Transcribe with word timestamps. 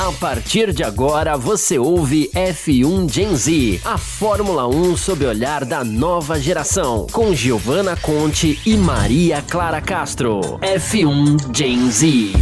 A 0.00 0.10
partir 0.12 0.72
de 0.72 0.82
agora 0.82 1.36
você 1.36 1.78
ouve 1.78 2.30
F1 2.34 3.12
Gen 3.12 3.36
Z, 3.36 3.82
a 3.84 3.98
Fórmula 3.98 4.66
1 4.66 4.96
sob 4.96 5.26
o 5.26 5.28
olhar 5.28 5.62
da 5.62 5.84
nova 5.84 6.40
geração, 6.40 7.06
com 7.12 7.34
Giovanna 7.34 7.94
Conte 7.98 8.58
e 8.64 8.78
Maria 8.78 9.42
Clara 9.42 9.78
Castro. 9.82 10.40
F1 10.60 11.54
Gen 11.54 11.90
Z. 11.90 12.32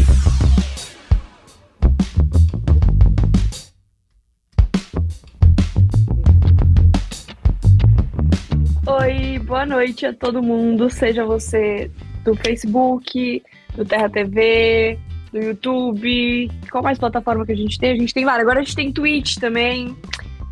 Oi, 8.87 9.39
boa 9.41 9.67
noite 9.67 10.07
a 10.07 10.15
todo 10.15 10.41
mundo, 10.41 10.89
seja 10.89 11.25
você 11.25 11.91
do 12.23 12.37
Facebook, 12.37 13.43
do 13.75 13.85
Terra 13.85 14.09
TV, 14.09 14.97
do 15.31 15.39
YouTube. 15.39 16.51
Qual 16.71 16.83
mais 16.83 16.99
plataforma 16.99 17.45
que 17.45 17.53
a 17.53 17.57
gente 17.57 17.79
tem? 17.79 17.93
A 17.93 17.97
gente 17.97 18.15
tem 18.15 18.25
várias. 18.25 18.43
Agora 18.43 18.61
a 18.61 18.63
gente 18.63 18.77
tem 18.77 18.93
Twitch 18.93 19.37
também. 19.37 19.97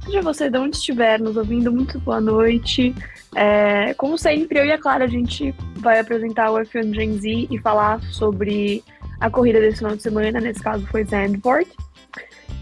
Seja 0.05 0.23
você 0.23 0.49
de 0.49 0.59
onde 0.59 0.77
estiver 0.77 1.19
nos 1.19 1.37
ouvindo, 1.37 1.73
muito 1.73 1.99
boa 1.99 2.21
noite. 2.21 2.95
É, 3.35 3.93
como 3.95 4.17
sempre, 4.17 4.59
eu 4.59 4.65
e 4.65 4.73
a 4.73 4.79
Clara, 4.79 5.05
a 5.05 5.09
gente 5.09 5.55
vai 5.79 5.99
apresentar 5.99 6.51
o 6.51 6.57
F1 6.57 6.95
Gen 6.95 7.19
Z 7.19 7.49
e 7.51 7.59
falar 7.59 8.01
sobre 8.13 8.85
a 9.21 9.29
corrida 9.29 9.61
desse 9.61 9.79
final 9.79 9.97
de 9.97 10.03
semana. 10.03 10.41
Nesse 10.41 10.63
caso 10.63 10.87
foi 10.87 11.05
Zandvoort. 11.05 11.69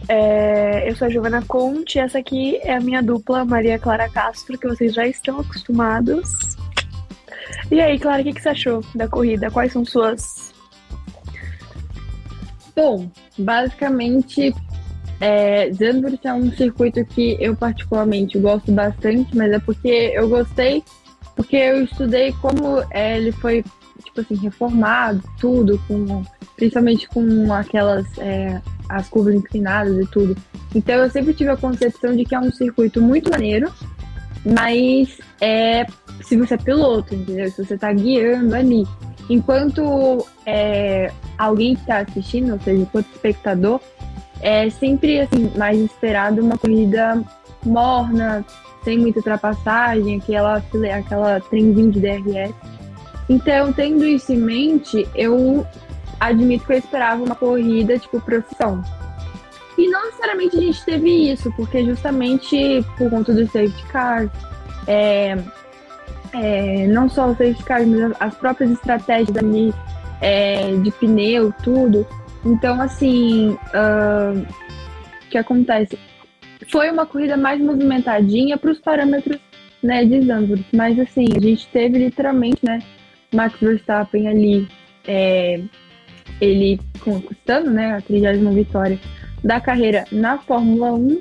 É, 0.09 0.89
eu 0.89 0.97
sou 0.97 1.07
a 1.07 1.11
Giovana 1.11 1.43
Conte 1.43 1.97
e 1.97 2.01
essa 2.01 2.19
aqui 2.19 2.59
é 2.63 2.75
a 2.75 2.81
minha 2.81 3.03
dupla, 3.03 3.45
Maria 3.45 3.79
Clara 3.79 4.09
Castro, 4.09 4.59
que 4.59 4.69
vocês 4.69 4.95
já 4.95 5.07
estão 5.07 5.41
acostumados. 5.41 6.57
E 7.71 7.81
aí, 7.81 7.99
Clara, 7.99 8.21
o 8.21 8.25
que, 8.25 8.33
que 8.33 8.43
você 8.43 8.51
achou 8.51 8.85
da 8.95 9.09
corrida? 9.09 9.51
Quais 9.51 9.73
são 9.73 9.85
suas 9.85 10.54
Bom, 12.75 13.09
basicamente, 13.39 14.55
é, 15.21 15.71
Zandvoort 15.73 16.27
é 16.27 16.35
um 16.35 16.51
circuito 16.53 17.05
que 17.05 17.37
eu 17.41 17.55
particularmente 17.55 18.39
gosto 18.39 18.73
bastante, 18.73 19.37
mas 19.37 19.53
é 19.53 19.59
porque 19.59 20.13
eu 20.15 20.29
gostei, 20.29 20.83
porque 21.37 21.57
eu 21.57 21.85
estudei 21.85 22.33
como 22.41 22.83
é, 22.91 23.17
ele 23.17 23.33
foi, 23.33 23.65
tipo 24.05 24.21
assim, 24.21 24.35
reformado, 24.35 25.23
tudo, 25.41 25.81
com, 25.87 26.25
principalmente 26.57 27.09
com 27.09 27.53
aquelas, 27.53 28.07
é, 28.19 28.61
as 28.89 29.09
curvas 29.09 29.35
inclinadas 29.35 29.97
e 29.97 30.11
tudo. 30.11 30.37
Então 30.75 30.97
eu 30.97 31.11
sempre 31.11 31.33
tive 31.33 31.51
a 31.51 31.57
concepção 31.57 32.17
de 32.17 32.25
que 32.25 32.35
é 32.35 32.41
um 32.41 32.51
circuito 32.51 33.01
muito 33.01 33.31
maneiro, 33.31 33.73
mas 34.45 35.19
é 35.41 35.87
se 36.23 36.37
você 36.37 36.55
é 36.55 36.59
piloto, 36.59 37.15
entendeu? 37.15 37.51
Se 37.51 37.65
você 37.65 37.79
tá 37.79 37.93
guiando 37.93 38.55
ali. 38.55 38.85
Enquanto 39.29 40.27
é, 40.45 41.11
alguém 41.39 41.75
que 41.75 41.81
está 41.81 41.99
assistindo, 41.99 42.53
ou 42.53 42.61
seja, 42.61 42.83
enquanto 42.83 43.07
espectador, 43.13 43.81
é 44.41 44.69
sempre 44.69 45.21
assim, 45.21 45.51
mais 45.57 45.79
esperado 45.79 46.43
uma 46.43 46.59
corrida 46.59 47.23
morna, 47.65 48.45
sem 48.83 48.99
muita 48.99 49.21
ultrapassagem, 49.21 50.19
aquela, 50.19 50.63
aquela 50.97 51.41
trenzinho 51.41 51.91
de 51.91 52.01
DRS. 52.01 52.55
Então, 53.29 53.73
tendo 53.73 54.05
isso 54.05 54.33
em 54.33 54.37
mente, 54.37 55.09
eu 55.15 55.67
admito 56.21 56.67
que 56.67 56.75
eu 56.75 56.79
esperava 56.79 57.23
uma 57.23 57.35
corrida 57.35 57.99
tipo 57.99 58.21
profissão. 58.21 58.83
E 59.77 59.89
não 59.89 60.05
necessariamente 60.05 60.57
a 60.57 60.61
gente 60.61 60.85
teve 60.85 61.33
isso, 61.33 61.51
porque 61.57 61.85
justamente 61.85 62.85
por 62.97 63.11
conta 63.11 63.33
do 63.33 63.45
safety 63.47 63.85
car, 63.87 64.31
é, 64.87 65.37
é, 66.35 66.87
não 66.89 67.09
só 67.09 67.27
o 67.27 67.37
safety 67.37 67.65
car, 67.65 67.87
mas 67.87 68.13
as 68.21 68.35
próprias 68.35 68.73
estratégias 68.73 69.37
ali 69.37 69.73
é, 70.21 70.77
de 70.77 70.91
pneu, 70.93 71.53
tudo. 71.63 72.07
Então, 72.45 72.81
assim, 72.81 73.51
uh, 73.51 74.41
o 74.41 75.31
que 75.31 75.39
acontece? 75.39 75.99
Foi 76.71 76.91
uma 76.91 77.07
corrida 77.07 77.37
mais 77.37 77.61
movimentadinha 77.61 78.59
para 78.59 78.71
os 78.71 78.79
parâmetros 78.79 79.39
né, 79.83 80.05
de 80.05 80.23
Zandvoort, 80.23 80.65
mas 80.73 80.99
assim, 80.99 81.27
a 81.37 81.41
gente 81.41 81.69
teve 81.69 81.99
literalmente, 81.99 82.59
né, 82.65 82.81
Max 83.35 83.59
Verstappen 83.61 84.29
ali, 84.29 84.69
é, 85.07 85.61
ele 86.41 86.81
conquistando, 87.01 87.71
né, 87.71 87.95
a 87.97 88.01
30 88.01 88.51
vitória 88.51 88.99
da 89.43 89.61
carreira 89.61 90.05
na 90.11 90.39
Fórmula 90.39 90.93
1, 90.93 91.21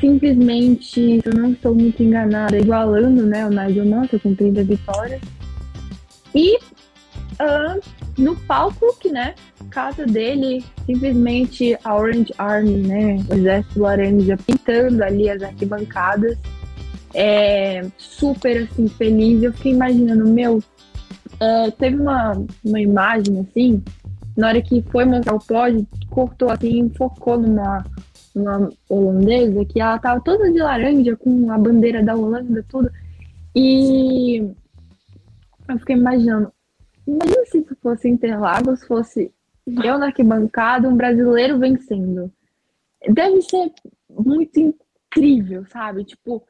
simplesmente, 0.00 1.20
eu 1.24 1.34
não 1.34 1.52
estou 1.52 1.74
muito 1.74 2.02
enganada, 2.02 2.58
igualando 2.58 3.26
né, 3.26 3.46
o 3.46 3.50
Nigel 3.50 3.86
Mansell 3.86 4.20
com 4.20 4.34
30 4.34 4.64
vitórias. 4.64 5.20
E 6.34 6.56
uh, 6.56 7.80
no 8.16 8.36
palco, 8.36 8.96
que 8.98 9.10
né, 9.10 9.34
casa 9.70 10.06
dele, 10.06 10.64
simplesmente 10.86 11.76
a 11.84 11.96
Orange 11.96 12.32
Army, 12.38 12.76
né, 12.76 13.24
o 13.28 13.34
exército 13.34 13.80
laranja 13.80 14.36
pintando 14.36 15.02
ali 15.02 15.30
as 15.30 15.42
arquibancadas. 15.42 16.36
É, 17.14 17.86
super 17.96 18.64
assim, 18.64 18.86
feliz. 18.88 19.42
Eu 19.42 19.52
fiquei 19.54 19.72
imaginando, 19.72 20.28
meu, 20.28 20.58
uh, 20.58 21.70
teve 21.78 21.96
uma, 21.96 22.32
uma 22.64 22.80
imagem 22.80 23.40
assim, 23.40 23.82
na 24.36 24.48
hora 24.48 24.62
que 24.62 24.84
foi 24.90 25.04
montar 25.04 25.34
o 25.34 25.38
pódio, 25.38 25.86
cortou 26.10 26.50
assim, 26.50 26.90
focou 26.96 27.38
numa 27.38 27.84
uma 28.38 28.70
holandesa 28.88 29.64
que 29.64 29.80
ela 29.80 29.98
tava 29.98 30.20
toda 30.20 30.50
de 30.50 30.58
laranja 30.58 31.16
com 31.16 31.50
a 31.50 31.58
bandeira 31.58 32.02
da 32.02 32.14
Holanda, 32.14 32.64
tudo. 32.68 32.90
E 33.54 34.38
eu 35.68 35.78
fiquei 35.78 35.96
imaginando, 35.96 36.52
imagina 37.06 37.44
se 37.46 37.64
fosse 37.82 38.08
Interlagos, 38.08 38.84
fosse 38.84 39.32
eu 39.84 39.98
na 39.98 40.06
arquibancada, 40.06 40.88
um 40.88 40.96
brasileiro 40.96 41.58
vencendo. 41.58 42.32
Deve 43.08 43.42
ser 43.42 43.72
muito 44.10 44.58
incrível, 44.58 45.66
sabe? 45.66 46.04
Tipo, 46.04 46.42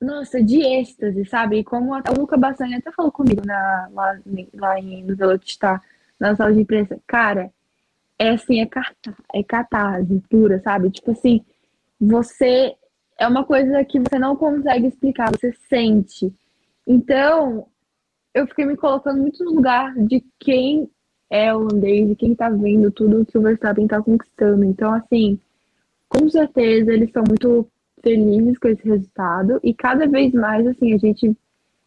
nossa, 0.00 0.42
de 0.42 0.60
êxtase, 0.60 1.24
sabe? 1.24 1.58
E 1.58 1.64
como 1.64 1.94
a, 1.94 2.02
o 2.16 2.20
Luca 2.20 2.36
Bassani 2.36 2.76
até 2.76 2.92
falou 2.92 3.10
comigo 3.10 3.42
na, 3.44 3.88
lá, 3.92 4.18
lá 4.54 4.78
em, 4.78 5.02
no 5.02 5.16
Velocitar, 5.16 5.82
na 6.18 6.36
sala 6.36 6.52
de 6.52 6.60
imprensa, 6.60 6.98
cara, 7.06 7.52
é 8.18 8.30
assim, 8.30 8.60
é, 8.60 8.66
carta, 8.66 9.14
é 9.34 9.42
catarse 9.42 10.22
pura, 10.30 10.60
sabe? 10.60 10.90
Tipo 10.90 11.10
assim, 11.10 11.44
você 12.00 12.74
é 13.18 13.26
uma 13.26 13.44
coisa 13.44 13.84
que 13.84 13.98
você 13.98 14.18
não 14.18 14.36
consegue 14.36 14.86
explicar, 14.86 15.30
você 15.30 15.52
sente. 15.68 16.32
Então, 16.86 17.66
eu 18.34 18.46
fiquei 18.46 18.64
me 18.66 18.76
colocando 18.76 19.20
muito 19.20 19.44
no 19.44 19.52
lugar 19.52 19.94
de 19.94 20.24
quem 20.38 20.90
é 21.30 21.54
holandês 21.54 22.10
e 22.10 22.16
quem 22.16 22.34
tá 22.34 22.48
vendo 22.48 22.90
tudo 22.90 23.26
que 23.26 23.36
o 23.36 23.42
Verstappen 23.42 23.86
tá 23.86 24.00
conquistando. 24.00 24.64
Então, 24.64 24.92
assim, 24.92 25.40
com 26.08 26.28
certeza 26.28 26.92
eles 26.92 27.08
estão 27.08 27.24
muito 27.26 27.68
felizes 28.02 28.58
com 28.58 28.68
esse 28.68 28.86
resultado 28.86 29.58
e 29.62 29.74
cada 29.74 30.06
vez 30.06 30.32
mais, 30.32 30.66
assim, 30.66 30.92
a 30.92 30.98
gente 30.98 31.36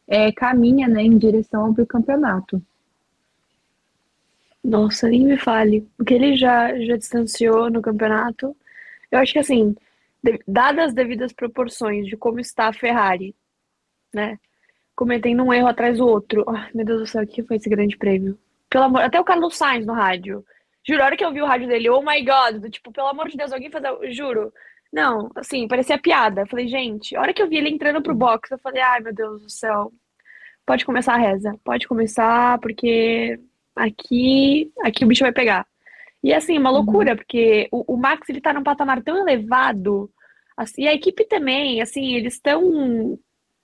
é, 0.07 0.31
caminha 0.31 0.87
né, 0.87 1.03
em 1.03 1.17
direção 1.17 1.65
ao 1.65 1.85
campeonato. 1.85 2.61
Nossa, 4.63 5.07
nem 5.07 5.25
me 5.25 5.37
fale. 5.37 5.87
O 5.97 6.03
que 6.03 6.13
ele 6.13 6.35
já, 6.35 6.77
já 6.79 6.97
distanciou 6.97 7.69
no 7.69 7.81
campeonato. 7.81 8.55
Eu 9.11 9.19
acho 9.19 9.33
que, 9.33 9.39
assim, 9.39 9.75
dadas 10.47 10.87
as 10.87 10.93
devidas 10.93 11.33
proporções 11.33 12.07
de 12.07 12.17
como 12.17 12.39
está 12.39 12.67
a 12.67 12.73
Ferrari, 12.73 13.35
né? 14.13 14.37
Cometendo 14.95 15.43
um 15.43 15.53
erro 15.53 15.67
atrás 15.67 15.97
do 15.97 16.07
outro. 16.07 16.43
Oh, 16.47 16.75
meu 16.75 16.85
Deus 16.85 16.99
do 17.01 17.07
céu, 17.07 17.23
o 17.23 17.27
que 17.27 17.43
foi 17.43 17.57
esse 17.57 17.69
grande 17.69 17.97
prêmio? 17.97 18.37
Pelo 18.69 18.85
amor... 18.85 19.01
Até 19.01 19.19
o 19.19 19.23
Carlos 19.23 19.57
Sainz 19.57 19.85
no 19.85 19.93
rádio. 19.93 20.45
Juro, 20.85 21.01
a 21.01 21.05
hora 21.05 21.17
que 21.17 21.23
eu 21.23 21.31
vi 21.31 21.41
o 21.41 21.45
rádio 21.45 21.67
dele, 21.67 21.89
oh 21.89 22.01
my 22.01 22.23
god, 22.23 22.61
do 22.61 22.69
tipo, 22.69 22.91
pelo 22.91 23.07
amor 23.07 23.27
de 23.29 23.37
Deus, 23.37 23.51
alguém 23.51 23.71
fazer. 23.71 23.89
Juro. 24.11 24.53
Não, 24.91 25.29
assim, 25.35 25.67
parecia 25.67 25.97
piada. 25.97 26.45
Falei, 26.47 26.67
gente, 26.67 27.15
a 27.15 27.21
hora 27.21 27.33
que 27.33 27.41
eu 27.41 27.47
vi 27.47 27.57
ele 27.57 27.69
entrando 27.69 28.01
pro 28.01 28.15
box, 28.15 28.51
eu 28.51 28.59
falei, 28.59 28.81
ai 28.81 28.99
meu 28.99 29.13
Deus 29.13 29.41
do 29.41 29.49
céu. 29.49 29.91
Pode 30.65 30.85
começar 30.85 31.13
a 31.13 31.17
reza. 31.17 31.55
Pode 31.63 31.87
começar, 31.87 32.59
porque 32.59 33.39
aqui, 33.79 34.71
aqui 34.81 35.05
o 35.05 35.07
bicho 35.07 35.23
vai 35.23 35.31
pegar. 35.31 35.65
E 36.23 36.33
assim, 36.33 36.57
uma 36.57 36.69
uhum. 36.69 36.77
loucura, 36.77 37.11
uhum. 37.11 37.17
porque 37.17 37.67
o, 37.71 37.93
o, 37.93 37.97
Max 37.97 38.27
ele 38.29 38.41
tá 38.41 38.53
num 38.53 38.63
patamar 38.63 39.01
tão 39.01 39.17
elevado, 39.17 40.11
assim, 40.57 40.83
e 40.83 40.87
a 40.87 40.93
equipe 40.93 41.25
também, 41.25 41.81
assim, 41.81 42.15
eles 42.15 42.33
estão 42.33 43.17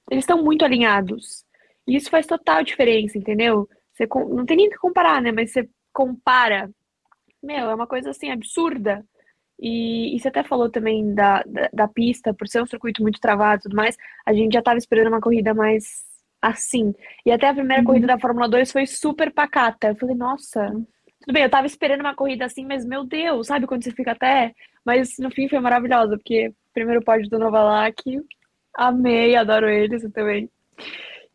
eles 0.09 0.23
estão 0.23 0.43
muito 0.43 0.63
alinhados. 0.63 1.43
E 1.87 1.95
isso 1.95 2.09
faz 2.09 2.25
total 2.25 2.63
diferença, 2.63 3.17
entendeu? 3.17 3.67
Você 3.93 4.07
não 4.07 4.45
tem 4.45 4.57
nem 4.57 4.69
que 4.69 4.77
comparar, 4.77 5.21
né? 5.21 5.31
Mas 5.31 5.51
você 5.51 5.67
compara, 5.93 6.69
meu, 7.43 7.69
é 7.69 7.75
uma 7.75 7.87
coisa 7.87 8.11
assim 8.11 8.31
absurda. 8.31 9.03
E, 9.59 10.15
e 10.15 10.19
você 10.19 10.27
até 10.27 10.43
falou 10.43 10.69
também 10.69 11.13
da, 11.13 11.41
da, 11.43 11.69
da, 11.73 11.87
pista, 11.87 12.33
por 12.33 12.47
ser 12.47 12.61
um 12.61 12.65
circuito 12.65 13.01
muito 13.01 13.19
travado 13.21 13.61
e 13.61 13.63
tudo 13.63 13.75
mais, 13.75 13.95
a 14.25 14.33
gente 14.33 14.53
já 14.53 14.59
estava 14.59 14.77
esperando 14.77 15.07
uma 15.07 15.21
corrida 15.21 15.53
mais 15.53 16.03
assim. 16.47 16.93
E 17.25 17.31
até 17.31 17.49
a 17.49 17.53
primeira 17.53 17.81
uhum. 17.81 17.87
corrida 17.87 18.07
da 18.07 18.19
Fórmula 18.19 18.47
2 18.47 18.71
foi 18.71 18.85
super 18.85 19.31
pacata. 19.31 19.89
Eu 19.89 19.95
falei, 19.95 20.15
nossa, 20.15 20.69
tudo 21.21 21.33
bem, 21.33 21.43
eu 21.43 21.49
tava 21.49 21.67
esperando 21.67 22.01
uma 22.01 22.15
corrida 22.15 22.45
assim, 22.45 22.65
mas 22.65 22.85
meu 22.85 23.03
Deus, 23.03 23.47
sabe 23.47 23.67
quando 23.67 23.83
você 23.83 23.91
fica 23.91 24.11
até. 24.11 24.53
Mas 24.85 25.17
no 25.17 25.31
fim 25.31 25.49
foi 25.49 25.59
maravilhosa, 25.59 26.17
porque 26.17 26.53
primeiro 26.73 27.03
pódio 27.03 27.29
do 27.29 27.39
Novalak, 27.39 28.01
amei, 28.75 29.35
adoro 29.35 29.67
eles 29.67 30.03
também. 30.11 30.49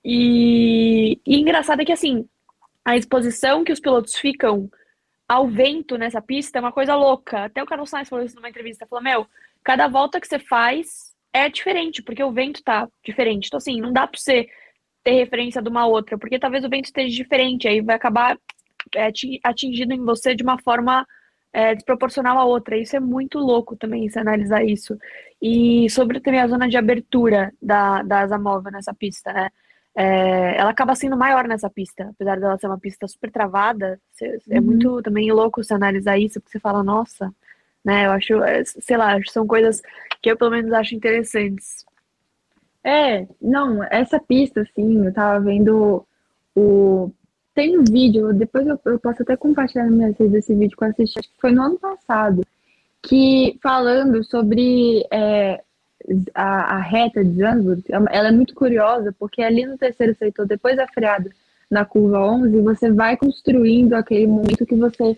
E, 0.04 1.20
e 1.26 1.40
engraçado 1.40 1.82
é 1.82 1.84
que 1.84 1.92
assim, 1.92 2.26
a 2.84 2.96
exposição 2.96 3.64
que 3.64 3.72
os 3.72 3.80
pilotos 3.80 4.14
ficam 4.16 4.70
ao 5.28 5.48
vento 5.48 5.96
nessa 5.96 6.20
pista 6.20 6.58
é 6.58 6.60
uma 6.60 6.72
coisa 6.72 6.94
louca. 6.94 7.44
Até 7.44 7.62
o 7.62 7.66
Carlos 7.66 7.90
Sainz 7.90 8.08
falou 8.08 8.24
isso 8.24 8.36
numa 8.36 8.48
entrevista. 8.48 8.86
Falou, 8.86 9.02
meu, 9.02 9.26
cada 9.62 9.86
volta 9.88 10.20
que 10.20 10.26
você 10.26 10.38
faz 10.38 11.14
é 11.32 11.48
diferente, 11.48 12.02
porque 12.02 12.22
o 12.22 12.32
vento 12.32 12.62
tá 12.62 12.88
diferente. 13.04 13.46
Então, 13.46 13.58
assim, 13.58 13.80
não 13.80 13.92
dá 13.92 14.06
pra 14.06 14.18
você 14.18 14.48
ter 15.02 15.12
referência 15.12 15.62
de 15.62 15.69
uma 15.69 15.87
outra, 15.87 16.19
porque 16.19 16.38
talvez 16.38 16.64
o 16.64 16.69
vento 16.69 16.87
esteja 16.87 17.14
diferente, 17.14 17.67
aí 17.67 17.81
vai 17.81 17.97
acabar 17.97 18.38
é, 18.94 19.11
atingindo 19.44 19.94
em 19.94 20.05
você 20.05 20.35
de 20.35 20.43
uma 20.43 20.58
forma 20.58 21.06
é, 21.52 21.75
desproporcional 21.75 22.38
à 22.38 22.44
outra. 22.44 22.76
Isso 22.76 22.97
é 22.97 23.00
muito 23.00 23.38
louco 23.38 23.76
também, 23.76 24.08
se 24.08 24.19
analisar 24.19 24.64
isso. 24.64 24.99
E 25.41 25.88
sobre 25.91 26.20
também 26.20 26.41
a 26.41 26.49
zona 26.49 26.69
de 26.69 26.76
abertura 26.76 27.52
da, 27.61 28.02
da 28.02 28.20
Asa 28.20 28.38
Móvel 28.38 28.73
nessa 28.73 28.94
pista, 28.94 29.32
né? 29.32 29.50
É, 29.93 30.56
ela 30.56 30.70
acaba 30.70 30.94
sendo 30.94 31.17
maior 31.17 31.49
nessa 31.49 31.69
pista, 31.69 32.11
apesar 32.11 32.38
dela 32.38 32.56
ser 32.56 32.69
uma 32.69 32.79
pista 32.79 33.08
super 33.08 33.31
travada. 33.31 34.00
É 34.49 34.58
uhum. 34.58 34.64
muito 34.64 35.03
também 35.03 35.31
louco 35.32 35.64
se 35.64 35.75
analisar 35.75 36.17
isso, 36.17 36.41
porque 36.41 36.53
você 36.53 36.61
fala, 36.61 36.82
nossa, 36.82 37.32
né? 37.85 38.06
Eu 38.06 38.12
acho, 38.12 38.43
é, 38.44 38.64
sei 38.64 38.96
lá, 38.96 39.19
são 39.29 39.46
coisas 39.46 39.82
que 40.23 40.31
eu 40.31 40.37
pelo 40.37 40.50
menos 40.53 40.73
acho 40.73 40.94
interessantes. 40.94 41.85
É, 42.85 43.27
não, 43.41 43.85
essa 43.85 44.19
pista, 44.19 44.62
assim, 44.62 45.05
eu 45.05 45.12
tava 45.12 45.41
vendo 45.41 46.05
o. 46.55 47.11
Tem 47.55 47.79
um 47.79 47.85
vídeo, 47.85 48.32
depois 48.32 48.67
eu, 48.67 48.79
eu 48.87 48.99
posso 48.99 49.23
até 49.23 49.37
compartilhar 49.37 49.85
nas 49.85 49.94
minhas 49.94 50.17
redes 50.17 50.35
esse 50.35 50.55
vídeo 50.55 50.77
que 50.77 50.85
eu 50.85 50.88
assisti, 50.88 51.19
acho 51.19 51.29
que 51.29 51.41
foi 51.41 51.53
no 51.53 51.62
ano 51.62 51.79
passado, 51.79 52.43
que 53.03 53.59
falando 53.62 54.23
sobre 54.25 55.05
é, 55.11 55.61
a, 56.35 56.77
a, 56.77 56.79
reta 56.79 57.25
de 57.25 57.37
Zandvoort, 57.37 57.82
ela 57.88 58.29
é 58.29 58.32
muito 58.32 58.55
curiosa, 58.55 59.15
porque 59.19 59.43
ali 59.43 59.67
no 59.67 59.77
terceiro 59.77 60.15
setor, 60.15 60.47
depois 60.47 60.77
da 60.77 60.87
freada 60.88 61.31
na 61.71 61.85
curva 61.85 62.21
11, 62.21 62.61
você 62.62 62.91
vai 62.91 63.17
construindo 63.17 63.94
aquele 63.94 64.27
momento 64.27 64.67
que 64.67 64.75
você, 64.75 65.17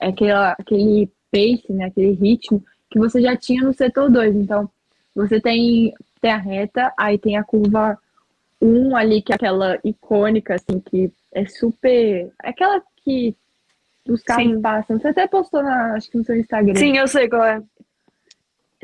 aquela, 0.00 0.52
aquele 0.52 1.10
pace, 1.30 1.72
né, 1.72 1.86
aquele 1.86 2.12
ritmo 2.12 2.62
que 2.90 2.98
você 2.98 3.20
já 3.20 3.36
tinha 3.36 3.62
no 3.62 3.72
setor 3.72 4.10
2. 4.10 4.34
Então, 4.36 4.70
você 5.16 5.40
tem, 5.40 5.94
tem 6.20 6.30
a 6.30 6.36
reta, 6.36 6.92
aí 6.96 7.18
tem 7.18 7.38
a 7.38 7.42
curva 7.42 7.98
1 8.60 8.94
ali, 8.94 9.22
que 9.22 9.32
é 9.32 9.36
aquela 9.36 9.78
icônica, 9.82 10.54
assim, 10.54 10.78
que 10.78 11.10
é 11.32 11.46
super. 11.46 12.30
Aquela 12.38 12.82
que 13.02 13.34
os 14.06 14.22
carros 14.22 14.52
Sim. 14.52 14.60
passam. 14.60 14.98
Você 14.98 15.08
até 15.08 15.26
postou, 15.26 15.62
na, 15.62 15.94
acho 15.94 16.10
que 16.10 16.18
no 16.18 16.24
seu 16.24 16.36
Instagram. 16.36 16.74
Sim, 16.74 16.98
eu 16.98 17.08
sei 17.08 17.28
qual 17.28 17.44
é. 17.44 17.62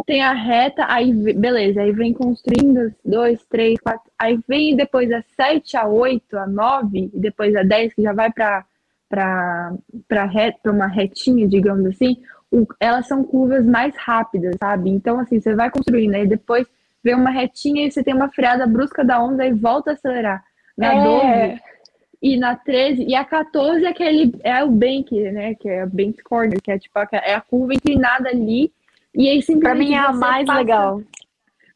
Tem 0.07 0.23
a 0.23 0.33
reta, 0.33 0.87
aí 0.89 1.13
beleza, 1.13 1.83
aí 1.83 1.93
vem 1.93 2.15
construindo 2.15 2.93
dois, 3.05 3.45
três, 3.45 3.79
quatro, 3.79 4.11
aí 4.19 4.41
vem 4.49 4.75
depois 4.75 5.13
a 5.13 5.23
7, 5.37 5.77
a 5.77 5.87
8, 5.87 6.39
a 6.39 6.47
9, 6.47 7.11
e 7.13 7.21
depois 7.21 7.55
a 7.55 7.63
10, 7.63 7.93
que 7.95 8.03
já 8.03 8.13
vai 8.15 8.33
para 8.33 8.65
para 9.11 10.73
uma 10.73 10.87
retinha, 10.87 11.47
digamos 11.47 11.85
assim, 11.85 12.17
o, 12.53 12.67
elas 12.79 13.07
são 13.07 13.25
curvas 13.25 13.65
mais 13.65 13.97
rápidas, 13.97 14.55
sabe? 14.61 14.91
Então, 14.91 15.19
assim, 15.19 15.41
você 15.41 15.55
vai 15.55 15.71
construindo, 15.71 16.15
aí 16.15 16.27
depois 16.27 16.67
vem 17.03 17.15
uma 17.15 17.31
retinha 17.31 17.87
e 17.87 17.91
você 17.91 18.05
tem 18.05 18.15
uma 18.15 18.29
freada 18.29 18.67
brusca 18.67 19.05
da 19.05 19.21
onda 19.23 19.45
e 19.45 19.53
volta 19.53 19.91
a 19.91 19.95
acelerar. 19.95 20.45
Na 20.77 20.95
é. 20.95 21.49
12 21.49 21.63
e 22.23 22.37
na 22.37 22.55
13, 22.55 23.03
e 23.03 23.17
a 23.17 23.25
14 23.25 23.85
é 23.85 23.89
aquele, 23.89 24.33
é 24.45 24.63
o 24.63 24.71
bank, 24.71 25.13
né? 25.33 25.57
Que 25.57 25.69
é 25.69 25.83
a 25.83 25.87
bank 25.87 26.23
corner, 26.23 26.63
que 26.63 26.71
é 26.71 26.79
tipo, 26.79 26.97
é 27.11 27.35
a 27.35 27.41
curva 27.41 27.75
inclinada 27.75 28.29
ali. 28.29 28.73
E 29.13 29.29
aí 29.29 29.43
simplesmente. 29.43 29.61
Pra 29.61 29.75
mim 29.75 29.95
é 29.95 29.99
a 29.99 30.13
mais 30.13 30.47
passa, 30.47 30.59
legal. 30.59 31.03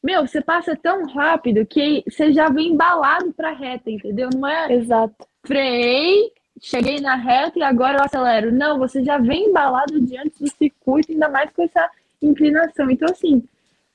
Meu, 0.00 0.24
você 0.24 0.40
passa 0.40 0.76
tão 0.76 1.04
rápido 1.06 1.66
que 1.66 2.04
você 2.08 2.32
já 2.32 2.48
vem 2.48 2.68
embalado 2.68 3.32
pra 3.32 3.50
reta, 3.50 3.90
entendeu? 3.90 4.30
Não 4.32 4.46
é. 4.46 4.72
Exato. 4.72 5.26
Freiei, 5.44 6.30
cheguei 6.60 7.00
na 7.00 7.14
reta 7.14 7.58
e 7.58 7.62
agora 7.62 7.98
eu 7.98 8.04
acelero. 8.04 8.52
Não, 8.52 8.78
você 8.78 9.04
já 9.04 9.18
vem 9.18 9.48
embalado 9.48 10.00
diante 10.00 10.42
do 10.42 10.50
circuito, 10.50 11.12
ainda 11.12 11.28
mais 11.28 11.50
com 11.52 11.62
essa 11.62 11.90
inclinação. 12.20 12.90
Então, 12.90 13.08
assim, 13.10 13.42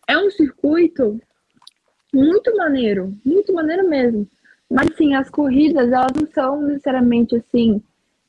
é 0.08 0.18
um 0.18 0.30
circuito 0.30 1.19
muito 2.13 2.56
maneiro, 2.56 3.13
muito 3.25 3.54
maneiro 3.54 3.88
mesmo. 3.88 4.28
Mas, 4.69 4.96
sim, 4.96 5.13
as 5.16 5.30
corridas, 5.30 5.92
elas 5.92 6.12
não 6.16 6.28
são 6.31 6.62
necessariamente, 6.62 7.36
assim, 7.36 7.81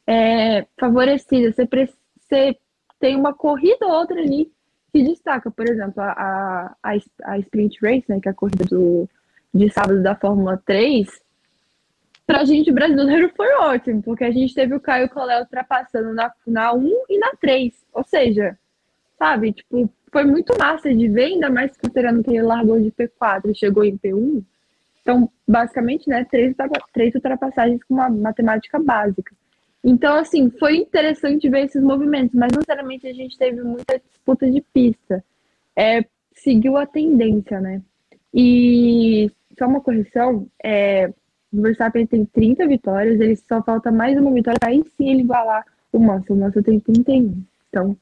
é, 0.06 0.67
favorecidas. 0.78 1.55
Você, 1.55 1.69
você 2.20 2.58
tem 2.99 3.17
uma 3.17 3.32
corrida 3.32 3.87
ou 3.87 3.93
outra 3.93 4.20
ali 4.20 4.50
que 4.93 5.02
destaca. 5.02 5.50
Por 5.50 5.69
exemplo, 5.69 6.02
a, 6.02 6.75
a, 6.82 6.96
a 7.25 7.38
Sprint 7.38 7.78
Race, 7.82 8.05
né, 8.08 8.20
que 8.20 8.28
é 8.28 8.32
a 8.32 8.35
corrida 8.35 8.64
do, 8.64 9.08
de 9.55 9.70
sábado 9.70 10.02
da 10.02 10.14
Fórmula 10.17 10.61
3, 10.67 11.08
pra 12.26 12.44
gente 12.44 12.70
brasileiro 12.70 13.30
foi 13.36 13.52
ótimo, 13.54 14.02
porque 14.02 14.24
a 14.24 14.30
gente 14.30 14.54
teve 14.54 14.74
o 14.74 14.80
Caio 14.80 15.08
Collet 15.08 15.40
ultrapassando 15.40 16.12
na, 16.12 16.32
na 16.46 16.72
1 16.72 17.04
e 17.08 17.19
na 17.19 17.32
3. 17.40 17.74
Ou 17.92 18.04
seja, 18.04 18.58
sabe, 19.19 19.52
tipo, 19.52 19.90
foi 20.10 20.24
muito 20.24 20.56
massa 20.58 20.94
de 20.94 21.08
ver, 21.08 21.24
ainda 21.24 21.48
mais 21.48 21.76
considerando 21.76 22.22
que 22.22 22.30
ele 22.30 22.42
largou 22.42 22.80
de 22.80 22.90
P4 22.90 23.50
e 23.50 23.54
chegou 23.54 23.84
em 23.84 23.96
P1. 23.96 24.42
Então, 25.00 25.30
basicamente, 25.48 26.08
né, 26.08 26.24
três, 26.30 26.54
três 26.92 27.14
ultrapassagens 27.14 27.82
com 27.84 27.94
uma 27.94 28.08
matemática 28.08 28.78
básica. 28.78 29.34
Então, 29.82 30.16
assim, 30.16 30.48
foi 30.50 30.76
interessante 30.76 31.48
ver 31.48 31.64
esses 31.64 31.82
movimentos, 31.82 32.34
mas 32.34 32.52
não 32.52 32.58
necessariamente 32.58 33.06
a 33.06 33.12
gente 33.12 33.36
teve 33.36 33.60
muita 33.62 33.98
disputa 33.98 34.48
de 34.48 34.60
pista. 34.72 35.25
É, 35.75 36.04
seguiu 36.34 36.76
a 36.76 36.86
tendência, 36.86 37.60
né? 37.60 37.82
E 38.32 39.30
só 39.58 39.66
uma 39.66 39.80
correção, 39.80 40.46
é, 40.62 41.12
o 41.52 41.62
Verstappen 41.62 42.06
tem 42.06 42.25
30 42.25 42.66
vitórias, 42.66 43.20
ele 43.20 43.37
só 43.37 43.62
falta 43.62 43.90
mais 43.93 44.19
uma 44.19 44.32
vitória 44.32 44.58
para 44.58 44.70
aí 44.70 44.82
sim 44.96 45.10
ele 45.10 45.20
igualar 45.20 45.64
o 45.93 45.99
Massa. 45.99 46.32
O 46.32 46.37
Massa 46.37 46.62
tem 46.62 46.81
31. 46.81 47.44
Então, 47.69 47.96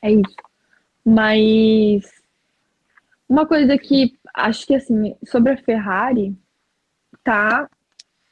é 0.00 0.12
isso. 0.12 0.36
Mas 1.04 2.04
uma 3.28 3.46
coisa 3.46 3.76
que 3.76 4.16
acho 4.34 4.66
que 4.66 4.74
assim, 4.74 5.16
sobre 5.24 5.52
a 5.52 5.56
Ferrari, 5.56 6.36
tá 7.24 7.68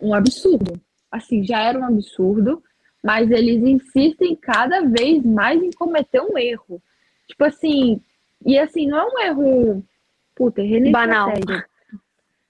um 0.00 0.14
absurdo. 0.14 0.80
Assim, 1.10 1.44
já 1.44 1.60
era 1.62 1.78
um 1.78 1.84
absurdo, 1.84 2.62
mas 3.02 3.30
eles 3.30 3.62
insistem 3.62 4.36
cada 4.36 4.82
vez 4.82 5.24
mais 5.24 5.62
em 5.62 5.70
cometer 5.70 6.20
um 6.20 6.38
erro. 6.38 6.80
Tipo 7.26 7.44
assim, 7.44 8.00
e 8.44 8.58
assim, 8.58 8.86
não 8.86 8.98
é 8.98 9.04
um 9.04 9.18
erro 9.20 9.84
puta, 10.38 10.62
é 10.62 10.64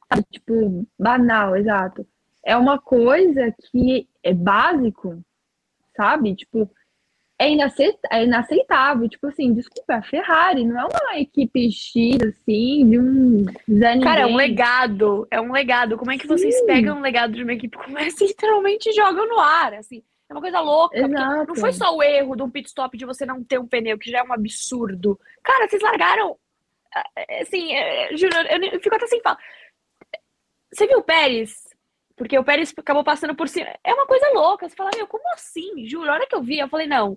banal. 0.08 0.24
Tipo, 0.30 0.86
banal, 0.98 1.56
exato. 1.56 2.06
É 2.44 2.56
uma 2.56 2.78
coisa 2.78 3.54
que 3.70 4.08
é 4.22 4.32
básico, 4.32 5.22
sabe? 5.96 6.34
Tipo, 6.34 6.70
é, 7.38 7.48
é 8.10 8.24
inaceitável. 8.24 9.08
Tipo 9.08 9.26
assim, 9.28 9.52
desculpa, 9.52 9.94
é 9.94 9.96
a 9.96 10.02
Ferrari 10.02 10.64
não 10.64 10.80
é 10.80 10.84
uma 10.86 11.18
equipe 11.18 11.70
X, 11.70 12.16
assim, 12.22 12.88
de 12.90 12.98
um 12.98 13.44
Zé 13.70 14.00
Cara, 14.00 14.22
é 14.22 14.26
um 14.26 14.36
legado. 14.36 15.26
É 15.30 15.40
um 15.40 15.52
legado. 15.52 15.96
Como 15.96 16.10
é 16.10 16.16
que 16.16 16.26
Sim. 16.26 16.28
vocês 16.28 16.60
pegam 16.62 16.98
um 16.98 17.00
legado 17.00 17.34
de 17.34 17.42
uma 17.42 17.52
equipe 17.52 17.76
como 17.76 17.98
essa 17.98 18.24
e 18.24 18.28
literalmente 18.28 18.92
jogam 18.92 19.28
no 19.28 19.38
ar, 19.38 19.74
assim? 19.74 20.02
É 20.28 20.34
uma 20.34 20.42
coisa 20.42 20.60
louca. 20.60 21.08
Não 21.08 21.54
foi 21.54 21.72
só 21.72 21.94
o 21.96 22.02
erro 22.02 22.36
de 22.36 22.42
um 22.42 22.50
pit 22.50 22.68
stop 22.68 22.96
de 22.98 23.06
você 23.06 23.24
não 23.24 23.42
ter 23.42 23.58
um 23.58 23.66
pneu, 23.66 23.98
que 23.98 24.10
já 24.10 24.18
é 24.18 24.22
um 24.22 24.32
absurdo. 24.32 25.18
Cara, 25.42 25.66
vocês 25.66 25.80
largaram. 25.80 26.36
Assim, 27.40 27.70
juro, 28.12 28.34
eu 28.72 28.80
fico 28.80 28.94
até 28.94 29.06
sem 29.06 29.22
falar. 29.22 29.38
Você 30.72 30.86
viu 30.86 30.98
o 30.98 31.02
Pérez? 31.02 31.68
Porque 32.16 32.38
o 32.38 32.44
Pérez 32.44 32.74
acabou 32.76 33.04
passando 33.04 33.34
por 33.34 33.48
cima. 33.48 33.68
É 33.84 33.94
uma 33.94 34.06
coisa 34.06 34.28
louca. 34.34 34.68
Você 34.68 34.74
fala, 34.74 34.90
meu, 34.96 35.06
como 35.06 35.22
assim? 35.32 35.86
Juro, 35.86 36.10
a 36.10 36.14
hora 36.14 36.26
que 36.26 36.34
eu 36.34 36.42
vi, 36.42 36.58
eu 36.58 36.68
falei, 36.68 36.86
não. 36.86 37.16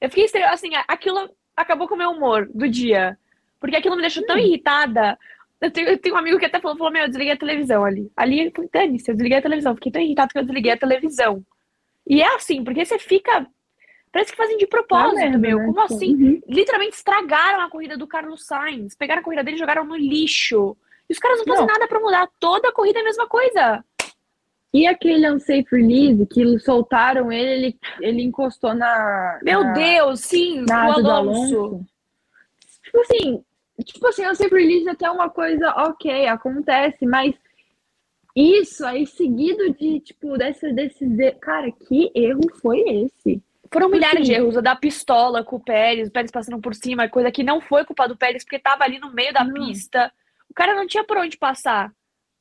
Eu 0.00 0.08
fiquei 0.08 0.42
assim, 0.44 0.70
aquilo 0.86 1.28
acabou 1.56 1.88
com 1.88 1.96
o 1.96 1.98
meu 1.98 2.10
humor 2.10 2.48
do 2.54 2.68
dia. 2.68 3.18
Porque 3.58 3.76
aquilo 3.76 3.96
me 3.96 4.02
deixou 4.02 4.24
tão 4.24 4.36
hum. 4.36 4.40
irritada. 4.40 5.18
Eu 5.60 5.72
tenho, 5.72 5.88
eu 5.88 5.98
tenho, 5.98 6.14
um 6.14 6.18
amigo 6.18 6.38
que 6.38 6.46
até 6.46 6.60
falou, 6.60 6.76
falou, 6.76 6.92
meu, 6.92 7.02
eu 7.02 7.08
desliguei 7.08 7.32
a 7.32 7.36
televisão 7.36 7.84
ali. 7.84 8.10
Ali 8.16 8.46
eu 8.46 8.52
falei, 8.52 8.70
dane-se, 8.72 9.10
eu 9.10 9.14
desliguei 9.14 9.38
a 9.38 9.42
televisão. 9.42 9.74
Fiquei 9.74 9.90
tão 9.90 10.00
irritado 10.00 10.32
que 10.32 10.38
eu 10.38 10.44
desliguei 10.44 10.72
a 10.72 10.78
televisão. 10.78 11.44
E 12.06 12.22
é 12.22 12.34
assim, 12.36 12.62
porque 12.62 12.84
você 12.84 12.98
fica. 12.98 13.46
Parece 14.12 14.30
que 14.30 14.38
fazem 14.38 14.56
de 14.56 14.66
propósito, 14.66 15.34
ah, 15.34 15.38
meu. 15.38 15.58
Né? 15.58 15.66
Como 15.66 15.80
assim? 15.80 16.14
Uhum. 16.14 16.42
Literalmente 16.48 16.96
estragaram 16.96 17.60
a 17.60 17.68
corrida 17.68 17.96
do 17.96 18.06
Carlos 18.06 18.46
Sainz. 18.46 18.94
Pegaram 18.94 19.20
a 19.20 19.24
corrida 19.24 19.42
dele 19.42 19.56
e 19.56 19.58
jogaram 19.58 19.84
no 19.84 19.96
lixo. 19.96 20.76
E 21.08 21.12
os 21.12 21.18
caras 21.18 21.38
não 21.38 21.46
fazem 21.46 21.66
não. 21.66 21.72
nada 21.72 21.88
para 21.88 22.00
mudar. 22.00 22.28
Toda 22.38 22.68
a 22.68 22.72
corrida 22.72 22.98
é 22.98 23.02
a 23.02 23.04
mesma 23.04 23.26
coisa. 23.26 23.84
E 24.72 24.86
aquele 24.86 25.30
unsafe 25.30 25.66
release 25.72 26.26
que 26.26 26.58
soltaram 26.58 27.32
ele, 27.32 27.50
ele, 27.50 27.78
ele 28.00 28.22
encostou 28.22 28.74
na. 28.74 29.40
Meu 29.42 29.64
na, 29.64 29.72
Deus, 29.72 30.20
sim, 30.20 30.62
na 30.66 30.84
Alonso. 30.84 31.02
Do 31.02 31.10
Alonso. 31.10 31.86
Tipo 32.84 33.00
assim, 33.00 33.44
tipo 33.84 34.06
assim, 34.06 34.26
unsafe 34.26 34.54
release 34.54 34.88
até 34.88 35.10
uma 35.10 35.30
coisa 35.30 35.70
ok, 35.70 36.26
acontece, 36.26 37.06
mas 37.06 37.34
isso 38.36 38.84
aí 38.84 39.06
seguido 39.06 39.72
de, 39.72 40.00
tipo, 40.00 40.36
desse, 40.36 40.72
desses. 40.72 41.08
Cara, 41.40 41.70
que 41.72 42.12
erro 42.14 42.42
foi 42.60 42.80
esse? 42.80 43.42
Foram 43.72 43.86
tipo 43.86 43.96
milhares 43.96 44.26
de 44.26 44.32
assim, 44.32 44.42
erros. 44.42 44.56
A 44.56 44.60
da 44.60 44.76
pistola 44.76 45.42
com 45.42 45.56
o 45.56 45.60
Pérez, 45.60 46.08
o 46.08 46.12
Pérez 46.12 46.30
passando 46.30 46.60
por 46.60 46.74
cima, 46.74 47.08
coisa 47.08 47.32
que 47.32 47.42
não 47.42 47.60
foi 47.60 47.84
culpa 47.84 48.06
do 48.06 48.16
Pérez, 48.16 48.44
porque 48.44 48.58
tava 48.58 48.84
ali 48.84 48.98
no 48.98 49.12
meio 49.12 49.32
da 49.32 49.44
não. 49.44 49.54
pista. 49.54 50.12
O 50.50 50.54
cara 50.54 50.74
não 50.74 50.86
tinha 50.86 51.04
por 51.04 51.18
onde 51.18 51.36
passar. 51.36 51.92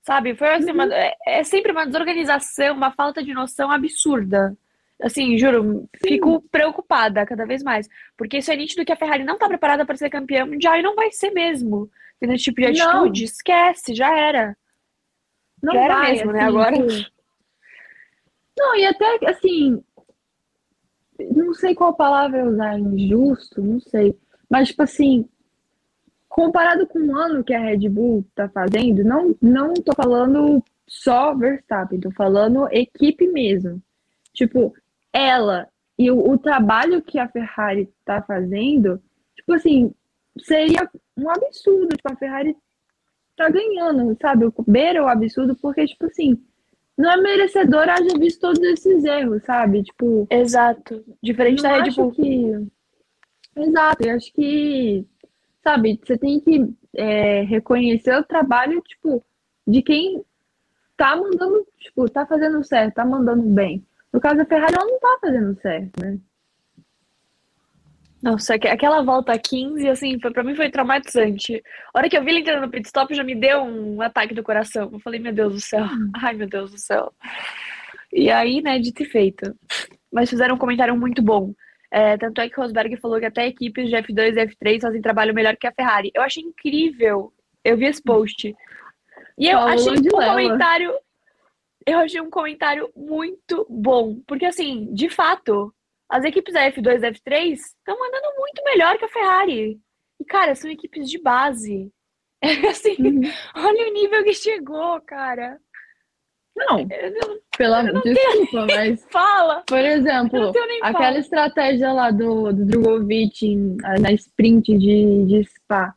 Sabe? 0.05 0.35
Foi 0.35 0.47
assim, 0.53 0.71
uhum. 0.71 0.73
uma, 0.73 0.93
é, 0.93 1.13
é, 1.27 1.43
sempre 1.43 1.71
uma 1.71 1.85
desorganização, 1.85 2.75
uma 2.75 2.91
falta 2.91 3.21
de 3.21 3.33
noção 3.33 3.69
absurda. 3.69 4.57
Assim, 5.01 5.37
juro, 5.37 5.87
fico 6.01 6.41
preocupada 6.49 7.25
cada 7.25 7.45
vez 7.45 7.61
mais. 7.61 7.87
Porque 8.17 8.37
isso 8.37 8.51
é 8.51 8.55
nítido 8.55 8.85
que 8.85 8.91
a 8.91 8.95
Ferrari 8.95 9.23
não 9.23 9.37
tá 9.37 9.47
preparada 9.47 9.85
para 9.85 9.97
ser 9.97 10.09
campeã 10.09 10.45
mundial 10.45 10.77
e 10.77 10.81
não 10.81 10.95
vai 10.95 11.11
ser 11.11 11.31
mesmo. 11.31 11.89
Tendo 12.19 12.33
esse 12.33 12.45
tipo 12.45 12.61
de 12.61 12.67
atitude, 12.67 13.21
não. 13.21 13.25
esquece, 13.25 13.93
já 13.93 14.17
era. 14.17 14.57
Não 15.61 15.73
já 15.73 15.81
era 15.81 15.93
vai, 15.95 16.11
mesmo, 16.11 16.31
né, 16.31 16.39
assim, 16.39 16.55
né? 16.55 16.61
Agora. 16.61 16.77
Não, 18.57 18.75
e 18.75 18.85
até 18.85 19.19
assim. 19.25 19.83
Não 21.19 21.53
sei 21.53 21.75
qual 21.75 21.95
palavra 21.95 22.45
usar, 22.45 22.79
injusto, 22.79 23.61
não 23.61 23.79
sei. 23.79 24.17
Mas, 24.49 24.69
tipo 24.69 24.83
assim, 24.83 25.27
comparado 26.37 26.85
com 26.85 26.99
o 26.99 27.17
ano 27.17 27.43
que 27.43 27.51
a 27.51 27.59
Red 27.59 27.89
Bull 27.89 28.23
tá 28.35 28.47
fazendo, 28.47 29.03
não, 29.03 29.35
não 29.41 29.73
tô 29.73 29.91
falando 29.95 30.63
só 30.87 31.33
Verstappen, 31.33 31.99
tô 31.99 32.11
falando 32.11 32.71
equipe 32.71 33.27
mesmo. 33.27 33.81
Tipo, 34.33 34.71
ela 35.11 35.67
e 35.97 36.11
o, 36.11 36.29
o 36.29 36.37
trabalho 36.37 37.01
que 37.01 37.17
a 37.17 37.27
Ferrari 37.27 37.91
tá 38.05 38.21
fazendo, 38.21 39.01
tipo 39.35 39.51
assim, 39.51 39.91
seria 40.39 40.87
um 41.17 41.27
absurdo. 41.27 41.97
Tipo, 41.97 42.13
a 42.13 42.15
Ferrari 42.15 42.55
tá 43.35 43.49
ganhando, 43.49 44.15
sabe? 44.21 44.45
O 44.45 44.53
beira 44.67 45.03
o 45.03 45.07
absurdo, 45.07 45.55
porque, 45.55 45.87
tipo 45.87 46.05
assim, 46.05 46.39
não 46.95 47.09
é 47.13 47.17
merecedora 47.17 47.95
haja 47.95 48.15
visto 48.19 48.41
todos 48.41 48.61
esses 48.61 49.03
erros, 49.03 49.41
sabe? 49.43 49.81
Tipo. 49.81 50.27
Exato. 50.29 51.03
Diferente 51.19 51.63
da 51.63 51.81
Red 51.81 51.89
Bull. 51.95 52.11
Que... 52.11 52.67
Exato, 53.55 54.07
eu 54.07 54.15
acho 54.15 54.31
que, 54.33 55.03
sabe, 55.67 55.99
você 56.01 56.17
tem 56.17 56.39
que 56.39 56.73
é, 56.95 57.41
reconhecer 57.41 58.15
o 58.15 58.23
trabalho, 58.23 58.81
tipo, 58.81 59.21
de 59.67 59.81
quem 59.81 60.23
tá 60.95 61.13
mandando, 61.13 61.67
tipo, 61.77 62.09
tá 62.09 62.25
fazendo 62.25 62.63
certo, 62.63 62.95
tá 62.95 63.05
mandando 63.05 63.43
bem. 63.43 63.85
No 64.13 64.21
caso 64.21 64.37
da 64.37 64.45
Ferrari, 64.45 64.73
ela 64.73 64.85
não 64.85 64.97
tá 64.97 65.17
fazendo 65.19 65.59
certo, 65.61 66.01
né? 66.01 66.17
Nossa, 68.23 68.55
aquela 68.55 69.03
volta 69.03 69.37
15, 69.37 69.87
assim, 69.89 70.19
foi, 70.19 70.31
pra 70.31 70.43
mim 70.43 70.55
foi 70.55 70.71
traumatizante. 70.71 71.61
A 71.93 71.99
hora 71.99 72.09
que 72.09 72.17
eu 72.17 72.23
vi 72.23 72.31
ele 72.31 72.39
entrando 72.39 72.61
no 72.61 72.71
pit 72.71 72.87
stop, 72.87 73.13
já 73.13 73.23
me 73.23 73.35
deu 73.35 73.61
um 73.61 74.01
ataque 74.01 74.33
do 74.33 74.41
coração. 74.41 74.89
Eu 74.91 74.99
falei, 74.99 75.19
meu 75.19 75.33
Deus 75.33 75.53
do 75.53 75.59
céu. 75.59 75.83
Hum. 75.83 76.11
Ai, 76.15 76.33
meu 76.33 76.47
Deus 76.47 76.71
do 76.71 76.79
céu. 76.79 77.13
E 78.11 78.31
aí, 78.31 78.61
né, 78.61 78.79
dito 78.79 79.03
e 79.03 79.05
feito. 79.05 79.53
Mas 80.11 80.29
fizeram 80.29 80.55
um 80.55 80.57
comentário 80.57 80.97
muito 80.97 81.21
bom. 81.21 81.53
É, 81.91 82.17
tanto 82.17 82.41
é 82.41 82.49
que 82.49 82.55
Rosberg 82.59 82.97
falou 82.97 83.19
que 83.19 83.25
até 83.25 83.47
equipes 83.47 83.89
de 83.89 83.95
F2 83.95 84.35
e 84.35 84.47
F3 84.47 84.81
fazem 84.81 85.01
trabalho 85.01 85.33
melhor 85.33 85.55
que 85.55 85.67
a 85.67 85.71
Ferrari. 85.71 86.11
Eu 86.13 86.21
achei 86.21 86.43
incrível. 86.43 87.33
Eu 87.63 87.77
vi 87.77 87.85
esse 87.85 88.01
post. 88.01 88.55
E 89.37 89.47
eu 89.47 89.59
achei 89.59 89.93
um 89.93 90.03
comentário. 90.03 90.93
Eu 91.85 91.99
achei 91.99 92.19
um 92.19 92.29
comentário 92.29 92.91
muito 92.95 93.65
bom. 93.69 94.19
Porque, 94.27 94.45
assim, 94.45 94.93
de 94.93 95.09
fato, 95.09 95.73
as 96.09 96.23
equipes 96.25 96.53
da 96.53 96.69
F2 96.71 97.03
e 97.03 97.11
F3 97.11 97.53
estão 97.53 97.95
andando 97.95 98.37
muito 98.37 98.63
melhor 98.63 98.97
que 98.97 99.05
a 99.05 99.09
Ferrari. 99.09 99.79
E, 100.19 100.25
cara, 100.25 100.55
são 100.55 100.69
equipes 100.69 101.09
de 101.09 101.21
base. 101.21 101.91
É 102.39 102.67
assim, 102.67 102.95
uhum. 102.99 103.21
olha 103.55 103.89
o 103.89 103.93
nível 103.93 104.23
que 104.23 104.31
chegou, 104.31 105.01
cara. 105.01 105.59
Não, 106.57 106.77
não 106.79 107.39
pela 107.57 107.83
não 107.83 108.01
desculpa, 108.01 108.65
mas 108.65 109.05
fala. 109.09 109.63
Por 109.67 109.79
exemplo, 109.79 110.51
aquela 110.81 111.05
fala. 111.05 111.19
estratégia 111.19 111.91
lá 111.91 112.11
do, 112.11 112.53
do 112.53 112.65
Drogovic 112.65 113.55
na 113.99 114.11
sprint 114.13 114.77
de, 114.77 115.25
de 115.25 115.43
Spa, 115.43 115.93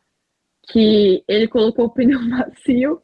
que 0.71 1.23
ele 1.27 1.47
colocou 1.47 1.85
o 1.85 1.89
pneu 1.89 2.19
macio 2.29 3.01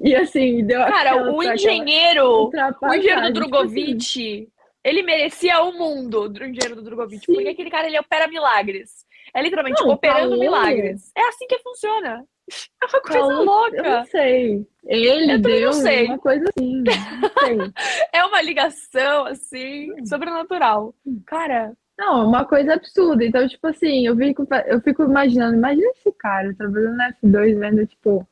e 0.00 0.14
assim, 0.14 0.64
deu 0.64 0.80
Cara, 0.80 1.32
o 1.32 1.42
engenheiro, 1.42 2.50
o 2.50 2.94
engenheiro 2.94 3.20
do 3.20 3.26
tipo 3.26 3.32
Drogovic, 3.32 3.96
assim. 3.96 4.46
ele 4.84 5.02
merecia 5.02 5.60
o 5.62 5.72
mundo, 5.72 6.22
o 6.22 6.26
engenheiro 6.26 6.76
do 6.76 6.82
Drogovic, 6.82 7.24
Sim. 7.24 7.34
porque 7.34 7.48
aquele 7.48 7.70
cara 7.70 7.88
ele 7.88 7.98
opera 7.98 8.28
milagres. 8.28 9.06
É 9.34 9.42
literalmente 9.42 9.82
não, 9.82 9.90
operando 9.90 10.30
Paulo... 10.30 10.40
milagres. 10.40 11.10
É 11.16 11.28
assim 11.28 11.46
que 11.46 11.58
funciona. 11.58 12.24
É 12.82 12.86
uma 12.86 13.00
coisa 13.00 13.18
Paulo, 13.18 13.44
louca. 13.44 13.76
Eu 13.76 13.82
não 13.84 14.04
sei. 14.06 14.66
Ele 14.86 15.32
eu 15.32 15.38
deu 15.38 15.72
sei. 15.72 16.06
uma 16.06 16.18
coisa 16.18 16.44
assim. 16.48 16.84
é 18.12 18.24
uma 18.24 18.42
ligação, 18.42 19.26
assim, 19.26 20.04
sobrenatural. 20.06 20.94
Cara. 21.26 21.72
Não, 21.98 22.28
uma 22.28 22.44
coisa 22.44 22.74
absurda. 22.74 23.24
Então, 23.24 23.46
tipo 23.48 23.66
assim, 23.66 24.06
eu 24.06 24.16
fico, 24.16 24.46
eu 24.66 24.80
fico 24.80 25.02
imaginando, 25.02 25.56
imagina 25.56 25.90
esse 25.90 26.12
cara 26.12 26.54
trabalhando 26.54 26.96
na 26.96 27.12
F2, 27.12 27.58
vendo, 27.58 27.86
tipo, 27.86 28.26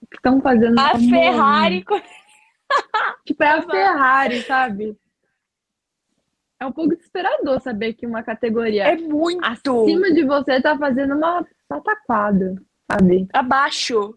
o 0.00 0.06
que 0.06 0.16
estão 0.16 0.40
fazendo 0.40 0.78
A 0.78 0.96
Ferrari. 0.96 1.84
tipo, 3.26 3.42
é 3.42 3.50
a 3.50 3.62
Ferrari, 3.62 4.42
sabe? 4.42 4.96
É 6.60 6.66
um 6.66 6.72
pouco 6.72 6.94
desesperador 6.94 7.58
saber 7.60 7.94
que 7.94 8.06
uma 8.06 8.22
categoria 8.22 8.84
é 8.84 8.96
muito 8.96 9.42
acima 9.44 10.12
de 10.12 10.24
você 10.24 10.60
tá 10.60 10.76
fazendo 10.76 11.14
uma 11.14 11.44
pataquada, 11.66 12.54
sabe? 12.90 13.28
Abaixo. 13.32 14.14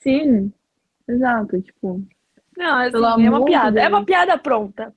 Sim, 0.00 0.52
exato, 1.08 1.60
tipo. 1.60 2.02
Não, 2.56 2.78
assim, 2.78 3.26
é 3.26 3.30
uma 3.30 3.44
piada. 3.44 3.80
É 3.80 3.88
uma 3.88 4.04
piada 4.04 4.38
pronta. 4.38 4.94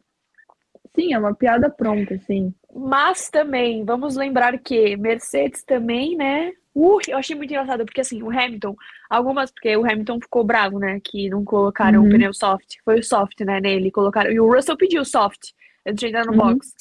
Sim, 0.95 1.13
é 1.13 1.19
uma 1.19 1.33
piada 1.33 1.69
pronta, 1.69 2.17
sim. 2.19 2.53
Mas 2.73 3.29
também, 3.29 3.83
vamos 3.83 4.15
lembrar 4.15 4.57
que 4.59 4.95
Mercedes 4.97 5.63
também, 5.63 6.15
né? 6.15 6.51
Uh, 6.75 6.99
eu 7.07 7.17
achei 7.17 7.35
muito 7.35 7.49
engraçado, 7.49 7.85
porque 7.85 8.01
assim, 8.01 8.21
o 8.21 8.29
Hamilton, 8.29 8.75
algumas, 9.09 9.51
porque 9.51 9.75
o 9.75 9.83
Hamilton 9.83 10.19
ficou 10.21 10.43
bravo, 10.43 10.77
né? 10.77 10.99
Que 11.03 11.29
não 11.29 11.43
colocaram 11.43 12.01
uhum. 12.01 12.07
o 12.07 12.11
pneu 12.11 12.33
soft. 12.33 12.75
Foi 12.85 12.99
o 12.99 13.03
soft, 13.03 13.39
né, 13.41 13.59
nele. 13.59 13.91
Colocaram. 13.91 14.31
E 14.31 14.39
o 14.39 14.51
Russell 14.51 14.77
pediu 14.77 15.03
soft 15.03 15.51
antes 15.85 15.99
de 15.99 16.07
entrar 16.07 16.25
no 16.25 16.33
uhum. 16.33 16.53
box. 16.53 16.75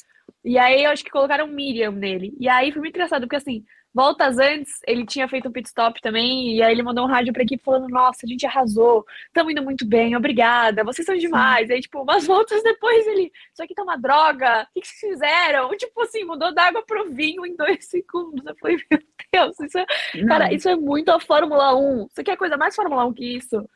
E 0.45 0.57
aí 0.57 0.83
eu 0.83 0.91
acho 0.91 1.03
que 1.03 1.09
colocaram 1.09 1.47
Miriam 1.47 1.91
nele. 1.91 2.35
E 2.39 2.47
aí 2.47 2.71
foi 2.71 2.81
muito 2.81 2.95
engraçado, 2.95 3.21
porque 3.21 3.35
assim, 3.37 3.63
voltas 3.97 4.37
antes, 4.37 4.79
ele 4.85 5.07
tinha 5.07 5.27
feito 5.27 5.49
um 5.49 5.51
pit 5.51 5.67
stop 5.67 5.99
também, 5.99 6.55
e 6.55 6.61
aí 6.61 6.71
ele 6.71 6.83
mandou 6.83 7.03
um 7.03 7.07
rádio 7.07 7.33
pra 7.33 7.41
equipe 7.41 7.63
falando, 7.63 7.89
nossa, 7.89 8.27
a 8.27 8.29
gente 8.29 8.45
arrasou, 8.45 9.03
estamos 9.25 9.51
indo 9.51 9.63
muito 9.63 9.87
bem, 9.87 10.15
obrigada, 10.15 10.83
vocês 10.83 11.03
são 11.03 11.17
demais. 11.17 11.65
Sim. 11.65 11.73
Aí, 11.73 11.81
tipo, 11.81 12.03
umas 12.03 12.25
voltas 12.27 12.61
depois 12.61 13.07
ele, 13.07 13.31
isso 13.51 13.63
aqui 13.63 13.73
tá 13.73 13.81
uma 13.81 13.97
droga, 13.97 14.67
o 14.69 14.73
que, 14.75 14.81
que 14.81 14.87
vocês 14.87 15.13
fizeram? 15.13 15.75
Tipo 15.75 16.03
assim, 16.03 16.23
mudou 16.23 16.53
d'água 16.53 16.83
pro 16.85 17.09
vinho 17.09 17.43
em 17.43 17.55
dois 17.55 17.85
segundos. 17.89 18.45
Eu 18.45 18.55
falei, 18.57 18.77
meu 18.91 19.01
Deus, 19.33 19.59
isso 19.59 19.79
é... 19.79 19.85
Cara, 20.27 20.53
isso 20.53 20.69
é 20.69 20.75
muito 20.75 21.09
a 21.09 21.19
Fórmula 21.19 21.75
1. 21.75 22.07
Você 22.09 22.23
quer 22.23 22.37
coisa 22.37 22.55
mais 22.55 22.75
Fórmula 22.75 23.03
1 23.05 23.13
que 23.13 23.37
isso? 23.37 23.67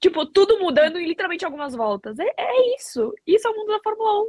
Tipo, 0.00 0.24
tudo 0.26 0.60
mudando 0.60 0.98
em 0.98 1.06
literalmente 1.06 1.44
algumas 1.44 1.74
voltas. 1.74 2.18
É, 2.18 2.26
é 2.36 2.76
isso. 2.76 3.12
Isso 3.26 3.48
é 3.48 3.50
o 3.50 3.56
mundo 3.56 3.68
da 3.68 3.80
Fórmula 3.80 4.22
1. 4.22 4.26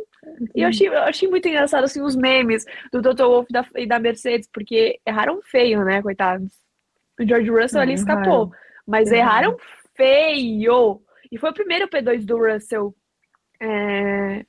E 0.56 0.62
eu 0.62 0.68
achei, 0.68 0.88
eu 0.88 0.98
achei 1.00 1.30
muito 1.30 1.48
engraçado, 1.48 1.84
assim, 1.84 2.02
os 2.02 2.16
memes 2.16 2.66
do 2.92 3.02
Toto 3.02 3.24
Wolff 3.24 3.52
da, 3.52 3.66
e 3.76 3.86
da 3.86 4.00
Mercedes, 4.00 4.50
porque 4.52 5.00
erraram 5.06 5.40
feio, 5.44 5.84
né, 5.84 6.02
coitados. 6.02 6.52
O 7.20 7.28
George 7.28 7.50
Russell 7.50 7.82
ali 7.82 7.94
escapou. 7.94 8.52
Mas 8.88 9.12
erraram 9.12 9.56
feio. 9.96 11.02
E 11.32 11.38
foi 11.38 11.52
o 11.52 11.54
primeiro 11.54 11.88
P2 11.88 12.26
do 12.26 12.38
Russell. 12.38 12.96
É, 13.62 14.46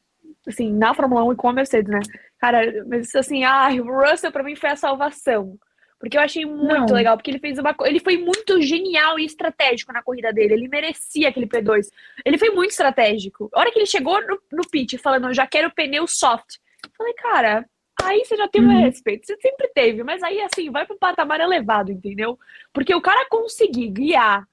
assim, 0.46 0.72
na 0.72 0.94
Fórmula 0.94 1.24
1 1.24 1.32
e 1.32 1.36
com 1.36 1.48
a 1.48 1.52
Mercedes, 1.52 1.90
né? 1.90 2.00
Cara, 2.38 2.84
mas 2.86 3.14
assim, 3.14 3.44
ah, 3.44 3.68
o 3.68 4.00
Russell 4.00 4.32
pra 4.32 4.42
mim 4.42 4.56
foi 4.56 4.70
a 4.70 4.76
salvação. 4.76 5.58
Porque 6.00 6.16
eu 6.16 6.23
achei 6.23 6.47
muito 6.47 6.88
não. 6.88 6.95
legal, 6.95 7.14
porque 7.14 7.30
ele 7.30 7.38
fez 7.38 7.59
uma 7.59 7.76
ele 7.85 8.00
foi 8.00 8.16
muito 8.16 8.61
genial 8.62 9.19
e 9.19 9.26
estratégico 9.26 9.92
na 9.92 10.02
corrida 10.02 10.33
dele. 10.33 10.54
Ele 10.54 10.66
merecia 10.66 11.28
aquele 11.28 11.47
P2. 11.47 11.88
Ele 12.25 12.38
foi 12.38 12.49
muito 12.49 12.71
estratégico. 12.71 13.50
A 13.52 13.61
hora 13.61 13.71
que 13.71 13.78
ele 13.78 13.87
chegou 13.87 14.19
no, 14.26 14.40
no 14.50 14.66
pit 14.71 14.97
falando, 14.97 15.28
eu 15.28 15.35
já 15.35 15.47
quero 15.47 15.71
pneu 15.71 16.07
soft. 16.07 16.57
Eu 16.83 16.90
falei, 16.97 17.12
cara, 17.12 17.69
aí 18.02 18.25
você 18.25 18.35
já 18.35 18.49
tem 18.49 18.64
uhum. 18.64 18.80
respeito. 18.80 19.26
Você 19.26 19.37
sempre 19.42 19.69
teve, 19.75 20.02
mas 20.02 20.23
aí 20.23 20.40
assim, 20.40 20.71
vai 20.71 20.87
para 20.87 20.97
um 20.97 20.99
patamar 20.99 21.38
elevado, 21.38 21.92
entendeu? 21.92 22.38
Porque 22.73 22.95
o 22.95 23.02
cara 23.02 23.28
conseguir 23.28 23.88
guiar, 23.88 24.49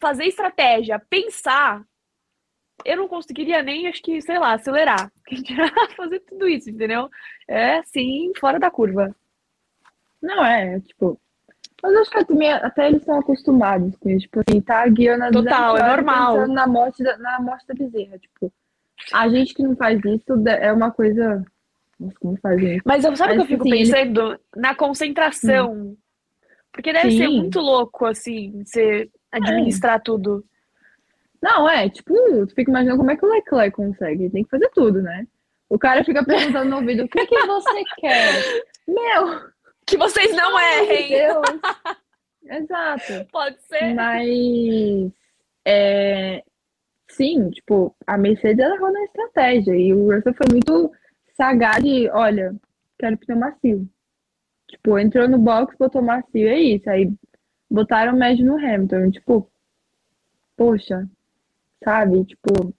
fazer 0.00 0.26
estratégia, 0.26 1.02
pensar, 1.10 1.84
eu 2.84 2.96
não 2.96 3.08
conseguiria 3.08 3.64
nem, 3.64 3.88
acho 3.88 4.00
que, 4.00 4.20
sei 4.20 4.38
lá, 4.38 4.52
acelerar. 4.52 5.12
fazer 5.96 6.20
tudo 6.20 6.46
isso, 6.48 6.70
entendeu? 6.70 7.08
É 7.48 7.78
assim, 7.78 8.32
fora 8.38 8.60
da 8.60 8.70
curva. 8.70 9.12
Não, 10.22 10.44
é, 10.44 10.80
tipo. 10.80 11.18
Mas 11.82 11.96
acho 11.96 12.10
que 12.10 12.24
também, 12.24 12.52
até 12.52 12.86
eles 12.86 13.00
estão 13.00 13.18
acostumados 13.18 13.96
com 13.96 14.08
isso. 14.08 14.20
Tipo 14.20 14.40
assim, 14.46 14.60
tá 14.60 14.86
guiando 14.86 15.24
a 15.24 15.30
Total, 15.32 15.76
é 15.76 15.88
normal. 15.88 16.46
Na 16.46 16.66
morte, 16.66 17.02
da, 17.02 17.18
na 17.18 17.40
morte 17.40 17.66
da 17.66 17.74
bezerra. 17.74 18.18
Tipo, 18.18 18.52
a 19.12 19.28
gente 19.28 19.52
que 19.52 19.64
não 19.64 19.74
faz 19.74 19.98
isso 20.04 20.48
é 20.48 20.72
uma 20.72 20.92
coisa. 20.92 21.44
Nossa, 21.98 22.14
como 22.20 22.36
fazer 22.40 22.76
isso? 22.76 22.82
Mas 22.84 23.02
sabe 23.02 23.32
o 23.32 23.36
que 23.36 23.42
eu 23.42 23.46
fico 23.46 23.62
assim, 23.62 23.70
pensando? 23.70 24.32
Ele... 24.32 24.38
Na 24.56 24.74
concentração. 24.76 25.72
Hum. 25.72 25.96
Porque 26.70 26.92
deve 26.92 27.10
Sim. 27.10 27.18
ser 27.18 27.28
muito 27.28 27.60
louco, 27.60 28.06
assim, 28.06 28.62
você 28.64 29.10
administrar 29.30 29.96
é. 29.96 30.02
tudo. 30.02 30.44
Não, 31.42 31.68
é, 31.68 31.88
tipo, 31.88 32.14
tu 32.46 32.54
fica 32.54 32.70
imaginando 32.70 32.98
como 32.98 33.10
é 33.10 33.16
que 33.16 33.26
o 33.26 33.28
Leclerc 33.28 33.76
consegue. 33.76 34.30
Tem 34.30 34.44
que 34.44 34.50
fazer 34.50 34.70
tudo, 34.70 35.02
né? 35.02 35.26
O 35.68 35.78
cara 35.78 36.04
fica 36.04 36.24
perguntando 36.24 36.70
no 36.70 36.76
ouvido, 36.76 37.04
o 37.04 37.08
que, 37.08 37.26
que 37.26 37.46
você 37.46 37.82
quer? 37.98 38.62
Meu, 38.86 39.51
que 39.92 39.98
vocês 39.98 40.34
não 40.34 40.56
Ai, 40.56 40.80
errem. 40.80 41.08
Deus. 41.08 41.44
Exato. 42.64 43.26
Pode 43.30 43.62
ser. 43.62 43.94
Mas 43.94 45.12
é, 45.64 46.42
sim, 47.10 47.50
tipo, 47.50 47.94
a 48.06 48.16
Mercedes 48.16 48.64
ela 48.64 48.74
errou 48.74 48.90
na 48.90 49.04
estratégia 49.04 49.74
e 49.74 49.92
o 49.92 50.10
Russell 50.10 50.34
foi 50.34 50.46
muito 50.50 50.90
sagaz 51.36 51.82
de, 51.82 52.08
olha, 52.10 52.54
quero 52.98 53.18
pneu 53.18 53.38
macio. 53.38 53.88
Tipo, 54.68 54.98
entrou 54.98 55.28
no 55.28 55.38
box, 55.38 55.76
botou 55.78 56.00
macio, 56.00 56.48
é 56.48 56.58
isso. 56.58 56.88
Aí 56.88 57.12
botaram 57.70 58.16
médio 58.16 58.46
no 58.46 58.56
Hamilton. 58.56 59.10
Tipo, 59.10 59.50
poxa, 60.56 61.06
sabe? 61.84 62.24
Tipo, 62.24 62.74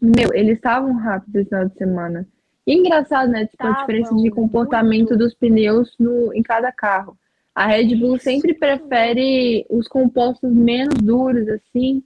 meu, 0.00 0.32
eles 0.32 0.56
estavam 0.56 0.94
rápidos 0.94 1.42
esse 1.42 1.50
final 1.50 1.68
de 1.68 1.76
semana. 1.76 2.28
E 2.66 2.74
engraçado, 2.74 3.30
né? 3.30 3.46
Tipo, 3.46 3.66
a 3.66 3.80
diferença 3.80 4.14
de 4.14 4.30
comportamento 4.30 5.16
dos 5.16 5.34
pneus 5.34 5.94
no, 5.98 6.32
em 6.32 6.42
cada 6.42 6.70
carro. 6.70 7.16
A 7.54 7.66
Red 7.66 7.96
Bull 7.96 8.18
sempre 8.18 8.54
prefere 8.54 9.66
os 9.68 9.86
compostos 9.88 10.50
menos 10.50 10.94
duros, 10.94 11.48
assim, 11.48 12.02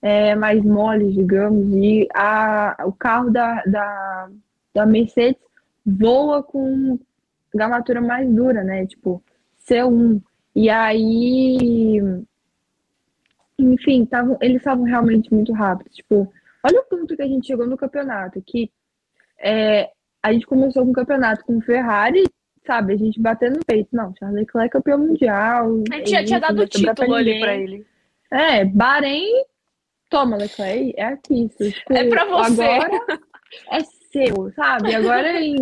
é, 0.00 0.34
mais 0.34 0.62
moles, 0.62 1.14
digamos, 1.14 1.66
e 1.74 2.06
a, 2.14 2.76
o 2.86 2.92
carro 2.92 3.30
da, 3.30 3.62
da, 3.64 4.30
da 4.74 4.86
Mercedes 4.86 5.40
voa 5.84 6.42
com 6.42 6.98
gramatura 7.52 8.00
mais 8.00 8.28
dura, 8.30 8.62
né? 8.62 8.86
Tipo, 8.86 9.22
C1. 9.66 10.20
E 10.54 10.70
aí, 10.70 11.98
enfim, 13.58 14.04
tavam, 14.04 14.36
eles 14.40 14.58
estavam 14.58 14.84
realmente 14.84 15.32
muito 15.32 15.52
rápidos. 15.52 15.96
Tipo, 15.96 16.30
olha 16.62 16.80
o 16.80 16.84
ponto 16.84 17.16
que 17.16 17.22
a 17.22 17.26
gente 17.26 17.46
chegou 17.46 17.66
no 17.66 17.76
campeonato, 17.76 18.42
que 18.42 18.70
é, 19.44 19.90
a 20.22 20.32
gente 20.32 20.46
começou 20.46 20.84
com 20.84 20.90
o 20.90 20.94
campeonato 20.94 21.44
com 21.44 21.60
Ferrari, 21.60 22.24
sabe? 22.66 22.94
A 22.94 22.96
gente 22.96 23.20
batendo 23.20 23.58
no 23.58 23.64
peito. 23.64 23.90
Não, 23.92 24.14
Charles 24.18 24.40
Leclerc 24.40 24.68
é 24.68 24.70
campeão 24.70 24.98
mundial. 24.98 25.82
A 25.92 25.96
gente 25.96 26.10
já 26.10 26.24
tinha 26.24 26.40
dado 26.40 26.62
o 26.62 26.66
título 26.66 27.14
ali 27.14 27.40
pra 27.40 27.54
ele. 27.54 27.86
É, 28.30 28.64
Bahrein, 28.64 29.44
toma, 30.08 30.36
Leclerc, 30.36 30.94
é 30.96 31.04
aqui. 31.04 31.44
Isso, 31.44 31.70
tipo, 31.70 31.92
é 31.92 32.08
pra 32.08 32.24
você. 32.24 32.62
Agora 32.62 33.20
é 33.70 33.80
seu, 34.10 34.50
sabe? 34.56 34.94
Agora 34.94 35.40
em 35.40 35.56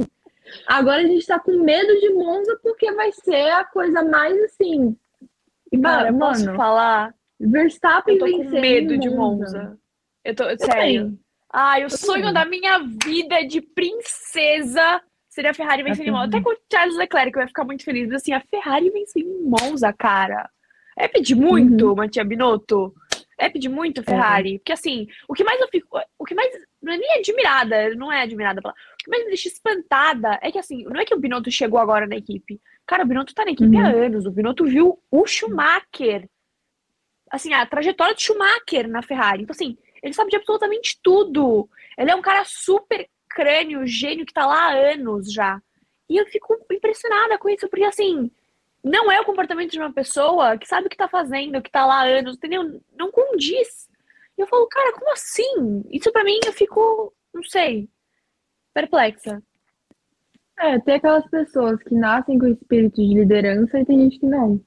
Agora 0.67 1.03
a 1.03 1.07
gente 1.07 1.27
tá 1.27 1.39
com 1.39 1.53
medo 1.63 1.99
de 2.01 2.11
Monza 2.11 2.59
porque 2.63 2.91
vai 2.93 3.11
ser 3.13 3.51
a 3.51 3.65
coisa 3.65 4.05
mais 4.05 4.39
assim. 4.45 4.97
E 5.71 5.79
cara, 5.79 6.13
mano, 6.13 6.19
posso 6.19 6.45
falar? 6.55 7.15
Verstappen 7.41 8.15
eu 8.17 8.21
tô 8.21 8.31
com 8.31 8.51
medo 8.51 8.99
de 8.99 9.11
Monza. 9.11 9.79
Eu 10.25 10.35
tô, 10.35 10.45
eu 10.45 10.59
sério. 10.59 11.19
Ai, 11.53 11.85
o 11.85 11.91
sonho 11.91 12.33
da 12.33 12.47
minha 12.47 12.79
vida 12.79 13.43
de 13.47 13.61
princesa 13.61 15.03
seria 15.29 15.51
a 15.51 15.55
Ferrari 15.55 15.83
vencendo 15.83 16.09
em 16.09 16.11
Monza. 16.11 16.25
Até 16.25 16.41
com 16.41 16.51
o 16.51 16.57
Charles 16.71 16.97
Leclerc 16.97 17.37
eu 17.37 17.43
ia 17.43 17.49
ficar 17.49 17.65
muito 17.65 17.85
feliz. 17.85 18.11
Assim, 18.11 18.33
a 18.33 18.41
Ferrari 18.41 18.91
vencendo 18.91 19.29
em 19.29 19.43
Monza, 19.43 19.93
cara. 19.93 20.49
É 20.97 21.09
pedir 21.09 21.35
muito, 21.35 21.89
uhum. 21.89 21.95
Matia 21.95 22.25
Binotto. 22.25 22.95
É 23.39 23.49
pedir 23.51 23.69
muito 23.69 24.03
Ferrari. 24.03 24.59
Porque 24.59 24.73
assim, 24.73 25.07
o 25.29 25.35
que 25.35 25.45
mais 25.45 25.61
eu 25.61 25.69
fico. 25.69 25.99
O 26.19 26.25
que 26.25 26.35
mais. 26.35 26.51
Não 26.81 26.93
é 26.93 26.97
nem 26.97 27.19
admirada, 27.19 27.95
não 27.95 28.13
é 28.13 28.23
admirada. 28.23 28.61
O 28.61 28.73
que 28.99 29.11
mais 29.11 29.25
me 29.25 29.29
deixa 29.29 29.49
espantada 29.49 30.39
é 30.43 30.51
que 30.51 30.59
assim, 30.59 30.85
não 30.85 31.01
é 31.01 31.05
que 31.05 31.15
o 31.15 31.19
Binotto 31.19 31.51
chegou 31.51 31.79
agora 31.79 32.07
na 32.07 32.17
equipe. 32.17 32.61
Cara, 32.87 33.05
o 33.05 33.07
Binotto 33.07 33.35
tá 33.35 33.45
na 33.45 33.53
equipe 33.53 33.77
uhum. 33.77 33.85
há 33.85 33.89
anos. 33.89 34.27
O 34.27 34.31
Binotto 34.31 34.65
viu 34.65 34.99
o 35.11 35.27
Schumacher. 35.27 36.29
Assim, 37.31 37.53
a 37.53 37.65
trajetória 37.65 38.15
de 38.15 38.23
Schumacher 38.23 38.89
na 38.89 39.03
Ferrari. 39.03 39.43
Então, 39.43 39.55
assim, 39.55 39.77
ele 40.03 40.13
sabe 40.13 40.31
de 40.31 40.37
absolutamente 40.37 40.99
tudo. 41.03 41.69
Ele 41.97 42.11
é 42.11 42.15
um 42.15 42.23
cara 42.23 42.45
super 42.45 43.09
crânio, 43.29 43.87
gênio 43.87 44.27
que 44.27 44.33
tá 44.33 44.47
lá 44.47 44.71
há 44.71 44.93
anos 44.93 45.33
já. 45.33 45.63
E 46.09 46.17
eu 46.17 46.27
fico 46.27 46.59
impressionada 46.71 47.39
com 47.39 47.49
isso, 47.49 47.69
porque 47.69 47.85
assim, 47.85 48.31
não 48.83 49.11
é 49.11 49.21
o 49.21 49.25
comportamento 49.25 49.71
de 49.71 49.79
uma 49.79 49.93
pessoa 49.93 50.59
que 50.59 50.67
sabe 50.67 50.87
o 50.87 50.91
que 50.91 50.97
tá 50.97 51.09
fazendo, 51.09 51.63
que 51.63 51.71
tá 51.71 51.87
lá 51.87 52.01
há 52.01 52.07
anos, 52.07 52.37
entendeu? 52.37 52.83
Não 52.97 53.11
condiz. 53.11 53.89
E 54.37 54.43
eu 54.43 54.47
falo, 54.47 54.67
cara, 54.67 54.93
como 54.93 55.13
assim? 55.13 55.85
Isso 55.91 56.11
para 56.11 56.25
mim 56.25 56.39
eu 56.45 56.53
fico, 56.53 57.13
não 57.33 57.43
sei, 57.45 57.89
perplexa. 58.75 59.43
É, 60.59 60.79
tem 60.81 60.95
aquelas 60.95 61.29
pessoas 61.31 61.83
que 61.83 61.95
nascem 61.95 62.39
com 62.39 62.47
espírito 62.47 62.97
de 62.97 63.15
liderança 63.15 63.79
e 63.79 63.85
tem 63.85 64.01
gente 64.01 64.19
que 64.19 64.27
não. 64.27 64.61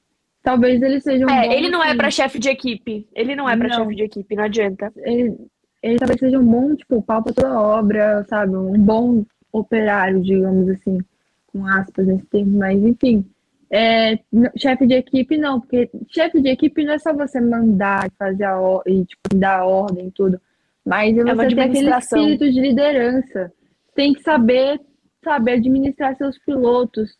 Talvez 0.46 0.80
eles 0.80 1.02
sejam. 1.02 1.28
É, 1.28 1.58
ele 1.58 1.68
não 1.68 1.82
é 1.82 1.92
para 1.92 2.08
chefe 2.08 2.38
de 2.38 2.48
equipe. 2.48 3.08
Ele 3.16 3.34
não 3.34 3.50
é 3.50 3.56
para 3.56 3.68
chefe 3.68 3.96
de 3.96 4.04
equipe, 4.04 4.36
não 4.36 4.44
adianta. 4.44 4.92
Ele, 4.98 5.36
ele 5.82 5.98
talvez 5.98 6.20
seja 6.20 6.38
um 6.38 6.46
bom, 6.46 6.72
tipo, 6.76 7.02
pau 7.02 7.20
pra 7.20 7.32
toda 7.32 7.60
obra, 7.60 8.24
sabe? 8.28 8.54
Um 8.54 8.78
bom 8.78 9.24
operário, 9.50 10.22
digamos 10.22 10.68
assim, 10.68 11.00
com 11.48 11.66
aspas 11.66 12.06
nesse 12.06 12.24
termo, 12.26 12.58
mas 12.58 12.80
enfim. 12.80 13.28
É, 13.68 14.20
chefe 14.56 14.86
de 14.86 14.94
equipe 14.94 15.36
não, 15.36 15.60
porque 15.60 15.90
chefe 16.10 16.40
de 16.40 16.50
equipe 16.50 16.84
não 16.84 16.92
é 16.92 16.98
só 17.00 17.12
você 17.12 17.40
mandar 17.40 18.08
fazer 18.16 18.44
a 18.44 18.56
e 18.86 19.04
tipo, 19.04 19.34
dar 19.34 19.64
ordem 19.64 20.06
e 20.06 20.10
tudo, 20.12 20.40
mas 20.84 21.18
é, 21.18 21.22
é 21.22 21.34
você 21.34 21.56
ter 21.56 21.60
aquele 21.60 21.90
espírito 21.90 22.52
de 22.52 22.60
liderança. 22.60 23.52
Tem 23.96 24.12
que 24.12 24.22
saber, 24.22 24.80
saber 25.24 25.54
administrar 25.54 26.16
seus 26.16 26.38
pilotos. 26.38 27.18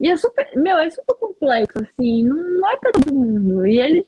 E 0.00 0.10
é 0.10 0.16
super, 0.16 0.50
meu, 0.56 0.76
é 0.78 0.90
super 0.90 1.14
complexo, 1.14 1.78
assim, 1.78 2.24
não, 2.24 2.70
é 2.70 2.76
para 2.76 2.92
todo 2.92 3.14
mundo. 3.14 3.66
E 3.66 3.78
ele, 3.78 4.06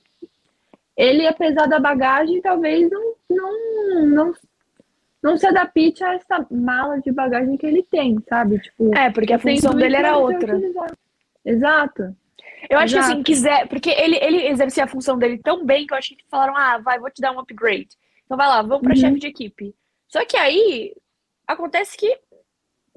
ele, 0.96 1.26
apesar 1.26 1.66
da 1.66 1.78
bagagem, 1.78 2.40
talvez 2.40 2.90
não, 2.90 3.14
não, 3.30 4.06
não, 4.06 4.34
não 5.22 5.36
se 5.36 5.46
adapte 5.46 6.02
a 6.02 6.14
essa 6.14 6.46
mala 6.50 7.00
de 7.00 7.12
bagagem 7.12 7.56
que 7.56 7.66
ele 7.66 7.82
tem, 7.82 8.18
sabe? 8.28 8.58
Tipo, 8.58 8.96
é, 8.96 9.10
porque 9.10 9.32
a 9.32 9.38
função 9.38 9.74
dele 9.74 9.96
era 9.96 10.16
outra. 10.16 10.60
Exato. 11.44 12.16
Eu 12.68 12.78
acho 12.78 12.96
Exato. 12.96 13.06
que 13.06 13.12
assim, 13.12 13.22
quiser, 13.22 13.68
porque 13.68 13.90
ele, 13.90 14.16
ele 14.16 14.48
exercia 14.48 14.84
a 14.84 14.88
função 14.88 15.16
dele 15.16 15.38
tão 15.38 15.64
bem 15.64 15.86
que 15.86 15.94
eu 15.94 15.98
acho 15.98 16.16
que 16.16 16.24
falaram, 16.28 16.56
ah, 16.56 16.78
vai, 16.78 16.98
vou 16.98 17.10
te 17.10 17.20
dar 17.20 17.32
um 17.32 17.38
upgrade. 17.38 17.88
Então 18.24 18.36
vai 18.36 18.48
lá, 18.48 18.62
vamos 18.62 18.82
pra 18.82 18.90
uhum. 18.90 18.96
chefe 18.96 19.18
de 19.20 19.26
equipe. 19.28 19.74
Só 20.08 20.24
que 20.24 20.36
aí 20.36 20.92
acontece 21.46 21.96
que, 21.96 22.18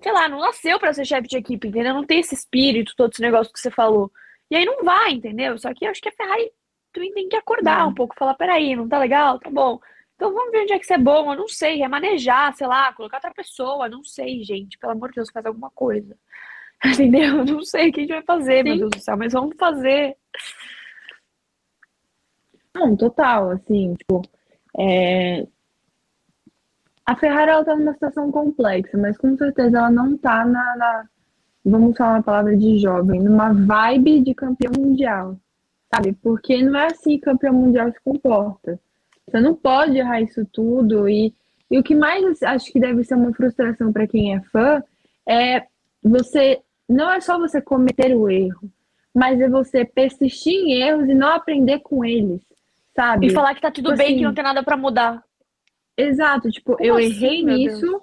sei 0.01 0.11
lá, 0.11 0.27
não 0.27 0.39
nasceu 0.39 0.79
para 0.79 0.93
ser 0.93 1.05
chefe 1.05 1.27
de 1.27 1.37
equipe, 1.37 1.67
entendeu? 1.67 1.93
Não 1.93 2.05
tem 2.05 2.19
esse 2.19 2.35
espírito, 2.35 2.93
todo 2.95 3.11
esse 3.11 3.21
negócio 3.21 3.51
que 3.51 3.59
você 3.59 3.71
falou. 3.71 4.11
E 4.49 4.55
aí 4.55 4.65
não 4.65 4.83
vai, 4.83 5.11
entendeu? 5.11 5.57
Só 5.57 5.73
que 5.73 5.85
eu 5.85 5.91
acho 5.91 6.01
que 6.01 6.09
a 6.09 6.13
Ferrari 6.13 6.51
também 6.91 7.13
tem 7.13 7.29
que 7.29 7.35
acordar 7.35 7.85
uhum. 7.85 7.91
um 7.91 7.93
pouco, 7.93 8.15
falar, 8.17 8.33
peraí, 8.33 8.75
não 8.75 8.87
tá 8.87 8.97
legal? 8.97 9.39
Tá 9.39 9.49
bom. 9.49 9.79
Então 10.15 10.33
vamos 10.33 10.51
ver 10.51 10.63
onde 10.63 10.73
é 10.73 10.79
que 10.79 10.85
você 10.85 10.95
é 10.95 10.97
bom, 10.97 11.31
eu 11.31 11.37
não 11.37 11.47
sei, 11.47 11.77
remanejar, 11.77 12.53
sei 12.55 12.67
lá, 12.67 12.91
colocar 12.93 13.17
outra 13.17 13.33
pessoa, 13.33 13.87
não 13.87 14.03
sei, 14.03 14.43
gente, 14.43 14.77
pelo 14.77 14.91
amor 14.91 15.09
de 15.09 15.15
Deus, 15.15 15.29
faz 15.31 15.45
alguma 15.45 15.69
coisa. 15.71 16.17
Entendeu? 16.85 17.45
Não 17.45 17.63
sei 17.63 17.89
o 17.89 17.93
que 17.93 18.01
a 18.01 18.03
gente 18.03 18.13
vai 18.13 18.23
fazer, 18.23 18.57
Sim. 18.57 18.63
meu 18.63 18.77
Deus 18.79 18.89
do 18.91 18.99
céu, 18.99 19.17
mas 19.17 19.33
vamos 19.33 19.55
fazer. 19.57 20.17
Não, 22.73 22.97
total, 22.97 23.51
assim, 23.51 23.93
tipo, 23.95 24.21
é... 24.77 25.47
a 27.09 27.15
Ferrari 27.15 27.49
ela 27.49 27.65
tá 27.65 27.75
numa 27.75 27.93
situação 27.93 28.31
complexa, 28.31 28.95
mas 28.95 29.17
com 29.17 29.35
certeza 29.35 29.79
ela 29.79 29.89
não 29.89 30.15
tá 30.15 30.45
na, 30.45 30.77
na, 30.77 31.05
vamos 31.65 31.97
falar 31.97 32.17
uma 32.17 32.23
palavra 32.23 32.55
de 32.55 32.77
jovem, 32.77 33.19
numa 33.19 33.51
vibe 33.51 34.19
de 34.19 34.35
campeão 34.35 34.71
mundial, 34.77 35.35
sabe? 35.91 36.13
Porque 36.21 36.61
não 36.61 36.77
é 36.79 36.85
assim 36.85 37.17
que 37.17 37.25
campeão 37.25 37.55
mundial 37.55 37.91
se 37.91 37.99
comporta. 38.03 38.79
Você 39.25 39.39
não 39.41 39.55
pode 39.55 39.97
errar 39.97 40.21
isso 40.21 40.45
tudo 40.53 41.09
e, 41.09 41.33
e 41.71 41.79
o 41.79 41.83
que 41.83 41.95
mais 41.95 42.43
acho 42.43 42.71
que 42.71 42.79
deve 42.79 43.03
ser 43.03 43.15
uma 43.15 43.33
frustração 43.33 43.91
para 43.91 44.05
quem 44.05 44.35
é 44.35 44.41
fã 44.41 44.83
é 45.27 45.63
você 46.03 46.61
não 46.87 47.11
é 47.11 47.19
só 47.21 47.39
você 47.39 47.59
cometer 47.59 48.15
o 48.15 48.29
erro, 48.29 48.69
mas 49.15 49.41
é 49.41 49.49
você 49.49 49.83
persistir 49.83 50.53
em 50.53 50.73
erros 50.73 51.09
e 51.09 51.15
não 51.15 51.29
aprender 51.29 51.79
com 51.79 52.05
eles, 52.05 52.39
sabe? 52.95 53.27
E 53.27 53.29
falar 53.31 53.55
que 53.55 53.61
tá 53.61 53.71
tudo 53.71 53.85
tipo 53.85 53.97
bem, 53.97 54.09
assim, 54.09 54.17
que 54.17 54.23
não 54.25 54.33
tem 54.35 54.43
nada 54.43 54.61
para 54.61 54.77
mudar. 54.77 55.27
Exato, 55.99 56.49
tipo, 56.49 56.77
Como 56.77 56.85
eu 56.85 56.95
assim, 56.95 57.07
errei 57.07 57.43
nisso, 57.43 57.81
Deus? 57.81 58.01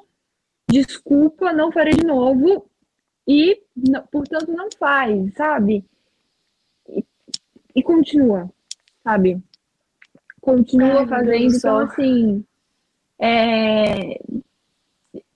desculpa, 0.68 1.50
não 1.52 1.72
farei 1.72 1.94
de 1.94 2.04
novo 2.04 2.68
e, 3.26 3.62
portanto, 4.12 4.52
não 4.52 4.68
faz, 4.78 5.32
sabe? 5.34 5.82
E, 6.88 7.02
e 7.74 7.82
continua, 7.82 8.50
sabe? 9.02 9.42
Continua 10.42 11.00
Ai, 11.00 11.06
fazendo, 11.06 11.56
então, 11.56 11.78
assim, 11.78 12.44
é, 13.18 14.20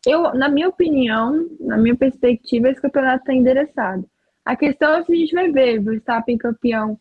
eu, 0.06 0.34
na 0.34 0.50
minha 0.50 0.68
opinião, 0.68 1.48
na 1.60 1.78
minha 1.78 1.96
perspectiva, 1.96 2.68
esse 2.68 2.80
campeonato 2.80 3.22
está 3.22 3.32
endereçado. 3.32 4.06
A 4.44 4.54
questão 4.54 4.94
é 4.94 5.04
se 5.04 5.12
a 5.12 5.16
gente 5.16 5.34
vai 5.34 5.50
ver 5.50 5.80
Verstappen 5.80 6.36
campeão 6.36 7.00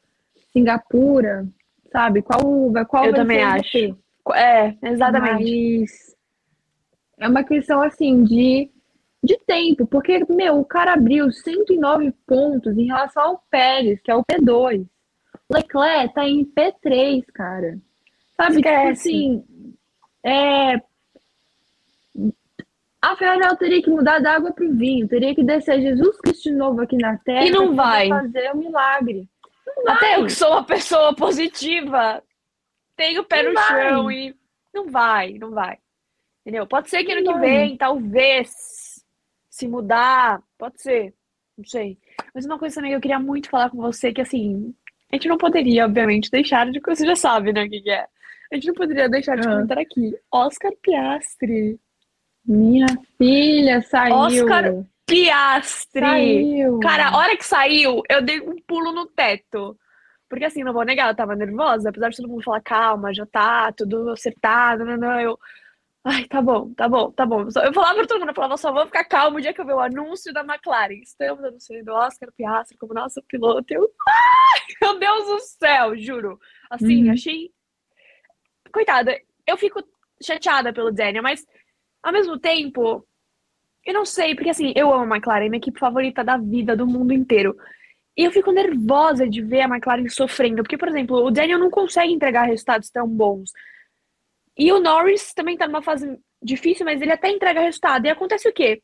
Singapura, 0.54 1.45
sabe? 1.91 2.22
Qual, 2.22 2.41
qual 2.88 3.06
eu 3.06 3.12
vai 3.12 3.19
também 3.22 3.43
acho. 3.43 3.98
É, 4.34 4.75
exatamente. 4.84 5.79
Mas 5.79 6.15
é 7.19 7.27
uma 7.27 7.43
questão 7.43 7.82
assim 7.82 8.23
de, 8.23 8.69
de 9.23 9.38
tempo, 9.45 9.86
porque, 9.88 10.23
meu, 10.29 10.60
o 10.60 10.65
cara 10.65 10.93
abriu 10.93 11.32
109 11.32 12.13
pontos 12.25 12.77
em 12.77 12.86
relação 12.86 13.23
ao 13.23 13.43
Pérez, 13.49 13.99
que 14.01 14.12
é 14.12 14.15
o 14.15 14.23
P2. 14.23 14.86
Leclerc 15.51 16.13
tá 16.13 16.27
em 16.27 16.45
P3, 16.45 17.25
cara. 17.34 17.77
Sabe, 18.38 18.58
tipo 18.58 18.69
Esquece. 18.69 19.10
tipo 19.10 19.19
assim, 19.19 19.43
é, 20.23 20.82
a 23.01 23.15
Ferrari 23.15 23.58
teria 23.58 23.82
que 23.82 23.89
mudar 23.89 24.19
da 24.19 24.36
água 24.36 24.51
para 24.51 24.65
o 24.65 24.75
vinho, 24.75 25.08
teria 25.08 25.34
que 25.34 25.43
descer 25.43 25.82
Jesus 25.82 26.17
Cristo 26.19 26.43
de 26.43 26.51
novo 26.51 26.82
aqui 26.82 26.97
na 26.97 27.17
Terra 27.17 27.45
e 27.45 27.49
não 27.49 27.75
vai 27.75 28.10
fazer 28.10 28.51
o 28.51 28.58
um 28.58 28.60
milagre. 28.60 29.27
Até 29.88 30.17
eu 30.17 30.25
que 30.25 30.34
sou 30.34 30.51
uma 30.51 30.63
pessoa 30.63 31.15
positiva, 31.15 32.21
tenho 32.99 33.21
o 33.21 33.23
pé 33.23 33.43
não 33.43 33.53
no 33.53 33.55
vai. 33.55 33.67
chão 33.67 34.12
e 34.12 34.35
Não 34.73 34.89
vai, 34.89 35.33
não 35.33 35.51
vai. 35.51 35.77
Entendeu? 36.41 36.67
Pode 36.67 36.89
ser 36.89 37.03
que 37.03 37.13
ano 37.13 37.23
que 37.23 37.39
vem, 37.39 37.77
talvez, 37.77 39.03
se 39.49 39.67
mudar, 39.67 40.41
pode 40.57 40.81
ser, 40.81 41.13
não 41.57 41.63
sei. 41.63 41.97
Mas 42.33 42.45
uma 42.45 42.59
coisa 42.59 42.75
também 42.75 42.91
que 42.91 42.97
eu 42.97 43.01
queria 43.01 43.19
muito 43.19 43.49
falar 43.49 43.69
com 43.69 43.77
você, 43.77 44.12
que 44.12 44.21
assim, 44.21 44.73
a 45.12 45.15
gente 45.15 45.29
não 45.29 45.38
poderia, 45.38 45.85
obviamente, 45.85 46.29
deixar 46.29 46.69
de. 46.69 46.79
Você 46.79 47.05
já 47.05 47.15
sabe, 47.15 47.53
né, 47.53 47.63
o 47.63 47.69
que, 47.69 47.81
que 47.81 47.89
é. 47.89 48.05
A 48.51 48.55
gente 48.55 48.67
não 48.67 48.73
poderia 48.73 49.07
deixar 49.07 49.35
de 49.38 49.47
ah. 49.47 49.51
comentar 49.51 49.77
aqui. 49.77 50.17
Oscar 50.31 50.71
Piastri. 50.81 51.79
Minha 52.45 52.88
filha 53.17 53.81
saiu. 53.81 54.15
Oscar 54.15 54.85
Piastri. 55.05 56.01
Saiu. 56.01 56.79
Cara, 56.79 57.09
a 57.09 57.17
hora 57.17 57.38
que 57.38 57.45
saiu, 57.45 58.01
eu 58.09 58.21
dei 58.21 58.41
um 58.41 58.55
pulo 58.67 58.91
no 58.91 59.05
teto. 59.05 59.77
Porque 60.29 60.45
assim, 60.45 60.63
não 60.63 60.71
vou 60.71 60.85
negar, 60.85 61.09
eu 61.09 61.15
tava 61.15 61.35
nervosa, 61.35 61.89
apesar 61.89 62.09
de 62.09 62.17
todo 62.17 62.29
mundo 62.29 62.43
falar, 62.43 62.61
calma, 62.61 63.13
já 63.13 63.25
tá 63.25 63.71
tudo 63.71 64.11
acertado, 64.11 64.85
não, 64.85 64.95
não, 64.95 65.19
eu. 65.19 65.39
Ai, 66.03 66.25
tá 66.25 66.41
bom, 66.41 66.73
tá 66.73 66.87
bom, 66.87 67.11
tá 67.11 67.25
bom. 67.25 67.41
Eu 67.41 67.73
falava 67.73 67.95
pra 67.95 68.07
todo 68.07 68.19
mundo, 68.19 68.29
eu 68.29 68.35
falava, 68.35 68.55
só 68.55 68.71
vou 68.71 68.85
ficar 68.85 69.03
calmo 69.03 69.37
o 69.37 69.41
dia 69.41 69.53
que 69.53 69.59
eu 69.59 69.65
ver 69.65 69.73
o 69.73 69.81
anúncio 69.81 70.31
da 70.31 70.41
McLaren. 70.41 71.01
Estamos 71.01 71.43
anunciando 71.43 71.91
Oscar 71.91 72.31
Piastri 72.31 72.77
como 72.77 72.93
nosso 72.93 73.21
piloto. 73.23 73.73
Eu, 73.73 73.91
ai, 74.07 74.61
meu 74.81 74.99
Deus 74.99 75.25
do 75.25 75.39
céu, 75.39 75.97
juro. 75.97 76.39
Assim, 76.69 77.07
uhum. 77.07 77.13
achei. 77.13 77.51
Coitada, 78.71 79.19
eu 79.45 79.57
fico 79.57 79.83
chateada 80.23 80.71
pelo 80.71 80.91
Daniel, 80.91 81.23
mas 81.23 81.45
ao 82.01 82.13
mesmo 82.13 82.39
tempo, 82.39 83.05
eu 83.85 83.93
não 83.93 84.05
sei, 84.05 84.35
porque 84.35 84.51
assim, 84.51 84.71
eu 84.75 84.93
amo 84.93 85.11
a 85.13 85.17
McLaren, 85.17 85.49
minha 85.49 85.57
equipe 85.57 85.79
favorita 85.79 86.23
da 86.23 86.37
vida, 86.37 86.77
do 86.77 86.87
mundo 86.87 87.13
inteiro. 87.13 87.57
E 88.19 88.25
eu 88.25 88.34
fico 88.34 88.51
nervosa 88.51 89.25
de 89.25 89.41
ver 89.41 89.62
a 89.62 89.65
McLaren 89.65 90.10
sofrendo, 90.10 90.62
porque, 90.62 90.77
por 90.77 90.89
exemplo, 90.89 91.25
o 91.25 91.32
Daniel 91.32 91.58
não 91.58 91.69
consegue 91.69 92.12
entregar 92.12 92.43
resultados 92.43 92.89
tão 92.89 93.08
bons. 93.08 93.49
E 94.58 94.73
o 94.73 94.79
Norris 94.82 95.34
também 95.34 95.55
tá 95.55 95.65
numa 95.65 95.82
fase 95.82 96.19
difícil, 96.43 96.86
mas 96.86 97.01
ele 97.01 97.13
até 97.13 97.32
entrega 97.32 97.62
resultado. 97.62 98.05
E 98.05 98.10
acontece 98.10 98.49
o 98.49 98.51
quê? 98.51 98.82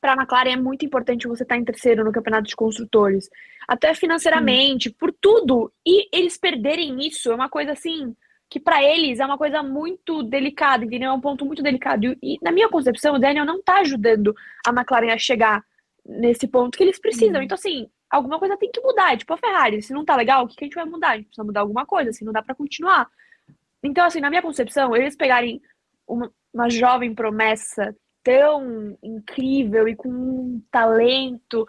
Para 0.00 0.14
a 0.14 0.16
McLaren 0.16 0.52
é 0.52 0.56
muito 0.56 0.82
importante 0.82 1.28
você 1.28 1.42
estar 1.42 1.56
tá 1.56 1.60
em 1.60 1.64
terceiro 1.64 2.02
no 2.02 2.10
campeonato 2.10 2.48
de 2.48 2.56
construtores, 2.56 3.28
até 3.68 3.92
financeiramente, 3.92 4.88
hum. 4.88 4.94
por 4.98 5.12
tudo. 5.12 5.70
E 5.86 6.08
eles 6.10 6.38
perderem 6.38 7.06
isso 7.06 7.30
é 7.30 7.34
uma 7.34 7.50
coisa 7.50 7.72
assim 7.72 8.16
que 8.48 8.58
para 8.58 8.82
eles 8.82 9.20
é 9.20 9.26
uma 9.26 9.36
coisa 9.36 9.62
muito 9.62 10.22
delicada, 10.22 10.86
entendeu? 10.86 11.10
É 11.10 11.12
um 11.12 11.20
ponto 11.20 11.44
muito 11.44 11.62
delicado. 11.62 12.16
E, 12.22 12.38
na 12.40 12.50
minha 12.50 12.70
concepção, 12.70 13.16
o 13.16 13.18
Daniel 13.18 13.44
não 13.44 13.62
tá 13.62 13.80
ajudando 13.80 14.34
a 14.66 14.70
McLaren 14.70 15.12
a 15.12 15.18
chegar 15.18 15.62
nesse 16.02 16.48
ponto 16.48 16.78
que 16.78 16.82
eles 16.82 16.98
precisam. 16.98 17.36
Uhum. 17.36 17.42
Então, 17.42 17.56
assim, 17.56 17.86
alguma 18.10 18.38
coisa 18.38 18.56
tem 18.56 18.70
que 18.70 18.80
mudar. 18.80 19.12
É 19.12 19.16
tipo 19.16 19.32
a 19.32 19.38
Ferrari, 19.38 19.82
se 19.82 19.92
não 19.92 20.04
tá 20.04 20.16
legal, 20.16 20.44
o 20.44 20.48
que, 20.48 20.56
que 20.56 20.64
a 20.64 20.66
gente 20.66 20.74
vai 20.74 20.84
mudar? 20.84 21.10
A 21.10 21.16
gente 21.16 21.26
precisa 21.26 21.44
mudar 21.44 21.60
alguma 21.60 21.86
coisa, 21.86 22.10
assim, 22.10 22.24
não 22.24 22.32
dá 22.32 22.42
para 22.42 22.54
continuar. 22.54 23.08
Então, 23.82 24.04
assim, 24.04 24.20
na 24.20 24.28
minha 24.28 24.42
concepção, 24.42 24.94
eles 24.94 25.16
pegarem 25.16 25.62
uma, 26.06 26.30
uma 26.52 26.68
jovem 26.68 27.14
promessa 27.14 27.96
tão 28.22 28.98
incrível 29.02 29.88
e 29.88 29.96
com 29.96 30.10
um 30.10 30.62
talento 30.70 31.66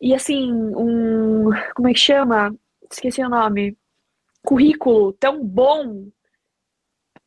e 0.00 0.14
assim, 0.14 0.50
um. 0.52 1.50
Como 1.74 1.88
é 1.88 1.92
que 1.92 1.98
chama? 1.98 2.54
Esqueci 2.90 3.22
o 3.22 3.28
nome 3.28 3.76
currículo 4.42 5.12
tão 5.12 5.44
bom. 5.44 6.08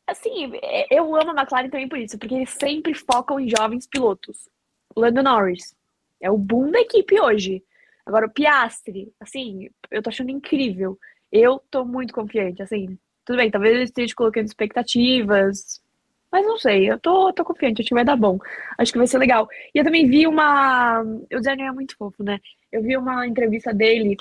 Assim, 0.06 0.50
é, 0.60 0.86
eu 0.90 1.14
amo 1.14 1.30
a 1.30 1.40
McLaren 1.40 1.70
também 1.70 1.88
por 1.88 1.98
isso, 1.98 2.18
porque 2.18 2.34
eles 2.34 2.50
sempre 2.50 2.92
focam 2.94 3.38
em 3.38 3.48
jovens 3.48 3.86
pilotos. 3.86 4.48
Lando 4.96 5.22
Norris 5.22 5.74
é 6.20 6.30
o 6.30 6.36
boom 6.36 6.70
da 6.70 6.80
equipe 6.80 7.20
hoje. 7.20 7.62
Agora, 8.06 8.26
o 8.26 8.30
Piastri, 8.30 9.12
assim, 9.20 9.68
eu 9.90 10.02
tô 10.02 10.10
achando 10.10 10.30
incrível. 10.30 10.98
Eu 11.32 11.60
tô 11.70 11.84
muito 11.84 12.12
confiante, 12.14 12.62
assim. 12.62 12.98
Tudo 13.24 13.36
bem, 13.38 13.50
talvez 13.50 13.76
eu 13.76 13.82
esteja 13.84 14.14
colocando 14.14 14.46
expectativas, 14.46 15.82
mas 16.30 16.44
não 16.46 16.58
sei, 16.58 16.90
eu 16.90 16.98
tô, 16.98 17.32
tô 17.32 17.44
confiante, 17.44 17.80
acho 17.80 17.88
que 17.88 17.94
vai 17.94 18.04
dar 18.04 18.16
bom. 18.16 18.38
Acho 18.76 18.92
que 18.92 18.98
vai 18.98 19.06
ser 19.06 19.18
legal. 19.18 19.48
E 19.74 19.78
eu 19.78 19.84
também 19.84 20.08
vi 20.08 20.26
uma. 20.26 21.00
O 21.02 21.40
Daniel 21.40 21.68
é 21.68 21.72
muito 21.72 21.96
fofo, 21.96 22.24
né? 22.24 22.40
Eu 22.72 22.82
vi 22.82 22.96
uma 22.96 23.26
entrevista 23.26 23.72
dele 23.72 24.16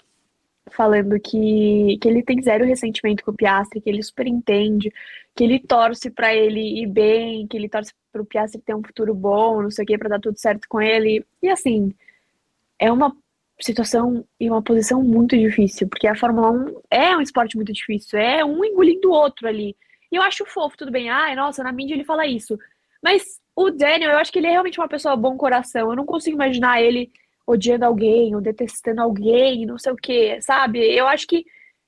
falando 0.72 1.19
que, 1.19 1.98
que 2.02 2.08
ele 2.08 2.24
tem 2.24 2.41
zero 2.41 2.65
ressentimento 2.65 3.24
com 3.24 3.32
o 3.32 3.36
Piastri, 3.36 3.82
que 3.82 3.89
ele 3.89 4.04
super 4.04 4.28
entende, 4.28 4.93
que 5.36 5.43
ele 5.43 5.60
torce 5.60 6.10
para 6.12 6.34
ele 6.36 6.82
ir 6.82 6.88
bem, 6.88 7.48
que 7.48 7.58
ele 7.58 7.67
torce 7.67 7.91
para 8.12 8.22
o 8.22 8.26
Piastri 8.26 8.62
ter 8.62 8.76
um 8.76 8.84
futuro 8.84 9.13
bom, 9.15 9.62
não 9.63 9.72
sei 9.72 9.84
o 9.84 9.88
que, 9.88 9.98
para 9.98 10.10
dar 10.10 10.19
tudo 10.19 10.38
certo 10.38 10.67
com 10.69 10.80
ele. 10.82 11.26
E 11.41 11.50
assim, 11.50 11.93
é 12.80 12.91
uma 12.91 13.15
situação 13.63 14.26
e 14.39 14.49
uma 14.49 14.62
posição 14.62 15.02
muito 15.02 15.38
difícil, 15.38 15.88
porque 15.88 16.08
a 16.08 16.15
Fórmula 16.15 16.52
1 16.52 16.82
é 16.91 17.17
um 17.17 17.21
esporte 17.21 17.56
muito 17.56 17.71
difícil, 17.73 18.19
é 18.19 18.43
um 18.43 18.63
engolindo 18.63 19.10
o 19.10 19.13
outro 19.13 19.47
ali. 19.47 19.76
E 20.12 20.15
eu 20.15 20.21
acho 20.21 20.45
fofo, 20.45 20.78
tudo 20.78 20.91
bem, 20.91 21.10
ai, 21.10 21.36
nossa, 21.36 21.63
na 21.63 21.71
mídia 21.71 21.95
ele 21.95 22.04
fala 22.04 22.28
isso. 22.28 22.58
Mas 23.02 23.39
o 23.56 23.69
Daniel, 23.69 24.12
eu 24.12 24.17
acho 24.17 24.32
que 24.32 24.39
ele 24.39 24.47
é 24.47 24.52
realmente 24.52 24.80
uma 24.80 24.88
pessoa 24.88 25.15
bom 25.15 25.36
coração. 25.38 25.89
Eu 25.89 25.95
não 25.95 26.06
consigo 26.06 26.36
imaginar 26.36 26.82
ele 26.82 27.12
odiando 27.45 27.86
alguém 27.86 28.34
ou 28.36 28.41
detestando 28.41 29.02
alguém, 29.02 29.65
não 29.65 29.78
sei 29.78 29.91
o 29.91 29.97
que, 29.97 30.41
sabe? 30.41 30.80
Eu 30.80 31.08
acho 31.08 31.28
que 31.28 31.45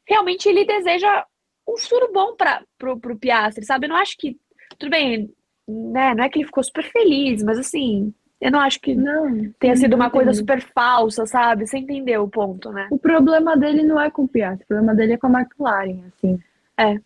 realmente 0.08 0.48
ele 0.50 0.66
deseja 0.66 1.26
um 1.68 1.78
futuro 1.78 2.12
bom 2.12 2.36
para 2.36 2.64
pro, 2.78 3.00
pro 3.00 3.18
Piastri, 3.18 3.66
sabe? 3.66 3.86
Eu 3.86 3.90
não 3.90 3.98
acho 3.98 4.18
que. 4.18 4.38
Tudo 4.78 4.90
bem, 4.90 5.32
né? 5.68 6.14
Não 6.14 6.24
é 6.24 6.30
que 6.30 6.40
ele 6.40 6.46
ficou 6.46 6.64
super 6.64 6.84
feliz, 6.84 7.42
mas 7.44 7.58
assim, 7.58 8.14
eu 8.40 8.52
não 8.52 8.60
acho 8.60 8.80
que 8.82 8.94
não, 8.94 9.52
tenha 9.60 9.76
sido 9.76 9.96
uma 9.96 10.10
coisa 10.10 10.34
super 10.34 10.62
falsa, 10.62 11.26
sabe? 11.26 11.66
Você 11.66 11.78
entendeu 11.78 12.24
o 12.24 12.30
ponto, 12.30 12.72
né? 12.72 12.88
O 12.92 12.98
problema 12.98 13.56
dele 13.56 13.82
não 13.84 14.00
é 14.00 14.10
com 14.12 14.24
o 14.24 14.28
Piastri, 14.28 14.66
o 14.66 14.68
problema 14.68 14.94
dele 14.94 15.14
é 15.14 15.18
com 15.18 15.28
a 15.28 15.42
McLaren, 15.42 16.04
assim. 16.08 16.40
É. 16.78 17.00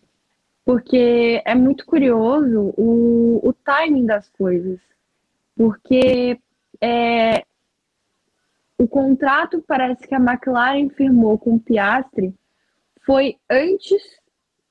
Porque 0.64 1.40
é 1.44 1.54
muito 1.54 1.86
curioso 1.86 2.74
o, 2.76 3.40
o 3.42 3.52
timing 3.52 4.06
das 4.06 4.28
coisas. 4.30 4.78
Porque 5.56 6.38
é, 6.80 7.44
o 8.76 8.88
contrato 8.88 9.62
parece 9.66 10.06
que 10.06 10.14
a 10.14 10.20
McLaren 10.20 10.88
firmou 10.90 11.38
com 11.38 11.54
o 11.54 11.60
Piastri 11.60 12.34
foi 13.06 13.36
antes 13.48 14.02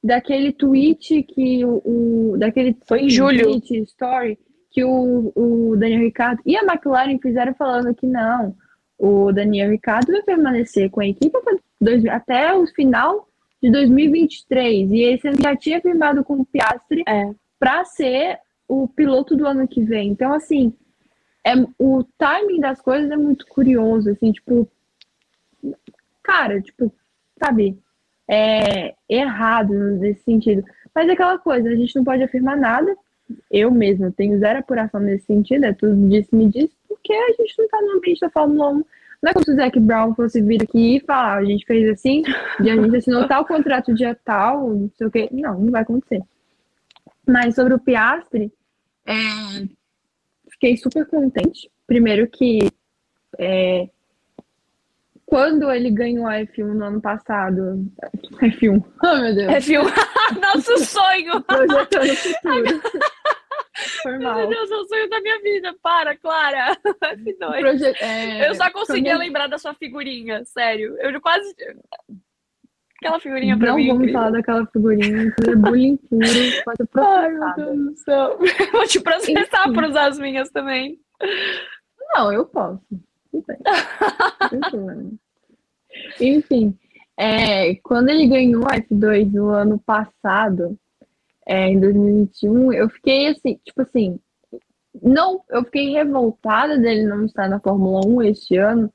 daquele 0.04 0.52
tweet 0.52 1.24
que 1.24 1.66
o, 1.66 1.82
o 1.86 2.38
daquele 2.38 2.78
foi 2.86 3.02
em 3.02 3.10
julho 3.10 3.44
tweet, 3.44 3.84
story 3.84 4.40
que 4.72 4.84
o, 4.84 5.32
o 5.36 5.76
Daniel 5.76 6.02
Ricciardo 6.02 6.42
e 6.46 6.56
a 6.56 6.64
McLaren 6.64 7.18
fizeram 7.20 7.54
falando 7.56 7.94
que 7.94 8.06
não, 8.06 8.56
o 8.98 9.32
Daniel 9.32 9.72
Ricciardo 9.72 10.12
vai 10.12 10.22
permanecer 10.22 10.90
com 10.90 11.02
a 11.02 11.08
equipe 11.08 11.36
até 12.12 12.54
o 12.54 12.68
final 12.68 13.28
de 13.62 13.72
2023 13.72 14.92
e 14.92 15.02
esse 15.04 15.32
já 15.42 15.56
tinha 15.56 15.82
firmado 15.82 16.24
com 16.24 16.36
o 16.36 16.46
Piastri 16.46 17.04
é. 17.08 17.32
para 17.60 17.84
ser 17.86 18.40
o 18.68 18.88
piloto 18.88 19.36
do 19.36 19.48
ano 19.48 19.68
que 19.68 19.82
vem. 19.82 20.10
Então 20.10 20.34
assim, 20.34 20.74
é, 21.44 21.54
o 21.78 22.04
timing 22.18 22.60
das 22.60 22.82
coisas 22.82 23.10
é 23.10 23.18
muito 23.18 23.48
curioso, 23.48 24.12
assim, 24.12 24.32
tipo, 24.32 24.70
cara, 26.22 26.62
tipo, 26.62 26.94
sabe, 27.42 27.80
é 28.30 28.94
errado 29.08 29.74
nesse 29.74 30.24
sentido. 30.24 30.64
Mas 30.94 31.08
é 31.08 31.14
aquela 31.14 31.40
coisa, 31.40 31.70
a 31.70 31.76
gente 31.76 31.96
não 31.96 32.04
pode 32.04 32.22
afirmar 32.22 32.58
nada. 32.58 32.96
Eu 33.52 33.72
mesmo 33.72 34.12
tenho 34.12 34.40
zero 34.40 34.60
apuração 34.60 35.00
nesse 35.00 35.26
sentido, 35.26 35.66
é 35.66 35.74
tudo 35.74 36.10
disse 36.10 36.36
me 36.36 36.48
disse, 36.50 36.74
porque 36.88 37.14
a 37.14 37.34
gente 37.34 37.56
não 37.58 37.68
tá 37.68 37.82
no 37.82 37.92
ambiente 37.98 38.22
da 38.22 38.30
Fórmula 38.30 38.70
1. 38.70 38.86
Não 39.22 39.30
é 39.30 39.34
como 39.34 39.46
se 39.46 39.52
o 39.52 39.56
Zac 39.56 39.80
Brown 39.80 40.16
fosse 40.16 40.42
vir 40.42 40.64
aqui 40.64 40.98
e 40.98 41.00
falar, 41.02 41.38
a 41.38 41.46
gente 41.46 41.66
fez 41.66 41.90
assim, 41.90 42.24
e 42.64 42.70
a 42.70 42.76
gente 42.76 42.96
assinou 42.96 43.28
tal 43.28 43.46
contrato 43.46 43.94
dia 43.94 44.18
tal, 44.24 44.70
não 44.70 44.92
sei 44.98 45.08
o 45.08 45.12
quê. 45.12 45.30
Não, 45.32 45.60
não 45.60 45.72
vai 45.72 45.82
acontecer. 45.82 46.22
Mas 47.28 47.56
sobre 47.56 47.74
o 47.74 47.80
Piastre, 47.80 48.52
é, 49.06 49.68
fiquei 50.50 50.78
super 50.78 51.06
contente. 51.06 51.70
Primeiro 51.86 52.28
que 52.28 52.60
é, 53.38 53.90
quando 55.30 55.72
ele 55.72 55.92
ganhou 55.92 56.26
a 56.26 56.40
F1 56.40 56.74
no 56.74 56.86
ano 56.86 57.00
passado. 57.00 57.86
F1. 58.42 58.84
Oh, 59.04 59.16
meu 59.22 59.36
Deus. 59.36 59.66
F1. 59.66 59.84
Nosso 60.42 60.86
sonho. 60.86 61.42
Projetando 61.44 62.12
o 62.12 62.16
futuro. 62.16 62.82
Foi 64.02 64.18
mal. 64.20 64.36
Meu 64.36 64.50
Deus, 64.50 64.72
é 64.72 64.76
o 64.76 64.88
sonho 64.88 65.10
da 65.10 65.22
minha 65.22 65.42
vida. 65.42 65.76
Para, 65.82 66.16
Clara. 66.18 66.78
F2. 66.86 67.60
Proje 67.60 67.86
é... 68.00 68.50
Eu 68.50 68.56
só 68.56 68.72
conseguia 68.72 69.14
quando... 69.14 69.20
lembrar 69.20 69.48
da 69.48 69.58
sua 69.58 69.74
figurinha, 69.74 70.44
sério. 70.46 70.98
Eu 71.00 71.20
quase. 71.22 71.54
Aquela 72.98 73.20
figurinha 73.20 73.58
pra 73.58 73.70
não 73.70 73.76
mim. 73.78 73.88
Não 73.88 73.98
vamos 73.98 74.12
falar 74.12 74.32
daquela 74.32 74.66
figurinha, 74.68 75.32
que 75.32 75.50
é 75.50 75.56
bullying 75.56 75.98
puro, 75.98 76.26
Ai, 76.96 77.30
meu 77.30 77.56
Deus 77.56 77.78
do 77.78 77.96
céu. 77.98 78.38
Vou 78.74 78.86
te 78.86 79.00
processar 79.00 79.64
Enfim. 79.66 79.74
por 79.74 79.84
usar 79.86 80.08
as 80.08 80.20
minhas 80.20 80.50
também. 80.50 81.00
Não, 82.14 82.34
eu 82.34 82.46
posso. 82.46 82.82
Tudo 83.32 84.86
bem. 84.86 85.20
Enfim, 86.20 86.78
é, 87.18 87.76
quando 87.76 88.10
ele 88.10 88.28
ganhou 88.28 88.64
a 88.66 88.78
F2 88.78 89.32
no 89.32 89.50
ano 89.50 89.80
passado, 89.80 90.78
é, 91.50 91.68
em 91.68 91.80
2021, 91.80 92.72
eu 92.74 92.88
fiquei 92.92 93.28
assim, 93.30 93.60
tipo 93.66 93.82
assim, 93.82 94.20
não, 95.02 95.44
eu 95.50 95.64
fiquei 95.64 95.90
revoltada 95.90 96.78
dele 96.78 97.08
não 97.08 97.26
estar 97.26 97.50
na 97.50 97.60
Fórmula 97.60 98.06
1 98.06 98.22
este 98.22 98.56
ano, 98.56 98.94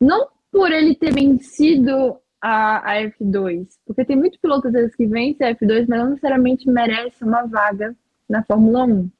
não 0.00 0.28
por 0.50 0.72
ele 0.72 0.96
ter 0.96 1.14
vencido 1.14 2.18
a, 2.40 2.78
a 2.90 3.02
F2. 3.02 3.68
Porque 3.86 4.04
tem 4.04 4.16
muito 4.16 4.40
piloto 4.40 4.66
às 4.66 4.72
vezes 4.72 4.96
que 4.96 5.06
vence 5.06 5.44
a 5.44 5.54
F2, 5.54 5.86
mas 5.88 6.00
não 6.00 6.08
necessariamente 6.10 6.68
merece 6.68 7.22
uma 7.22 7.46
vaga 7.46 7.94
na 8.28 8.42
Fórmula 8.42 8.84
1. 8.86 9.10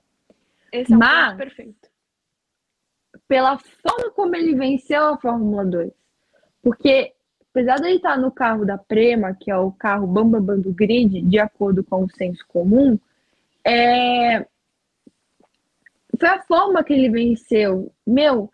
Esse 0.73 0.93
é 0.93 0.97
um 0.97 0.99
Mas- 0.99 1.37
perfeito. 1.37 1.89
Pela 3.29 3.57
forma 3.57 4.11
como 4.11 4.35
ele 4.35 4.57
venceu 4.57 5.05
a 5.07 5.19
Fórmula 5.19 5.65
2. 5.65 5.93
Porque, 6.61 7.14
apesar 7.55 7.77
de 7.77 7.87
ele 7.87 7.97
estar 7.97 8.19
no 8.19 8.33
carro 8.33 8.67
da 8.67 8.77
Prema, 8.77 9.33
que 9.33 9.49
é 9.49 9.57
o 9.57 9.71
carro 9.71 10.09
Bamba 10.09 10.41
Bam 10.41 10.59
do 10.59 10.73
grid, 10.73 11.23
de 11.23 11.39
acordo 11.39 11.85
com 11.85 12.03
o 12.03 12.11
senso 12.11 12.45
comum, 12.49 12.99
é... 13.65 14.45
foi 16.19 16.29
a 16.29 16.43
forma 16.43 16.83
que 16.83 16.93
ele 16.93 17.09
venceu. 17.09 17.93
Meu, 18.05 18.51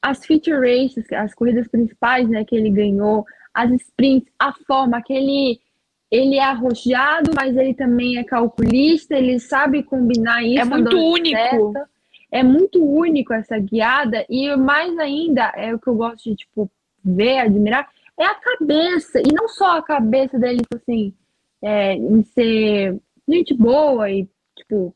as 0.00 0.24
feature 0.24 0.56
races, 0.56 1.04
as 1.12 1.34
corridas 1.34 1.66
principais 1.66 2.28
né, 2.28 2.44
que 2.44 2.54
ele 2.54 2.70
ganhou, 2.70 3.26
as 3.52 3.72
sprints, 3.72 4.32
a 4.38 4.52
forma 4.68 5.02
que 5.02 5.12
ele, 5.12 5.60
ele 6.08 6.36
é 6.36 6.44
arrojado, 6.44 7.32
mas 7.34 7.56
ele 7.56 7.74
também 7.74 8.18
é 8.18 8.24
calculista, 8.24 9.16
ele 9.16 9.40
sabe 9.40 9.82
combinar 9.82 10.44
isso. 10.44 10.60
É 10.60 10.64
muito 10.64 10.96
único. 10.96 11.74
É 12.30 12.42
muito 12.42 12.82
único 12.82 13.34
essa 13.34 13.58
guiada, 13.58 14.24
e 14.26 14.56
mais 14.56 14.96
ainda, 14.98 15.52
é 15.54 15.74
o 15.74 15.78
que 15.78 15.88
eu 15.88 15.94
gosto 15.94 16.30
de, 16.30 16.36
tipo, 16.36 16.70
ver, 17.04 17.40
admirar, 17.40 17.86
é 18.18 18.24
a 18.24 18.34
cabeça, 18.34 19.20
e 19.20 19.32
não 19.32 19.48
só 19.48 19.78
a 19.78 19.82
cabeça 19.82 20.38
dele, 20.38 20.62
tipo 20.62 20.76
assim, 20.76 21.14
é, 21.62 21.94
em 21.94 22.22
ser 22.24 23.00
gente 23.28 23.54
boa 23.54 24.10
e, 24.10 24.28
tipo, 24.56 24.94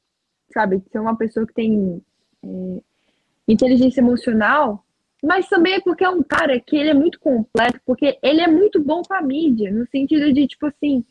sabe, 0.53 0.83
ser 0.91 0.99
uma 0.99 1.17
pessoa 1.17 1.47
que 1.47 1.55
tem 1.55 2.03
é, 2.45 2.49
inteligência 3.49 4.01
emocional, 4.01 4.85
mas 5.23 5.49
também 5.49 5.75
é 5.75 5.81
porque 5.81 6.03
é 6.05 6.11
um 6.11 6.23
cara 6.23 6.61
que 6.61 6.77
ele 6.77 6.91
é 6.91 6.95
muito 6.95 7.19
completo, 7.19 7.81
porque 7.85 8.19
ele 8.23 8.41
é 8.41 8.49
muito 8.49 8.81
bom 8.83 9.03
com 9.03 9.15
a 9.15 9.23
mídia, 9.23 9.73
no 9.73 9.87
sentido 9.89 10.33
de, 10.33 10.47
tipo 10.47 10.67
assim, 10.67 11.05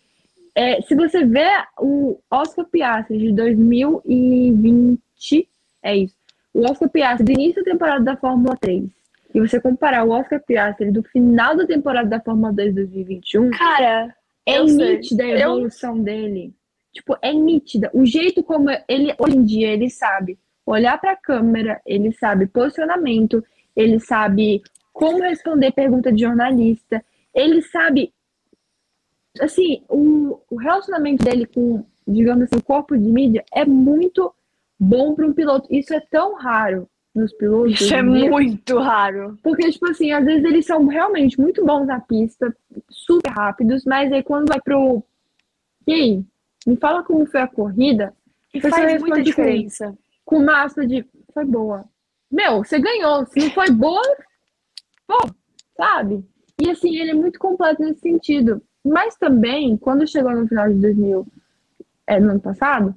é, 0.53 0.81
se 0.81 0.95
você 0.95 1.25
vê 1.25 1.49
o 1.79 2.19
Oscar 2.31 2.65
Piastri 2.65 3.17
de 3.17 3.33
2020, 3.33 5.49
é 5.83 5.97
isso, 5.97 6.15
o 6.53 6.61
Oscar 6.61 6.89
Piastri 6.89 7.25
do 7.25 7.31
início 7.31 7.63
da 7.63 7.71
temporada 7.71 8.03
da 8.03 8.15
Fórmula 8.15 8.55
3, 8.57 8.89
e 9.35 9.39
você 9.41 9.59
comparar 9.59 10.05
o 10.05 10.11
Oscar 10.11 10.41
Piastri 10.41 10.89
do 10.91 11.03
final 11.03 11.57
da 11.57 11.67
temporada 11.67 12.07
da 12.07 12.21
Fórmula 12.21 12.53
2 12.53 12.69
de 12.69 12.75
2021, 12.75 13.51
Cara, 13.51 14.15
é 14.45 14.59
Eu 14.59 14.67
sei. 14.69 14.95
nítida 14.97 15.23
a 15.23 15.27
Eu- 15.27 15.37
evolução 15.51 16.01
dele. 16.01 16.53
Tipo, 16.93 17.17
é 17.21 17.33
nítida. 17.33 17.91
O 17.93 18.05
jeito 18.05 18.41
como 18.41 18.69
ele, 18.87 19.13
hoje 19.19 19.35
em 19.37 19.43
dia, 19.43 19.67
ele 19.67 19.89
sabe 19.89 20.39
olhar 20.65 20.97
para 20.99 21.11
a 21.11 21.15
câmera, 21.17 21.81
ele 21.85 22.13
sabe 22.13 22.47
posicionamento, 22.47 23.43
ele 23.75 23.99
sabe 23.99 24.63
como 24.93 25.21
responder 25.21 25.73
pergunta 25.73 26.09
de 26.13 26.21
jornalista, 26.21 27.03
ele 27.33 27.61
sabe. 27.61 28.13
Assim, 29.41 29.83
o, 29.89 30.39
o 30.49 30.55
relacionamento 30.55 31.25
dele 31.25 31.45
com, 31.45 31.83
digamos 32.07 32.43
assim, 32.43 32.55
o 32.55 32.63
corpo 32.63 32.97
de 32.97 33.09
mídia 33.09 33.43
é 33.53 33.65
muito 33.65 34.33
bom 34.79 35.13
para 35.13 35.27
um 35.27 35.33
piloto. 35.33 35.67
Isso 35.69 35.93
é 35.93 35.99
tão 35.99 36.35
raro 36.35 36.87
nos 37.15 37.33
pilotos. 37.33 37.79
isso 37.81 37.93
é 37.95 37.99
em 38.01 38.11
dia. 38.13 38.29
muito 38.29 38.77
raro. 38.79 39.37
Porque, 39.41 39.69
tipo 39.71 39.89
assim, 39.89 40.11
às 40.11 40.25
vezes 40.25 40.43
eles 40.43 40.65
são 40.65 40.85
realmente 40.87 41.39
muito 41.39 41.65
bons 41.65 41.85
na 41.87 41.99
pista, 41.99 42.55
super 42.89 43.29
rápidos, 43.31 43.83
mas 43.85 44.11
aí 44.11 44.21
quando 44.21 44.49
vai 44.49 44.59
pro. 44.61 45.01
E 45.87 45.93
aí? 45.93 46.25
Me 46.67 46.75
fala 46.77 47.03
como 47.03 47.25
foi 47.27 47.41
a 47.41 47.47
corrida 47.47 48.11
E 48.53 48.59
Você 48.59 48.69
faz 48.69 48.99
muita 48.99 49.17
com- 49.17 49.21
diferença. 49.23 49.95
com 50.25 50.37
uma 50.39 50.63
aspa 50.63 50.85
de 50.85 51.05
foi 51.33 51.45
boa. 51.45 51.85
Meu, 52.31 52.63
você 52.63 52.79
ganhou. 52.79 53.25
Se 53.27 53.39
não 53.39 53.49
foi 53.51 53.69
boa, 53.69 54.01
pô, 55.07 55.29
sabe? 55.77 56.25
E 56.59 56.69
assim, 56.69 56.95
ele 56.97 57.11
é 57.11 57.13
muito 57.13 57.37
completo 57.39 57.83
nesse 57.83 57.99
sentido. 58.01 58.61
Mas 58.83 59.15
também, 59.15 59.77
quando 59.77 60.07
chegou 60.07 60.31
no 60.31 60.47
final 60.47 60.67
de 60.69 60.75
2000, 60.75 61.25
é, 62.07 62.19
no 62.19 62.31
ano 62.31 62.39
passado, 62.39 62.95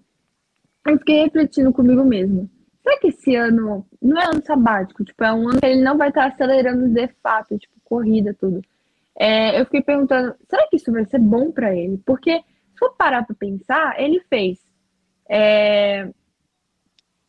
eu 0.87 0.99
fiquei 0.99 1.25
refletindo 1.25 1.73
comigo 1.73 2.05
mesma. 2.05 2.49
Será 2.89 3.01
que 3.01 3.09
esse 3.09 3.37
ano 3.37 3.87
não 4.01 4.19
é 4.19 4.25
ano 4.25 4.43
sabático? 4.43 5.05
Tipo, 5.05 5.23
é 5.23 5.31
um 5.31 5.47
ano 5.47 5.61
que 5.61 5.67
ele 5.67 5.83
não 5.83 5.99
vai 5.99 6.09
estar 6.09 6.27
acelerando 6.27 6.89
de 6.89 7.07
fato, 7.23 7.59
tipo, 7.59 7.75
corrida, 7.85 8.35
tudo. 8.41 8.63
É, 9.15 9.61
eu 9.61 9.67
fiquei 9.67 9.83
perguntando, 9.83 10.35
será 10.49 10.67
que 10.69 10.77
isso 10.77 10.91
vai 10.91 11.05
ser 11.05 11.19
bom 11.19 11.53
pra 11.53 11.75
ele? 11.77 11.99
Porque, 12.07 12.39
se 12.39 12.79
for 12.79 12.95
parar 12.97 13.27
pra 13.27 13.37
pensar, 13.39 14.01
ele 14.01 14.21
fez. 14.31 14.59
é, 15.29 16.09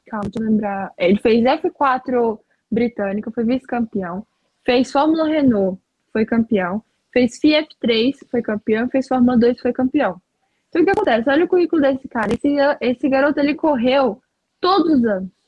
Calma, 0.07 0.29
deixa 0.29 0.39
eu 0.39 0.49
lembrar. 0.49 0.93
Ele 0.97 1.19
fez 1.19 1.43
F4 1.43 2.39
britânica, 2.71 3.29
foi 3.29 3.43
vice-campeão. 3.43 4.25
Fez 4.63 4.89
Fórmula 4.93 5.27
Renault, 5.27 5.77
foi 6.13 6.25
campeão. 6.25 6.81
Fez 7.11 7.37
Fiat 7.37 7.67
3, 7.81 8.17
foi 8.31 8.41
campeão. 8.41 8.87
Fez 8.87 9.09
Fórmula 9.09 9.37
2, 9.37 9.59
foi 9.59 9.73
campeão. 9.73 10.21
Então, 10.69 10.81
o 10.81 10.85
que 10.85 10.91
acontece? 10.91 11.29
Olha 11.29 11.43
o 11.43 11.49
currículo 11.49 11.81
desse 11.81 12.07
cara. 12.07 12.33
Esse, 12.33 12.55
esse 12.79 13.09
garoto, 13.09 13.41
ele 13.41 13.55
correu 13.55 14.21
todos 14.61 14.99
os 14.99 15.03
anos. 15.03 15.38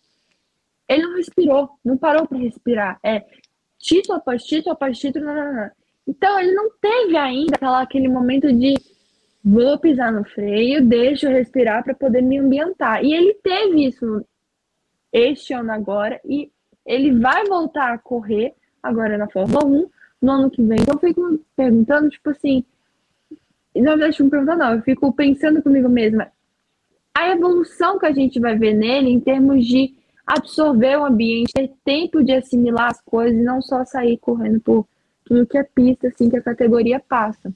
Ele 0.92 1.04
não 1.04 1.16
respirou, 1.16 1.70
não 1.86 1.98
parou 1.98 2.28
para 2.28 2.38
respirar. 2.38 3.00
É 3.02 3.24
título 3.80 4.18
após 4.18 4.44
título 4.44 4.74
após 4.74 4.98
título. 5.00 5.26
Não, 5.26 5.34
não, 5.34 5.54
não. 5.54 5.72
Então, 6.06 6.40
ele 6.40 6.52
não 6.52 6.70
teve 6.82 7.16
ainda 7.16 7.56
aquela, 7.56 7.82
aquele 7.82 8.10
momento 8.10 8.52
de 8.52 8.76
vou 9.44 9.80
pisar 9.80 10.12
no 10.12 10.26
freio, 10.26 10.86
deixa 10.86 11.28
eu 11.28 11.32
respirar 11.32 11.84
para 11.84 11.96
poder 11.96 12.22
me 12.22 12.38
ambientar. 12.38 13.04
E 13.04 13.14
ele 13.14 13.34
teve 13.36 13.88
isso 13.88 14.26
este 15.14 15.54
ano 15.54 15.72
agora 15.72 16.20
e 16.26 16.52
ele 16.86 17.18
vai 17.18 17.46
voltar 17.46 17.94
a 17.94 17.98
correr 17.98 18.54
agora 18.84 19.18
na 19.18 19.30
Fórmula 19.30 19.66
1 19.66 19.90
no 20.22 20.32
ano 20.32 20.52
que 20.52 20.62
vem. 20.62 20.80
Então 20.82 20.96
eu 20.96 21.00
fico 21.00 21.22
me 21.22 21.40
perguntando, 21.56 22.10
tipo 22.10 22.30
assim, 22.30 22.66
na 23.76 23.96
verdade, 23.96 24.22
me 24.22 24.30
perguntando, 24.30 24.60
não, 24.60 24.76
eu 24.76 24.82
fico 24.82 25.14
pensando 25.14 25.62
comigo 25.62 25.88
mesma, 25.88 26.32
a 27.14 27.30
evolução 27.30 27.98
que 27.98 28.06
a 28.06 28.12
gente 28.12 28.40
vai 28.40 28.58
ver 28.58 28.74
nele 28.74 29.10
em 29.10 29.20
termos 29.20 29.66
de 29.66 29.96
absorver 30.26 30.98
o 30.98 31.06
ambiente, 31.06 31.54
ter 31.54 31.72
tempo 31.84 32.24
de 32.24 32.34
assimilar 32.34 32.92
as 32.92 33.02
coisas 33.02 33.40
e 33.40 33.44
não 33.44 33.62
só 33.62 33.84
sair 33.86 34.18
correndo 34.18 34.60
por 34.60 34.88
tudo 35.26 35.46
que 35.46 35.58
é 35.58 35.64
pista, 35.64 36.08
assim, 36.08 36.30
que 36.30 36.38
a 36.38 36.42
categoria 36.42 37.00
passa. 37.00 37.54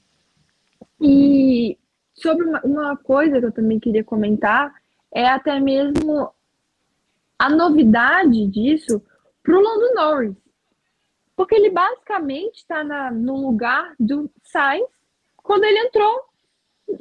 E 1.00 1.78
sobre 2.14 2.44
uma, 2.46 2.60
uma 2.62 2.96
coisa 2.96 3.38
que 3.38 3.46
eu 3.46 3.52
também 3.52 3.78
queria 3.78 4.04
comentar 4.04 4.74
é 5.12 5.26
até 5.26 5.60
mesmo 5.60 6.30
a 7.38 7.50
novidade 7.50 8.46
disso 8.46 9.02
para 9.42 9.56
o 9.56 9.60
Lando 9.60 9.94
Norris. 9.94 10.36
Porque 11.36 11.54
ele 11.54 11.70
basicamente 11.70 12.56
está 12.56 12.82
no 13.12 13.36
lugar 13.36 13.94
do 14.00 14.30
Sainz 14.42 14.88
quando 15.36 15.64
ele 15.64 15.78
entrou, 15.80 16.22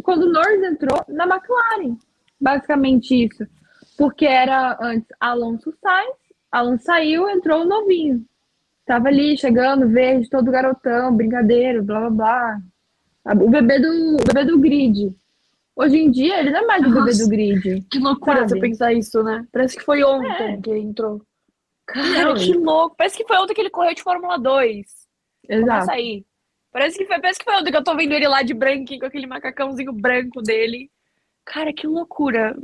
quando 0.03 0.23
o 0.23 0.31
Norris 0.31 0.61
entrou 0.61 1.03
na 1.07 1.23
McLaren. 1.23 1.97
Basicamente 2.39 3.25
isso. 3.25 3.47
Porque 3.97 4.25
era 4.25 4.77
antes 4.81 5.07
Alonso 5.19 5.73
Sainz, 5.81 6.15
Alonso 6.51 6.83
saiu, 6.83 7.29
entrou 7.29 7.61
o 7.61 7.65
novinho. 7.65 8.25
Tava 8.85 9.07
ali 9.07 9.37
chegando, 9.37 9.89
verde, 9.89 10.29
todo 10.29 10.51
garotão, 10.51 11.15
brincadeira, 11.15 11.81
blá 11.81 12.09
blá 12.09 12.09
blá. 13.23 13.35
O 13.43 13.49
bebê 13.49 13.79
do, 13.79 14.17
o 14.17 14.17
bebê 14.27 14.45
do 14.45 14.59
grid. 14.59 15.15
Hoje 15.75 15.97
em 15.97 16.11
dia 16.11 16.39
ele 16.39 16.51
não 16.51 16.59
é 16.59 16.65
mais 16.67 16.81
o 16.83 16.89
bebê 16.89 16.99
Nossa. 16.99 17.23
do 17.23 17.29
grid. 17.29 17.81
Que 17.89 17.99
loucura 17.99 18.47
Sabe? 18.47 18.49
você 18.49 18.59
pensar 18.59 18.93
isso, 18.93 19.23
né? 19.23 19.45
Parece 19.51 19.75
que 19.77 19.83
foi 19.83 20.03
ontem 20.03 20.31
É. 20.53 20.57
que 20.61 20.69
ele 20.69 20.79
entrou. 20.81 21.21
Cara, 21.87 22.25
Não, 22.25 22.35
que 22.35 22.53
louco. 22.53 22.95
Parece 22.95 23.17
que 23.17 23.25
foi 23.27 23.37
ontem 23.37 23.53
que 23.53 23.61
ele 23.61 23.69
correu 23.69 23.93
de 23.93 24.03
Fórmula 24.03 24.37
2. 24.37 24.85
Começa 25.47 25.63
Exato. 25.97 26.25
Parece 26.71 26.97
que 26.97 27.05
foi, 27.05 27.19
parece 27.21 27.39
que 27.39 27.45
foi 27.45 27.55
ontem 27.55 27.71
que 27.71 27.77
eu 27.77 27.83
tô 27.83 27.95
vendo 27.95 28.11
ele 28.13 28.27
lá 28.27 28.41
de 28.43 28.53
branquinho 28.53 28.99
com 28.99 29.05
aquele 29.05 29.25
macacãozinho 29.27 29.91
branco 29.93 30.41
dele. 30.41 30.89
Cara, 31.45 31.71
que 31.73 31.87
loucura. 31.87 32.55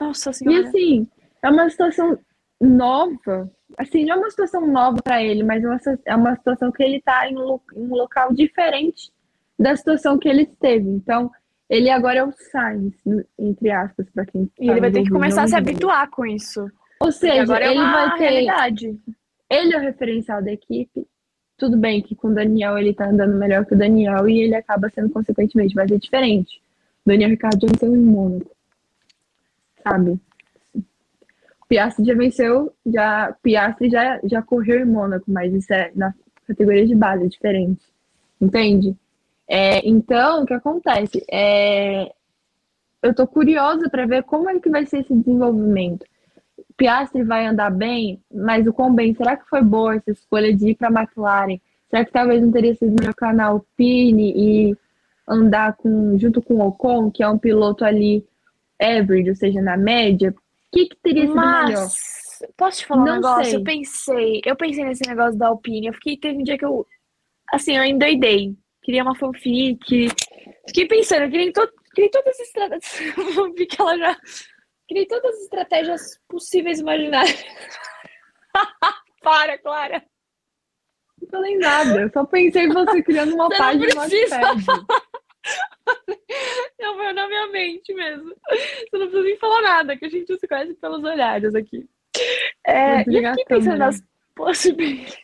Nossa 0.00 0.30
E 0.30 0.34
senhora. 0.34 0.68
assim, 0.68 1.06
é 1.42 1.50
uma 1.50 1.68
situação 1.68 2.18
nova. 2.60 3.50
Assim, 3.78 4.04
não 4.04 4.16
é 4.16 4.18
uma 4.18 4.30
situação 4.30 4.66
nova 4.66 4.98
para 5.02 5.22
ele, 5.22 5.42
mas 5.42 5.62
é 5.62 5.68
uma, 5.68 5.80
é 6.06 6.16
uma 6.16 6.36
situação 6.36 6.72
que 6.72 6.82
ele 6.82 6.96
está 6.96 7.28
em, 7.28 7.36
um 7.36 7.94
local 7.94 8.32
diferente 8.32 9.12
da 9.58 9.76
situação 9.76 10.18
que 10.18 10.28
ele 10.28 10.42
esteve. 10.42 10.88
Então, 10.88 11.30
ele 11.68 11.88
agora 11.90 12.18
é 12.18 12.24
o 12.24 12.32
Sainz, 12.32 12.94
entre 13.38 13.70
aspas, 13.70 14.08
para 14.10 14.26
quem 14.26 14.50
E 14.58 14.66
tá 14.66 14.72
ele 14.72 14.80
vai 14.80 14.90
ter 14.90 15.04
que 15.04 15.10
começar 15.10 15.44
a 15.44 15.46
se 15.48 15.54
habituar 15.54 16.10
com 16.10 16.26
isso. 16.26 16.68
Ou 17.00 17.12
seja, 17.12 17.42
agora 17.42 17.64
é 17.66 17.70
ele 17.70 17.78
uma 17.78 18.08
vai 18.08 18.18
ter. 18.18 18.24
realidade. 18.28 18.98
Ele 19.48 19.74
é 19.74 19.78
o 19.78 19.80
referencial 19.80 20.42
da 20.42 20.52
equipe. 20.52 21.06
Tudo 21.56 21.76
bem 21.76 22.02
que 22.02 22.14
com 22.14 22.28
o 22.28 22.34
Daniel 22.34 22.78
ele 22.78 22.94
tá 22.94 23.08
andando 23.08 23.36
melhor 23.36 23.64
que 23.66 23.74
o 23.74 23.78
Daniel 23.78 24.28
e 24.28 24.40
ele 24.40 24.54
acaba 24.54 24.88
sendo 24.88 25.10
consequentemente, 25.10 25.76
mas 25.76 25.90
é 25.90 25.96
diferente. 25.96 26.60
O 27.04 27.08
Daniel 27.10 27.30
Ricciardo 27.30 27.60
já 27.60 27.66
venceu 27.68 27.94
em 27.94 27.98
Mônaco. 28.00 28.50
Sabe? 29.82 30.20
Piastri 31.68 32.04
já 32.04 32.14
venceu, 32.14 32.74
já, 32.84 33.32
Piastri 33.42 33.90
já, 33.90 34.20
já 34.24 34.42
correu 34.42 34.80
em 34.80 34.84
Mônaco, 34.84 35.24
mas 35.28 35.54
isso 35.54 35.72
é 35.72 35.92
na 35.94 36.12
categoria 36.46 36.84
de 36.86 36.96
base, 36.96 37.24
é 37.24 37.28
diferente. 37.28 37.82
Entende? 38.40 38.96
É, 39.46 39.86
então, 39.88 40.42
o 40.42 40.46
que 40.46 40.54
acontece? 40.54 41.24
É, 41.30 42.12
eu 43.02 43.14
tô 43.14 43.26
curiosa 43.26 43.88
para 43.88 44.06
ver 44.06 44.24
como 44.24 44.48
é 44.50 44.58
que 44.58 44.68
vai 44.68 44.84
ser 44.84 45.00
esse 45.00 45.14
desenvolvimento. 45.14 46.04
Piastri 46.76 47.22
vai 47.22 47.46
andar 47.46 47.70
bem, 47.70 48.20
mas 48.32 48.66
o 48.66 48.72
quão 48.72 48.94
bem? 48.94 49.14
Será 49.14 49.36
que 49.36 49.48
foi 49.48 49.62
boa 49.62 49.94
essa 49.94 50.10
escolha 50.10 50.54
de 50.54 50.70
ir 50.70 50.74
para 50.74 50.88
McLaren? 50.90 51.60
Será 51.88 52.04
que 52.04 52.12
talvez 52.12 52.42
não 52.42 52.50
teria 52.50 52.74
sido 52.74 52.94
melhor 52.98 53.12
ficar 53.12 53.34
na 53.34 53.46
Alpine 53.46 54.32
e 54.34 54.76
andar 55.26 55.76
com, 55.76 56.18
junto 56.18 56.42
com 56.42 56.54
o 56.54 56.66
Ocon, 56.66 57.10
que 57.10 57.22
é 57.22 57.28
um 57.28 57.38
piloto 57.38 57.84
ali 57.84 58.24
average, 58.80 59.28
ou 59.30 59.36
seja, 59.36 59.60
na 59.60 59.76
média, 59.76 60.30
o 60.30 60.34
que, 60.72 60.86
que 60.86 60.96
teria 61.02 61.22
sido 61.26 61.34
Mas, 61.34 61.68
melhor? 61.68 61.88
posso 62.56 62.78
te 62.78 62.86
falar 62.86 63.02
um 63.02 63.04
Não 63.04 63.14
negócio? 63.16 63.44
sei. 63.44 63.54
Eu 63.56 63.64
pensei, 63.64 64.40
eu 64.44 64.56
pensei 64.56 64.84
nesse 64.84 65.08
negócio 65.08 65.38
da 65.38 65.48
Alpine. 65.48 65.88
Eu 65.88 65.94
fiquei, 65.94 66.16
teve 66.16 66.38
um 66.38 66.42
dia 66.42 66.56
que 66.58 66.64
eu, 66.64 66.86
assim, 67.52 67.76
eu 67.76 67.84
endoidei. 67.84 68.54
Queria 68.82 69.02
uma 69.02 69.14
fanfic. 69.14 70.08
Fiquei 70.66 70.86
pensando, 70.86 71.24
eu 71.24 71.30
criei, 71.30 71.52
to, 71.52 71.68
criei 71.94 72.10
todas 72.10 72.34
as 72.40 72.46
estratégias. 72.46 73.14
fanfic, 73.34 73.76
ela 73.78 73.98
já. 73.98 74.16
Criei 74.88 75.06
todas 75.06 75.34
as 75.36 75.42
estratégias 75.42 76.20
possíveis 76.28 76.78
e 76.78 76.82
imaginárias. 76.82 77.44
Para, 79.22 79.58
Clara. 79.58 80.02
Não 81.20 81.28
falei 81.28 81.58
nada, 81.58 82.00
eu 82.00 82.10
só 82.10 82.24
pensei 82.24 82.64
em 82.64 82.72
você 82.72 83.02
criando 83.02 83.34
uma 83.34 83.48
Você 83.48 83.52
não 83.52 83.58
página 83.58 83.86
no 83.86 84.00
precisa 84.08 84.40
Wattpad. 84.40 84.86
Não, 86.78 86.96
foi 86.96 87.12
na 87.12 87.28
minha 87.28 87.46
mente 87.48 87.92
mesmo. 87.94 88.34
Você 88.48 88.98
não 88.98 89.08
precisa 89.08 89.22
nem 89.22 89.36
falar 89.36 89.62
nada, 89.62 89.96
que 89.96 90.04
a 90.06 90.08
gente 90.08 90.38
se 90.38 90.48
conhece 90.48 90.74
pelos 90.74 91.04
olhares 91.04 91.54
aqui. 91.54 91.88
É, 92.66 93.02
e 93.08 93.16
eu 93.16 93.30
fiquei 93.30 93.44
pensando 93.44 93.78
nas 93.78 94.02
possibilidades. 94.34 95.18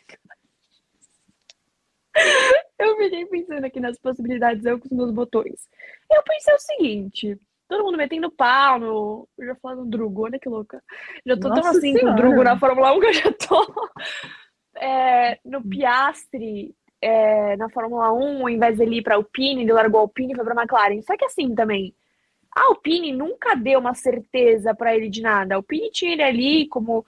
Eu 2.79 2.95
fiquei 2.97 3.25
pensando 3.25 3.65
aqui 3.65 3.79
nas 3.79 3.97
possibilidades, 3.99 4.65
eu 4.65 4.79
com 4.79 4.85
os 4.85 4.91
meus 4.91 5.11
botões. 5.11 5.67
Eu 6.11 6.23
pensei 6.23 6.53
o 6.53 6.59
seguinte: 6.59 7.39
todo 7.67 7.83
mundo 7.83 7.97
metendo 7.97 8.31
pau 8.31 8.79
no. 8.79 9.29
Eu 9.37 9.47
já 9.47 9.55
falando 9.55 9.83
no 9.83 9.89
Drugo, 9.89 10.25
olha 10.25 10.39
que 10.39 10.49
louca. 10.49 10.81
Já 11.25 11.35
tô 11.35 11.49
tão 11.49 11.57
Nossa 11.57 11.77
assim 11.77 11.93
com 11.93 11.97
o 11.97 11.99
Senhora. 12.01 12.21
Drugo 12.21 12.43
na 12.43 12.59
Fórmula 12.59 12.93
1 12.93 12.99
que 12.99 13.05
eu 13.05 13.13
já 13.13 13.31
tô. 13.33 13.65
É, 14.79 15.39
no 15.43 15.67
Piastri, 15.67 16.75
é, 17.01 17.55
na 17.57 17.69
Fórmula 17.69 18.11
1, 18.13 18.41
ao 18.41 18.49
invés 18.49 18.77
dele 18.77 18.97
ir 18.97 19.01
para 19.03 19.15
Alpine, 19.15 19.61
ele 19.63 19.73
largou 19.73 19.99
a 19.99 20.03
Alpine 20.03 20.33
e 20.33 20.35
foi 20.35 20.45
para 20.45 20.55
McLaren. 20.61 21.01
Só 21.01 21.15
que 21.17 21.25
assim 21.25 21.53
também, 21.55 21.93
a 22.55 22.63
Alpine 22.67 23.11
nunca 23.11 23.55
deu 23.55 23.79
uma 23.79 23.93
certeza 23.93 24.73
para 24.75 24.95
ele 24.95 25.09
de 25.09 25.21
nada. 25.21 25.55
A 25.55 25.57
Alpine 25.57 25.91
tinha 25.91 26.13
ele 26.13 26.23
ali 26.23 26.67
como, 26.67 27.05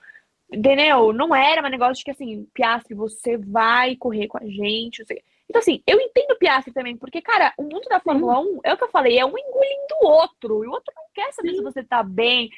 entendeu? 0.52 1.12
Não 1.13 1.36
era 1.36 1.65
um 1.65 1.69
negócio 1.69 1.95
de 1.95 2.04
que 2.06 2.12
assim, 2.12 2.47
Piastri, 2.54 2.93
você 2.95 3.38
vai 3.38 3.95
correr 3.95 4.28
com 4.28 4.38
a 4.38 4.45
gente. 4.45 5.04
quê. 5.06 5.23
Então 5.49 5.60
assim, 5.60 5.82
eu 5.88 5.99
entendo 5.99 6.32
o 6.32 6.38
Piastri 6.38 6.71
também, 6.73 6.95
porque 6.95 7.21
cara, 7.21 7.54
o 7.58 7.63
mundo 7.63 7.88
da 7.89 7.99
Fórmula 7.99 8.39
1, 8.39 8.60
é 8.63 8.73
o 8.73 8.78
que 8.78 8.84
eu 8.84 8.89
falei, 8.91 9.17
é 9.17 9.25
um 9.25 9.30
engolindo 9.38 9.95
o 10.04 10.08
outro, 10.08 10.63
e 10.63 10.67
o 10.67 10.71
outro 10.71 10.93
não 10.95 11.04
quer 11.13 11.32
saber 11.34 11.56
se 11.56 11.62
você 11.63 11.84
tá 11.84 12.04
bem. 12.04 12.49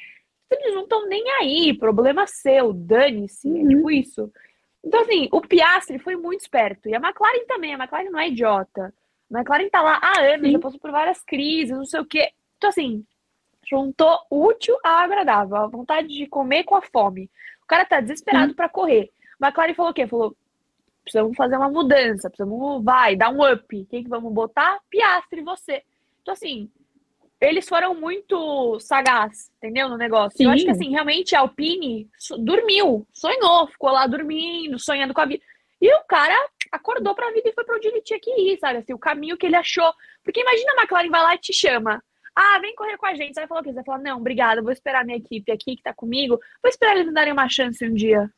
Eles 0.50 0.74
não 0.74 0.82
estão 0.82 1.08
nem 1.08 1.24
aí, 1.40 1.72
problema 1.72 2.26
seu, 2.26 2.74
dane-se, 2.74 3.48
é 3.48 3.52
Uhum. 3.62 3.68
tipo 3.68 3.90
isso. 3.90 4.30
Então, 4.84 5.00
assim, 5.00 5.28
o 5.30 5.40
Piastri 5.40 5.98
foi 5.98 6.16
muito 6.16 6.40
esperto. 6.40 6.88
E 6.88 6.94
a 6.94 6.98
McLaren 6.98 7.46
também. 7.46 7.74
A 7.74 7.78
McLaren 7.78 8.10
não 8.10 8.18
é 8.18 8.28
idiota. 8.28 8.92
A 9.32 9.38
McLaren 9.38 9.68
tá 9.68 9.80
lá 9.80 9.98
há 10.02 10.20
anos, 10.20 10.46
Sim. 10.46 10.52
já 10.52 10.58
passou 10.58 10.80
por 10.80 10.90
várias 10.90 11.22
crises, 11.22 11.76
não 11.76 11.84
sei 11.84 12.00
o 12.00 12.04
quê. 12.04 12.32
Então, 12.56 12.70
assim, 12.70 13.04
juntou 13.68 14.18
útil 14.30 14.76
ao 14.82 14.98
agradável. 14.98 15.56
A 15.56 15.66
vontade 15.66 16.08
de 16.08 16.26
comer 16.26 16.64
com 16.64 16.74
a 16.74 16.82
fome. 16.82 17.30
O 17.62 17.66
cara 17.66 17.84
tá 17.84 18.00
desesperado 18.00 18.54
pra 18.54 18.68
correr. 18.68 19.10
A 19.40 19.46
McLaren 19.46 19.74
falou 19.74 19.92
o 19.92 19.94
quê? 19.94 20.06
Falou, 20.06 20.36
precisamos 21.04 21.36
fazer 21.36 21.56
uma 21.56 21.70
mudança. 21.70 22.28
Precisamos, 22.28 22.84
vai, 22.84 23.14
dar 23.16 23.30
um 23.30 23.50
up. 23.50 23.86
Quem 23.88 24.02
que 24.02 24.10
vamos 24.10 24.32
botar? 24.32 24.80
Piastri, 24.90 25.42
você. 25.42 25.82
Então, 26.22 26.34
assim, 26.34 26.70
eles 27.42 27.68
foram 27.68 27.94
muito 27.94 28.78
sagaz, 28.78 29.50
entendeu? 29.56 29.88
No 29.88 29.96
negócio. 29.96 30.36
Eu 30.40 30.48
Sim. 30.48 30.54
acho 30.54 30.64
que, 30.64 30.70
assim, 30.70 30.90
realmente 30.90 31.34
a 31.34 31.40
Alpine 31.40 32.08
dormiu, 32.38 33.06
sonhou, 33.12 33.66
ficou 33.66 33.90
lá 33.90 34.06
dormindo, 34.06 34.78
sonhando 34.78 35.12
com 35.12 35.20
a 35.20 35.26
vida. 35.26 35.42
E 35.80 35.92
o 35.92 36.04
cara 36.04 36.36
acordou 36.70 37.14
pra 37.14 37.32
vida 37.32 37.48
e 37.48 37.52
foi 37.52 37.64
pra 37.64 37.74
onde 37.76 37.88
ele 37.88 38.00
tinha 38.00 38.20
que 38.20 38.30
ir, 38.30 38.58
sabe? 38.58 38.78
Assim, 38.78 38.94
o 38.94 38.98
caminho 38.98 39.36
que 39.36 39.46
ele 39.46 39.56
achou. 39.56 39.92
Porque 40.22 40.40
imagina 40.40 40.72
a 40.72 40.82
McLaren 40.82 41.10
vai 41.10 41.22
lá 41.22 41.34
e 41.34 41.38
te 41.38 41.52
chama. 41.52 42.00
Ah, 42.34 42.60
vem 42.60 42.74
correr 42.76 42.96
com 42.96 43.06
a 43.06 43.14
gente. 43.14 43.34
Você 43.34 43.40
vai 43.40 43.48
falar 43.48 43.60
o 43.60 43.64
quê? 43.64 43.70
Você 43.70 43.74
vai 43.74 43.84
falar, 43.84 43.98
não, 43.98 44.18
obrigada, 44.18 44.62
vou 44.62 44.70
esperar 44.70 45.04
minha 45.04 45.18
equipe 45.18 45.50
aqui 45.50 45.76
que 45.76 45.82
tá 45.82 45.92
comigo. 45.92 46.38
Vou 46.62 46.68
esperar 46.68 46.94
eles 46.94 47.06
me 47.06 47.12
darem 47.12 47.32
uma 47.32 47.48
chance 47.48 47.84
um 47.84 47.92
dia. 47.92 48.30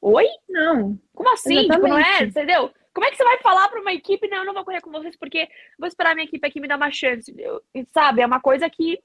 Oi? 0.00 0.26
Não, 0.48 0.98
Como 1.14 1.32
assim? 1.32 1.68
Tipo, 1.68 1.86
não 1.86 1.98
é? 1.98 2.22
Entendeu? 2.22 2.70
Como 2.96 3.06
é 3.06 3.10
que 3.10 3.18
você 3.18 3.24
vai 3.24 3.36
falar 3.42 3.68
pra 3.68 3.78
uma 3.78 3.92
equipe, 3.92 4.26
não, 4.26 4.38
eu 4.38 4.44
não 4.46 4.54
vou 4.54 4.64
correr 4.64 4.80
com 4.80 4.90
vocês 4.90 5.14
porque 5.18 5.46
vou 5.78 5.86
esperar 5.86 6.14
minha 6.14 6.24
equipe 6.24 6.46
aqui 6.46 6.58
me 6.58 6.66
dar 6.66 6.78
uma 6.78 6.90
chance? 6.90 7.30
Eu- 7.36 7.62
sabe, 7.92 8.22
é 8.22 8.26
uma 8.26 8.40
coisa 8.40 8.70
que, 8.70 8.98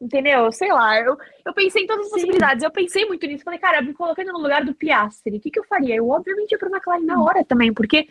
entendeu? 0.00 0.50
Sei 0.50 0.72
lá, 0.72 0.98
eu, 0.98 1.18
eu 1.44 1.52
pensei 1.52 1.82
em 1.82 1.86
todas 1.86 2.06
as 2.06 2.12
Sim. 2.12 2.12
possibilidades, 2.12 2.64
eu 2.64 2.70
pensei 2.70 3.04
muito 3.04 3.26
nisso. 3.26 3.44
Falei, 3.44 3.58
cara, 3.58 3.82
me 3.82 3.92
colocando 3.92 4.32
no 4.32 4.38
lugar 4.38 4.64
do 4.64 4.74
Piastri, 4.74 5.36
o 5.36 5.40
que, 5.40 5.50
que 5.50 5.58
eu 5.58 5.64
faria? 5.64 5.96
Eu, 5.96 6.08
obviamente, 6.08 6.52
ia 6.52 6.58
pra 6.58 6.70
McLaren 6.70 7.04
na 7.04 7.22
hora 7.22 7.44
também, 7.44 7.74
porque, 7.74 8.08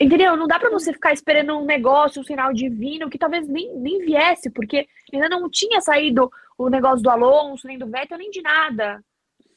entendeu? 0.00 0.34
Não 0.34 0.46
dá 0.46 0.58
pra 0.58 0.70
você 0.70 0.94
ficar 0.94 1.12
esperando 1.12 1.58
um 1.58 1.66
negócio, 1.66 2.22
um 2.22 2.24
sinal 2.24 2.52
divino, 2.54 3.10
que 3.10 3.18
talvez 3.18 3.46
nem, 3.46 3.74
nem 3.76 3.98
viesse, 3.98 4.50
porque 4.50 4.88
ainda 5.12 5.28
não 5.28 5.50
tinha 5.50 5.82
saído 5.82 6.30
o 6.56 6.70
negócio 6.70 7.02
do 7.02 7.10
Alonso, 7.10 7.66
nem 7.66 7.78
do 7.78 7.86
Vettel, 7.86 8.16
nem 8.18 8.30
de 8.30 8.40
nada. 8.40 9.04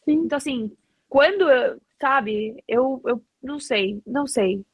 sim. 0.05 0.13
Então, 0.25 0.37
assim, 0.37 0.75
quando, 1.07 1.45
sabe, 1.99 2.61
eu, 2.67 3.01
eu 3.05 3.23
não 3.41 3.59
sei, 3.59 4.01
não 4.05 4.27
sei. 4.27 4.65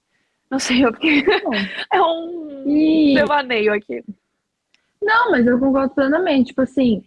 Não 0.50 0.60
sei, 0.60 0.86
eu 0.86 0.94
fiquei... 0.94 1.24
Não. 1.24 1.52
É 1.94 2.02
um 2.02 2.64
E, 2.70 3.14
devaneio 3.16 3.74
aqui. 3.74 4.04
não, 5.02 5.32
mas 5.32 5.46
eu 5.46 5.60
concordo 5.60 5.94
plenamente. 5.94 6.48
Tipo 6.48 6.62
assim, 6.62 7.04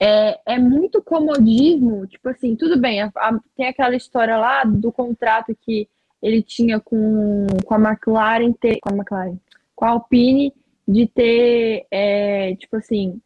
é, 0.00 0.38
é 0.46 0.58
muito 0.58 1.02
comodismo. 1.02 2.06
Tipo 2.06 2.28
assim, 2.30 2.56
tudo 2.56 2.78
bem, 2.78 3.02
a- 3.02 3.12
a- 3.16 3.40
tem 3.56 3.66
aquela 3.68 3.94
história 3.96 4.36
lá 4.36 4.64
do 4.64 4.90
contrato 4.92 5.56
que 5.64 5.88
ele 6.22 6.42
tinha 6.42 6.80
com, 6.80 7.46
com 7.64 7.74
a 7.74 7.78
McLaren, 7.90 8.52
ter, 8.52 8.78
com 8.80 8.90
a 8.90 8.96
McLaren, 8.96 9.36
com 9.76 9.84
a 9.84 9.90
Alpine, 9.90 10.52
de 10.86 11.06
ter, 11.06 11.86
é, 11.90 12.54
tipo 12.56 12.76
assim, 12.76 13.20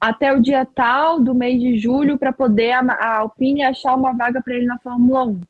até 0.00 0.32
o 0.32 0.40
dia 0.42 0.64
tal 0.66 1.20
do 1.20 1.34
mês 1.34 1.60
de 1.60 1.78
julho 1.78 2.18
para 2.18 2.32
poder 2.32 2.72
a, 2.72 2.80
a 2.80 3.18
Alpine 3.18 3.62
achar 3.62 3.94
uma 3.94 4.12
vaga 4.14 4.42
para 4.42 4.54
ele 4.54 4.66
na 4.66 4.78
Fórmula 4.78 5.24
1. 5.24 5.40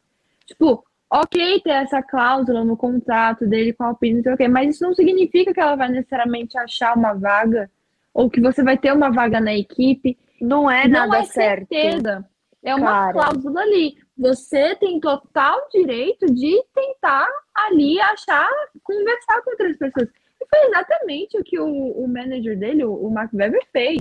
Tipo, 0.46 0.84
ok 1.10 1.60
ter 1.60 1.70
essa 1.70 2.02
cláusula 2.02 2.64
no 2.64 2.76
contrato 2.76 3.46
dele 3.46 3.72
com 3.72 3.84
a 3.84 3.88
Alpine, 3.88 4.22
não 4.22 4.36
sei 4.36 4.48
mas 4.48 4.74
isso 4.74 4.84
não 4.84 4.94
significa 4.94 5.52
que 5.52 5.60
ela 5.60 5.76
vai 5.76 5.88
necessariamente 5.88 6.58
achar 6.58 6.96
uma 6.96 7.12
vaga 7.14 7.70
ou 8.14 8.30
que 8.30 8.40
você 8.40 8.62
vai 8.62 8.78
ter 8.78 8.92
uma 8.92 9.10
vaga 9.10 9.40
na 9.40 9.54
equipe. 9.54 10.16
Não 10.40 10.70
é 10.70 10.86
não 10.86 11.08
nada 11.08 11.18
é 11.18 11.24
certo. 11.24 11.68
certeza. 11.68 12.24
É 12.62 12.74
uma 12.74 12.90
Cara. 12.90 13.12
cláusula 13.12 13.60
ali. 13.60 13.96
Você 14.16 14.76
tem 14.76 15.00
total 15.00 15.68
direito 15.70 16.26
de 16.32 16.64
tentar 16.72 17.28
ali 17.54 18.00
achar, 18.00 18.48
conversar 18.82 19.42
com 19.42 19.50
outras 19.50 19.76
pessoas. 19.76 20.08
E 20.40 20.46
foi 20.48 20.68
exatamente 20.68 21.38
o 21.38 21.44
que 21.44 21.58
o, 21.58 21.66
o 21.66 22.08
manager 22.08 22.58
dele, 22.58 22.84
o, 22.84 22.94
o 22.94 23.10
Mark 23.10 23.32
Webber, 23.34 23.66
fez. 23.72 24.00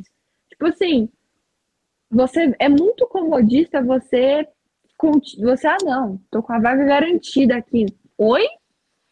Tipo 0.50 0.68
assim, 0.68 1.10
você 2.10 2.56
é 2.60 2.70
muito 2.70 3.08
comodista 3.08 3.82
você 3.82 4.48
você 5.12 5.68
ah 5.68 5.78
não, 5.84 6.20
tô 6.32 6.42
com 6.44 6.54
a 6.54 6.60
vaga 6.60 6.84
garantida 6.86 7.56
aqui. 7.58 7.86
Oi? 8.18 8.46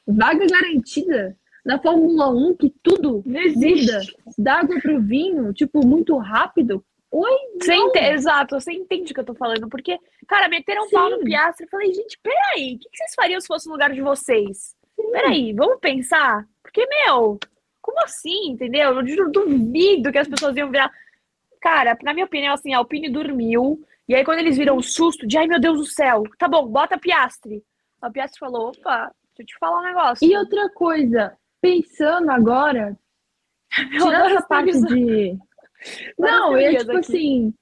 Vaga 0.08 0.46
garantida 0.48 1.38
na 1.66 1.80
Fórmula 1.80 2.30
1 2.30 2.56
que 2.56 2.74
tudo 2.82 3.22
Não 3.26 3.40
existe. 3.40 4.16
água 4.48 4.80
pro 4.82 5.00
vinho, 5.02 5.54
tipo 5.54 5.86
muito 5.86 6.18
rápido. 6.18 6.84
Oi? 7.12 7.32
Você 7.60 7.74
ente- 7.74 8.00
Exato, 8.00 8.60
você 8.60 8.72
entende 8.72 9.12
o 9.12 9.14
que 9.14 9.20
eu 9.20 9.26
tô 9.26 9.36
falando. 9.36 9.68
Porque, 9.70 9.98
cara, 10.28 10.48
meteram 10.48 10.86
um 10.86 10.90
pau 10.90 11.10
no 11.10 11.18
Sim. 11.18 11.26
Piastri. 11.26 11.66
Eu 11.66 11.70
falei, 11.70 11.94
gente, 11.94 12.18
peraí, 12.24 12.76
o 12.76 12.80
que 12.80 12.90
vocês 12.98 13.14
fariam 13.16 13.42
se 13.42 13.48
fosse 13.48 13.68
no 13.68 13.74
lugar 13.74 13.92
de 13.92 14.02
vocês? 14.02 14.76
Peraí, 15.12 15.52
vamos 15.54 15.80
pensar? 15.82 16.48
Porque, 16.64 16.88
meu, 16.88 17.38
como 17.82 18.02
assim, 18.04 18.52
entendeu? 18.52 18.96
Eu 18.96 19.04
du- 19.04 19.32
duvido 19.32 20.12
que 20.12 20.18
as 20.18 20.28
pessoas 20.28 20.56
iam 20.56 20.72
virar. 20.72 20.90
Cara, 21.60 21.98
na 22.02 22.14
minha 22.14 22.26
opinião, 22.26 22.54
assim, 22.54 22.74
a 22.74 22.78
Alpine 22.78 23.10
dormiu. 23.10 23.84
E 24.08 24.16
aí, 24.16 24.24
quando 24.26 24.40
eles 24.40 24.58
viram 24.58 24.76
o 24.78 24.84
susto 24.84 25.26
de, 25.26 25.38
ai 25.38 25.48
meu 25.48 25.60
Deus 25.60 25.78
do 25.78 25.86
céu, 25.86 26.24
tá 26.38 26.48
bom, 26.48 26.68
bota 26.68 26.98
Piastri. 26.98 27.64
A 28.02 28.10
Piastri 28.10 28.40
falou, 28.40 28.70
opa, 28.70 29.12
deixa 29.38 29.42
eu 29.42 29.46
te 29.46 29.58
falar 29.60 29.80
um 29.80 29.84
negócio. 29.84 30.28
E 30.28 30.36
outra 30.36 30.70
coisa, 30.72 31.34
pensando 31.62 32.30
agora, 32.32 32.98
Eu 33.80 33.88
tirando 34.06 34.36
essa 34.36 34.48
parte 34.48 34.72
visão. 34.72 34.90
de. 34.90 35.38
Não, 36.18 36.56
é 36.58 36.62
teorias 36.62 36.82
tipo 36.84 36.98
aqui. 36.98 37.00
assim. 37.00 37.54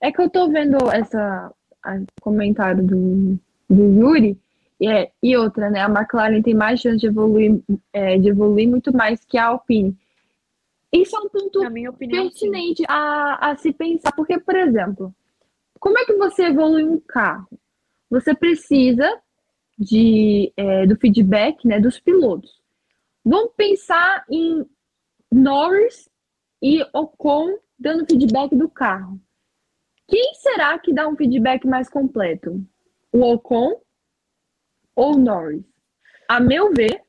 É 0.00 0.12
que 0.12 0.20
eu 0.20 0.30
tô 0.30 0.48
vendo 0.48 0.76
essa 0.92 1.52
a- 1.84 2.00
comentário 2.20 2.84
do, 2.84 3.38
do 3.68 3.82
Yuri. 4.00 4.38
E, 4.80 4.88
é, 4.88 5.10
e 5.20 5.36
outra, 5.36 5.68
né? 5.70 5.80
A 5.80 5.88
McLaren 5.88 6.40
tem 6.40 6.54
mais 6.54 6.80
chance 6.80 6.98
de 6.98 7.08
evoluir, 7.08 7.60
é, 7.92 8.16
de 8.16 8.28
evoluir 8.28 8.68
muito 8.68 8.96
mais 8.96 9.24
que 9.24 9.36
a 9.36 9.46
Alpine. 9.46 9.96
Isso 10.92 11.16
é 11.16 11.20
um 11.20 11.28
ponto 11.28 11.60
opinião, 11.60 11.92
sim. 11.92 11.98
pertinente 12.08 12.84
a, 12.88 13.50
a 13.50 13.56
se 13.56 13.72
pensar. 13.72 14.12
Porque, 14.12 14.38
por 14.38 14.54
exemplo, 14.56 15.12
como 15.78 15.98
é 15.98 16.04
que 16.04 16.14
você 16.14 16.44
evolui 16.44 16.84
um 16.84 17.00
carro? 17.00 17.48
Você 18.10 18.34
precisa 18.34 19.20
de, 19.78 20.52
é, 20.56 20.86
do 20.86 20.96
feedback 20.96 21.66
né, 21.66 21.80
dos 21.80 22.00
pilotos. 22.00 22.60
Vamos 23.24 23.52
pensar 23.56 24.24
em 24.30 24.66
Norris 25.30 26.08
e 26.62 26.82
Ocon 26.92 27.58
dando 27.78 28.06
feedback 28.06 28.54
do 28.56 28.68
carro. 28.68 29.20
Quem 30.08 30.34
será 30.34 30.78
que 30.78 30.92
dá 30.92 31.06
um 31.06 31.16
feedback 31.16 31.66
mais 31.66 31.88
completo? 31.88 32.64
O 33.12 33.20
Ocon 33.20 33.80
ou 34.96 35.14
o 35.14 35.18
Norris? 35.18 35.64
A 36.26 36.40
meu 36.40 36.72
ver, 36.72 37.02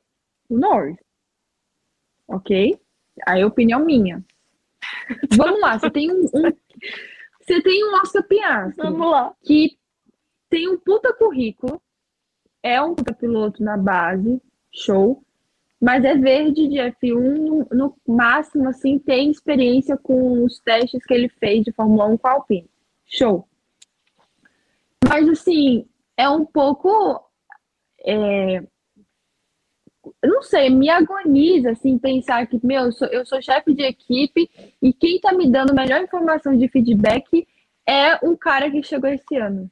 o 0.48 0.56
Norris. 0.56 0.98
Ok? 2.28 2.78
Aí, 3.26 3.44
opinião 3.44 3.84
minha. 3.84 4.24
Vamos 5.36 5.60
lá, 5.60 5.78
você 5.78 5.90
tem 5.90 6.10
um, 6.10 6.22
um 6.34 6.52
você 7.50 7.60
tem 7.62 7.84
um 7.84 7.94
Oscar 7.94 8.22
Piastri. 8.22 8.76
Vamos 8.76 9.10
lá. 9.10 9.34
Que 9.42 9.76
tem 10.48 10.68
um 10.68 10.78
puta 10.78 11.12
currículo, 11.12 11.82
é 12.62 12.80
um 12.80 12.94
puta 12.94 13.12
piloto 13.12 13.62
na 13.62 13.76
base, 13.76 14.40
show, 14.72 15.24
mas 15.80 16.04
é 16.04 16.14
verde 16.14 16.68
de 16.68 16.76
F1, 16.76 17.14
no, 17.14 17.66
no 17.72 17.96
máximo, 18.06 18.68
assim, 18.68 18.98
tem 18.98 19.30
experiência 19.30 19.96
com 19.96 20.44
os 20.44 20.60
testes 20.60 21.04
que 21.04 21.14
ele 21.14 21.28
fez 21.28 21.64
de 21.64 21.72
Fórmula 21.72 22.06
1 22.06 22.18
com 22.18 22.28
a 22.28 22.32
Alpine. 22.32 22.70
Show. 23.06 23.48
Mas, 25.08 25.28
assim, 25.28 25.88
é 26.16 26.28
um 26.28 26.44
pouco. 26.44 27.24
É, 28.04 28.62
não 30.24 30.42
sei, 30.42 30.70
me 30.70 30.88
agoniza, 30.88 31.70
assim, 31.70 31.98
pensar 31.98 32.46
que, 32.46 32.58
meu, 32.62 32.86
eu 32.86 32.92
sou, 32.92 33.08
eu 33.08 33.26
sou 33.26 33.42
chefe 33.42 33.74
de 33.74 33.82
equipe 33.82 34.50
e 34.80 34.92
quem 34.92 35.20
tá 35.20 35.32
me 35.32 35.50
dando 35.50 35.74
melhor 35.74 36.02
informação 36.02 36.56
de 36.56 36.68
feedback 36.68 37.46
é 37.86 38.18
um 38.24 38.36
cara 38.36 38.70
que 38.70 38.82
chegou 38.82 39.10
esse 39.10 39.36
ano. 39.36 39.70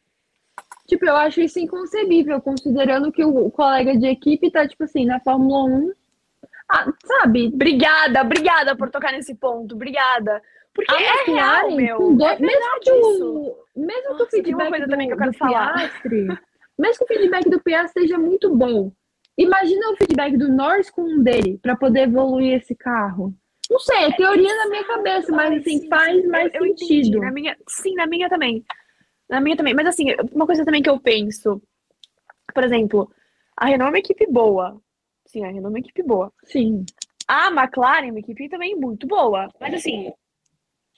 Tipo, 0.87 1.07
eu 1.07 1.17
acho 1.17 1.41
isso 1.41 1.59
inconcebível, 1.59 2.41
considerando 2.41 3.13
que 3.13 3.23
o 3.25 3.51
colega 3.51 3.97
de 3.97 4.07
equipe 4.07 4.51
tá, 4.51 4.67
tipo 4.67 4.85
assim, 4.85 5.05
na 5.05 5.21
Fórmula 5.21 5.65
1. 5.65 5.93
Ah, 6.71 6.93
sabe? 7.05 7.49
Obrigada, 7.49 8.23
obrigada 8.23 8.77
por 8.77 8.91
tocar 8.91 9.13
nesse 9.13 9.35
ponto. 9.35 9.75
Obrigada. 9.75 10.43
Porque 10.75 10.95
a 10.95 11.01
é 11.01 11.25
real, 11.25 11.71
meu. 11.73 12.15
dois, 12.15 12.39
é 12.39 12.41
mesmo 12.41 12.81
que 12.81 12.93
o, 12.93 13.57
mesmo 13.77 14.11
Nossa, 14.11 14.17
que 14.17 14.23
o 14.23 14.31
feedback 14.31 14.55
uma 14.55 14.71
coisa 14.71 14.87
do, 14.87 14.91
também 14.91 15.09
que 15.09 15.15
eu 15.15 15.19
quero 15.19 15.33
do 15.33 15.39
falar. 15.39 15.93
Mesmo 16.79 17.07
que 17.07 17.15
o 17.15 17.19
feedback 17.19 17.51
do 17.51 17.61
Piastri 17.61 18.03
seja 18.03 18.19
muito 18.19 18.55
bom, 18.55 18.93
imagina 19.39 19.91
o 19.91 19.97
feedback 19.97 20.37
do 20.37 20.49
Norris 20.49 20.91
com 20.91 21.03
um 21.03 21.23
dele 21.23 21.59
para 21.63 21.77
poder 21.77 22.09
evoluir 22.09 22.55
esse 22.55 22.75
carro. 22.75 23.33
Não 23.71 23.79
sei, 23.79 24.05
é 24.05 24.13
teoria 24.13 24.57
na 24.57 24.69
minha 24.69 24.85
cabeça, 24.85 25.31
mas 25.31 25.61
assim, 25.61 25.81
sim, 25.81 25.89
faz 25.89 26.27
mais 26.27 26.53
eu, 26.55 26.63
eu 26.63 26.67
entendi. 26.67 27.05
sentido. 27.05 27.21
Na 27.21 27.31
minha, 27.31 27.57
sim, 27.69 27.95
na 27.95 28.07
minha 28.07 28.29
também. 28.29 28.65
Na 29.29 29.41
minha 29.41 29.57
também. 29.57 29.75
Mas 29.75 29.87
assim, 29.87 30.07
uma 30.33 30.47
coisa 30.47 30.65
também 30.65 30.83
que 30.83 30.89
eu 30.89 30.99
penso, 30.99 31.63
por 32.55 32.65
exemplo, 32.65 33.11
a 33.57 33.67
Renault 33.67 33.89
é 33.89 33.91
uma 33.91 33.99
equipe 33.99 34.27
boa. 34.27 34.81
Sim, 35.27 35.45
a 35.45 35.49
Renault 35.49 35.67
é 35.67 35.69
uma 35.69 35.79
equipe 35.79 36.03
boa. 36.03 36.33
Sim. 36.45 36.85
A 37.27 37.49
McLaren 37.49 38.09
é 38.09 38.11
uma 38.11 38.21
equipe 38.21 38.49
também 38.49 38.75
muito 38.75 39.07
boa. 39.07 39.49
Mas 39.61 39.75
assim, 39.75 40.11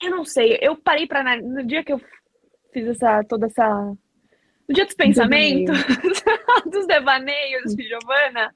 eu 0.01 0.09
não 0.09 0.23
sei. 0.23 0.57
Eu 0.61 0.77
parei 0.77 1.05
para 1.05 1.41
no 1.41 1.65
dia 1.65 1.83
que 1.83 1.91
eu 1.91 1.99
fiz 2.71 2.87
essa 2.87 3.21
toda 3.25 3.47
essa 3.47 3.93
no 4.71 4.75
dia 4.75 4.85
dos 4.85 4.95
pensamentos, 4.95 5.77
dos 6.71 6.87
devaneios 6.87 7.75
de 7.75 7.83
Giovana, 7.87 8.53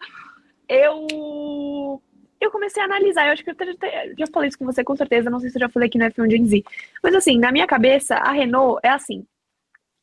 eu 0.70 2.02
eu 2.40 2.52
comecei 2.52 2.82
a 2.82 2.86
analisar. 2.86 3.28
Eu 3.28 3.34
acho 3.34 3.44
que 3.44 3.50
eu 3.50 3.56
até- 3.56 4.14
já 4.18 4.26
falei 4.32 4.50
isso 4.50 4.58
com 4.58 4.66
você 4.66 4.84
com 4.84 4.96
certeza. 4.96 5.30
Não 5.30 5.40
sei 5.40 5.50
se 5.50 5.58
eu 5.58 5.62
já 5.62 5.70
falei 5.70 5.88
aqui 5.88 5.98
no 5.98 6.06
F1 6.06 6.30
Gen 6.30 6.46
Z. 6.46 6.64
Mas 7.02 7.16
assim, 7.16 7.38
na 7.40 7.52
minha 7.52 7.66
cabeça, 7.68 8.16
a 8.16 8.32
Renault 8.32 8.80
é 8.84 8.90
assim. 8.90 9.26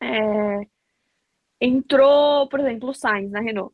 É, 0.00 0.66
Entrou, 1.60 2.48
por 2.48 2.58
exemplo, 2.60 2.88
o 2.90 2.94
Sainz 2.94 3.30
na 3.30 3.40
Renault. 3.40 3.72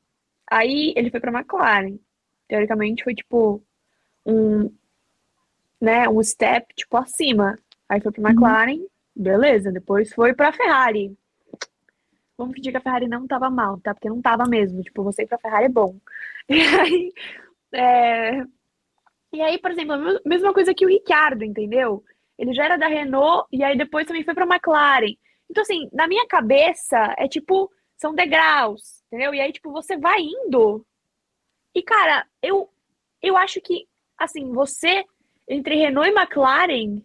Aí 0.51 0.93
ele 0.97 1.11
foi 1.11 1.21
para 1.21 1.33
McLaren. 1.33 1.99
Teoricamente 2.47 3.03
foi 3.03 3.15
tipo 3.15 3.63
um, 4.27 4.71
né, 5.81 6.09
um 6.09 6.23
step 6.23 6.75
tipo 6.75 6.97
acima. 6.97 7.59
Aí 7.89 8.01
foi 8.01 8.13
para 8.13 8.29
McLaren, 8.31 8.81
beleza. 9.17 9.73
Depois 9.73 10.13
foi 10.13 10.35
para 10.35 10.53
Ferrari. 10.53 11.17
Vamos 12.39 12.55
fingir 12.55 12.73
que 12.73 12.79
a 12.79 12.81
Ferrari 12.81 13.09
não 13.09 13.27
tava 13.27 13.51
mal, 13.51 13.81
tá? 13.81 13.95
Porque 13.95 14.09
não 14.09 14.23
tava 14.23 14.45
mesmo. 14.47 14.83
Tipo, 14.83 15.03
você 15.03 15.23
ir 15.23 15.27
pra 15.27 15.39
Ferrari 15.39 15.67
é 15.67 15.69
bom. 15.69 15.97
E 16.51 16.63
aí, 16.63 17.13
é, 17.75 18.43
e 19.33 19.43
aí, 19.43 19.59
por 19.59 19.71
exemplo, 19.71 19.93
a 19.95 19.99
mes- 19.99 20.21
mesma 20.27 20.53
coisa 20.55 20.75
que 20.75 20.85
o 20.87 20.89
Ricciardo, 20.89 21.45
entendeu? 21.45 22.03
Ele 22.39 22.55
já 22.55 22.65
era 22.65 22.77
da 22.79 22.89
Renault 22.89 23.47
e 23.53 23.63
aí 23.65 23.77
depois 23.77 24.07
também 24.07 24.25
foi 24.25 24.35
pra 24.35 24.47
McLaren. 24.47 25.15
Então, 25.51 25.63
assim, 25.63 25.89
na 25.93 26.09
minha 26.09 26.27
cabeça, 26.27 27.15
é 27.19 27.29
tipo, 27.29 27.71
são 27.97 28.15
degraus, 28.15 29.03
entendeu? 29.09 29.35
E 29.35 29.41
aí, 29.41 29.53
tipo, 29.53 29.71
você 29.73 29.97
vai 29.99 30.21
indo. 30.23 30.85
E, 31.75 31.83
cara, 31.83 32.27
eu, 32.43 32.69
eu 33.23 33.37
acho 33.37 33.61
que, 33.61 33.87
assim, 34.19 34.53
você, 34.53 35.05
entre 35.49 35.77
Renault 35.77 36.11
e 36.11 36.15
McLaren, 36.15 37.03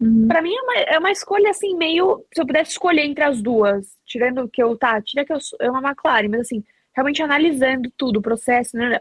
Uhum. 0.00 0.28
Pra 0.28 0.40
mim 0.40 0.54
é 0.54 0.62
uma, 0.62 0.74
é 0.74 0.98
uma 0.98 1.10
escolha 1.10 1.50
assim, 1.50 1.74
meio. 1.76 2.24
Se 2.32 2.40
eu 2.40 2.46
pudesse 2.46 2.72
escolher 2.72 3.04
entre 3.04 3.24
as 3.24 3.42
duas, 3.42 3.96
tirando 4.06 4.48
que 4.48 4.62
eu, 4.62 4.76
tá, 4.76 5.00
tira 5.02 5.24
que 5.24 5.32
eu 5.32 5.40
sou 5.40 5.58
uma 5.62 5.90
McLaren, 5.90 6.28
mas 6.28 6.42
assim, 6.42 6.64
realmente 6.94 7.22
analisando 7.22 7.90
tudo, 7.96 8.18
o 8.18 8.22
processo, 8.22 8.76
né? 8.76 9.00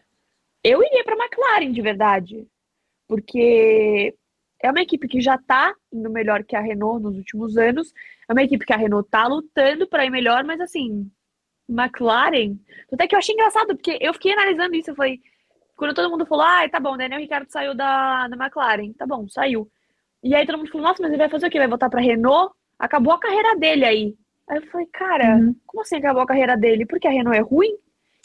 Eu 0.64 0.84
iria 0.84 1.04
pra 1.04 1.16
McLaren 1.16 1.72
de 1.72 1.82
verdade. 1.82 2.48
Porque 3.08 4.14
é 4.62 4.70
uma 4.70 4.82
equipe 4.82 5.08
que 5.08 5.22
já 5.22 5.38
tá 5.38 5.74
indo 5.94 6.10
melhor 6.10 6.44
que 6.44 6.56
a 6.56 6.62
Renault 6.62 7.02
nos 7.02 7.16
últimos 7.18 7.58
anos. 7.58 7.94
É 8.28 8.34
uma 8.34 8.44
equipe 8.44 8.66
que 8.66 8.74
a 8.74 8.78
Renault 8.78 9.10
tá 9.10 9.28
lutando 9.28 9.88
pra 9.88 10.06
ir 10.06 10.10
melhor, 10.10 10.44
mas 10.44 10.60
assim, 10.60 11.10
McLaren. 11.70 12.58
Até 12.92 13.08
que 13.08 13.16
eu 13.16 13.20
achei 13.20 13.34
engraçado, 13.34 13.76
porque 13.76 13.98
eu 14.02 14.14
fiquei 14.14 14.34
analisando 14.34 14.76
isso. 14.76 14.92
Eu 14.92 14.96
falei, 14.96 15.22
quando 15.76 15.94
todo 15.94 16.10
mundo 16.10 16.26
falou, 16.26 16.44
ah, 16.46 16.68
tá 16.70 16.80
bom, 16.80 16.98
Daniel 16.98 17.22
Ricciardo 17.22 17.52
saiu 17.52 17.76
da, 17.76 18.28
da 18.28 18.36
McLaren. 18.36 18.94
Tá 18.94 19.06
bom, 19.06 19.28
saiu. 19.30 19.70
E 20.24 20.34
aí 20.36 20.46
todo 20.46 20.58
mundo 20.58 20.72
falou, 20.72 20.88
nossa, 20.88 21.02
mas 21.02 21.12
ele 21.12 21.20
vai 21.20 21.30
fazer 21.30 21.48
o 21.48 21.50
quê? 21.50 21.58
Vai 21.60 21.68
voltar 21.68 21.90
pra 21.90 22.02
Renault? 22.02 22.54
Acabou 22.80 23.14
a 23.14 23.20
carreira 23.20 23.56
dele 23.56 23.86
aí. 23.86 24.16
Aí 24.50 24.58
eu 24.58 24.68
falei, 24.68 24.88
cara, 24.94 25.36
Uhum. 25.38 25.56
como 25.66 25.82
assim 25.82 25.98
acabou 25.98 26.22
a 26.22 26.26
carreira 26.28 26.56
dele? 26.58 26.86
Porque 26.86 27.08
a 27.08 27.12
Renault 27.12 27.38
é 27.38 27.42
ruim? 27.42 27.74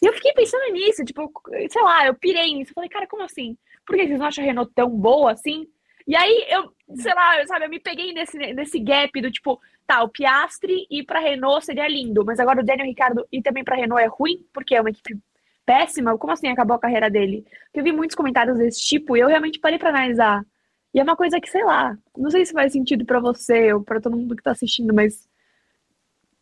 E 0.02 0.06
eu 0.06 0.12
fiquei 0.14 0.32
pensando 0.32 0.72
nisso, 0.72 1.04
tipo, 1.04 1.30
sei 1.70 1.82
lá, 1.82 2.06
eu 2.06 2.14
pirei 2.14 2.54
nisso. 2.54 2.70
Eu 2.70 2.74
falei, 2.74 2.90
cara, 2.90 3.06
como 3.06 3.22
assim? 3.22 3.56
Por 3.86 3.96
que 3.96 4.06
vocês 4.06 4.18
não 4.18 4.26
acham 4.26 4.42
a 4.42 4.46
Renault 4.46 4.72
tão 4.74 4.88
boa 4.90 5.32
assim? 5.32 5.66
E 6.06 6.16
aí 6.16 6.46
eu, 6.48 6.72
sei 6.96 7.14
lá, 7.14 7.40
eu, 7.40 7.46
sabe, 7.46 7.66
eu 7.66 7.70
me 7.70 7.78
peguei 7.78 8.12
nesse, 8.12 8.36
nesse 8.36 8.80
gap 8.80 9.20
do 9.20 9.30
tipo, 9.30 9.60
tá, 9.86 10.02
o 10.02 10.08
Piastri 10.08 10.86
ir 10.90 11.04
pra 11.04 11.20
Renault 11.20 11.64
seria 11.64 11.86
lindo, 11.86 12.24
mas 12.24 12.40
agora 12.40 12.60
o 12.60 12.64
Daniel 12.64 12.86
Ricciardo 12.88 13.24
ir 13.30 13.42
também 13.42 13.62
pra 13.62 13.76
Renault 13.76 14.02
é 14.02 14.06
ruim, 14.08 14.44
porque 14.52 14.74
é 14.74 14.80
uma 14.80 14.90
equipe 14.90 15.16
péssima. 15.64 16.18
Como 16.18 16.32
assim 16.32 16.48
acabou 16.48 16.74
a 16.76 16.80
carreira 16.80 17.08
dele? 17.08 17.44
Porque 17.66 17.80
eu 17.80 17.84
vi 17.84 17.92
muitos 17.92 18.16
comentários 18.16 18.58
desse 18.58 18.80
tipo 18.84 19.16
e 19.16 19.20
eu 19.20 19.28
realmente 19.28 19.60
parei 19.60 19.78
pra 19.78 19.90
analisar. 19.90 20.44
E 20.94 21.00
é 21.00 21.02
uma 21.02 21.16
coisa 21.16 21.40
que, 21.40 21.48
sei 21.50 21.64
lá, 21.64 21.96
não 22.16 22.30
sei 22.30 22.44
se 22.44 22.52
faz 22.52 22.72
sentido 22.72 23.04
pra 23.04 23.18
você 23.20 23.72
ou 23.72 23.82
pra 23.82 24.00
todo 24.00 24.16
mundo 24.16 24.36
que 24.36 24.42
tá 24.42 24.50
assistindo, 24.50 24.92
mas 24.92 25.26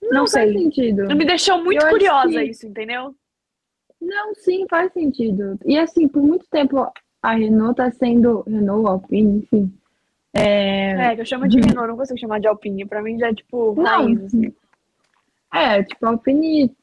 não, 0.02 0.26
faz 0.26 0.30
sei. 0.30 0.52
sentido. 0.52 1.06
Me 1.16 1.24
deixou 1.24 1.62
muito 1.62 1.82
Eu 1.84 1.90
curiosa 1.90 2.28
que- 2.28 2.42
isso, 2.44 2.66
entendeu? 2.66 3.14
Não, 4.00 4.34
sim, 4.34 4.66
faz 4.68 4.92
sentido. 4.92 5.58
E 5.64 5.78
assim, 5.78 6.08
por 6.08 6.22
muito 6.22 6.46
tempo 6.50 6.90
a 7.22 7.34
Renault 7.34 7.76
tá 7.76 7.90
sendo. 7.92 8.42
Renault, 8.46 8.88
Alpine, 8.88 9.38
enfim. 9.40 9.72
É, 10.32 10.92
É, 11.10 11.14
que 11.14 11.20
eu 11.20 11.26
chamo 11.26 11.46
de 11.46 11.60
Renault, 11.60 11.88
não 11.88 11.96
consigo 11.96 12.18
chamar 12.18 12.40
de 12.40 12.46
Alpine. 12.48 12.86
Pra 12.86 13.02
mim 13.02 13.18
já 13.18 13.28
é 13.28 13.34
tipo 13.34 13.74
Não. 13.76 13.84
raiz, 14.04 14.24
assim. 14.24 14.52
é 15.52 15.82
tipo, 15.82 16.06
a 16.06 16.10
Alpine 16.10 16.74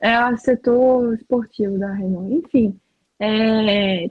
é 0.00 0.18
o 0.30 0.36
setor 0.38 1.14
esportivo 1.14 1.78
da 1.78 1.92
Renault. 1.92 2.32
Enfim, 2.34 2.80
é, 3.20 4.04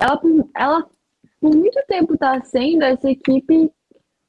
ela, 0.00 0.20
ela 0.56 0.90
por 1.42 1.54
muito 1.54 1.78
tempo 1.88 2.16
tá 2.16 2.40
sendo 2.44 2.84
essa 2.84 3.10
equipe. 3.10 3.68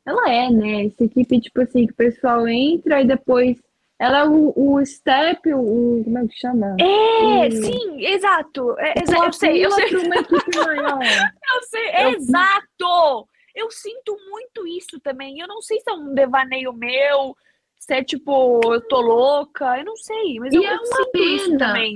Ela 0.05 0.29
é, 0.29 0.49
né? 0.49 0.85
Essa 0.87 1.03
equipe, 1.05 1.39
tipo 1.39 1.61
assim, 1.61 1.85
que 1.85 1.93
o 1.93 1.95
pessoal 1.95 2.45
entra 2.47 3.01
e 3.01 3.07
depois. 3.07 3.61
Ela 3.99 4.21
é 4.21 4.27
o, 4.27 4.51
o 4.55 4.85
step, 4.85 5.53
o. 5.53 6.01
Como 6.03 6.17
é 6.17 6.27
que 6.27 6.35
chama? 6.37 6.75
É, 6.79 7.47
Hum. 7.47 7.51
sim, 7.51 8.05
exato. 8.05 8.77
É, 8.79 8.95
exa- 9.01 9.15
Ela 9.15 9.25
eu 9.27 9.33
sei, 9.33 9.65
eu 9.65 9.71
sei, 9.71 9.95
uma 9.95 10.15
equipe 10.17 10.57
maior. 10.57 10.99
eu 11.53 11.61
sei, 11.69 11.89
Eu- 12.03 12.09
exato. 12.09 13.27
Eu 13.55 13.69
sinto 13.69 14.17
muito 14.31 14.65
isso 14.67 14.99
também. 14.99 15.39
Eu 15.39 15.47
não 15.47 15.61
sei 15.61 15.79
se 15.79 15.89
é 15.89 15.93
um 15.93 16.13
devaneio 16.15 16.73
meu, 16.73 17.37
se 17.79 17.93
é 17.93 18.03
tipo, 18.03 18.59
eu 18.73 18.81
tô 18.81 18.99
louca, 18.99 19.77
eu 19.77 19.85
não 19.85 19.95
sei, 19.95 20.39
mas 20.39 20.51
E 20.51 20.57
eu, 20.57 20.63
é 20.63 20.73
eu 20.73 20.77
uma 20.79 20.85
sinto 20.87 21.17
isso 21.19 21.45
pena. 21.51 21.67
também. 21.67 21.93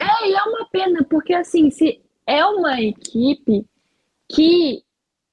É, 0.00 0.28
e 0.28 0.34
é 0.34 0.42
uma 0.42 0.68
pena, 0.68 1.04
porque 1.08 1.32
assim, 1.32 1.70
se 1.70 2.02
é 2.26 2.44
uma 2.44 2.80
equipe 2.82 3.64
que 4.28 4.82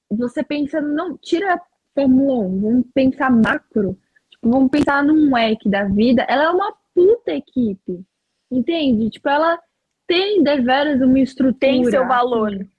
você 0.10 0.44
pensa, 0.44 0.82
não, 0.82 1.18
tira 1.18 1.56
a 1.56 1.62
Fórmula 1.94 2.48
1, 2.48 2.62
vamos 2.62 2.86
pensar 2.94 3.30
macro, 3.32 3.98
tipo, 4.30 4.50
vamos 4.50 4.70
pensar 4.70 5.04
num 5.04 5.34
WEC 5.34 5.70
da 5.70 5.86
vida, 5.86 6.26
ela 6.30 6.44
é 6.46 6.50
uma 6.50 6.74
puta 6.94 7.32
equipe, 7.32 8.04
entende? 8.52 9.10
Tipo, 9.10 9.30
ela 9.30 9.60
tem 10.08 10.44
deveras 10.44 11.02
uma 11.02 11.20
estrutura. 11.20 11.58
Tem 11.60 11.86
seu 11.86 12.08
valor. 12.08 12.50
assim, 12.50 12.70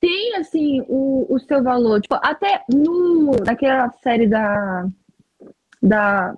tem, 0.00 0.36
assim, 0.36 0.80
o, 0.88 1.26
o 1.28 1.38
seu 1.38 1.62
valor. 1.62 2.00
Tipo, 2.00 2.16
até 2.22 2.64
no, 2.72 3.32
naquela 3.44 3.90
série 4.02 4.26
da, 4.26 4.88
da, 5.82 6.36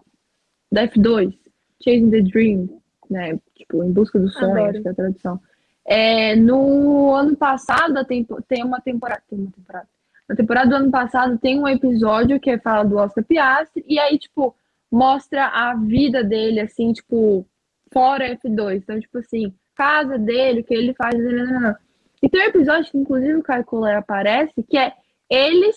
da 0.72 0.88
F2, 0.88 1.34
Chasing 1.82 2.10
the 2.10 2.20
Dream, 2.22 2.80
né? 3.10 3.38
Tipo, 3.54 3.84
Em 3.84 3.92
Busca 3.92 4.18
do 4.18 4.28
Sonho, 4.28 4.52
Adoro. 4.52 4.70
acho 4.70 4.82
que 4.82 4.88
é 4.88 4.90
a 4.90 4.94
tradução. 4.94 5.40
É, 5.86 6.34
no 6.36 7.14
ano 7.14 7.36
passado, 7.36 7.96
a 7.98 8.04
tempo, 8.04 8.40
tem 8.48 8.64
uma 8.64 8.80
temporada. 8.80 9.22
Tem 9.28 9.38
uma 9.38 9.50
temporada. 9.50 9.88
Na 10.28 10.34
temporada 10.34 10.68
do 10.70 10.76
ano 10.76 10.90
passado 10.90 11.38
tem 11.38 11.60
um 11.60 11.68
episódio 11.68 12.40
que 12.40 12.58
fala 12.58 12.84
do 12.84 12.96
Oscar 12.96 13.22
Piastri, 13.24 13.84
e 13.86 13.98
aí, 13.98 14.18
tipo, 14.18 14.56
mostra 14.90 15.46
a 15.46 15.74
vida 15.74 16.24
dele, 16.24 16.60
assim, 16.60 16.92
tipo, 16.92 17.46
fora 17.92 18.34
F2. 18.36 18.76
Então, 18.76 18.98
tipo 18.98 19.18
assim, 19.18 19.52
casa 19.74 20.18
dele, 20.18 20.60
o 20.60 20.64
que 20.64 20.74
ele 20.74 20.94
faz. 20.94 21.14
nananana. 21.14 21.78
E 22.22 22.28
tem 22.28 22.42
um 22.42 22.48
episódio 22.48 22.90
que, 22.90 22.98
inclusive, 22.98 23.34
o 23.34 23.42
Caio 23.42 23.64
Collet 23.64 23.96
aparece, 23.96 24.62
que 24.62 24.78
é 24.78 24.92
eles 25.28 25.76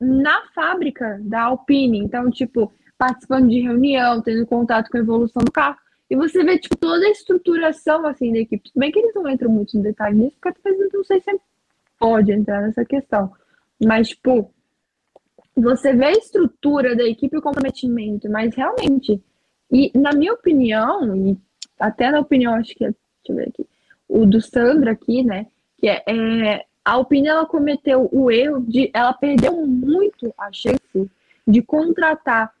na 0.00 0.46
fábrica 0.54 1.18
da 1.22 1.44
Alpine. 1.44 1.98
Então, 1.98 2.30
tipo, 2.30 2.72
participando 2.96 3.48
de 3.48 3.60
reunião, 3.60 4.22
tendo 4.22 4.46
contato 4.46 4.90
com 4.90 4.96
a 4.96 5.00
evolução 5.00 5.42
do 5.42 5.50
carro. 5.50 5.76
E 6.10 6.16
você 6.16 6.42
vê, 6.42 6.58
tipo, 6.58 6.76
toda 6.76 7.06
a 7.06 7.10
estruturação, 7.10 8.06
assim, 8.06 8.32
da 8.32 8.38
equipe. 8.38 8.70
Tudo 8.70 8.80
bem 8.80 8.90
que 8.90 8.98
eles 8.98 9.14
não 9.14 9.28
entram 9.28 9.50
muito 9.50 9.76
no 9.76 9.82
detalhe 9.82 10.16
nisso, 10.16 10.36
porque 10.40 10.58
talvez 10.62 10.92
não 10.92 11.04
sei 11.04 11.20
se 11.20 11.40
pode 11.98 12.32
entrar 12.32 12.62
nessa 12.62 12.84
questão. 12.84 13.32
Mas, 13.84 14.08
tipo, 14.08 14.50
você 15.54 15.92
vê 15.92 16.06
a 16.06 16.12
estrutura 16.12 16.96
da 16.96 17.04
equipe 17.04 17.36
e 17.36 17.38
o 17.38 17.42
comprometimento, 17.42 18.30
mas 18.30 18.54
realmente, 18.54 19.22
e 19.70 19.90
na 19.98 20.12
minha 20.12 20.32
opinião, 20.32 21.16
e 21.16 21.36
até 21.78 22.10
na 22.10 22.20
opinião, 22.20 22.54
acho 22.54 22.74
que 22.74 22.84
é, 22.84 22.88
deixa 22.88 22.98
eu 23.28 23.36
ver 23.36 23.48
aqui, 23.48 23.66
o 24.08 24.24
do 24.24 24.40
Sandra 24.40 24.92
aqui, 24.92 25.22
né, 25.22 25.46
que 25.76 25.88
é, 25.88 26.02
é 26.06 26.64
a 26.84 26.92
Alpine, 26.92 27.28
ela 27.28 27.44
cometeu 27.44 28.08
o 28.10 28.30
erro 28.30 28.60
de, 28.60 28.90
ela 28.94 29.12
perdeu 29.12 29.54
muito 29.66 30.32
a 30.38 30.50
chance 30.50 31.10
de 31.46 31.62
contratar, 31.62 32.52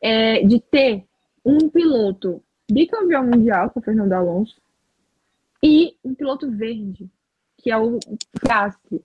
é, 0.00 0.42
de 0.42 0.58
ter 0.58 1.04
um 1.44 1.68
piloto 1.68 2.42
bicampeão 2.70 3.24
mundial, 3.24 3.70
com 3.70 3.80
o 3.80 3.82
Fernando 3.82 4.12
Alonso, 4.12 4.60
e 5.62 5.96
um 6.04 6.14
piloto 6.14 6.50
verde, 6.50 7.08
que 7.58 7.70
é 7.70 7.76
o 7.76 7.98
Piastri. 8.40 9.02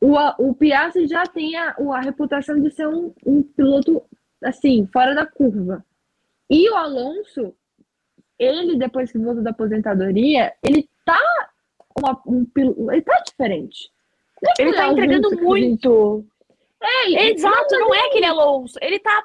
O, 0.00 0.14
o 0.38 0.54
Piastri 0.54 1.06
já 1.06 1.24
tem 1.26 1.56
a, 1.56 1.76
a 1.76 2.00
reputação 2.00 2.60
de 2.60 2.70
ser 2.70 2.88
um, 2.88 3.12
um 3.24 3.42
piloto, 3.42 4.02
assim, 4.42 4.88
fora 4.92 5.14
da 5.14 5.26
curva. 5.26 5.84
E 6.48 6.68
o 6.70 6.74
Alonso, 6.74 7.54
ele, 8.38 8.76
depois 8.76 9.12
que 9.12 9.18
voltou 9.18 9.42
da 9.42 9.50
aposentadoria, 9.50 10.52
ele 10.62 10.88
tá 11.04 11.20
uma, 11.96 12.20
um, 12.26 12.46
ele 12.90 13.02
tá 13.02 13.22
diferente. 13.26 13.90
É 14.58 14.62
ele 14.62 14.72
tá 14.72 14.88
entregando 14.88 15.30
muito. 15.42 16.24
É, 16.82 17.30
Exato, 17.30 17.78
não 17.78 17.94
é 17.94 18.06
aquele 18.06 18.26
Alonso. 18.26 18.78
Ele 18.80 18.98
tá 18.98 19.22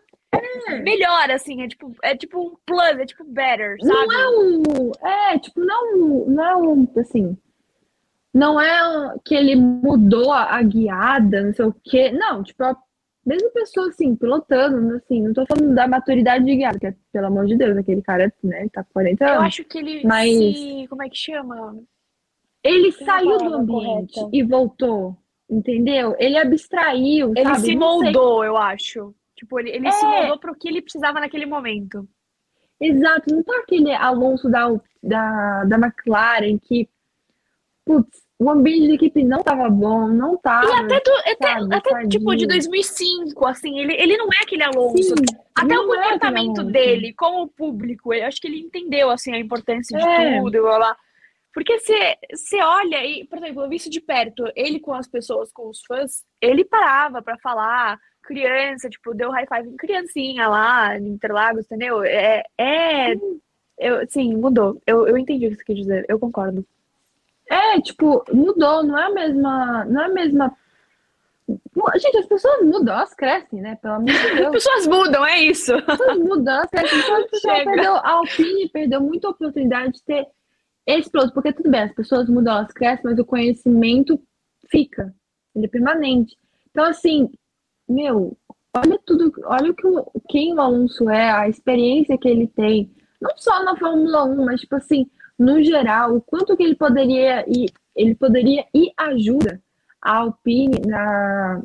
é. 0.70 0.82
melhor, 0.82 1.32
assim, 1.32 1.62
é 1.64 1.68
tipo, 1.68 1.94
é 2.04 2.16
tipo 2.16 2.40
um 2.40 2.56
plus, 2.66 3.00
é 3.00 3.06
tipo 3.06 3.24
better, 3.24 3.78
sabe? 3.82 3.94
Não 3.94 4.12
é 4.12 4.30
um. 4.30 4.92
É, 5.08 5.40
tipo, 5.40 5.60
não, 5.60 6.26
não 6.28 6.44
é 6.44 6.56
um, 6.56 6.88
assim. 6.98 7.38
Não 8.34 8.60
é 8.60 9.16
que 9.24 9.34
ele 9.34 9.56
mudou 9.56 10.32
a, 10.32 10.58
a 10.58 10.62
guiada, 10.62 11.42
não 11.42 11.54
sei 11.54 11.66
o 11.66 11.76
quê. 11.84 12.12
Não, 12.12 12.44
tipo, 12.44 12.64
a 12.64 12.76
mesma 13.26 13.50
pessoa, 13.52 13.88
assim, 13.88 14.16
pilotando, 14.16 14.96
assim, 14.96 15.22
não 15.22 15.34
tô 15.34 15.46
falando 15.46 15.74
da 15.74 15.88
maturidade 15.88 16.44
de 16.44 16.56
guiada, 16.56 16.78
que 16.78 16.88
é, 16.88 16.96
pelo 17.14 17.28
amor 17.28 17.46
de 17.46 17.56
Deus, 17.56 17.78
aquele 17.78 18.02
cara, 18.02 18.32
né, 18.44 18.68
tá 18.74 18.84
com 18.84 18.92
40 18.94 19.26
anos. 19.26 19.36
Eu 19.38 19.42
acho 19.42 19.64
que 19.64 19.78
ele 19.78 20.06
mas... 20.06 20.30
se. 20.30 20.86
Como 20.90 21.02
é 21.02 21.10
que 21.10 21.18
chama? 21.18 21.80
Ele 22.64 22.92
Tem 22.92 23.06
saiu 23.06 23.38
do 23.38 23.54
ambiente 23.54 24.16
correta. 24.16 24.30
e 24.34 24.44
voltou, 24.44 25.16
entendeu? 25.50 26.16
Ele 26.18 26.38
abstraiu, 26.38 27.32
Ele 27.36 27.46
sabe? 27.46 27.60
se 27.60 27.76
moldou, 27.76 28.44
eu 28.44 28.58
acho. 28.58 29.16
Tipo, 29.36 29.60
ele, 29.60 29.72
ele 29.72 29.88
é. 29.88 29.92
se 29.92 30.06
moldou 30.06 30.40
para 30.40 30.52
o 30.52 30.56
que 30.56 30.68
ele 30.68 30.82
precisava 30.82 31.20
naquele 31.20 31.46
momento. 31.46 32.08
Exato, 32.80 33.34
não 33.34 33.44
tá 33.44 33.58
aquele 33.60 33.94
Alonso 33.94 34.50
da, 34.50 34.68
da, 35.02 35.64
da 35.64 35.78
McLaren 35.78 36.58
que, 36.58 36.90
putz, 37.86 38.26
o 38.38 38.50
ambiente 38.50 38.88
de 38.88 38.94
equipe 38.96 39.24
não 39.24 39.42
tava 39.42 39.70
bom, 39.70 40.08
não 40.08 40.38
tava. 40.38 40.68
E 40.68 40.72
até, 40.72 41.00
do, 41.00 41.16
sabe, 41.16 41.76
até, 41.76 41.92
até 41.94 42.08
tipo, 42.08 42.36
de 42.36 42.46
2005, 42.46 43.46
assim, 43.46 43.80
ele, 43.80 43.94
ele 43.94 44.18
não 44.18 44.28
é 44.28 44.44
aquele 44.44 44.64
Alonso. 44.64 45.02
Sim, 45.02 45.14
até 45.56 45.80
o 45.80 45.94
é 45.94 46.04
comportamento 46.04 46.62
é 46.62 46.64
dele 46.66 47.14
com 47.14 47.44
o 47.44 47.48
público, 47.48 48.14
eu 48.14 48.26
acho 48.26 48.42
que 48.42 48.48
ele 48.48 48.60
entendeu, 48.60 49.10
assim, 49.10 49.34
a 49.34 49.40
importância 49.40 49.98
de 49.98 50.06
é. 50.06 50.40
tudo, 50.40 50.62
blá, 50.62 50.78
blá. 50.78 50.98
Porque 51.54 51.80
você 51.80 52.62
olha, 52.62 53.06
e, 53.06 53.24
por 53.26 53.38
exemplo, 53.38 53.64
eu 53.64 53.70
vi 53.70 53.78
isso 53.78 53.90
de 53.90 54.02
perto, 54.02 54.44
ele 54.54 54.78
com 54.78 54.94
as 54.94 55.08
pessoas, 55.08 55.54
com 55.54 55.70
os 55.70 55.82
fãs, 55.88 56.26
ele 56.42 56.66
parava 56.66 57.22
para 57.22 57.38
falar, 57.38 57.98
criança, 58.26 58.90
tipo, 58.90 59.14
deu 59.14 59.32
high 59.32 59.48
five 59.48 59.70
em 59.70 59.78
criancinha 59.78 60.48
lá, 60.48 60.98
em 60.98 61.08
Interlagos, 61.08 61.66
entendeu? 61.66 62.04
É, 62.04 62.44
é 62.58 63.14
eu, 63.78 64.08
sim, 64.10 64.36
mudou. 64.36 64.82
Eu, 64.86 65.08
eu 65.08 65.18
entendi 65.18 65.48
o 65.48 65.50
que 65.52 65.58
você 65.58 65.64
quer 65.64 65.74
dizer, 65.74 66.06
eu 66.08 66.20
concordo. 66.20 66.66
É, 67.50 67.80
tipo, 67.82 68.24
mudou, 68.32 68.84
não 68.84 68.98
é 68.98 69.06
a 69.06 69.10
mesma, 69.10 69.86
não 69.86 70.02
é 70.02 70.06
a 70.06 70.10
mesma 70.10 70.58
Gente, 71.98 72.18
as 72.18 72.26
pessoas 72.26 72.62
mudam, 72.64 72.96
elas 72.96 73.14
crescem, 73.14 73.62
né? 73.62 73.76
Pelo 73.76 73.96
amor 73.96 74.08
de 74.08 74.14
Deus. 74.36 74.48
As 74.48 74.52
pessoas 74.52 74.88
mudam, 74.88 75.26
é 75.26 75.40
isso. 75.42 75.76
As 75.76 75.86
pessoas 75.86 76.18
mudam, 76.18 76.54
elas 76.56 76.70
crescem. 76.70 77.00
Então, 77.00 77.22
a 77.22 77.28
pessoa 77.28 77.64
perdeu, 77.64 77.96
a 77.96 78.10
Alpine 78.10 78.70
perdeu 78.70 79.02
muita 79.02 79.30
oportunidade 79.30 79.94
de 79.94 80.04
ter 80.04 80.28
esse 80.88 81.10
piloto, 81.10 81.34
porque 81.34 81.54
tudo 81.54 81.70
bem, 81.70 81.82
as 81.82 81.94
pessoas 81.94 82.28
mudam, 82.30 82.58
elas 82.58 82.72
crescem, 82.72 83.06
mas 83.06 83.20
o 83.20 83.26
conhecimento 83.26 84.20
fica, 84.70 85.14
ele 85.56 85.66
é 85.66 85.70
permanente. 85.70 86.36
Então, 86.72 86.86
assim, 86.86 87.30
meu, 87.88 88.38
olha 88.76 89.00
tudo, 89.06 89.32
olha 89.46 89.72
o 89.72 89.76
que 89.76 89.88
o, 89.88 90.06
quem 90.30 90.54
o 90.54 90.62
Alonso 90.62 91.10
é, 91.10 91.30
a 91.32 91.48
experiência 91.48 92.18
que 92.18 92.28
ele 92.28 92.48
tem, 92.48 92.92
não 93.22 93.32
só 93.38 93.64
na 93.64 93.76
Fórmula 93.78 94.26
1, 94.26 94.46
mas 94.46 94.62
tipo 94.62 94.76
assim, 94.76 95.10
no 95.38 95.64
geral, 95.64 96.16
o 96.16 96.22
quanto 96.22 96.56
que 96.56 96.64
ele 96.64 96.76
poderia 96.76 97.46
e 97.48 97.68
ele 97.96 98.16
poderia 98.16 98.66
e 98.74 98.92
ajuda 98.98 99.62
a 100.02 100.18
Alpine 100.18 100.82
na 100.86 101.64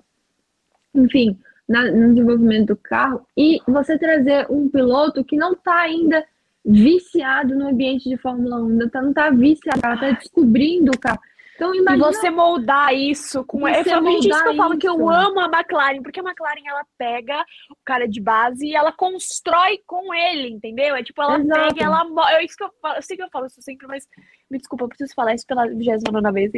enfim, 0.95 1.39
na, 1.69 1.91
no 1.91 2.15
desenvolvimento 2.15 2.69
do 2.69 2.77
carro 2.77 3.25
e 3.37 3.61
você 3.67 3.97
trazer 3.99 4.47
um 4.51 4.69
piloto 4.69 5.25
que 5.25 5.37
não 5.37 5.53
está 5.53 5.83
ainda 5.83 6.25
viciado 6.65 7.55
no 7.55 7.69
ambiente 7.69 8.09
de 8.09 8.17
Fórmula 8.17 8.61
1, 8.61 8.69
ainda 8.69 8.91
tá, 8.91 9.03
não 9.03 9.11
está 9.11 9.31
viciado, 9.31 9.81
ela 9.83 9.95
está 9.95 10.11
descobrindo 10.11 10.93
o 10.93 10.99
carro. 10.99 11.21
Então, 11.61 11.75
imagina... 11.75 12.09
E 12.09 12.15
você 12.15 12.31
moldar 12.31 12.95
isso 12.95 13.45
com. 13.45 13.69
É 13.69 13.81
exatamente 13.81 14.31
isso 14.31 14.43
que 14.43 14.49
eu 14.49 14.57
falo, 14.57 14.73
isso. 14.73 14.81
que 14.81 14.89
eu 14.89 15.11
amo 15.11 15.41
a 15.41 15.45
McLaren, 15.45 16.03
porque 16.03 16.19
a 16.19 16.23
McLaren 16.23 16.63
ela 16.67 16.87
pega 16.97 17.45
o 17.71 17.77
cara 17.85 18.09
de 18.09 18.19
base 18.19 18.67
e 18.67 18.75
ela 18.75 18.91
constrói 18.91 19.79
com 19.87 20.15
ele, 20.15 20.49
entendeu? 20.49 20.97
É 20.97 21.03
tipo, 21.03 21.21
ela 21.21 21.39
Exato. 21.39 21.75
pega 21.75 21.81
e 21.81 21.85
ela. 21.85 22.03
É 22.31 22.43
isso 22.43 22.57
que 22.57 22.65
eu 22.65 22.71
falo. 22.81 22.97
Eu 22.97 23.03
sei 23.03 23.15
que 23.15 23.23
eu 23.23 23.29
falo 23.31 23.45
isso 23.45 23.61
sempre, 23.61 23.87
mas 23.87 24.07
me 24.51 24.57
desculpa, 24.57 24.85
eu 24.85 24.89
preciso 24.89 25.15
falar 25.15 25.35
isso 25.35 25.47
pela 25.47 25.67
29 25.67 26.33
vez. 26.33 26.53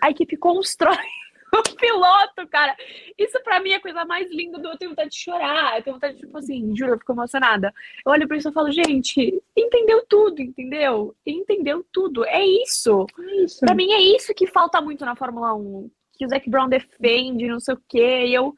A 0.00 0.10
equipe 0.10 0.38
constrói 0.38 0.96
o 1.52 1.76
piloto, 1.76 2.46
cara. 2.50 2.76
Isso 3.18 3.40
pra 3.42 3.60
mim 3.60 3.70
é 3.70 3.76
a 3.76 3.80
coisa 3.80 4.04
mais 4.04 4.30
linda 4.30 4.58
do 4.58 4.68
eu 4.68 4.76
tenho 4.76 4.90
vontade 4.90 5.10
de 5.10 5.16
chorar. 5.16 5.76
Eu 5.76 5.82
tenho 5.82 5.96
vontade 5.96 6.14
de, 6.14 6.20
tipo 6.20 6.36
assim, 6.38 6.76
juro, 6.76 6.92
eu 6.92 6.98
fico 6.98 7.12
emocionada. 7.12 7.72
Eu 8.04 8.12
olho 8.12 8.26
pra 8.26 8.36
isso 8.36 8.48
e 8.48 8.52
falo, 8.52 8.70
gente, 8.70 9.42
entendeu 9.56 10.04
tudo, 10.08 10.40
entendeu? 10.40 11.14
Entendeu 11.24 11.84
tudo. 11.92 12.24
É 12.24 12.44
isso. 12.44 13.06
É 13.18 13.44
isso. 13.44 13.60
Pra 13.60 13.74
mim 13.74 13.92
é 13.92 14.00
isso 14.00 14.34
que 14.34 14.46
falta 14.46 14.80
muito 14.80 15.04
na 15.04 15.16
Fórmula 15.16 15.54
1. 15.54 15.90
Que 16.18 16.24
o 16.24 16.28
Zac 16.28 16.48
Brown 16.48 16.68
defende, 16.68 17.48
não 17.48 17.60
sei 17.60 17.74
o 17.74 17.82
quê. 17.88 18.26
E 18.26 18.34
eu. 18.34 18.54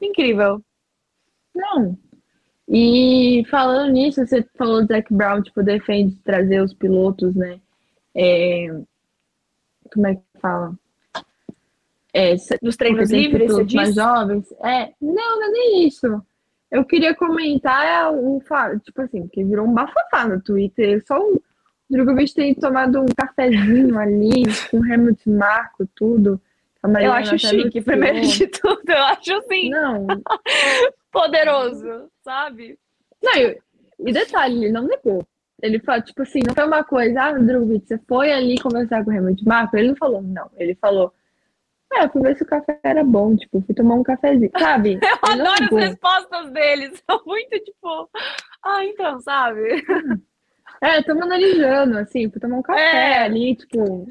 Incrível. 0.00 0.62
Não. 1.54 1.98
E 2.68 3.44
falando 3.50 3.92
nisso, 3.92 4.24
você 4.24 4.42
falou 4.56 4.82
do 4.82 4.86
Zac 4.86 5.12
Brown, 5.12 5.42
tipo, 5.42 5.62
defende 5.62 6.16
trazer 6.16 6.62
os 6.62 6.72
pilotos, 6.72 7.34
né? 7.34 7.60
É... 8.14 8.68
Como 9.92 10.06
é 10.06 10.14
que 10.14 10.22
fala? 10.40 10.74
É, 12.14 12.34
Nos 12.60 12.76
treinos 12.76 13.10
livres, 13.10 13.52
você 13.52 13.76
mais 13.76 13.94
jovens. 13.94 14.52
É, 14.62 14.92
não, 15.00 15.40
não 15.40 15.48
é 15.48 15.50
nem 15.50 15.86
isso. 15.86 16.22
Eu 16.70 16.84
queria 16.84 17.14
comentar 17.14 18.12
o 18.12 18.40
tipo 18.82 19.02
assim, 19.02 19.28
que 19.28 19.44
virou 19.44 19.66
um 19.66 19.74
bafafá 19.74 20.26
no 20.26 20.40
Twitter. 20.40 21.02
Só 21.06 21.18
o 21.18 21.40
Drogovic 21.88 22.34
tem 22.34 22.54
tomado 22.54 23.00
um 23.00 23.06
cafezinho 23.06 23.98
ali 23.98 24.44
com 24.70 24.84
Helmut 24.84 25.28
Marco, 25.28 25.86
tudo. 25.94 26.40
Eu 27.00 27.12
acho 27.12 27.38
chique, 27.38 27.80
primeiro 27.80 28.22
de 28.22 28.46
tudo. 28.46 28.82
Eu 28.88 29.02
acho 29.04 29.34
assim. 29.34 29.70
Não. 29.70 30.06
poderoso, 31.12 32.10
sabe? 32.24 32.78
Não, 33.22 33.36
e, 33.36 33.58
e 34.00 34.12
detalhe, 34.12 34.64
ele 34.64 34.72
não 34.72 34.86
negou. 34.86 35.24
Ele 35.62 35.78
falou, 35.78 36.02
tipo 36.02 36.22
assim, 36.22 36.40
não 36.44 36.54
foi 36.54 36.66
uma 36.66 36.82
coisa, 36.82 37.22
ah, 37.22 37.32
Drogovic, 37.32 37.86
você 37.86 37.98
foi 38.08 38.32
ali 38.32 38.58
conversar 38.58 39.04
com 39.04 39.10
o 39.10 39.12
Helmut 39.12 39.44
Marco? 39.46 39.76
Ele 39.76 39.88
não 39.88 39.96
falou, 39.96 40.22
não. 40.22 40.50
Ele 40.56 40.74
falou, 40.74 41.12
é, 41.94 42.04
eu 42.04 42.10
fui 42.10 42.22
ver 42.22 42.36
se 42.36 42.42
o 42.42 42.46
café 42.46 42.78
era 42.82 43.04
bom, 43.04 43.36
tipo, 43.36 43.60
fui 43.62 43.74
tomar 43.74 43.94
um 43.96 44.02
cafezinho, 44.02 44.50
sabe? 44.58 44.98
eu 45.02 45.30
adoro 45.30 45.76
as 45.76 45.88
respostas 45.88 46.50
deles, 46.50 47.02
são 47.08 47.22
muito 47.26 47.58
tipo, 47.58 48.10
ah, 48.64 48.84
então, 48.84 49.20
sabe? 49.20 49.84
É, 50.80 50.98
estamos 50.98 51.22
analisando, 51.22 51.98
assim, 51.98 52.30
fui 52.30 52.40
tomar 52.40 52.56
um 52.56 52.62
café 52.62 53.12
é. 53.12 53.22
ali, 53.22 53.54
tipo, 53.54 54.06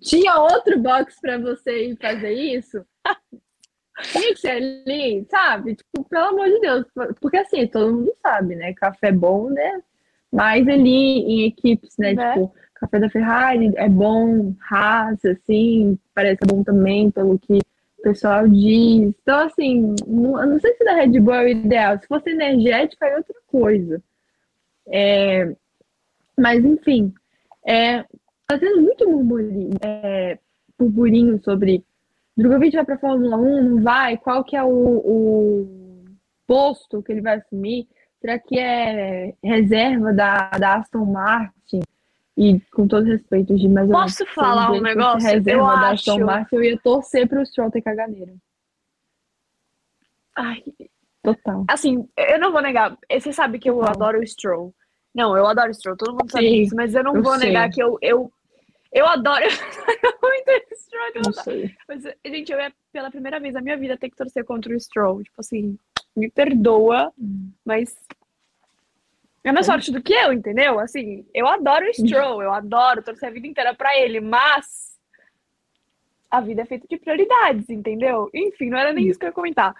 tinha 0.00 0.38
outro 0.38 0.78
box 0.78 1.20
pra 1.20 1.38
você 1.38 1.88
ir 1.88 1.96
fazer 1.96 2.32
isso? 2.32 2.84
Tinha 4.02 4.34
que 4.34 4.40
ser 4.40 4.50
ali, 4.50 5.26
sabe? 5.30 5.74
Tipo, 5.74 6.04
pelo 6.04 6.26
amor 6.26 6.48
de 6.48 6.60
Deus, 6.60 6.84
porque 7.20 7.38
assim, 7.38 7.66
todo 7.66 7.94
mundo 7.94 8.12
sabe, 8.22 8.54
né? 8.54 8.74
Café 8.74 9.10
bom, 9.10 9.48
né? 9.48 9.82
Mas 10.30 10.68
ali 10.68 11.20
em 11.20 11.46
equipes, 11.46 11.96
né? 11.98 12.12
né? 12.12 12.34
Tipo, 12.34 12.54
café 12.80 13.00
da 13.00 13.10
Ferrari 13.10 13.72
é 13.76 13.88
bom, 13.88 14.54
raça, 14.60 15.30
assim, 15.30 15.98
parece 16.14 16.40
bom 16.46 16.62
também, 16.62 17.10
pelo 17.10 17.38
que 17.38 17.58
o 17.98 18.02
pessoal 18.02 18.48
diz. 18.48 19.14
Então, 19.22 19.46
assim, 19.46 19.94
não, 20.06 20.46
não 20.46 20.60
sei 20.60 20.74
se 20.74 20.84
da 20.84 20.94
Red 20.94 21.20
Bull 21.20 21.34
é 21.34 21.44
o 21.44 21.48
ideal. 21.48 21.98
Se 21.98 22.06
fosse 22.06 22.30
energética, 22.30 23.06
é 23.06 23.16
outra 23.16 23.36
coisa. 23.46 24.02
É, 24.88 25.54
mas, 26.36 26.64
enfim, 26.64 27.12
é, 27.66 28.02
tá 28.46 28.58
tendo 28.58 28.82
muito 28.82 29.08
murmurinho. 29.08 29.70
É, 29.82 30.38
burburinho 30.78 31.42
sobre 31.42 31.82
Drogovic 32.36 32.76
vai 32.76 32.84
para 32.84 32.94
a 32.96 32.98
Fórmula 32.98 33.36
1, 33.36 33.62
não 33.62 33.82
vai? 33.82 34.18
Qual 34.18 34.44
que 34.44 34.56
é 34.56 34.62
o, 34.62 34.68
o 34.68 36.04
posto 36.46 37.02
que 37.02 37.12
ele 37.12 37.22
vai 37.22 37.36
assumir? 37.38 37.88
Será 38.20 38.38
que 38.38 38.58
é 38.58 39.34
reserva 39.42 40.12
da, 40.12 40.50
da 40.50 40.76
Aston 40.76 41.06
Martin? 41.06 41.55
E 42.36 42.60
com 42.72 42.86
todo 42.86 43.04
respeito 43.06 43.56
de 43.56 43.66
mais 43.66 43.88
Posso 43.88 44.26
falar 44.26 44.70
um 44.70 44.80
negócio? 44.80 45.26
Reserva 45.26 45.50
eu 45.50 45.66
da 45.66 45.90
acho... 45.90 46.10
Aston 46.10 46.24
Martin, 46.24 46.54
eu 46.56 46.62
ia 46.62 46.78
torcer 46.78 47.26
para 47.26 47.40
o 47.40 47.46
Stroll 47.46 47.70
ter 47.70 47.80
caganeira. 47.80 48.34
Ai, 50.36 50.62
Total. 51.22 51.64
assim, 51.66 52.06
eu 52.14 52.38
não 52.38 52.52
vou 52.52 52.60
negar. 52.60 52.96
Você 53.10 53.32
sabe 53.32 53.58
que 53.58 53.70
eu 53.70 53.76
Total. 53.76 53.90
adoro 53.94 54.20
o 54.20 54.26
Stroll. 54.26 54.74
Não, 55.14 55.34
eu 55.34 55.46
adoro 55.46 55.70
o 55.70 55.74
Stroll, 55.74 55.96
todo 55.96 56.12
mundo 56.12 56.30
sabe 56.30 56.46
Sim, 56.46 56.62
disso, 56.62 56.76
mas 56.76 56.94
eu 56.94 57.02
não 57.02 57.16
eu 57.16 57.22
vou 57.22 57.38
sei. 57.38 57.48
negar 57.48 57.70
que 57.70 57.82
eu, 57.82 57.96
eu, 58.02 58.30
eu 58.92 59.06
adoro 59.06 59.44
muito 60.22 60.50
o 60.50 60.76
Stroll. 60.76 61.10
eu 61.14 61.22
Não 61.24 61.32
sei. 61.32 61.74
Mas, 61.88 62.02
gente, 62.26 62.52
eu 62.52 62.60
ia 62.60 62.70
pela 62.92 63.10
primeira 63.10 63.40
vez 63.40 63.54
na 63.54 63.62
minha 63.62 63.78
vida 63.78 63.96
ter 63.96 64.10
que 64.10 64.16
torcer 64.16 64.44
contra 64.44 64.76
o 64.76 64.78
Stroll. 64.78 65.22
Tipo 65.22 65.40
assim, 65.40 65.78
me 66.14 66.30
perdoa, 66.30 67.10
mas 67.64 67.96
é 69.48 69.52
mais 69.52 69.66
sorte 69.66 69.92
do 69.92 70.02
que 70.02 70.12
eu, 70.12 70.32
entendeu? 70.32 70.78
Assim, 70.80 71.24
eu 71.32 71.46
adoro 71.46 71.86
o 71.86 71.94
Stroll, 71.94 72.42
eu 72.42 72.52
adoro 72.52 73.02
torcer 73.02 73.28
a 73.28 73.32
vida 73.32 73.46
inteira 73.46 73.74
pra 73.74 73.96
ele, 73.96 74.20
mas 74.20 74.98
a 76.30 76.40
vida 76.40 76.62
é 76.62 76.66
feita 76.66 76.86
de 76.88 76.98
prioridades, 76.98 77.70
entendeu? 77.70 78.28
Enfim, 78.34 78.70
não 78.70 78.78
era 78.78 78.92
nem 78.92 79.06
isso 79.06 79.18
que 79.18 79.24
eu 79.24 79.28
ia 79.28 79.32
comentar. 79.32 79.74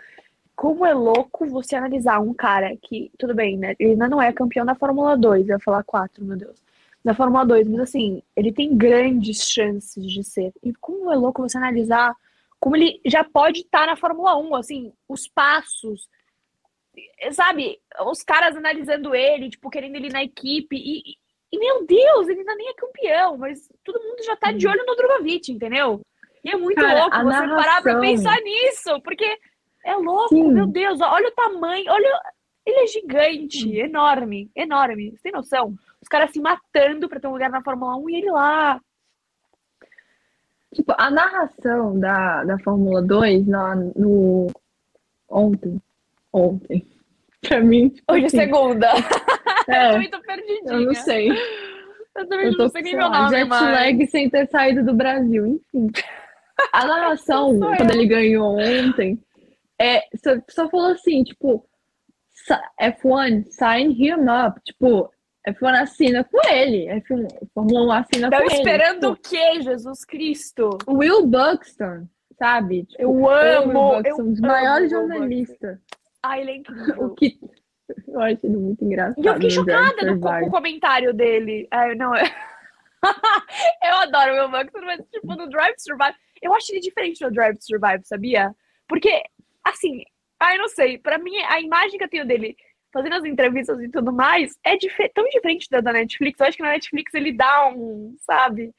Como 0.55 0.87
é 0.87 0.95
louco 0.95 1.47
você 1.47 1.75
analisar 1.75 2.21
um 2.21 2.33
cara 2.33 2.77
que, 2.81 3.11
tudo 3.19 3.35
bem, 3.35 3.59
né? 3.59 3.75
Ele 3.79 3.91
ainda 3.91 4.09
não 4.09 4.23
é 4.23 4.33
campeão 4.33 4.65
da 4.65 4.75
Fórmula 4.75 5.17
2, 5.17 5.49
eu 5.49 5.57
ia 5.57 5.61
falar 5.61 5.83
4, 5.83 6.25
meu 6.25 6.37
Deus. 6.37 6.63
Da 7.05 7.13
Fórmula 7.13 7.45
2, 7.45 7.69
mas 7.69 7.81
assim, 7.81 8.23
ele 8.37 8.53
tem 8.53 8.77
grandes 8.77 9.51
chances 9.51 10.11
de 10.11 10.23
ser. 10.23 10.53
E 10.63 10.73
como 10.75 11.13
é 11.13 11.17
louco 11.17 11.43
você 11.43 11.59
analisar 11.59 12.15
como 12.61 12.77
ele 12.77 13.01
já 13.05 13.23
pode 13.23 13.61
estar 13.61 13.87
na 13.87 13.97
Fórmula 13.97 14.37
1, 14.37 14.55
assim, 14.55 14.93
os 15.09 15.29
passos, 15.29 16.09
sabe? 17.33 17.79
Os 18.07 18.23
caras 18.23 18.57
analisando 18.57 19.15
ele, 19.15 19.51
tipo, 19.51 19.71
querendo 19.71 19.97
ele 19.97 20.09
na 20.09 20.23
equipe. 20.23 20.77
E, 20.77 21.17
e- 21.53 21.59
meu 21.59 21.87
Deus, 21.87 22.29
ele 22.29 22.41
ainda 22.41 22.55
nem 22.55 22.69
é 22.69 22.75
campeão, 22.75 23.39
mas 23.39 23.69
todo 23.85 24.01
mundo 24.03 24.23
já 24.25 24.37
tá 24.37 24.53
de 24.53 24.67
olho 24.69 24.85
no 24.87 24.95
Drogovic, 24.97 25.51
entendeu? 25.53 26.01
E 26.45 26.51
é 26.51 26.57
muito 26.57 26.77
Cara, 26.81 27.01
louco 27.03 27.17
você 27.17 27.23
parar 27.49 27.83
pra 27.83 27.95
narração- 27.95 28.01
pensar 28.01 28.41
nisso, 28.43 29.01
porque 29.03 29.39
é 29.85 29.95
louco, 29.97 30.29
Sim. 30.35 30.53
meu 30.53 30.67
Deus, 30.67 31.01
olha 31.01 31.29
o 31.29 31.33
tamanho, 31.33 31.85
olha. 31.91 32.21
Ele 32.65 32.81
é 32.81 32.87
gigante, 32.89 33.77
enorme, 33.79 34.51
enorme. 34.57 35.13
Você 35.13 35.23
tem 35.23 35.33
noção? 35.33 35.77
Os 36.03 36.09
caras 36.09 36.33
se 36.33 36.41
matando 36.41 37.09
pra 37.09 37.21
ter 37.21 37.29
um 37.29 37.33
lugar 37.33 37.49
na 37.49 37.63
Fórmula 37.63 37.95
1 37.97 38.11
e 38.11 38.17
ele 38.17 38.31
lá. 38.33 38.81
Tipo, 40.75 40.93
a 40.99 41.09
narração 41.11 41.99
da, 41.99 42.43
da 42.45 42.59
Fórmula 42.59 43.01
2 43.03 43.47
na, 43.47 43.77
no 43.77 44.49
ontem. 45.29 45.81
Ontem. 46.37 46.87
Pra 47.41 47.61
mim, 47.61 47.95
Hoje 48.11 48.25
é 48.25 48.27
assim, 48.27 48.37
segunda. 48.39 48.89
Eu 49.69 49.75
é, 49.75 49.93
também 49.93 50.11
tô 50.11 50.21
perdidinha. 50.21 50.73
eu 50.73 50.81
não 50.81 50.95
sei. 50.95 51.31
Eu 52.17 52.29
também 52.29 52.47
Eu 52.47 52.51
não 52.53 52.59
tô 52.59 52.69
sei 52.69 52.83
com 52.83 52.85
nem 52.85 52.93
sei 52.93 53.01
meu 53.01 53.11
nome 53.11 53.31
jet 53.31 53.49
lag 53.49 54.07
sem 54.07 54.31
ter 54.31 54.47
saído 54.49 54.85
do 54.85 54.95
Brasil, 54.95 55.47
enfim. 55.47 55.91
A 56.73 56.87
narração, 56.87 57.59
quando 57.77 57.91
ele 57.91 58.07
ganhou 58.07 58.57
ontem, 58.59 59.19
é, 59.81 60.03
só, 60.23 60.31
só 60.49 60.69
falou 60.71 60.93
assim, 60.93 61.23
tipo, 61.25 61.67
sa- 62.47 62.63
F1, 62.81 63.45
sign 63.51 63.93
him 63.93 64.27
up. 64.29 64.61
Tipo, 64.65 65.11
F1 65.49 65.83
assina 65.83 66.25
com 66.25 66.39
ele. 66.49 66.87
F1, 67.03 67.29
Fórmula 67.55 67.87
1 67.87 67.93
assina 67.93 68.31
Tava 68.31 68.45
com 68.45 68.51
ele. 68.51 68.59
esperando 68.61 69.11
o 69.11 69.17
Tipo, 69.17 69.29
quê, 69.29 69.63
Jesus 69.63 70.05
Cristo? 70.05 70.79
Will 70.89 71.27
Buxton, 71.27 72.07
sabe? 72.39 72.85
Tipo, 72.85 73.03
Eu 73.03 73.11
o 73.11 73.29
amo, 73.29 73.91
Will 73.91 74.03
Buxton, 74.03 74.09
eu 74.09 74.25
um 74.27 74.31
dos 74.31 74.41
maiores 74.41 74.87
o 74.87 74.95
jornalistas. 74.95 75.79
Ele 76.35 76.51
é 76.51 76.55
O 76.57 76.59
incrível. 76.59 77.15
que... 77.15 77.39
Eu 78.09 78.21
acho 78.21 78.41
ele 78.45 78.57
muito 78.57 78.85
engraçado. 78.85 79.23
E 79.23 79.27
eu 79.27 79.35
fiquei 79.35 79.57
no 79.57 79.65
Drive 79.65 79.85
chocada 79.87 80.15
no, 80.15 80.21
com 80.21 80.47
o 80.47 80.51
comentário 80.51 81.15
dele. 81.15 81.69
Ai, 81.71 81.95
não, 81.95 82.15
é- 82.15 82.25
eu 83.85 83.95
adoro 83.99 84.33
o 84.33 84.37
Will 84.37 84.51
Buxton, 84.51 84.81
mas 84.85 85.01
tipo, 85.11 85.35
no 85.37 85.49
Drive 85.49 85.75
to 85.77 85.83
Survive, 85.83 86.15
eu 86.43 86.53
acho 86.55 86.73
ele 86.73 86.81
diferente 86.81 87.25
do 87.25 87.31
Drive 87.31 87.57
to 87.57 87.65
Survive, 87.65 88.05
sabia? 88.05 88.53
Porque, 88.89 89.23
assim, 89.65 90.03
ai, 90.41 90.59
não 90.59 90.69
sei, 90.69 90.99
pra 90.99 91.17
mim, 91.19 91.37
a 91.49 91.61
imagem 91.61 91.97
que 91.99 92.05
eu 92.05 92.09
tenho 92.09 92.27
dele 92.27 92.57
fazendo 92.93 93.15
as 93.17 93.25
entrevistas 93.25 93.79
e 93.81 93.89
tudo 93.91 94.13
mais 94.13 94.55
é 94.65 94.77
dife- 94.77 95.11
tão 95.11 95.25
diferente 95.29 95.69
da 95.71 95.81
da 95.81 95.93
Netflix. 95.93 96.41
Eu 96.41 96.47
acho 96.47 96.57
que 96.57 96.63
na 96.63 96.71
Netflix 96.71 97.15
ele 97.15 97.31
dá 97.33 97.69
um, 97.69 98.17
sabe? 98.21 98.73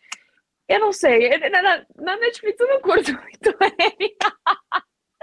Eu 0.68 0.80
não 0.82 0.92
sei. 0.92 1.30
Na, 1.50 1.62
na- 1.62 1.86
na 1.96 2.18
Netflix 2.18 2.60
eu 2.60 2.68
não 2.68 2.82
curto 2.82 3.12
muito 3.22 3.58
ele. 3.80 4.16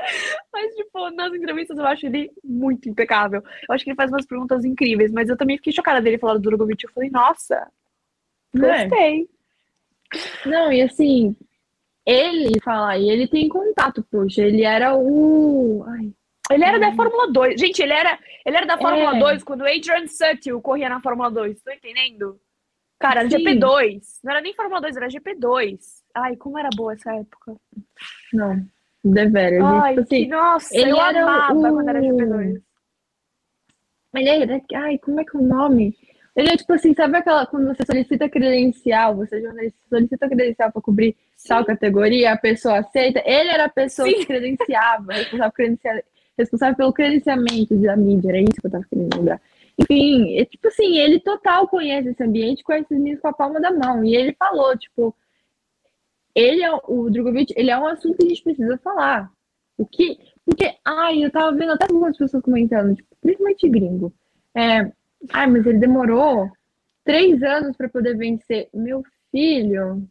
Mas, 0.53 0.75
tipo, 0.75 1.11
nas 1.11 1.33
entrevistas 1.35 1.79
eu 1.79 1.87
acho 1.87 2.07
ele 2.07 2.31
muito 2.45 2.89
impecável. 2.89 3.43
Eu 3.69 3.75
acho 3.75 3.85
que 3.85 3.91
ele 3.91 3.97
faz 3.97 4.11
umas 4.11 4.27
perguntas 4.27 4.65
incríveis, 4.65 5.11
mas 5.13 5.29
eu 5.29 5.37
também 5.37 5.57
fiquei 5.57 5.73
chocada 5.73 6.01
dele 6.01 6.19
falar 6.19 6.35
do 6.35 6.41
Drogovic. 6.41 6.85
Eu 6.85 6.93
falei, 6.93 7.11
nossa, 7.11 7.67
É. 8.55 8.59
gostei. 8.89 9.29
Não, 10.47 10.73
e 10.73 10.83
assim, 10.83 11.37
ele 12.07 12.61
fala, 12.61 12.97
e 12.99 13.09
ele 13.11 13.27
tem 13.27 13.49
contato, 13.49 14.05
poxa, 14.11 14.43
ele 14.43 14.63
era 14.63 14.95
o. 14.95 15.85
Ai, 15.89 16.13
Ele 16.51 16.65
era 16.65 16.79
da 16.79 16.93
Fórmula 16.95 17.33
2. 17.33 17.59
Gente, 17.61 17.83
ele 17.83 17.93
era, 17.93 18.19
ele 18.45 18.57
era 18.57 18.67
da 18.67 18.79
Fórmula 18.79 19.17
É. 19.17 19.19
2 19.19 19.43
quando 19.43 19.63
o 19.63 19.67
Adrian 19.67 20.07
Sutil 20.07 20.61
corria 20.61 20.89
na 20.89 21.01
Fórmula 21.01 21.31
2. 21.31 21.63
Tô 21.63 21.71
entendendo? 21.73 22.39
Cara, 23.01 23.29
Sim. 23.29 23.39
GP2. 23.39 24.01
Não 24.23 24.31
era 24.33 24.41
nem 24.41 24.55
Fórmula 24.55 24.81
2, 24.81 24.97
era 24.97 25.09
GP2. 25.09 25.79
Ai, 26.15 26.37
como 26.37 26.59
era 26.59 26.69
boa 26.77 26.93
essa 26.93 27.13
época. 27.15 27.57
não, 28.33 28.65
deveras. 29.05 29.61
e, 29.61 29.63
Ai, 29.63 29.95
tipo 29.97 30.09
que, 30.09 30.15
assim, 30.17 30.29
nossa, 30.29 30.77
ele 30.77 30.91
eu 30.93 31.01
era 31.01 31.23
amava 31.23 31.55
o- 31.55 31.75
quando 31.75 31.89
era 31.89 32.01
GP2. 32.01 32.61
ele 34.15 34.29
era. 34.29 34.61
Ai, 34.75 34.99
como 34.99 35.21
é 35.21 35.25
que 35.25 35.37
é 35.37 35.41
o 35.41 35.43
nome? 35.43 35.97
Ele 36.37 36.49
é 36.51 36.57
tipo 36.57 36.73
assim, 36.73 36.95
sabe 36.95 37.17
aquela. 37.19 37.47
Quando 37.47 37.67
você 37.69 37.85
solicita 37.87 38.29
credencial, 38.29 39.15
você 39.17 39.41
jornalista 39.41 39.79
solicita 39.89 40.29
credencial 40.29 40.73
pra 40.73 40.83
cobrir 40.83 41.17
tal 41.47 41.65
categoria, 41.65 42.33
a 42.33 42.37
pessoa 42.37 42.79
aceita. 42.79 43.23
Ele 43.25 43.51
era 43.51 43.67
a 43.67 43.69
pessoa 43.69 44.09
Sim. 44.09 44.15
que 44.17 44.27
credenciava, 44.27 45.13
responsável, 45.15 45.53
credencia- 45.53 46.05
responsável 46.37 46.77
pelo 46.77 46.93
credenciamento 46.93 47.77
da 47.77 47.97
mídia, 47.97 48.31
era 48.31 48.41
isso 48.41 48.61
que 48.61 48.67
eu 48.67 48.71
tava 48.71 48.85
querendo 48.91 49.17
lembrar. 49.17 49.41
Enfim, 49.79 50.39
é, 50.39 50.45
tipo 50.45 50.69
assim, 50.69 50.97
ele 50.99 51.19
total 51.21 51.67
conhece 51.69 52.09
esse 52.09 52.23
ambiente, 52.23 52.63
conhece 52.65 52.87
os 52.93 52.99
meninos 52.99 53.21
com 53.21 53.29
a 53.29 53.33
palma 53.33 53.61
da 53.61 53.73
mão. 53.73 54.05
E 54.05 54.15
ele 54.17 54.33
falou, 54.39 54.77
tipo, 54.79 55.15
ele 56.35 56.63
é 56.63 56.71
o 56.89 57.09
Drogovic, 57.11 57.53
ele 57.57 57.71
é 57.71 57.79
um 57.79 57.87
assunto 57.87 58.17
que 58.19 58.25
a 58.25 58.29
gente 58.29 58.43
precisa 58.43 58.79
falar. 58.79 59.31
O 59.79 59.87
que. 59.87 60.19
Porque, 60.45 60.75
ai, 60.85 61.25
eu 61.25 61.31
tava 61.31 61.57
vendo 61.57 61.73
até 61.73 61.85
algumas 61.85 62.17
pessoas 62.17 62.43
comentando, 62.43 62.95
tipo, 62.95 63.09
principalmente 63.21 63.69
gringo. 63.69 64.13
É, 64.55 64.91
ai, 65.33 65.47
mas 65.47 65.67
ele 65.67 65.79
demorou 65.79 66.51
três 67.05 67.43
anos 67.43 67.77
pra 67.77 67.89
poder 67.89 68.17
vencer. 68.17 68.69
Meu 68.75 69.03
filho. 69.31 70.07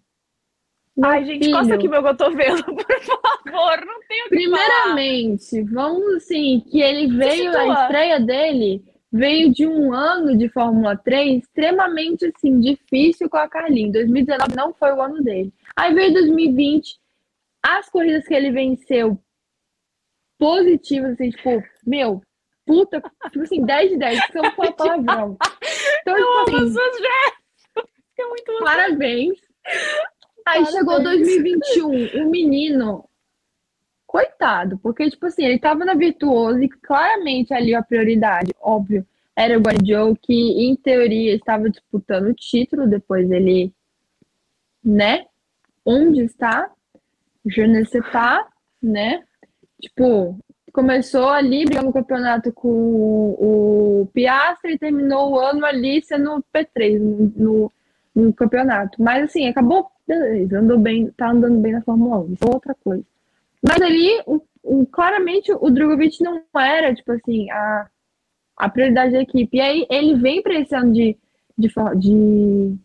meu 0.98 1.10
Ai, 1.10 1.26
gente, 1.26 1.46
filho. 1.46 1.58
costa 1.58 1.76
aqui 1.76 1.88
meu 1.88 2.02
cotovelo, 2.02 2.64
por 2.66 3.00
favor. 3.02 3.86
Não 3.86 4.00
tenho 4.08 4.30
que 4.30 4.50
falar. 4.50 4.66
Primeiramente, 4.90 5.62
vamos 5.64 6.16
assim, 6.16 6.64
que 6.70 6.82
ele 6.82 7.16
veio, 7.16 7.56
a 7.58 7.84
estreia 7.84 8.20
dele 8.20 8.84
veio 9.12 9.54
de 9.54 9.68
um 9.68 9.94
ano 9.94 10.36
de 10.36 10.50
Fórmula 10.50 10.98
3 10.98 11.44
extremamente 11.44 12.26
assim, 12.26 12.60
difícil 12.60 13.30
com 13.30 13.38
a 13.38 13.48
Carlinhos. 13.48 13.94
2019 13.94 14.56
não 14.56 14.74
foi 14.74 14.92
o 14.92 15.02
ano 15.02 15.22
dele. 15.22 15.54
Aí 15.76 15.94
veio 15.94 16.14
2020, 16.14 17.00
as 17.62 17.90
corridas 17.90 18.28
que 18.28 18.34
ele 18.34 18.52
venceu 18.52 19.20
positivas, 20.38 21.14
assim, 21.14 21.30
tipo, 21.30 21.64
meu, 21.86 22.22
puta, 22.66 23.02
tipo 23.32 23.44
assim, 23.44 23.66
10 23.66 23.92
de 23.92 23.98
10, 23.98 24.28
que 24.28 24.38
eu 24.38 24.44
não 24.44 24.52
falo 24.52 24.74
palavrão. 24.76 25.38
Então, 26.02 26.18
Eu 26.18 26.34
amo 26.40 26.46
tipo 26.46 26.58
assim. 26.58 27.04
É 28.20 28.26
muito 28.26 28.60
Parabéns. 28.64 29.40
Aí 30.46 30.64
Parabéns. 30.64 30.70
chegou 30.72 31.02
2021, 31.02 32.24
o 32.24 32.30
menino, 32.30 33.10
coitado, 34.06 34.78
porque, 34.78 35.10
tipo 35.10 35.26
assim, 35.26 35.46
ele 35.46 35.60
tava 35.60 35.84
na 35.86 35.96
Virtuoso 35.96 36.62
e 36.62 36.70
claramente 36.70 37.54
ali 37.54 37.74
a 37.74 37.82
prioridade, 37.82 38.52
óbvio, 38.60 39.08
era 39.36 39.58
o 39.58 39.62
Guardiol, 39.62 40.16
que 40.16 40.34
em 40.34 40.76
teoria 40.76 41.36
estava 41.36 41.70
disputando 41.70 42.28
o 42.28 42.36
título, 42.36 42.88
depois 42.88 43.32
ele, 43.32 43.74
né? 44.84 45.26
Onde 45.86 46.24
está? 46.24 46.70
Je 47.46 47.68
ne 47.68 47.86
sais 47.86 48.06
pas, 48.12 48.46
né? 48.82 49.24
Tipo, 49.82 50.38
começou 50.72 51.30
ali 51.30 51.66
brigando 51.66 51.88
no 51.88 51.94
campeonato 51.94 52.52
com 52.54 52.70
o, 52.70 54.02
o 54.04 54.08
Piastri 54.14 54.74
e 54.74 54.80
terminou 54.80 55.32
o 55.34 55.40
ano 55.40 55.66
ali 55.66 56.02
sendo 56.04 56.44
P3 56.54 57.00
no, 57.00 57.34
no, 57.36 57.72
no 58.16 58.34
campeonato. 58.34 59.02
Mas 59.02 59.26
assim, 59.26 59.48
acabou, 59.48 59.90
beleza, 60.08 60.60
andou 60.60 60.80
bem, 60.80 61.12
tá 61.12 61.30
andando 61.32 61.60
bem 61.60 61.74
na 61.74 61.82
Fórmula 61.82 62.20
1, 62.22 62.34
isso 62.34 62.44
é 62.46 62.50
outra 62.54 62.76
coisa. 62.84 63.04
Mas 63.62 63.82
ali, 63.82 64.22
o, 64.26 64.42
o- 64.64 64.86
claramente, 64.88 65.52
o 65.54 65.70
Drogovic 65.70 66.22
não 66.24 66.42
era, 66.56 66.94
tipo 66.94 67.12
assim, 67.12 67.50
a, 67.52 67.88
a 68.58 68.70
prioridade 68.70 69.14
da 69.14 69.22
equipe. 69.22 69.58
E 69.58 69.62
aí 69.62 69.88
ele 69.90 70.16
vem 70.16 70.42
para 70.42 70.56
esse 70.60 70.76
ano 70.76 70.94
de, 70.94 71.18
de, 71.58 71.70
de 71.98 72.78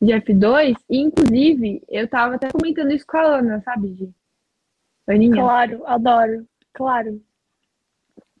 de 0.00 0.12
F2, 0.12 0.76
e 0.88 0.98
inclusive 0.98 1.82
eu 1.88 2.08
tava 2.08 2.34
até 2.34 2.50
comentando 2.50 2.92
isso 2.92 3.06
com 3.06 3.16
a 3.16 3.38
Ana, 3.38 3.62
sabe, 3.62 3.94
Gi? 3.94 4.14
Aninha? 5.06 5.42
Claro, 5.42 5.86
adoro, 5.86 6.46
claro. 6.72 7.22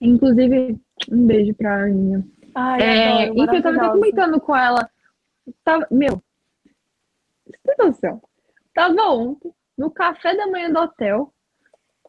Inclusive, 0.00 0.78
um 1.10 1.26
beijo 1.26 1.54
pra 1.54 1.84
Aninha. 1.84 2.24
Ai, 2.54 2.80
é, 2.80 3.24
adoro, 3.24 3.42
enfim, 3.42 3.56
eu 3.56 3.62
tava 3.62 3.76
até 3.76 3.88
comentando 3.88 4.40
com 4.40 4.56
ela. 4.56 4.90
Tava, 5.62 5.86
meu, 5.90 6.22
você 7.46 7.58
tem 7.64 7.86
noção? 7.86 8.22
Tava 8.74 9.02
ontem, 9.10 9.52
no 9.76 9.90
café 9.90 10.34
da 10.36 10.46
manhã 10.46 10.70
do 10.70 10.80
hotel. 10.80 11.32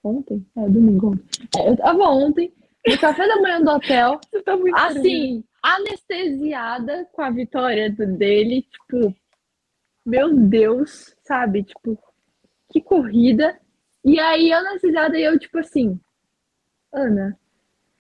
Ontem? 0.04 0.46
É, 0.56 0.70
domingo. 0.70 1.18
É, 1.58 1.70
eu 1.70 1.78
tava 1.78 2.04
ontem, 2.10 2.54
no 2.88 2.98
café 3.00 3.28
da 3.28 3.41
manhã 3.41 3.62
do 3.62 3.72
hotel. 3.72 4.20
tá 4.46 4.88
assim, 4.88 5.43
anestesiada 5.62 7.08
com 7.12 7.22
a 7.22 7.30
vitória 7.30 7.89
dele, 7.89 8.62
tipo, 8.64 9.16
meu 10.06 10.34
Deus, 10.36 11.16
sabe? 11.24 11.64
Tipo, 11.64 11.97
que 12.72 12.82
corrida. 12.82 13.60
E 14.03 14.20
aí, 14.20 14.53
anestesiada, 14.53 15.18
e 15.18 15.24
eu, 15.24 15.39
tipo 15.39 15.58
assim, 15.58 15.99
Ana, 16.93 17.38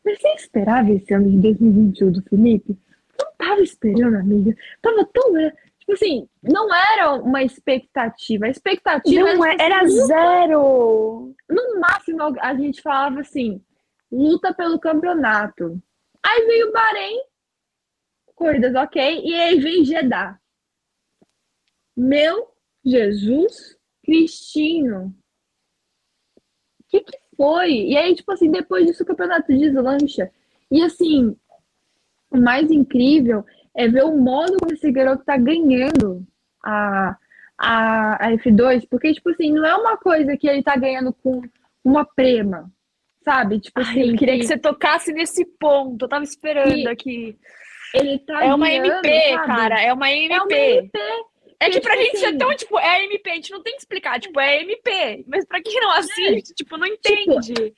você 0.03 0.27
esperava 0.35 0.91
esse 0.91 1.13
ano 1.13 1.29
de 1.29 1.37
2021 1.39 2.11
do 2.11 2.21
Felipe? 2.23 2.77
Não 3.19 3.31
tava 3.37 3.61
esperando, 3.61 4.15
amiga. 4.15 4.55
Tava 4.81 5.05
tão. 5.11 5.37
É, 5.37 5.51
tipo 5.79 5.93
assim, 5.93 6.29
não 6.43 6.73
era 6.73 7.13
uma 7.15 7.43
expectativa. 7.43 8.45
A 8.45 8.49
expectativa 8.49 9.33
não 9.33 9.43
era, 9.43 9.53
tipo, 9.53 9.63
era 9.63 9.81
assim, 9.81 10.05
zero. 10.05 11.35
No 11.49 11.79
máximo, 11.79 12.21
a 12.39 12.55
gente 12.55 12.81
falava 12.81 13.21
assim: 13.21 13.61
luta 14.11 14.53
pelo 14.53 14.79
campeonato. 14.79 15.81
Aí 16.23 16.45
veio 16.45 16.69
o 16.69 16.71
Bahrein, 16.71 17.21
corridas 18.35 18.75
ok, 18.75 19.21
e 19.23 19.33
aí 19.33 19.59
vem 19.59 19.83
Jeddah. 19.83 20.39
Meu 21.95 22.47
Jesus 22.85 23.77
Cristino. 24.03 25.15
O 26.79 26.83
que, 26.87 27.01
que 27.01 27.17
foi? 27.35 27.71
E 27.71 27.97
aí, 27.97 28.15
tipo 28.15 28.31
assim, 28.31 28.51
depois 28.51 28.85
disso 28.85 29.03
o 29.03 29.05
campeonato 29.05 29.47
deslancha. 29.47 30.31
E 30.71 30.81
assim, 30.83 31.35
o 32.29 32.37
mais 32.37 32.69
incrível 32.69 33.45
é 33.75 33.87
ver 33.87 34.03
o 34.03 34.17
modo 34.17 34.57
como 34.59 34.73
esse 34.73 34.91
garoto 34.91 35.23
tá 35.25 35.37
ganhando 35.37 36.25
a, 36.63 37.17
a, 37.57 38.27
a 38.27 38.31
F2, 38.31 38.87
porque, 38.89 39.13
tipo 39.13 39.29
assim, 39.29 39.51
não 39.51 39.65
é 39.65 39.75
uma 39.75 39.97
coisa 39.97 40.37
que 40.37 40.47
ele 40.47 40.63
tá 40.63 40.75
ganhando 40.75 41.11
com 41.11 41.41
uma 41.83 42.05
prema, 42.05 42.71
sabe? 43.23 43.59
Tipo 43.59 43.81
assim. 43.81 44.01
Ai, 44.01 44.11
eu 44.11 44.15
queria 44.17 44.35
que... 44.35 44.41
que... 44.41 44.47
você 44.47 44.57
tocasse 44.57 45.11
nesse 45.11 45.45
ponto, 45.45 46.05
eu 46.05 46.09
tava 46.09 46.23
esperando 46.23 46.87
aqui. 46.87 47.37
Ele 47.93 48.19
tá 48.19 48.43
é 48.43 48.53
uma 48.53 48.67
ganhando, 48.67 49.05
MP, 49.05 49.33
sabe? 49.33 49.47
cara, 49.47 49.81
é 49.81 49.93
uma 49.93 50.11
MP. 50.11 50.33
É 50.33 50.41
uma 50.41 50.53
MP. 50.53 50.91
É 51.65 51.69
que 51.69 51.81
pra 51.81 51.95
gente 51.97 52.17
assim, 52.17 52.25
é 52.25 52.37
tão, 52.37 52.55
tipo, 52.55 52.79
é 52.79 53.03
MP, 53.05 53.29
a 53.29 53.35
gente 53.35 53.51
não 53.51 53.63
tem 53.63 53.73
que 53.73 53.79
explicar, 53.79 54.19
tipo, 54.19 54.39
é 54.39 54.61
MP. 54.61 55.25
Mas 55.27 55.45
pra 55.45 55.61
quem 55.61 55.79
não 55.81 55.91
assiste, 55.91 56.51
é. 56.51 56.55
tipo, 56.55 56.77
não 56.77 56.85
entende. 56.85 57.53
Tipo, 57.53 57.75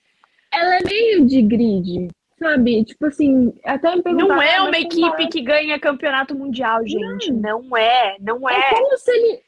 ela 0.51 0.77
é 0.77 0.83
meio 0.83 1.25
de 1.25 1.41
grid, 1.41 2.07
sabe? 2.37 2.83
Tipo 2.83 3.05
assim, 3.05 3.53
até 3.63 3.95
me 3.95 4.01
Não 4.13 4.41
é 4.41 4.61
uma 4.61 4.77
equipe 4.77 5.23
é? 5.23 5.27
que 5.27 5.41
ganha 5.41 5.79
campeonato 5.79 6.35
mundial, 6.35 6.85
gente. 6.85 7.31
Não, 7.31 7.61
não 7.61 7.77
é, 7.77 8.17
não 8.19 8.49
é. 8.49 8.57
É 8.57 8.69
como 8.71 8.97
se 8.97 9.11
ele. 9.11 9.41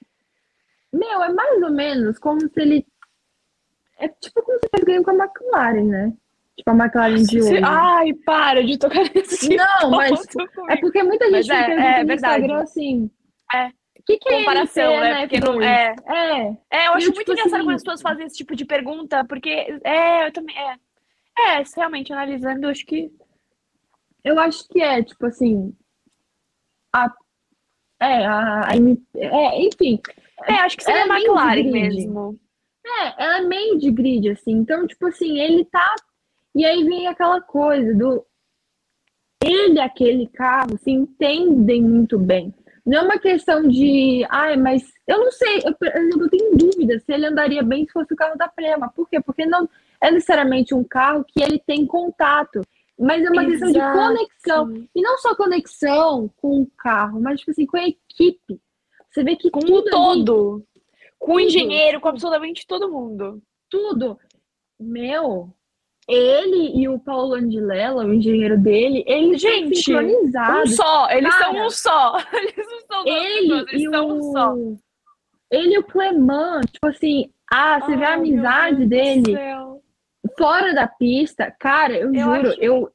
Meu, 0.92 1.24
é 1.24 1.32
mais 1.32 1.62
ou 1.62 1.72
menos 1.72 2.18
como 2.18 2.42
se 2.42 2.62
ele. 2.62 2.86
É 3.98 4.08
tipo 4.08 4.42
como 4.42 4.58
se 4.60 4.70
ele 4.74 4.86
ganhando 4.86 5.04
com 5.04 5.12
a 5.12 5.26
McLaren, 5.26 5.84
né? 5.84 6.14
Tipo 6.56 6.72
a 6.72 6.76
McLaren 6.76 7.24
de 7.24 7.42
hoje. 7.42 7.62
Ai, 7.64 8.14
para 8.26 8.64
de 8.64 8.78
tocar 8.78 9.04
nesse 9.14 9.56
Não, 9.56 9.92
mas 9.92 10.20
é 10.70 10.78
porque 10.78 11.04
muita 11.04 11.26
gente 11.26 11.48
mas 11.48 11.50
é, 11.50 11.72
é, 11.72 12.02
no 12.02 12.08
verdade. 12.08 12.42
Instagram 12.42 12.62
assim. 12.62 13.12
É 13.54 13.79
que, 14.06 14.18
que 14.18 14.30
é 14.30 14.40
comparação, 14.40 14.92
é 14.92 15.02
né? 15.02 15.28
Porque 15.28 15.40
não 15.40 15.62
é. 15.62 15.96
É. 16.08 16.58
É, 16.70 16.88
eu 16.88 16.94
acho 16.94 17.08
eu, 17.08 17.14
muito 17.14 17.20
tipo 17.20 17.32
engraçado 17.32 17.56
assim, 17.56 17.66
quando 17.66 17.76
as 17.76 17.84
pessoas 17.84 18.02
fazem 18.02 18.26
esse 18.26 18.38
tipo 18.38 18.56
de 18.56 18.66
pergunta, 18.66 19.26
porque 19.26 19.80
é, 19.84 20.28
eu 20.28 20.32
também 20.32 20.56
é. 20.58 20.78
É, 21.42 21.64
realmente 21.76 22.12
analisando, 22.12 22.66
eu 22.66 22.70
acho 22.70 22.86
que 22.86 23.12
eu 24.24 24.38
acho 24.40 24.68
que 24.68 24.82
é, 24.82 25.02
tipo 25.02 25.26
assim, 25.26 25.74
a 26.94 27.10
é, 28.02 28.26
a, 28.26 28.62
a 28.70 28.76
é, 29.16 29.62
enfim. 29.62 30.00
É, 30.48 30.54
acho 30.54 30.78
que 30.78 30.84
seria 30.84 31.02
é 31.02 31.04
a 31.04 31.18
McLaren 31.18 31.72
mesmo. 31.72 32.40
É, 32.86 33.24
ela 33.24 33.38
é 33.40 33.42
meio 33.42 33.78
de 33.78 33.92
grid, 33.92 34.30
assim. 34.30 34.52
Então, 34.52 34.88
tipo 34.88 35.06
assim, 35.08 35.38
ele 35.40 35.66
tá. 35.66 35.96
E 36.56 36.66
aí 36.66 36.84
vem 36.84 37.08
aquela 37.08 37.42
coisa 37.42 37.94
do. 37.94 38.26
Ele 39.44 39.76
e 39.76 39.80
aquele 39.80 40.28
carro 40.28 40.78
se 40.78 40.92
entendem 40.92 41.82
muito 41.82 42.18
bem. 42.18 42.54
Não 42.90 42.98
é 42.98 43.02
uma 43.04 43.20
questão 43.20 43.68
de, 43.68 44.26
ai, 44.32 44.58
mas 44.58 44.92
eu 45.08 45.20
não 45.20 45.32
sei, 45.32 45.60
eu, 45.60 45.76
eu 45.80 46.30
tenho 46.30 46.58
dúvida 46.58 46.98
se 46.98 47.14
ele 47.14 47.28
andaria 47.28 47.62
bem 47.62 47.86
se 47.86 47.92
fosse 47.92 48.12
o 48.12 48.18
carro 48.18 48.36
da 48.36 48.48
Prema. 48.48 48.92
Por 48.92 49.08
quê? 49.08 49.22
Porque 49.22 49.46
não 49.46 49.70
é 50.02 50.10
necessariamente 50.10 50.74
um 50.74 50.84
carro 50.84 51.24
que 51.24 51.40
ele 51.40 51.60
tem 51.60 51.86
contato, 51.86 52.62
mas 52.98 53.24
é 53.24 53.30
uma 53.30 53.44
Exato. 53.44 53.52
questão 53.52 53.72
de 53.72 53.80
conexão. 53.80 54.88
E 54.96 55.02
não 55.04 55.20
só 55.20 55.36
conexão 55.36 56.34
com 56.38 56.64
o 56.64 56.72
carro, 56.76 57.22
mas 57.22 57.40
tipo 57.40 57.52
assim, 57.52 57.68
com 57.68 57.78
a 57.78 57.88
equipe. 57.88 58.60
Você 59.12 59.24
vê 59.24 59.36
que 59.36 59.52
com 59.52 59.60
tudo 59.60 59.92
todo. 59.92 60.56
Ali, 60.56 60.84
com 61.20 61.36
o 61.36 61.40
engenheiro, 61.40 62.02
com 62.02 62.08
absolutamente 62.08 62.66
todo 62.66 62.92
mundo. 62.92 63.40
Tudo. 63.70 64.18
Meu, 64.80 65.54
ele 66.10 66.82
e 66.82 66.90
o 66.90 66.98
Paulo 67.00 67.36
Andilela, 67.36 68.04
o 68.04 68.14
engenheiro 68.14 68.58
dele, 68.58 69.04
eles 69.06 69.40
Gente, 69.40 69.76
são 69.76 70.00
sincronizados. 70.00 70.72
Um 70.72 70.76
só, 70.76 71.10
eles 71.12 71.36
Cara, 71.36 71.44
são 71.44 71.66
um 71.66 71.70
só. 71.70 72.18
Eles 72.34 72.68
não 72.68 72.82
são 72.88 73.08
ele 73.08 73.42
pessoas, 73.42 73.74
eles 73.74 73.82
e 73.82 73.90
são 73.90 74.08
o... 74.08 74.14
um 74.14 74.32
só. 74.32 74.56
Ele 75.52 75.76
e 75.76 75.78
o 75.78 75.84
Clemã, 75.84 76.62
tipo 76.62 76.88
assim, 76.88 77.32
ah, 77.52 77.80
você 77.80 77.96
vê 77.96 78.06
a 78.06 78.14
amizade 78.16 78.86
dele 78.88 79.36
fora 80.38 80.74
da 80.74 80.88
pista. 80.88 81.54
Cara, 81.60 81.94
eu, 81.94 82.14
eu 82.14 82.20
juro, 82.20 82.50
acho... 82.50 82.60
eu, 82.60 82.92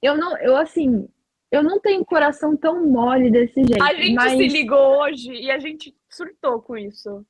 eu 0.00 0.16
não, 0.16 0.36
eu 0.38 0.56
assim, 0.56 1.08
eu 1.50 1.62
não 1.62 1.80
tenho 1.80 2.04
coração 2.04 2.56
tão 2.56 2.86
mole 2.86 3.30
desse 3.30 3.64
jeito. 3.64 3.82
A 3.82 3.94
gente 3.94 4.14
mas... 4.14 4.32
se 4.32 4.48
ligou 4.48 5.00
hoje 5.00 5.32
e 5.32 5.50
a 5.50 5.58
gente 5.58 5.94
surtou 6.08 6.60
com 6.60 6.76
isso. 6.76 7.24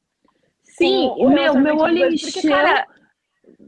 Sim, 0.62 1.08
com 1.16 1.30
meu, 1.30 1.54
meu 1.54 1.78
olho 1.78 2.12
encheu. 2.12 2.50
Cara, 2.50 2.86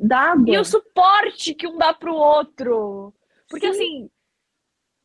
d'água. 0.01 0.55
E 0.55 0.59
o 0.59 0.65
suporte 0.65 1.55
que 1.55 1.67
um 1.67 1.77
dá 1.77 1.93
pro 1.93 2.15
outro. 2.15 3.15
Porque 3.49 3.73
Sim. 3.73 3.81
assim, 3.81 4.11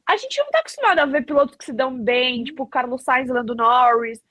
a 0.07 0.17
gente 0.17 0.37
não 0.39 0.49
tá 0.49 0.59
acostumado 0.59 0.99
a 0.99 1.05
ver 1.05 1.25
pilotos 1.25 1.55
que 1.55 1.65
se 1.65 1.73
dão 1.73 1.97
bem, 1.99 2.43
tipo 2.43 2.67
Carlos 2.67 3.03
Sainz, 3.03 3.29
Lando 3.29 3.55
Norris, 3.55 4.23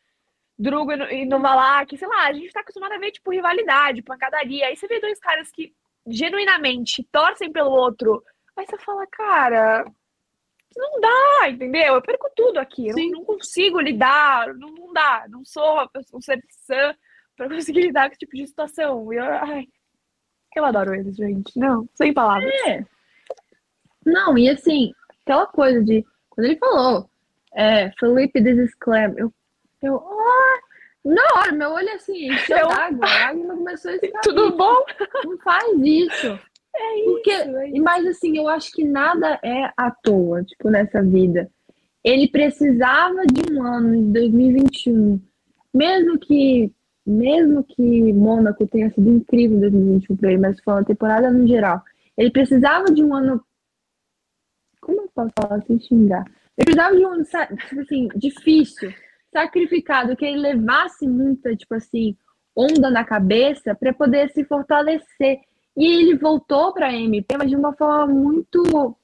Drugo 0.57 0.93
e 0.93 1.27
Novalak, 1.27 1.97
sei 1.97 2.07
lá, 2.07 2.29
a 2.29 2.33
gente 2.33 2.53
tá 2.53 2.61
acostumado 2.61 2.93
a 2.93 2.99
ver, 2.99 3.11
tipo, 3.11 3.33
rivalidade, 3.33 4.03
pancadaria. 4.03 4.67
Aí 4.67 4.77
você 4.77 4.87
vê 4.87 5.01
dois 5.01 5.19
caras 5.19 5.51
que 5.51 5.75
genuinamente 6.07 7.03
torcem 7.11 7.51
pelo 7.51 7.71
outro. 7.71 8.23
Aí 8.57 8.65
você 8.65 8.79
fala, 8.79 9.05
cara, 9.09 9.85
não 10.77 11.01
dá, 11.01 11.51
entendeu? 11.51 11.95
Eu 11.95 12.03
perco 12.03 12.31
tudo 12.37 12.59
aqui. 12.59 12.89
Eu 12.89 12.97
não, 12.97 13.11
não, 13.11 13.25
consigo 13.25 13.81
lidar, 13.81 14.55
não, 14.55 14.69
não 14.71 14.93
dá. 14.93 15.27
Não 15.29 15.45
sou 15.45 15.89
um 16.13 16.21
ser 16.21 16.41
sã 16.51 16.95
pra 17.37 17.49
conseguir 17.51 17.83
lidar 17.83 18.09
com 18.09 18.13
esse 18.13 18.21
tipo 18.21 18.37
de 18.37 18.47
situação. 18.47 19.13
E 19.13 19.17
eu, 19.17 19.25
ai, 19.25 19.67
eu 20.59 20.65
adoro 20.65 20.95
eles, 20.95 21.17
gente. 21.17 21.59
Não, 21.59 21.89
sem 21.95 22.13
palavras. 22.13 22.53
É. 22.67 22.85
Não, 24.05 24.37
e 24.37 24.49
assim, 24.49 24.93
aquela 25.23 25.47
coisa 25.47 25.83
de. 25.83 26.05
Quando 26.31 26.47
ele 26.47 26.57
falou, 26.57 27.09
é, 27.55 27.91
Felipe, 27.99 28.43
Clem, 28.81 29.15
eu. 29.17 29.33
eu 29.83 29.97
ah, 29.97 30.61
na 31.05 31.23
hora, 31.37 31.53
meu 31.53 31.71
olho 31.71 31.91
assim, 31.95 32.33
encheu 32.33 32.57
eu... 32.57 32.69
d'água, 32.69 33.07
a 33.07 33.29
água 33.29 33.57
começou 33.57 33.91
a 33.91 33.95
escalar. 33.95 34.23
Tudo 34.23 34.57
bom? 34.57 34.85
Não 35.25 35.39
faz 35.39 35.79
isso. 35.83 36.39
É 36.77 37.01
isso. 37.01 37.05
Porque, 37.05 37.31
é 37.31 37.69
isso. 37.69 37.83
Mas 37.83 38.07
assim, 38.07 38.37
eu 38.37 38.49
acho 38.49 38.73
que 38.73 38.85
nada 38.85 39.39
é 39.43 39.71
à 39.77 39.91
toa, 39.91 40.43
tipo, 40.43 40.71
nessa 40.71 41.03
vida. 41.03 41.51
Ele 42.03 42.29
precisava 42.29 43.23
de 43.27 43.53
um 43.53 43.63
ano 43.63 43.97
de 43.97 44.13
2021. 44.13 45.21
Mesmo 45.73 46.19
que 46.19 46.73
mesmo 47.07 47.63
que 47.65 48.13
Mônaco 48.13 48.67
tenha 48.67 48.91
sido 48.91 49.11
incrível 49.11 49.59
em 49.59 49.61
2021 49.61 50.17
para 50.17 50.29
ele, 50.31 50.41
mas 50.41 50.61
foi 50.61 50.75
uma 50.75 50.85
temporada 50.85 51.31
no 51.31 51.47
geral, 51.47 51.83
ele 52.17 52.31
precisava 52.31 52.87
de 52.87 53.03
um 53.03 53.15
ano. 53.15 53.45
Como 54.81 55.03
eu 55.03 55.11
posso 55.15 55.31
falar 55.39 55.63
sem 55.63 55.79
xingar? 55.81 56.25
Ele 56.57 56.65
precisava 56.65 56.97
de 56.97 57.05
um 57.05 57.09
ano, 57.09 57.25
tipo 57.25 57.81
assim, 57.81 58.09
difícil, 58.17 58.93
sacrificado, 59.33 60.17
que 60.17 60.25
ele 60.25 60.39
levasse 60.39 61.07
muita, 61.07 61.55
tipo 61.57 61.75
assim, 61.75 62.17
onda 62.55 62.89
na 62.91 63.05
cabeça 63.05 63.75
para 63.75 63.93
poder 63.93 64.31
se 64.31 64.45
fortalecer. 64.45 65.41
E 65.77 65.85
ele 65.85 66.17
voltou 66.17 66.73
para 66.73 66.87
a 66.87 66.93
MP, 66.93 67.37
mas 67.37 67.51
de 67.51 67.57
uma 67.57 67.73
forma 67.73 68.07
muito. 68.07 68.97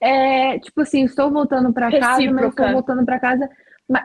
É, 0.00 0.58
tipo 0.60 0.82
assim, 0.82 1.04
estou 1.04 1.30
voltando 1.30 1.72
para 1.72 1.90
casa, 1.90 2.30
mas 2.30 2.48
estou 2.50 2.72
voltando 2.72 3.04
para 3.04 3.18
casa 3.18 3.50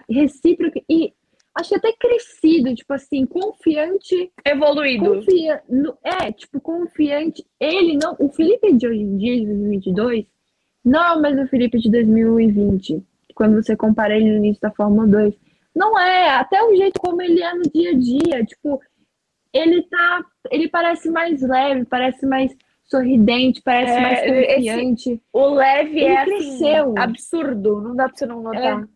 recíproca. 0.09 0.81
E 0.89 1.13
acho 1.59 1.75
até 1.75 1.91
crescido, 1.93 2.73
tipo 2.75 2.93
assim, 2.93 3.25
confiante. 3.25 4.31
Evoluído. 4.45 5.15
Confia, 5.15 5.61
no, 5.69 5.97
é, 6.03 6.31
tipo, 6.31 6.59
confiante. 6.61 7.45
Ele 7.59 7.97
não. 8.01 8.15
O 8.19 8.29
Felipe 8.29 8.73
de 8.73 8.87
hoje 8.87 8.99
em 9.01 9.17
dia, 9.17 9.35
de 9.39 9.45
2022, 9.45 10.25
não 10.85 11.03
é 11.03 11.13
o 11.15 11.21
mesmo 11.21 11.47
Felipe 11.47 11.77
de 11.79 11.89
2020. 11.91 13.03
Quando 13.35 13.55
você 13.61 13.75
compara 13.75 14.15
ele 14.15 14.31
no 14.31 14.37
início 14.37 14.61
da 14.61 14.71
Fórmula 14.71 15.07
2. 15.07 15.33
Não 15.75 15.97
é, 15.97 16.29
até 16.31 16.61
o 16.63 16.75
jeito 16.75 16.99
como 16.99 17.21
ele 17.21 17.41
é 17.41 17.53
no 17.53 17.61
dia 17.63 17.91
a 17.91 17.93
dia, 17.93 18.43
tipo, 18.45 18.81
ele 19.53 19.83
tá, 19.83 20.25
ele 20.51 20.67
parece 20.67 21.09
mais 21.09 21.41
leve, 21.41 21.85
parece 21.85 22.25
mais 22.25 22.53
sorridente, 22.83 23.61
parece 23.61 23.93
É, 23.93 24.01
mais 24.01 24.19
esse- 24.23 24.55
confiante. 24.55 25.21
O 25.31 25.49
leve 25.53 25.91
Ele 25.99 26.05
é 26.05 26.17
assim, 26.17 26.25
cresceu. 26.31 26.93
absurdo, 26.97 27.81
não 27.81 27.95
dá 27.95 28.07
pra 28.09 28.17
você 28.17 28.25
não 28.25 28.41
notar. 28.41 28.87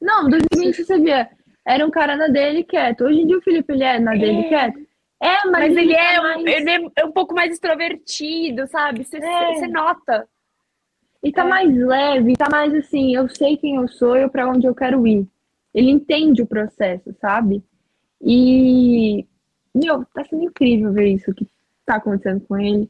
Não, 0.00 0.28
2020 0.28 0.84
você 0.84 0.98
via, 1.00 1.28
era 1.68 1.86
um 1.86 1.90
cara 1.90 2.16
na 2.16 2.28
dele 2.28 2.64
quieto. 2.64 3.04
Hoje 3.04 3.20
em 3.20 3.26
dia 3.26 3.38
o 3.38 3.42
Felipe 3.42 3.72
ele 3.72 3.84
é 3.84 3.98
na 4.00 4.12
dele 4.12 4.40
É. 4.40 4.48
quieto. 4.48 4.78
É, 5.20 5.34
mas, 5.46 5.74
Mas 5.74 5.76
ele 5.76 5.94
tá 5.94 6.00
é, 6.12 6.20
um, 6.20 6.22
mais- 6.22 6.46
ele 6.46 6.90
é 6.96 7.04
um 7.04 7.12
pouco 7.12 7.34
mais 7.34 7.52
extrovertido, 7.52 8.66
sabe? 8.68 9.04
Você, 9.04 9.18
É. 9.18 9.66
nota. 9.68 10.26
E 11.22 11.32
tá 11.32 11.42
É. 11.44 11.48
mais 11.48 11.76
leve, 11.76 12.36
tá 12.36 12.48
mais 12.48 12.72
assim, 12.74 13.14
eu 13.16 13.28
sei 13.28 13.56
quem 13.56 13.76
eu 13.76 13.88
sou 13.88 14.16
e 14.16 14.28
pra 14.28 14.48
onde 14.48 14.66
eu 14.66 14.74
quero 14.74 15.04
ir. 15.06 15.26
Ele 15.74 15.90
entende 15.90 16.40
o 16.42 16.46
processo, 16.46 17.12
sabe? 17.20 17.62
E, 18.22 19.26
meu, 19.74 20.04
tá 20.14 20.24
sendo 20.24 20.44
incrível 20.44 20.92
ver 20.92 21.08
isso 21.08 21.34
que 21.34 21.46
tá 21.84 21.96
acontecendo 21.96 22.40
com 22.46 22.56
ele. 22.58 22.88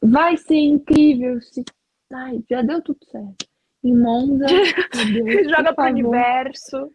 Vai 0.00 0.36
ser 0.36 0.56
incrível 0.56 1.40
se. 1.40 1.64
Ai, 2.12 2.40
já 2.48 2.62
deu 2.62 2.80
tudo 2.80 2.98
certo. 3.10 3.46
Em 3.82 3.94
Monza, 3.94 4.46
Deus, 5.12 5.50
Joga 5.50 5.74
pro 5.74 5.84
favor, 5.84 5.90
universo. 5.90 6.90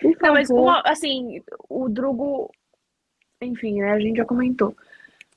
Por 0.00 0.16
Não, 0.20 0.34
mas 0.34 0.50
uma, 0.50 0.82
assim, 0.84 1.42
o 1.68 1.88
Drugo, 1.88 2.50
enfim, 3.40 3.80
né, 3.80 3.92
a 3.92 4.00
gente 4.00 4.16
já 4.16 4.24
comentou. 4.24 4.74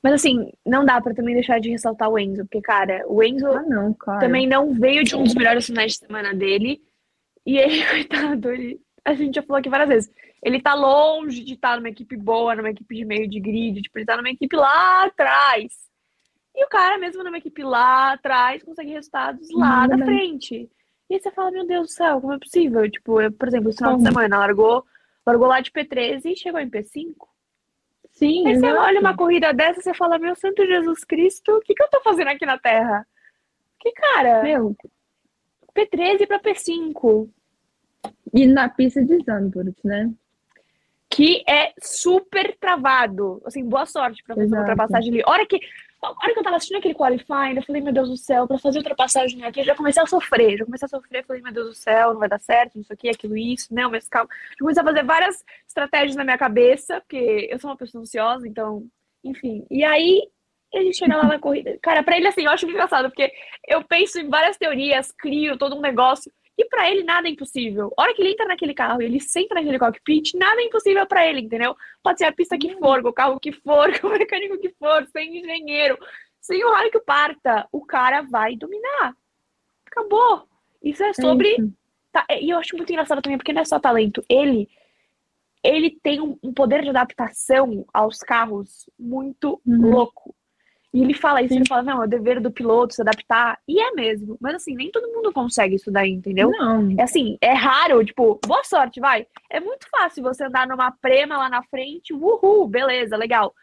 Mas 0.02 0.14
assim, 0.14 0.52
não 0.66 0.84
dá 0.84 1.00
pra 1.00 1.14
também 1.14 1.34
deixar 1.34 1.60
de 1.60 1.70
ressaltar 1.70 2.10
o 2.10 2.20
Enzo, 2.20 2.44
porque, 2.44 2.62
cara, 2.62 3.06
o 3.08 3.24
Enzo 3.24 3.48
Ah, 3.48 3.62
não, 3.62 3.94
cara. 3.94 4.20
também 4.20 4.46
não 4.46 4.74
veio 4.74 5.04
de 5.04 5.16
um 5.16 5.24
dos 5.24 5.34
melhores 5.34 5.66
finais 5.66 5.94
de 5.94 6.00
semana 6.00 6.34
dele. 6.34 6.82
E 7.46 7.58
ele, 7.58 7.84
coitado, 7.90 8.52
ele, 8.52 8.82
a 9.06 9.14
gente 9.14 9.36
já 9.36 9.42
falou 9.42 9.60
aqui 9.60 9.70
várias 9.70 9.90
vezes. 9.90 10.12
Ele 10.44 10.62
tá 10.62 10.74
longe 10.74 11.42
de 11.44 11.54
estar 11.54 11.78
numa 11.78 11.88
equipe 11.88 12.18
boa, 12.18 12.54
numa 12.54 12.70
equipe 12.70 12.94
de 12.96 13.06
meio 13.06 13.30
de 13.30 13.40
grid, 13.40 13.82
tipo, 13.82 13.98
ele 13.98 14.06
tá 14.06 14.18
numa 14.18 14.30
equipe 14.30 14.54
lá 14.58 15.06
atrás. 15.06 15.72
E 16.54 16.66
o 16.66 16.68
cara, 16.68 16.98
mesmo 16.98 17.24
numa 17.24 17.38
equipe 17.38 17.64
lá 17.64 18.12
atrás, 18.14 18.62
consegue 18.62 18.92
resultados 18.92 19.48
lá 19.54 19.88
Manda 19.88 19.98
da 19.98 20.06
bem. 20.06 20.06
frente. 20.06 20.70
E 21.14 21.18
aí 21.18 21.22
você 21.22 21.30
fala, 21.30 21.52
meu 21.52 21.64
Deus 21.68 21.90
do 21.90 21.92
céu, 21.94 22.20
como 22.20 22.34
é 22.34 22.40
possível? 22.40 22.90
Tipo, 22.90 23.22
eu, 23.22 23.32
por 23.32 23.48
exemplo, 23.48 23.70
esse 23.70 23.78
final 23.78 23.98
de 23.98 24.04
Como? 24.04 24.08
semana, 24.12 24.40
largou, 24.40 24.84
largou 25.24 25.46
lá 25.48 25.62
de 25.62 25.70
P13 25.70 26.26
e 26.26 26.36
chegou 26.36 26.60
em 26.60 26.68
P5. 26.68 27.14
Sim, 28.10 28.48
Aí 28.48 28.56
você 28.56 28.66
exato. 28.66 28.82
olha 28.82 29.00
uma 29.00 29.16
corrida 29.16 29.54
dessa 29.54 29.80
e 29.80 29.84
você 29.84 29.94
fala, 29.94 30.18
meu 30.18 30.36
santo 30.36 30.66
Jesus 30.66 31.04
Cristo, 31.04 31.52
o 31.56 31.62
que 31.62 31.76
que 31.76 31.84
eu 31.84 31.90
tô 31.92 32.02
fazendo 32.02 32.30
aqui 32.30 32.48
na 32.48 32.58
Terra? 32.58 33.06
Que 33.80 33.92
cara, 33.92 34.42
Meu, 34.42 34.76
P13 35.76 36.26
pra 36.26 36.40
P5. 36.40 37.30
e 38.34 38.48
na 38.48 38.68
pista 38.70 39.06
de 39.06 39.24
Zandvoort, 39.24 39.76
né? 39.84 40.12
que 41.12 41.44
é 41.48 41.74
super 41.80 42.58
travado. 42.58 43.40
Assim, 43.46 43.64
boa 43.64 43.86
sorte 43.86 44.24
pra 44.24 44.34
fazer 44.36 44.48
uma 44.48 44.62
ultrapassagem 44.62 45.12
ali. 45.12 45.24
Hora 45.28 45.46
que, 45.46 45.60
a 46.04 46.10
hora 46.10 46.34
que 46.34 46.40
eu 46.40 46.44
tava 46.44 46.58
assistindo 46.58 46.78
aquele 46.78 46.94
qualifying, 46.94 47.56
eu 47.56 47.64
falei, 47.64 47.82
meu 47.82 47.94
Deus 47.94 48.10
do 48.10 48.18
céu, 48.18 48.48
pra 48.48 48.58
fazer 48.58 48.80
ultrapassagem 48.80 49.44
aqui, 49.44 49.62
eu 49.62 49.66
já 49.66 49.76
comecei 49.76 50.02
a 50.02 50.06
sofrer. 50.06 50.58
Já 50.58 50.66
comecei 50.66 50.86
a 50.86 50.90
sofrer, 50.90 51.26
falei, 51.26 51.42
meu 51.42 51.54
Deus 51.54 51.70
do 51.70 51.74
céu, 51.76 52.14
não 52.14 52.20
vai 52.20 52.30
dar 52.30 52.40
certo, 52.40 52.80
isso 52.80 52.92
aqui, 52.92 53.10
aquilo, 53.10 53.38
isso, 53.38 53.74
não, 53.74 53.90
mas 53.90 54.08
calma. 54.08 54.30
Já 54.52 54.58
comecei 54.60 54.82
a 54.82 54.86
fazer 54.86 55.04
várias 55.04 55.44
estratégias 55.68 56.16
na 56.16 56.24
minha 56.24 56.38
cabeça, 56.38 57.00
porque 57.02 57.48
eu 57.50 57.60
sou 57.60 57.70
uma 57.70 57.78
pessoa 57.78 58.02
ansiosa, 58.02 58.48
então, 58.48 58.86
enfim. 59.24 59.66
E 59.72 59.84
aí, 59.84 60.22
a 60.74 60.82
gente 60.82 60.98
chega 60.98 61.16
lá 61.16 61.24
na 61.24 61.40
corrida. 61.40 61.78
Cara, 61.82 62.04
pra 62.04 62.18
ele, 62.18 62.28
assim, 62.28 62.44
eu 62.44 62.52
acho 62.52 62.68
engraçado, 62.68 63.10
porque 63.10 63.32
eu 63.68 63.84
penso 63.84 64.20
em 64.20 64.30
várias 64.30 64.58
teorias, 64.58 65.12
crio 65.12 65.58
todo 65.58 65.76
um 65.76 65.82
negócio. 65.82 66.32
E 66.58 66.66
pra 66.66 66.90
ele 66.90 67.04
nada 67.04 67.28
é 67.28 67.32
impossível. 67.32 67.92
A 67.98 68.04
hora 68.04 68.14
que 68.14 68.22
ele 68.22 68.32
entra 68.32 68.46
naquele 68.46 68.74
carro 68.76 69.02
e 69.02 69.06
ele 69.06 69.20
senta 69.20 69.56
naquele 69.56 69.80
cockpit, 69.80 70.34
nada 70.36 70.62
é 70.62 70.66
impossível 70.66 71.06
pra 71.08 71.26
ele, 71.28 71.42
entendeu? 71.42 71.76
Pode 72.04 72.20
ser 72.20 72.26
a 72.26 72.32
pista 72.32 72.58
que 72.58 72.76
for, 72.78 73.04
o 73.06 73.12
carro 73.14 73.40
que 73.40 73.52
for, 73.52 74.00
com 74.00 74.08
o 74.08 74.12
mecânico 74.12 74.60
que 74.60 74.70
for, 74.78 75.06
sem 75.08 75.38
engenheiro, 75.40 75.98
sem 76.40 76.64
o 76.64 76.72
raio 76.72 76.92
que 76.92 77.00
parta, 77.00 77.68
o 77.72 77.84
cara 77.86 78.22
vai 78.22 78.56
dominar. 78.56 79.16
Acabou. 79.88 80.48
Isso 80.82 81.04
é 81.04 81.14
sobre. 81.14 81.50
isso. 81.56 81.74
tá, 82.12 82.26
e 82.30 82.50
eu 82.50 82.58
acho 82.60 82.76
muito 82.78 82.92
engraçado 82.92 83.22
também, 83.22 83.38
porque 83.38 83.54
não 83.54 83.62
é 83.62 83.66
só 83.66 83.80
talento. 83.80 84.24
Ele, 84.30 84.70
ele 85.64 85.98
tem 86.04 86.22
um, 86.22 86.38
um 86.44 86.54
poder 86.54 86.84
de 86.84 86.90
adaptação 86.90 87.84
aos 87.94 88.20
carros 88.20 88.88
muito 89.00 89.60
Uhum. 89.66 89.90
louco. 89.90 90.36
E 90.94 91.02
ele 91.02 91.16
fala 91.16 91.42
isso, 91.42 91.54
Sim. 91.54 91.62
ele 91.62 91.68
fala, 91.68 91.82
não, 91.82 92.04
é 92.04 92.06
o 92.06 92.10
dever 92.10 92.40
do 92.40 92.52
piloto 92.52 92.94
se 92.94 93.02
adaptar. 93.02 93.60
E 93.68 93.82
é 93.82 93.92
mesmo. 93.94 94.38
Mas 94.40 94.56
assim, 94.56 94.76
nem 94.76 94.92
todo 94.92 95.12
mundo 95.12 95.34
consegue 95.34 95.76
isso 95.76 95.92
daí, 95.92 96.12
entendeu? 96.12 96.52
Não, 96.52 96.94
É 97.00 97.02
assim, 97.02 97.36
é 97.42 97.52
raro, 97.52 98.06
tipo, 98.06 98.40
boa 98.46 98.64
sorte, 98.64 99.00
vai. 99.00 99.26
É 99.50 99.60
muito 99.60 99.88
fácil 99.90 100.22
você 100.22 100.44
andar 100.44 100.68
numa 100.68 100.92
prema 100.92 101.36
lá 101.36 101.50
na 101.50 101.64
frente, 101.64 102.14
uhul, 102.14 102.68
beleza, 102.68 103.18
legal. 103.18 103.56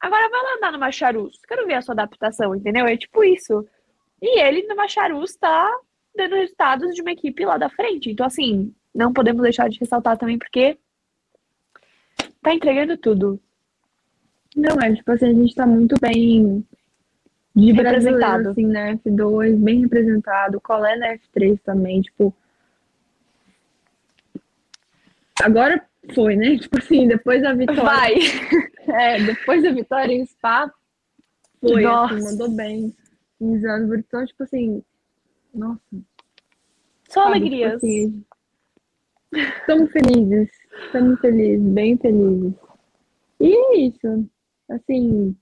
Agora 0.00 0.30
vai 0.30 0.42
lá 0.42 0.56
andar 0.56 0.72
numa 0.72 0.90
charus. 0.90 1.38
Quero 1.46 1.66
ver 1.66 1.74
a 1.74 1.82
sua 1.82 1.92
adaptação, 1.92 2.54
entendeu? 2.54 2.86
É 2.86 2.96
tipo 2.96 3.22
isso. 3.22 3.66
E 4.22 4.40
ele 4.40 4.66
numa 4.66 4.88
charus 4.88 5.36
tá 5.36 5.70
dando 6.16 6.36
resultados 6.36 6.94
de 6.94 7.02
uma 7.02 7.12
equipe 7.12 7.44
lá 7.44 7.58
da 7.58 7.68
frente. 7.68 8.10
Então, 8.10 8.24
assim, 8.24 8.74
não 8.94 9.12
podemos 9.12 9.42
deixar 9.42 9.68
de 9.68 9.78
ressaltar 9.78 10.16
também, 10.16 10.38
porque 10.38 10.78
tá 12.42 12.54
entregando 12.54 12.96
tudo. 12.96 13.38
Não, 14.56 14.80
é 14.80 14.94
tipo 14.94 15.12
assim, 15.12 15.26
a 15.26 15.34
gente 15.34 15.54
tá 15.54 15.66
muito 15.66 15.94
bem 16.00 16.64
de 17.58 17.72
Representado. 17.72 18.50
assim, 18.50 18.66
na 18.66 18.94
F2, 18.94 19.56
bem 19.56 19.80
representado, 19.80 20.60
Colé 20.60 20.94
na 20.96 21.18
F3 21.18 21.58
também, 21.64 22.00
tipo. 22.02 22.32
Agora 25.42 25.84
foi, 26.14 26.36
né? 26.36 26.56
Tipo 26.58 26.78
assim, 26.78 27.08
depois 27.08 27.42
da 27.42 27.52
vitória. 27.54 27.82
Vai! 27.82 28.14
É, 28.90 29.22
depois 29.22 29.62
da 29.62 29.70
vitória 29.70 30.14
em 30.14 30.24
Spa, 30.24 30.72
foi, 31.60 31.82
Nossa. 31.82 32.14
assim, 32.14 32.24
mandou 32.24 32.50
bem. 32.50 32.96
Em 33.38 33.60
Zandvoort, 33.60 34.02
então, 34.08 34.24
tipo 34.24 34.42
assim, 34.44 34.82
nossa. 35.54 35.78
Só 37.06 37.24
sabe, 37.24 37.36
alegrias. 37.36 37.74
Tipo 37.74 37.86
assim, 37.86 38.24
estamos 39.34 39.92
felizes, 39.92 40.48
estamos 40.86 41.20
felizes, 41.20 41.66
bem 41.66 41.98
felizes. 41.98 42.54
E 43.40 43.54
é 43.54 43.76
isso, 43.76 44.26
assim, 44.70 45.36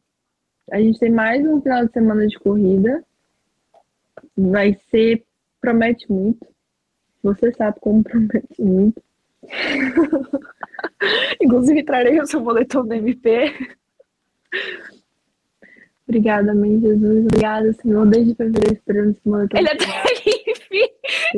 a 0.71 0.79
gente 0.79 0.99
tem 0.99 1.11
mais 1.11 1.47
um 1.47 1.61
final 1.61 1.87
de 1.87 1.93
semana 1.93 2.27
de 2.27 2.39
corrida. 2.39 3.05
Vai 4.37 4.79
ser, 4.91 5.25
promete 5.61 6.11
muito. 6.11 6.47
Você 7.23 7.53
sabe 7.53 7.79
como 7.81 8.03
promete 8.03 8.61
muito. 8.63 9.03
Inclusive, 11.41 11.85
trarei 11.85 12.21
o 12.21 12.27
seu 12.27 12.41
moletom 12.41 12.87
do 12.87 12.95
MP. 12.95 13.53
Obrigada, 16.09 16.53
amém, 16.53 16.81
Jesus. 16.81 17.27
Obrigada, 17.27 17.73
Senhor, 17.73 18.07
desde 18.07 18.35
fevereiro 18.37 18.75
esperando 18.75 19.11
esse 19.11 19.29
moletom. 19.29 19.59
Ele 19.59 19.69
até 19.69 19.85
que 20.15 20.51
enfim. 20.51 20.89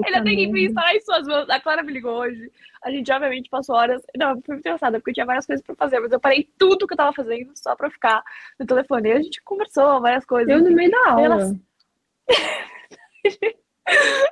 Ele 0.06 0.16
até 0.16 0.30
que 0.30 0.44
enfim 0.44 0.66
estará 0.66 0.94
em 0.94 1.00
suas 1.00 1.26
mãos. 1.26 1.48
A 1.48 1.58
Clara 1.58 1.82
me 1.82 1.92
ligou 1.92 2.12
hoje. 2.12 2.52
A 2.82 2.90
gente, 2.90 3.10
obviamente, 3.10 3.48
passou 3.48 3.74
horas. 3.76 4.02
Não, 4.16 4.40
foi 4.42 4.54
muito 4.56 4.66
engraçado, 4.66 4.94
porque 4.94 5.10
eu 5.10 5.14
tinha 5.14 5.26
várias 5.26 5.46
coisas 5.46 5.64
pra 5.64 5.74
fazer, 5.74 6.00
mas 6.00 6.12
eu 6.12 6.20
parei 6.20 6.48
tudo 6.58 6.86
que 6.86 6.92
eu 6.92 6.98
tava 6.98 7.14
fazendo 7.14 7.50
só 7.54 7.74
pra 7.74 7.90
ficar 7.90 8.22
no 8.60 8.66
telefone. 8.66 9.08
E 9.08 9.12
a 9.12 9.22
gente 9.22 9.42
conversou 9.42 10.00
várias 10.02 10.26
coisas. 10.26 10.52
Eu 10.52 10.62
no 10.62 10.70
meio 10.70 10.90
da 10.90 11.10
aula. 11.10 11.56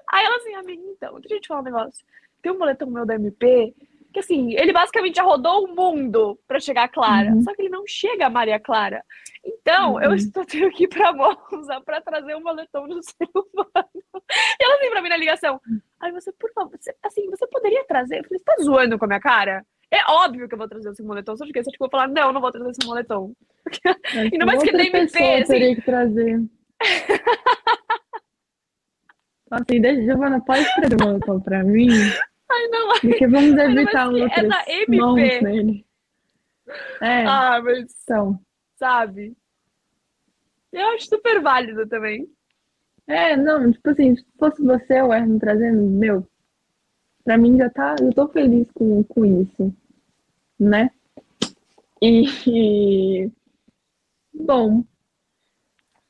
Aí 0.09 0.25
ela 0.25 0.37
assim, 0.37 0.55
amiga, 0.55 0.83
então, 0.83 1.19
deixa 1.19 1.37
eu 1.37 1.41
te 1.41 1.49
falar 1.49 1.61
um 1.61 1.65
negócio. 1.65 2.05
Tem 2.43 2.53
um 2.53 2.59
moletom 2.59 2.91
meu 2.91 3.07
da 3.07 3.15
MP 3.15 3.75
que, 4.17 4.21
assim, 4.21 4.55
ele 4.55 4.73
basicamente 4.73 5.17
já 5.17 5.23
rodou 5.23 5.65
o 5.67 5.75
mundo 5.77 6.39
pra 6.49 6.59
chegar 6.59 6.85
a 6.85 6.89
Clara. 6.89 7.31
Uhum. 7.33 7.43
Só 7.43 7.55
que 7.55 7.61
ele 7.63 7.69
não 7.69 7.85
chega 7.87 8.27
a 8.27 8.31
Maria 8.31 8.59
Clara. 8.59 9.03
Então, 9.45 10.01
eu 10.01 10.09
Uhum. 10.11 10.17
estou 10.17 10.43
tendo 10.47 10.71
que 10.71 10.85
ir 10.85 10.89
pra 10.89 11.13
Monza 11.13 11.81
pra 11.85 12.01
trazer 12.01 12.35
um 12.35 12.43
moletom 12.43 12.89
do 12.89 12.99
ser 13.05 13.29
humano. 13.35 13.89
E 14.59 14.65
ela 14.65 14.75
assim 14.77 14.89
pra 14.91 15.03
mim 15.03 15.09
na 15.11 15.17
ligação. 15.19 15.61
Aí 16.01 16.11
você, 16.13 16.33
por 16.33 16.51
favor, 16.55 16.71
você- 16.81 16.95
assim, 17.03 17.29
você 17.29 17.47
poderia 17.49 17.85
trazer? 17.85 18.21
Eu 18.21 18.25
falei, 18.25 18.39
você 18.39 18.45
tá 18.45 18.57
zoando 18.63 18.99
com 18.99 19.05
a 19.05 19.09
minha 19.09 19.21
cara? 19.21 19.63
É 19.91 20.11
óbvio 20.11 20.49
que 20.49 20.55
eu 20.55 20.59
vou 20.59 20.67
trazer 20.69 20.91
esse 20.91 21.03
moletom. 21.03 21.37
Só 21.37 21.45
porque 21.45 21.63
você 21.63 21.71
tipo, 21.71 21.85
eu 21.85 21.91
falar, 21.91 22.09
não, 22.09 22.33
não 22.33 22.41
vou 22.41 22.51
trazer 22.51 22.71
esse 22.71 22.87
moletom. 22.87 23.33
Ainda 24.15 24.47
mais 24.47 24.63
que 24.63 24.73
tem 24.73 24.87
MP, 24.89 24.93
pessoa 25.13 25.35
assim. 25.35 25.45
teria 25.47 25.75
que 25.75 25.83
trazer. 25.83 26.41
Assim, 29.49 29.81
deixa, 29.81 30.03
Giovana, 30.03 30.41
pode 30.45 30.65
trazer 30.75 30.97
o 31.01 31.05
moletom 31.07 31.41
pra 31.41 31.63
mim? 31.63 31.89
Ai, 32.49 32.69
não, 32.69 32.89
Porque 33.01 33.27
vamos 33.27 33.57
evitar 33.59 34.11
que 34.11 34.23
é 34.23 34.43
da 34.45 34.65
MP. 34.69 35.41
nele. 35.43 35.87
É, 37.01 37.25
ah, 37.25 37.61
mas 37.63 37.95
então. 38.03 38.41
sabe? 38.77 39.37
Eu 40.73 40.89
acho 40.91 41.07
super 41.07 41.41
válido 41.41 41.87
também. 41.89 42.29
É, 43.07 43.37
não, 43.37 43.71
tipo 43.71 43.91
assim, 43.91 44.17
se 44.17 44.25
fosse 44.39 44.63
você, 44.63 45.01
o 45.01 45.13
Erno, 45.13 45.39
trazendo, 45.39 45.83
meu, 45.83 46.27
pra 47.25 47.39
mim 47.39 47.57
já 47.57 47.71
tá, 47.71 47.95
eu 48.01 48.13
tô 48.13 48.29
feliz 48.29 48.71
com, 48.73 49.03
com 49.05 49.25
isso, 49.25 49.75
né? 50.59 50.91
E, 52.03 53.31
bom, 54.35 54.85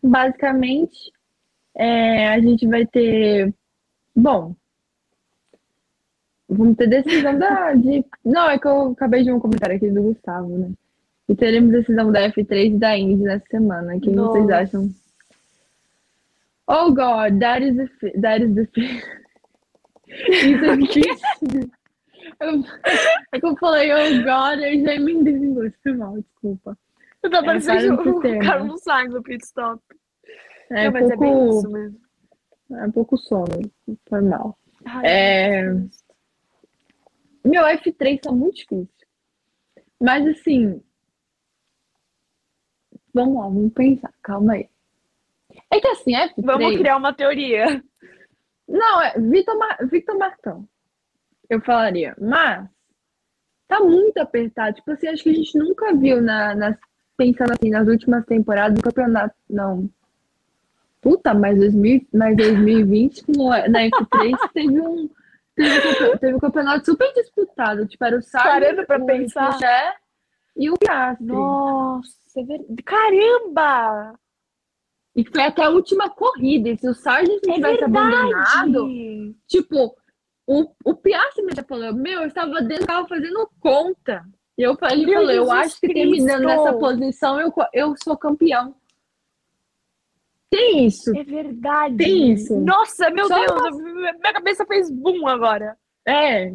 basicamente, 0.03 1.13
é, 1.75 2.29
a 2.29 2.41
gente 2.41 2.67
vai 2.67 2.87
ter, 2.87 3.55
bom, 4.15 4.57
vamos 6.49 6.77
ter 6.77 6.89
decisão 6.89 7.39
da. 7.39 7.73
De... 7.75 8.05
Não, 8.25 8.49
é 8.51 8.59
que 8.59 8.67
eu 8.67 8.93
acabei 8.93 9.21
de 9.23 9.27
ver 9.31 9.35
um 9.37 9.41
comentário 9.41 9.77
aqui 9.77 9.91
do 9.91 10.03
Gustavo, 10.03 10.59
né? 10.59 10.71
E 11.29 11.35
teremos 11.35 11.73
decisão 11.73 12.13
da 12.13 12.21
F3 12.31 12.67
e 12.77 12.79
da 12.79 12.97
Indy 12.97 13.23
nessa 13.25 13.45
semana. 13.51 13.97
O 13.97 14.01
que 14.01 14.11
Nossa. 14.11 14.39
vocês 14.39 14.51
acham? 14.51 14.89
Oh 16.69 16.89
God, 16.93 17.39
that 17.41 17.63
is 17.65 17.77
the 17.77 18.11
that 18.21 18.45
is 18.45 18.55
the 18.55 18.69
Isso 20.09 20.65
é. 20.65 21.67
Eu- 22.41 22.63
É 23.33 23.41
que 23.41 23.47
eu 23.47 23.57
falei, 23.57 23.91
oh 23.93 24.23
God, 24.25 24.61
eu 24.61 24.85
já 24.85 24.95
emendei 24.95 25.35
em 25.35 25.45
inglês, 25.45 25.73
foi 25.83 25.93
mal, 25.95 26.17
desculpa. 26.21 26.77
Eu 27.23 27.31
tô 27.31 27.37
É, 27.39 27.45
parecendo 27.45 27.95
no 27.95 28.01
o 28.01 28.15
sistema. 28.15 28.43
Carlos 28.45 28.83
Sainz 28.83 29.13
no 29.15 29.23
pit 29.23 29.45
stop. 29.45 29.81
É 30.71 30.85
Não, 30.87 30.93
mas 30.93 31.05
é 31.11 31.17
bem 31.17 31.19
pouco, 31.19 31.59
isso 31.59 31.71
mesmo. 31.71 31.99
é 32.73 32.85
um 32.85 32.91
pouco 32.93 33.17
sono, 33.17 33.71
foi 34.09 34.21
mal. 34.23 34.59
Ai, 34.85 35.03
É. 35.07 35.73
Deus. 35.73 36.05
Meu 37.47 37.63
F3 37.65 38.21
tá 38.21 38.33
muito 38.33 38.57
difícil. 38.57 38.89
Mas 40.01 40.27
assim. 40.27 40.83
Vamos 43.15 43.37
lá, 43.37 43.43
vamos 43.45 43.73
pensar, 43.73 44.13
calma 44.23 44.55
aí. 44.55 44.69
É 45.71 45.81
que 45.81 45.89
assim, 45.89 46.13
F3. 46.13 46.33
Vamos 46.45 46.77
criar 46.77 46.97
uma 46.97 47.15
teoria. 47.15 47.83
Não, 48.69 49.01
é 49.01 49.19
Vitor, 49.19 49.57
Mar... 49.59 49.79
Victor 49.89 50.19
Martão. 50.19 50.69
Eu 51.49 51.61
falaria. 51.63 52.15
Mas 52.21 52.69
tá 53.69 53.81
muito 53.81 54.19
apertado. 54.19 54.77
Tipo 54.77 54.91
assim, 54.91 55.07
acho 55.09 55.23
que 55.23 55.31
a 55.31 55.35
gente 55.35 55.57
nunca 55.57 55.95
viu 55.95 56.21
na, 56.21 56.55
nas, 56.55 56.77
pensando 57.17 57.53
assim, 57.53 57.71
nas 57.71 57.87
últimas 57.89 58.25
temporadas 58.27 58.77
do 58.77 58.83
campeonato. 58.83 59.35
Não. 59.49 59.89
Puta, 61.01 61.33
mas, 61.33 61.57
2000, 61.57 62.07
mas 62.13 62.37
2020 62.37 63.25
com 63.25 63.51
a- 63.53 63.69
na 63.69 63.81
F3 63.85 64.53
teve 64.53 64.81
um. 64.81 65.09
Teve 65.67 66.13
um, 66.13 66.19
teve 66.19 66.35
um 66.35 66.39
campeonato 66.39 66.85
super 66.85 67.13
disputado. 67.15 67.87
Tipo, 67.87 68.05
era 68.05 68.19
o 68.19 68.23
Sargent, 68.23 68.53
Parando 68.53 68.87
pra 68.87 68.99
o 69.03 69.07
pensar. 69.07 69.53
Piché 69.53 69.95
e 70.57 70.71
o 70.71 70.75
Piastri. 70.79 71.27
Nossa, 71.27 72.13
é 72.37 72.43
verdade. 72.43 72.83
Caramba! 72.83 74.19
E 75.15 75.25
foi 75.25 75.43
até 75.43 75.65
a 75.65 75.71
última 75.71 76.11
corrida. 76.11 76.69
E 76.69 76.79
se 76.79 76.89
o 76.89 76.95
Sargent 76.95 77.41
não 77.45 77.53
É 77.53 77.57
tivesse 77.57 77.85
abandonado! 77.85 79.35
Tipo, 79.47 79.97
o, 80.47 80.71
o 80.85 80.95
Piastri 80.95 81.43
me 81.45 81.53
falou, 81.67 81.95
meu, 81.95 82.21
eu 82.21 82.27
estava 82.29 82.61
dentro 82.61 82.85
do 82.85 82.87
carro 82.87 83.09
fazendo 83.09 83.51
conta. 83.59 84.25
E 84.59 84.63
eu 84.63 84.77
falei, 84.77 84.99
ele 84.99 85.07
Meu 85.07 85.15
falou, 85.21 85.31
eu 85.33 85.45
Jesus 85.45 85.61
acho 85.61 85.81
que 85.81 85.93
terminando 85.93 86.43
Cristo! 86.43 86.65
nessa 86.65 86.73
posição, 86.75 87.41
eu, 87.41 87.53
eu 87.73 87.95
sou 88.03 88.17
campeão. 88.17 88.75
Tem 90.51 90.87
isso. 90.87 91.17
É 91.17 91.25
verdade. 91.25 91.97
Tem 91.97 92.33
isso. 92.33 92.59
Nossa, 92.61 93.11
meu 93.11 93.27
Só 93.27 93.45
Deus, 93.45 93.79
minha 93.81 94.33
cabeça 94.33 94.65
fez 94.67 94.91
boom 94.91 95.27
agora. 95.27 95.77
É. 96.07 96.51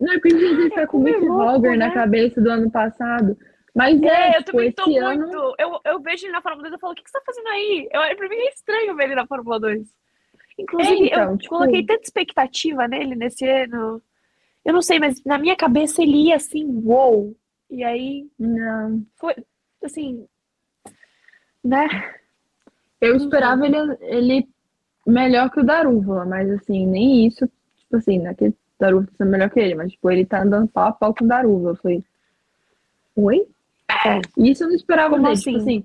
Não, 0.00 0.12
é 0.12 0.18
porque 0.18 0.34
inclusive 0.34 0.70
foi 0.74 0.86
com 0.86 0.98
o 0.98 1.08
é 1.08 1.12
Mick 1.12 1.76
na 1.78 1.88
né? 1.88 1.94
cabeça 1.94 2.40
do 2.40 2.50
ano 2.50 2.70
passado. 2.70 3.36
Mas 3.74 4.02
é, 4.02 4.06
É, 4.06 4.28
eu 4.30 4.38
tipo, 4.42 4.52
também 4.52 4.72
tô 4.72 4.82
esse 4.82 4.98
ano... 4.98 5.20
muito. 5.22 5.54
Eu, 5.58 5.80
eu 5.84 6.00
vejo 6.00 6.26
ele 6.26 6.32
na 6.32 6.42
Fórmula 6.42 6.64
2 6.68 6.74
e 6.74 6.80
falo, 6.80 6.92
o 6.92 6.96
que, 6.96 7.02
que 7.04 7.10
você 7.10 7.18
tá 7.18 7.24
fazendo 7.24 7.48
aí? 7.48 7.88
Eu, 7.92 8.16
pra 8.16 8.28
mim 8.28 8.36
é 8.36 8.48
estranho 8.50 8.94
ver 8.96 9.04
ele 9.04 9.14
na 9.14 9.26
Fórmula 9.26 9.60
2. 9.60 9.88
Inclusive, 10.58 11.04
É, 11.04 11.06
então, 11.06 11.30
eu 11.30 11.38
tipo- 11.38 11.54
coloquei 11.54 11.86
tanta 11.86 12.02
expectativa 12.02 12.86
nele 12.88 13.14
nesse 13.14 13.46
ano. 13.48 14.02
Eu 14.64 14.72
não 14.74 14.82
sei, 14.82 14.98
mas 14.98 15.22
na 15.24 15.38
minha 15.38 15.56
cabeça 15.56 16.02
ele 16.02 16.28
ia 16.28 16.36
assim, 16.36 16.66
uou. 16.84 17.34
E 17.70 17.82
aí 17.82 18.26
Não. 18.38 19.02
foi 19.18 19.34
assim. 19.82 20.26
Né? 21.64 21.86
Eu 23.02 23.16
esperava 23.16 23.66
ele, 23.66 23.76
ele 24.00 24.48
melhor 25.04 25.50
que 25.50 25.58
o 25.60 25.64
Darúvala, 25.64 26.24
mas 26.24 26.48
assim, 26.50 26.86
nem 26.86 27.26
isso. 27.26 27.48
Tipo 27.76 27.96
assim, 27.96 28.18
não 28.20 28.30
é 28.30 28.34
que 28.34 28.46
o 28.48 28.54
Darúvala 28.78 29.06
tá 29.08 29.12
sendo 29.18 29.30
melhor 29.30 29.50
que 29.50 29.58
ele, 29.58 29.74
mas 29.74 29.90
tipo, 29.90 30.08
ele 30.10 30.24
tá 30.24 30.42
andando 30.42 30.68
pau 30.68 30.88
a 30.88 30.92
pau 30.92 31.12
com 31.12 31.24
o 31.24 31.28
Darúvala. 31.28 31.72
Eu 31.72 31.76
falei, 31.82 32.04
oi? 33.16 33.46
Isso 34.38 34.62
eu 34.64 34.68
não 34.68 34.76
esperava 34.76 35.10
Como 35.10 35.22
dele. 35.22 35.32
assim? 35.34 35.50
Tipo 35.52 35.62
assim, 35.62 35.84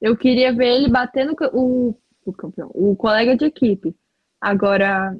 eu 0.00 0.16
queria 0.16 0.52
ver 0.52 0.66
ele 0.74 0.88
batendo 0.88 1.36
o, 1.52 1.94
o 2.24 2.32
campeão, 2.32 2.70
o 2.74 2.96
colega 2.96 3.36
de 3.36 3.44
equipe. 3.44 3.94
Agora, 4.40 5.16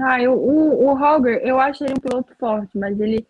ah, 0.00 0.20
eu, 0.22 0.32
o, 0.34 0.84
o 0.86 0.92
Hogger, 0.94 1.40
eu 1.44 1.60
acho 1.60 1.84
ele 1.84 1.94
um 1.94 2.00
piloto 2.00 2.34
forte, 2.38 2.76
mas 2.76 2.98
ele. 2.98 3.24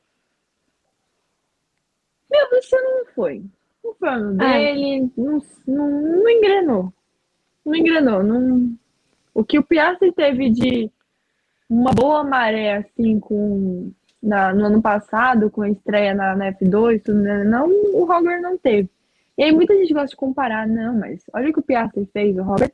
Meu, 2.30 2.48
você 2.50 2.80
não 2.80 3.04
foi. 3.14 3.44
Não 3.84 3.94
foi 3.94 4.08
o 4.08 4.42
É. 4.42 4.74
dele, 4.74 5.10
não, 5.16 5.42
não, 5.66 5.90
não 6.00 6.28
engrenou. 6.30 6.92
Não 7.66 7.74
engrenou. 7.74 8.22
Não... 8.22 8.72
O 9.34 9.44
que 9.44 9.58
o 9.58 9.62
Piastri 9.62 10.12
teve 10.12 10.48
de 10.48 10.90
uma 11.68 11.90
boa 11.92 12.24
maré, 12.24 12.76
assim, 12.76 13.20
com 13.20 13.92
na, 14.22 14.52
no 14.52 14.66
ano 14.66 14.82
passado, 14.82 15.50
com 15.50 15.62
a 15.62 15.70
estreia 15.70 16.14
na, 16.14 16.34
na 16.34 16.52
F2, 16.52 17.02
tudo, 17.02 17.18
né? 17.20 17.44
não, 17.44 17.68
o 17.68 18.02
Hogger 18.10 18.40
não 18.40 18.56
teve. 18.56 18.88
E 19.36 19.44
aí 19.44 19.52
muita 19.52 19.74
gente 19.76 19.92
gosta 19.92 20.08
de 20.08 20.16
comparar, 20.16 20.66
não, 20.66 20.94
mas 20.98 21.22
olha 21.32 21.50
o 21.50 21.52
que 21.52 21.58
o 21.58 21.62
Piastri 21.62 22.08
fez, 22.12 22.36
o 22.36 22.42
Hogger. 22.42 22.72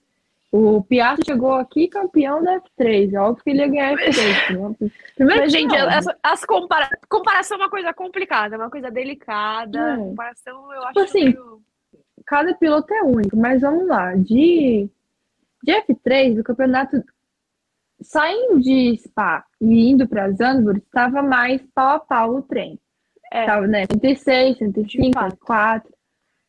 O 0.53 0.83
Piastri 0.83 1.25
chegou 1.27 1.55
aqui 1.55 1.89
campeão 1.89 2.43
da 2.43 2.61
F3, 2.61 3.15
é 3.15 3.19
óbvio 3.21 3.43
que 3.43 3.51
ele 3.51 3.61
ia 3.61 3.69
ganhar 3.69 3.89
a 3.89 3.97
F3. 3.97 4.59
né? 4.81 4.91
Primeiro 5.17 5.43
Mas, 5.43 5.53
gente, 5.53 5.71
não, 5.77 5.89
as, 5.89 6.07
as 6.23 6.45
compara... 6.45 6.89
comparação 7.09 7.57
é 7.57 7.61
uma 7.63 7.71
coisa 7.71 7.93
complicada, 7.93 8.55
é 8.55 8.59
uma 8.59 8.71
coisa 8.71 8.91
delicada. 8.91 9.95
É. 9.95 9.97
Comparação 9.97 10.73
eu 10.73 10.87
Tipo 10.89 11.01
acho 11.01 11.09
assim, 11.09 11.25
meio- 11.25 11.63
cada 12.27 12.55
piloto 12.55 12.93
é 12.93 13.03
único, 13.03 13.37
mas 13.37 13.61
vamos 13.61 13.87
lá. 13.87 14.15
De, 14.15 14.89
de 15.63 15.73
F3, 15.73 16.41
o 16.41 16.45
campeonato 16.45 17.03
saindo 18.01 18.61
de 18.61 18.97
Spa 18.99 19.45
e 19.61 19.91
indo 19.91 20.09
para 20.09 20.31
Zandvoort, 20.33 20.81
estava 20.81 21.23
mais 21.23 21.63
pau 21.75 21.97
a 21.97 22.01
pau 22.01 22.37
o 22.37 22.43
trem. 22.43 22.79
É. 23.33 23.47
Tava, 23.47 23.67
né? 23.67 23.85
106, 23.91 24.59
105, 24.59 24.87
De 24.87 25.13
fato. 25.13 25.31
104. 25.31 25.93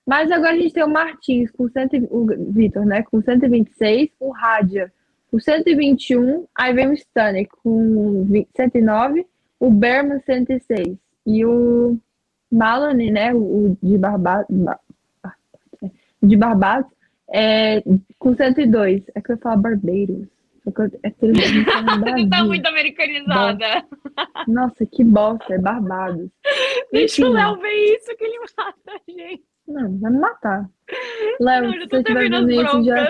Mas 0.06 0.32
agora 0.32 0.52
a 0.52 0.58
gente 0.58 0.74
tem 0.74 0.84
o 0.84 0.90
Martins 0.90 1.50
com 1.52 1.70
100, 1.70 1.88
e- 1.94 2.08
o 2.12 2.26
Vitor, 2.52 2.86
né? 2.86 3.04
Com 3.04 3.22
126, 3.22 4.10
o 4.20 4.32
Radia 4.32 4.92
com 5.34 5.40
121, 5.40 6.46
aí 6.54 6.74
vem 6.76 6.90
o 6.90 6.94
Stanek 6.94 7.50
com 7.64 8.24
20 8.26 8.50
109, 8.56 9.26
o 9.60 9.72
Berman 9.72 10.20
106 10.20 10.96
e 11.26 11.44
o 11.44 11.98
Maloney, 12.52 13.10
né? 13.10 13.34
O, 13.34 13.40
o 13.40 13.78
de 13.82 13.98
Barbados, 13.98 14.56
de 16.24 16.36
Barbados, 16.38 16.90
é, 17.34 17.82
com 18.18 18.36
102. 18.36 19.04
É 19.16 19.22
que 19.22 19.32
eu 19.34 19.38
falo 19.38 19.62
que 20.74 20.82
eu- 20.82 21.00
É 21.04 21.10
que 21.10 21.66
falam 21.66 22.00
Você 22.18 22.30
tá 22.30 22.44
muito 22.46 22.66
americanizada. 22.68 23.86
Nossa, 24.48 24.86
que 24.86 25.04
bosta, 25.04 25.54
é 25.54 25.58
Barbados. 25.60 26.30
Deixa 26.92 27.22
Enfim. 27.22 27.32
o 27.32 27.34
Léo 27.34 27.58
ver 27.60 27.74
isso 27.96 28.16
que 28.18 28.24
ele 28.24 28.40
mata 28.58 28.74
a 28.88 29.12
gente. 29.12 29.44
Não, 29.68 29.98
vai 30.00 30.12
me 30.12 30.20
matar. 30.20 30.70
Léo, 31.40 31.72
se 31.72 31.78
eu 31.80 31.88
você 31.90 31.98
estiver 31.98 32.30
vendo 32.30 32.52
isso, 32.52 32.84
já, 32.84 33.08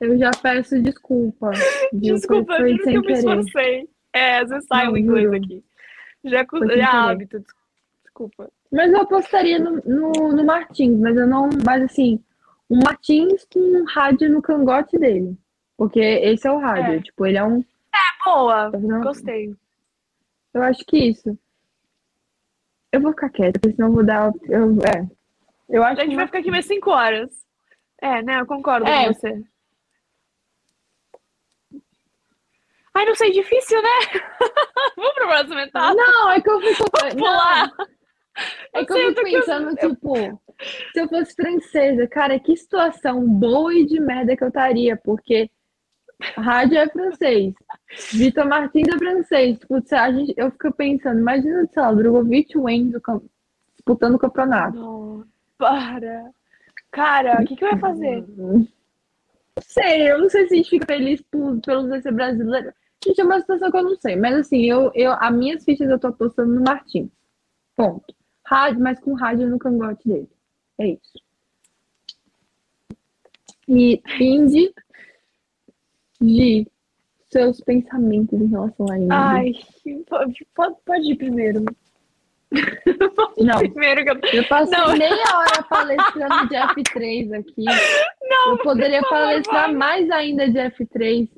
eu 0.00 0.18
já 0.18 0.30
peço 0.42 0.82
desculpa. 0.82 1.50
Desculpa, 1.92 2.56
foi, 2.56 2.70
juro 2.76 2.82
que 2.82 2.96
eu 2.96 3.02
me 3.02 3.12
esforcei. 3.12 3.88
É, 4.12 4.38
às 4.38 4.48
vezes 4.50 4.66
sai 4.66 4.86
Não, 4.86 4.92
o 4.94 4.98
inglês 4.98 5.24
juro. 5.24 5.36
aqui. 5.36 5.64
Já, 6.24 6.44
já 6.66 6.74
é 6.74 6.82
hábito, 6.82 7.38
des- 7.38 7.46
desculpa. 8.02 8.50
Mas 8.72 8.92
eu 8.92 9.00
apostaria 9.02 9.58
no, 9.60 9.76
no, 9.86 10.10
no 10.32 10.44
Martins, 10.44 10.98
mas 10.98 11.16
eu 11.16 11.26
não. 11.28 11.48
Mas 11.64 11.84
assim, 11.84 12.18
o 12.68 12.76
Martins 12.76 13.46
com 13.52 13.58
um 13.60 13.84
rádio 13.84 14.30
no 14.30 14.42
cangote 14.42 14.98
dele. 14.98 15.36
Porque 15.76 16.00
esse 16.00 16.46
é 16.46 16.50
o 16.50 16.58
rádio. 16.58 16.94
É. 16.94 17.02
Tipo, 17.02 17.26
ele 17.26 17.38
é 17.38 17.44
um. 17.44 17.64
Boa, 18.24 18.70
tá 18.70 18.78
vendo? 18.78 19.00
gostei. 19.00 19.54
Eu 20.52 20.62
acho 20.62 20.84
que 20.84 20.98
isso. 20.98 21.38
Eu 22.92 23.00
vou 23.00 23.12
ficar 23.12 23.30
quieta, 23.30 23.58
porque 23.60 23.76
senão 23.76 23.88
eu 23.88 23.94
vou 23.94 24.04
dar. 24.04 24.32
Eu, 24.44 24.72
é. 24.82 25.08
Eu 25.68 25.82
A 25.82 25.88
acho 25.88 26.00
gente 26.00 26.10
que 26.10 26.16
vai 26.16 26.26
ficar 26.26 26.38
aqui 26.38 26.50
mais 26.50 26.66
5 26.66 26.90
horas. 26.90 27.30
É, 28.00 28.22
né? 28.22 28.40
Eu 28.40 28.46
concordo 28.46 28.86
É. 28.86 29.06
com 29.06 29.12
você. 29.14 29.42
Ai, 32.94 33.04
não 33.04 33.14
sei, 33.14 33.30
difícil, 33.30 33.80
né? 33.80 33.88
Vamos 34.96 35.14
pro 35.14 35.28
próximo 35.28 35.58
etapa. 35.60 35.94
Não, 35.94 36.30
é 36.32 36.40
que 36.40 36.50
eu 36.50 36.60
fico. 36.60 36.84
Pular. 36.90 37.70
Não, 37.76 37.86
é 38.74 38.84
que 38.84 38.90
Não 38.90 38.96
sei, 38.96 39.04
eu 39.04 39.08
eu 39.10 39.14
tô 39.14 39.24
fico 39.24 39.38
pensando, 39.38 39.76
tipo, 39.76 40.42
se 40.92 41.00
eu 41.00 41.08
fosse 41.08 41.34
francesa, 41.34 42.06
cara, 42.06 42.38
que 42.38 42.56
situação 42.56 43.24
boa 43.26 43.74
e 43.74 43.86
de 43.86 44.00
merda 44.00 44.36
que 44.36 44.42
eu 44.42 44.48
estaria, 44.48 44.96
porque 44.96 45.50
rádio 46.36 46.78
é 46.78 46.88
francês, 46.88 47.54
Vitor 48.12 48.46
Martins 48.46 48.88
é 48.88 48.98
francês. 48.98 49.58
Tipo, 49.58 49.80
se 49.80 49.94
a 49.94 50.12
gente, 50.12 50.34
eu 50.36 50.50
fico 50.50 50.72
pensando, 50.72 51.20
imagina, 51.20 51.68
sei 51.72 51.82
lá, 51.82 51.90
o 51.90 51.96
Drogovic 51.96 52.52
e 52.56 53.00
cam- 53.00 53.22
disputando 53.74 54.16
o 54.16 54.18
campeonato. 54.18 54.76
Não, 54.76 55.24
para. 55.56 56.30
Cara, 56.90 57.42
o 57.42 57.44
que, 57.44 57.54
que 57.54 57.64
eu 57.64 57.68
ia 57.68 57.78
fazer? 57.78 58.24
Sei, 59.60 60.10
eu 60.10 60.18
não 60.18 60.28
sei 60.28 60.46
se 60.46 60.54
a 60.54 60.56
gente 60.56 60.70
fica 60.70 60.86
feliz 60.86 61.20
por, 61.22 61.60
pelo 61.60 62.00
ser 62.00 62.12
brasileiro. 62.12 62.72
Gente, 63.04 63.20
é 63.20 63.24
uma 63.24 63.40
situação 63.40 63.70
que 63.70 63.76
eu 63.76 63.82
não 63.82 63.96
sei, 63.96 64.16
mas 64.16 64.34
assim, 64.34 64.64
eu, 64.64 64.90
eu, 64.94 65.12
as 65.12 65.34
minhas 65.34 65.64
fichas 65.64 65.88
eu 65.88 65.98
tô 65.98 66.08
apostando 66.08 66.52
no 66.52 66.62
Martins. 66.62 67.10
Ponto. 67.76 68.14
Rádio, 68.44 68.80
mas 68.80 68.98
com 68.98 69.14
rádio 69.14 69.48
no 69.48 69.58
cangote 69.58 70.08
dele. 70.08 70.28
É 70.80 70.88
isso. 70.88 71.12
E 73.68 74.00
Indy 74.20 74.72
de 76.20 76.66
seus 77.30 77.60
pensamentos 77.60 78.40
em 78.40 78.46
relação 78.46 78.86
a 78.90 78.98
Indy. 78.98 79.08
Ai, 79.10 79.52
pode, 80.08 80.46
pode 80.84 81.12
ir 81.12 81.16
primeiro. 81.16 81.64
Não. 83.36 83.58
primeiro 83.58 84.04
que 84.04 84.10
eu... 84.10 84.40
Eu 84.40 84.48
passei 84.48 84.78
Não. 84.78 84.96
meia 84.96 85.36
hora 85.36 85.62
palestrando 85.68 86.48
de 86.48 86.54
F3 86.54 87.38
aqui. 87.38 87.64
Não, 88.22 88.52
eu 88.52 88.58
poderia 88.58 89.02
favor, 89.02 89.10
palestrar 89.10 89.66
vai. 89.66 89.74
mais 89.74 90.10
ainda 90.10 90.48
de 90.48 90.58
F3. 90.58 91.28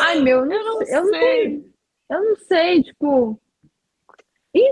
Ai, 0.00 0.20
meu, 0.20 0.40
eu 0.40 0.46
não, 0.46 0.58
Eu 0.58 0.64
não 0.64 0.84
sei. 0.84 0.94
Eu 0.96 1.02
não, 1.02 1.10
sei. 1.10 1.72
eu 2.10 2.24
não 2.24 2.36
sei, 2.36 2.82
tipo. 2.84 3.40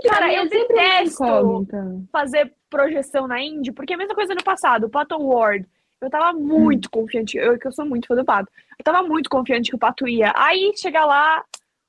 Cara, 0.09 0.33
eu 0.33 0.49
detesto. 0.49 1.67
fazer 2.11 2.51
projeção 2.75 3.25
na 3.25 3.41
Indy, 3.41 3.71
porque 3.71 3.93
é 3.93 3.95
a 3.95 3.97
mesma 3.97 4.13
coisa 4.13 4.35
no 4.35 4.43
passado, 4.43 4.87
o 4.87 4.89
Pato 4.89 5.17
Ward. 5.17 5.65
Eu 6.01 6.09
tava 6.09 6.37
muito 6.37 6.89
confiante, 6.89 7.37
eu 7.37 7.57
que 7.57 7.65
eu 7.65 7.71
sou 7.71 7.85
muito 7.85 8.05
fã 8.05 8.15
do 8.15 8.25
Pato. 8.25 8.51
Eu 8.77 8.83
tava 8.83 9.01
muito 9.01 9.29
confiante 9.29 9.69
que 9.69 9.75
o 9.75 9.79
Pato 9.79 10.05
ia. 10.07 10.33
Aí 10.35 10.73
chega 10.75 11.05
lá, 11.05 11.43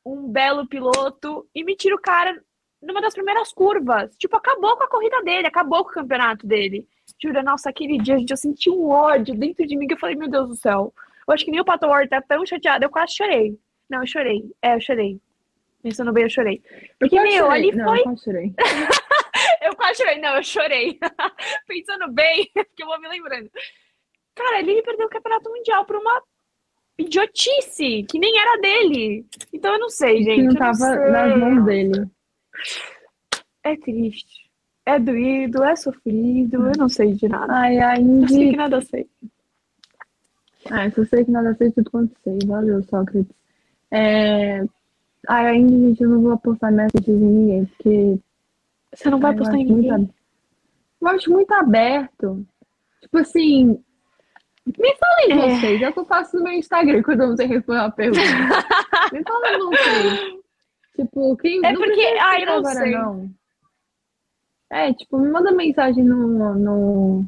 um 0.04 0.28
belo 0.28 0.66
piloto 0.68 1.44
e 1.52 1.64
me 1.64 1.74
tira 1.74 1.96
o 1.96 2.00
cara 2.00 2.40
numa 2.80 3.00
das 3.00 3.14
primeiras 3.14 3.52
curvas. 3.52 4.14
Tipo, 4.16 4.36
acabou 4.36 4.76
com 4.76 4.84
a 4.84 4.88
corrida 4.88 5.20
dele, 5.22 5.48
acabou 5.48 5.82
com 5.82 5.90
o 5.90 5.94
campeonato 5.94 6.46
dele. 6.46 6.86
Jura, 7.20 7.42
nossa, 7.42 7.68
aquele 7.68 7.98
dia, 7.98 8.16
gente, 8.16 8.30
eu 8.30 8.36
senti 8.36 8.70
um 8.70 8.88
ódio 8.88 9.34
dentro 9.34 9.66
de 9.66 9.76
mim 9.76 9.88
que 9.88 9.94
eu 9.94 9.98
falei, 9.98 10.14
meu 10.14 10.28
Deus 10.28 10.48
do 10.48 10.54
céu. 10.54 10.94
Eu 11.26 11.34
acho 11.34 11.44
que 11.44 11.50
nem 11.50 11.60
o 11.60 11.64
Pato 11.64 11.88
Ward 11.88 12.08
tá 12.08 12.22
tão 12.22 12.46
chateado, 12.46 12.84
eu 12.84 12.90
quase 12.90 13.14
chorei. 13.14 13.58
Não, 13.90 14.00
eu 14.02 14.06
chorei. 14.06 14.44
É, 14.62 14.76
eu 14.76 14.80
chorei. 14.80 15.20
Pensando 15.82 16.12
bem, 16.12 16.24
eu 16.24 16.30
chorei. 16.30 16.62
Porque, 16.98 17.18
Eu 17.18 17.22
meu, 17.22 17.44
chorei. 17.46 17.68
ali 17.68 17.76
não, 17.76 17.86
foi 17.86 18.02
eu 18.06 18.16
chorei. 18.16 18.54
eu 19.62 19.76
quase 19.76 19.98
chorei. 19.98 20.20
Não, 20.20 20.36
eu 20.36 20.42
chorei. 20.42 20.98
Pensando 21.66 22.12
bem, 22.12 22.50
que 22.76 22.82
eu 22.82 22.86
vou 22.86 23.00
me 23.00 23.08
lembrando. 23.08 23.50
Cara, 24.34 24.60
ele 24.60 24.82
perdeu 24.82 25.06
o 25.06 25.10
campeonato 25.10 25.50
mundial 25.50 25.84
por 25.84 25.96
uma 25.96 26.22
idiotice, 26.98 28.04
que 28.04 28.18
nem 28.18 28.38
era 28.38 28.60
dele. 28.60 29.26
Então 29.52 29.72
eu 29.74 29.78
não 29.78 29.90
sei, 29.90 30.22
gente. 30.22 30.36
que 30.36 30.42
não 30.42 30.52
eu 30.52 30.58
tava 30.58 30.74
sei. 30.74 31.10
nas 31.10 31.38
mãos 31.38 31.64
dele. 31.64 32.10
É 33.64 33.76
triste. 33.76 34.46
É 34.84 34.98
doído, 35.00 35.64
é 35.64 35.74
sofrido, 35.74 36.68
eu 36.68 36.72
não 36.78 36.88
sei 36.88 37.12
de 37.14 37.28
nada. 37.28 37.52
Ai, 37.52 37.78
a 37.78 37.96
Eu 37.96 38.28
sei 38.28 38.44
Indy. 38.44 38.50
que 38.50 38.56
nada 38.56 38.80
sei. 38.82 39.08
Ah, 40.70 40.84
eu 40.86 40.92
só 40.92 41.04
sei 41.04 41.24
que 41.24 41.30
nada 41.30 41.54
sei 41.56 41.70
tudo 41.72 41.90
quanto 41.90 42.16
sei. 42.22 42.38
Valeu, 42.46 42.82
Sócrates. 42.84 43.34
É... 43.90 44.60
Ai, 45.28 45.46
ainda, 45.46 45.88
gente, 45.88 46.02
eu 46.02 46.08
não 46.08 46.22
vou 46.22 46.32
apostar 46.32 46.72
messages 46.72 47.08
em 47.08 47.14
ninguém, 47.14 47.64
porque 47.64 48.18
Você 48.96 49.10
não 49.10 49.18
vai 49.20 49.30
Ai, 49.30 49.34
eu 49.34 49.38
postar 49.38 49.56
em 49.56 49.66
muito 49.66 49.74
ninguém? 49.76 49.92
ab- 49.92 50.10
Eu 51.00 51.08
acho 51.08 51.30
muito 51.30 51.52
aberto. 51.52 52.46
Tipo 53.02 53.18
assim, 53.18 53.66
me 54.66 54.96
falem 54.96 55.32
É. 55.52 55.58
vocês. 55.60 55.82
É 55.82 55.88
o 55.88 55.92
que 55.92 55.98
eu 56.00 56.06
faço 56.06 56.36
no 56.36 56.42
meu 56.42 56.52
Instagram 56.54 57.02
quando 57.02 57.26
você 57.28 57.44
responde 57.44 57.78
uma 57.80 57.90
pergunta. 57.90 58.20
me 59.12 59.22
falem 59.22 59.58
vocês. 59.60 60.36
Tipo, 60.96 61.36
quem. 61.36 61.60
É 61.64 61.72
não 61.72 61.80
porque- 61.80 62.16
ah, 62.20 62.40
eu 62.40 62.46
não 62.46 62.54
agora, 62.58 62.74
sei. 62.80 62.90
não. 62.92 63.30
É, 64.70 64.92
tipo, 64.94 65.18
me 65.18 65.30
manda 65.30 65.52
mensagem 65.52 66.02
no. 66.02 66.54
no 66.54 67.24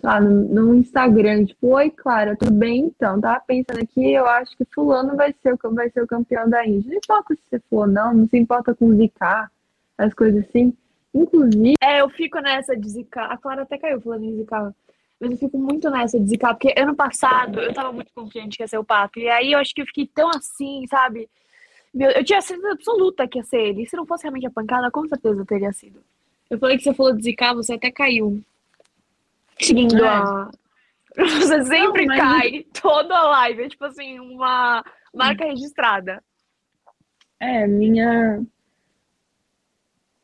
sei 0.00 0.08
lá, 0.10 0.20
no, 0.20 0.30
no 0.30 0.74
Instagram, 0.76 1.46
tipo, 1.46 1.68
oi, 1.68 1.90
Clara, 1.90 2.36
tudo 2.36 2.52
bem? 2.52 2.84
Então, 2.86 3.18
tava 3.20 3.40
pensando 3.40 3.80
aqui, 3.82 4.12
eu 4.12 4.26
acho 4.26 4.54
que 4.56 4.64
fulano 4.74 5.16
vai 5.16 5.34
ser, 5.42 5.54
o- 5.54 5.74
vai 5.74 5.90
ser 5.90 6.02
o 6.02 6.06
campeão 6.06 6.48
da 6.48 6.66
Índia. 6.66 6.90
Não 6.90 6.98
importa 6.98 7.34
se 7.34 7.40
você 7.48 7.58
for 7.68 7.80
ou 7.80 7.86
não, 7.86 8.14
não 8.14 8.28
se 8.28 8.36
importa 8.38 8.74
com 8.74 8.94
zicar, 8.94 9.50
as 9.98 10.12
coisas 10.14 10.44
assim. 10.48 10.76
Inclusive, 11.14 11.74
É, 11.82 12.00
eu 12.02 12.08
fico 12.10 12.38
nessa 12.40 12.76
de 12.76 12.88
zicar. 12.88 13.30
A 13.32 13.36
Clara 13.38 13.62
até 13.62 13.78
caiu 13.78 14.00
falando 14.00 14.24
em 14.24 14.36
zicar. 14.36 14.74
Mas 15.18 15.30
eu 15.30 15.38
fico 15.38 15.56
muito 15.58 15.88
nessa 15.90 16.20
de 16.20 16.28
zicar, 16.28 16.52
porque 16.54 16.74
ano 16.78 16.94
passado 16.94 17.58
eu 17.60 17.72
tava 17.72 17.90
muito 17.92 18.12
confiante 18.14 18.58
que 18.58 18.62
ia 18.62 18.68
ser 18.68 18.76
o 18.78 18.84
Pato. 18.84 19.18
E 19.18 19.28
aí 19.28 19.52
eu 19.52 19.58
acho 19.58 19.74
que 19.74 19.80
eu 19.80 19.86
fiquei 19.86 20.06
tão 20.06 20.28
assim, 20.28 20.84
sabe? 20.88 21.26
Meu, 21.94 22.10
eu 22.10 22.22
tinha 22.22 22.40
certeza 22.42 22.72
absoluta 22.72 23.26
que 23.26 23.38
ia 23.38 23.42
ser 23.44 23.58
ele. 23.68 23.82
E 23.84 23.88
se 23.88 23.96
não 23.96 24.04
fosse 24.04 24.24
realmente 24.24 24.46
a 24.46 24.50
pancada, 24.50 24.90
com 24.90 25.08
certeza 25.08 25.42
teria 25.46 25.72
sido. 25.72 26.02
Eu 26.50 26.58
falei 26.58 26.76
que 26.76 26.82
você 26.84 26.92
falou 26.92 27.14
de 27.16 27.22
zicar, 27.22 27.54
você 27.54 27.72
até 27.74 27.90
caiu. 27.90 28.42
Seguindo 29.58 30.04
É. 30.04 30.08
a. 30.08 30.50
Você 31.16 31.64
sempre 31.64 32.04
mas- 32.04 32.20
cai 32.20 32.66
toda 32.78 33.16
a 33.16 33.22
live. 33.28 33.62
É 33.62 33.68
tipo 33.70 33.86
assim, 33.86 34.20
uma 34.20 34.84
marca 35.14 35.46
registrada. 35.46 36.22
é, 37.40 37.66
minha. 37.66 38.44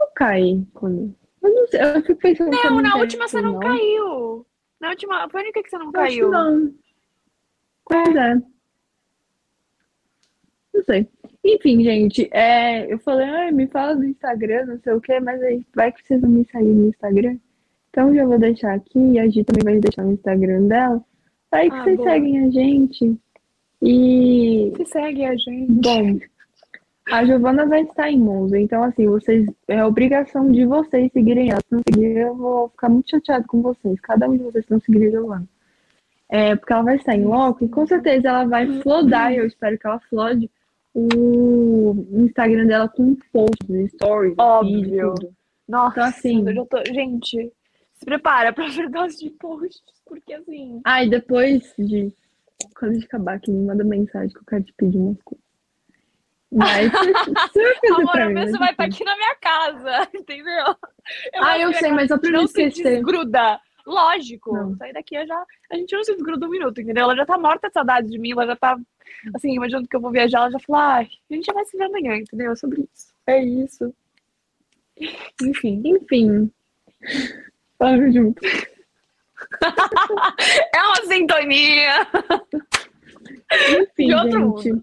Eu 0.03 0.09
caí 0.15 0.67
quando. 0.75 1.15
Eu 1.43 1.55
não 1.55 1.67
sei, 1.69 1.81
eu 1.81 2.03
fico 2.03 2.21
pensando 2.21 2.55
se 2.55 2.65
Não, 2.67 2.81
na 2.83 2.97
última 2.97 3.27
você 3.29 3.37
ou 3.39 3.43
não 3.43 3.59
caiu. 3.61 4.47
Na 4.81 4.91
última. 4.91 5.29
Foi 5.31 5.41
a 5.41 5.45
única 5.45 5.63
que 5.63 5.71
você 5.71 5.79
não 5.79 5.87
Eu 5.87 5.93
caiu. 5.93 6.31
não. 6.31 6.75
Pois 7.85 8.17
é. 8.17 8.35
Não 10.75 10.85
sei. 10.85 11.09
Enfim, 11.45 11.83
gente, 11.83 12.29
é, 12.33 12.91
eu 12.93 12.99
falei, 13.01 13.27
ai, 13.29 13.51
me 13.51 13.67
fala 13.67 13.97
do 13.97 14.05
Instagram, 14.05 14.65
não 14.67 14.79
sei 14.81 14.93
o 14.93 15.01
quê, 15.01 15.19
mas 15.21 15.43
aí 15.43 15.67
vai 15.75 15.91
que 15.93 16.07
vocês 16.07 16.21
vão 16.21 16.31
me 16.31 16.45
seguir 16.47 16.65
no 16.73 16.89
Instagram. 16.89 17.37
Então 17.91 18.15
já 18.15 18.25
vou 18.25 18.39
deixar 18.39 18.75
aqui, 18.75 18.99
e 18.99 19.19
a 19.19 19.29
Gi 19.29 19.45
também 19.45 19.65
vai 19.65 19.81
deixar 19.81 20.05
no 20.05 20.13
Instagram 20.13 20.67
dela. 20.69 21.05
Vai 21.51 21.69
que 21.69 21.77
Ah, 21.77 21.83
vocês 21.85 21.97
boa. 21.97 22.11
seguem 22.11 22.47
a 22.47 22.51
gente. 22.51 23.21
E, 23.83 24.71
Você 24.77 24.87
segue 24.87 25.25
a 25.25 25.37
gente. 25.37 25.73
bom, 25.73 26.19
a 27.13 27.25
Giovana 27.25 27.67
vai 27.67 27.83
estar 27.83 28.11
em 28.11 28.19
Monza, 28.19 28.59
então 28.59 28.83
assim, 28.83 29.07
vocês, 29.07 29.47
é 29.69 29.85
obrigação 29.85 30.51
de 30.51 30.65
vocês 30.65 31.11
seguirem 31.13 31.51
ela. 31.51 31.61
Se 31.61 31.75
não 31.75 31.81
seguir, 31.89 32.17
eu 32.17 32.35
vou 32.35 32.69
ficar 32.71 32.89
muito 32.89 33.11
chateado 33.11 33.47
com 33.47 33.61
vocês. 33.63 34.01
Cada 34.01 34.29
um 34.29 34.37
de 34.37 34.43
vocês 34.45 34.65
não 34.69 34.81
seguir 34.81 35.07
a 35.07 35.11
Giovana. 35.11 35.49
É, 36.29 36.57
porque 36.57 36.73
ela 36.73 36.83
vai 36.83 36.97
estar 36.97 37.15
em 37.15 37.25
loco 37.25 37.65
e 37.65 37.69
com 37.69 37.87
certeza 37.87 38.29
ela 38.29 38.45
vai 38.47 38.67
flodar, 38.81 39.33
e 39.33 39.37
eu 39.37 39.47
espero 39.47 39.79
que 39.79 39.87
ela 39.87 40.01
flode 40.09 40.51
o 40.95 41.95
Instagram 42.13 42.67
dela 42.67 42.89
com 42.89 43.15
posts, 43.33 43.93
stories, 43.93 44.35
Óbvio. 44.39 44.83
vídeo. 44.83 45.15
Nossa, 45.69 45.93
Então, 46.01 46.05
assim- 46.09 46.47
eu 46.49 46.55
já 46.55 46.65
tô. 46.67 46.79
Gente, 46.87 47.53
se 47.95 48.05
prepara 48.05 48.53
pra 48.53 48.65
overdose 48.67 49.19
de 49.19 49.31
posts, 49.31 49.83
porque 50.07 50.35
assim. 50.35 50.81
Ah, 50.85 51.05
e 51.05 51.11
depois 51.11 51.73
de 51.79 52.13
quando 52.79 52.93
a 52.93 52.95
gente 52.95 53.07
acabar 53.07 53.35
aqui, 53.35 53.51
me 53.51 53.67
manda 53.67 53.85
mensagem 53.85 54.31
que 54.31 54.39
eu 54.39 54.45
quero 54.47 54.65
te 54.65 54.73
pedir 54.75 54.99
umas 54.99 55.21
coisas. 55.23 55.42
Mas 56.53 56.91
fazer 56.93 57.87
Amor, 57.95 58.13
pra 58.13 58.27
o 58.27 58.31
mim, 58.31 58.47
você 58.47 58.59
vai 58.59 58.71
estar 58.73 58.87
enfim. 58.87 58.95
aqui 58.97 59.05
na 59.05 59.17
minha 59.17 59.35
casa, 59.37 60.09
entendeu? 60.15 60.65
Ah, 61.37 61.53
acho 61.53 61.63
eu 61.63 61.73
sei, 61.75 61.91
mas 61.93 62.09
só 62.09 62.19
pra 62.19 62.31
não 62.31 62.45
esquecer. 62.45 62.83
desgruda. 62.83 63.59
Lógico, 63.87 64.55
Não. 64.55 64.77
sair 64.77 64.93
daqui 64.93 65.17
eu 65.17 65.27
já. 65.27 65.45
A 65.73 65.77
gente 65.77 65.93
não 65.97 66.05
se 66.05 66.13
desgruda 66.15 66.47
um 66.47 66.51
minuto, 66.51 66.81
entendeu? 66.81 67.03
Ela 67.05 67.17
já 67.17 67.27
tá 67.27 67.37
morta 67.37 67.67
de 67.69 67.75
saudade 67.75 68.09
de 68.09 68.19
mim, 68.19 68.31
ela 68.33 68.47
já 68.47 68.55
tá. 68.57 68.79
Assim, 69.35 69.55
imaginando 69.55 69.89
que 69.89 69.97
eu 69.97 70.01
vou 70.01 70.11
viajar, 70.13 70.39
ela 70.39 70.51
já 70.51 70.59
falou, 70.61 70.81
ai, 70.83 71.09
a 71.31 71.35
gente 71.35 71.45
já 71.47 71.53
vai 71.53 71.65
se 71.65 71.77
ver 71.77 71.85
amanhã, 71.85 72.17
entendeu? 72.17 72.53
É 72.53 72.57
sobre 72.57 72.89
isso. 72.95 73.13
É 73.27 73.43
isso. 73.43 73.93
Enfim. 75.43 75.83
Enfim. 75.85 76.51
Vamos 77.79 78.15
junto. 78.15 78.41
É 80.75 80.83
uma 80.85 80.97
sintonia. 81.07 82.07
Enfim, 83.81 84.07
De 84.07 84.15
outro 84.15 84.63
gente. 84.63 84.83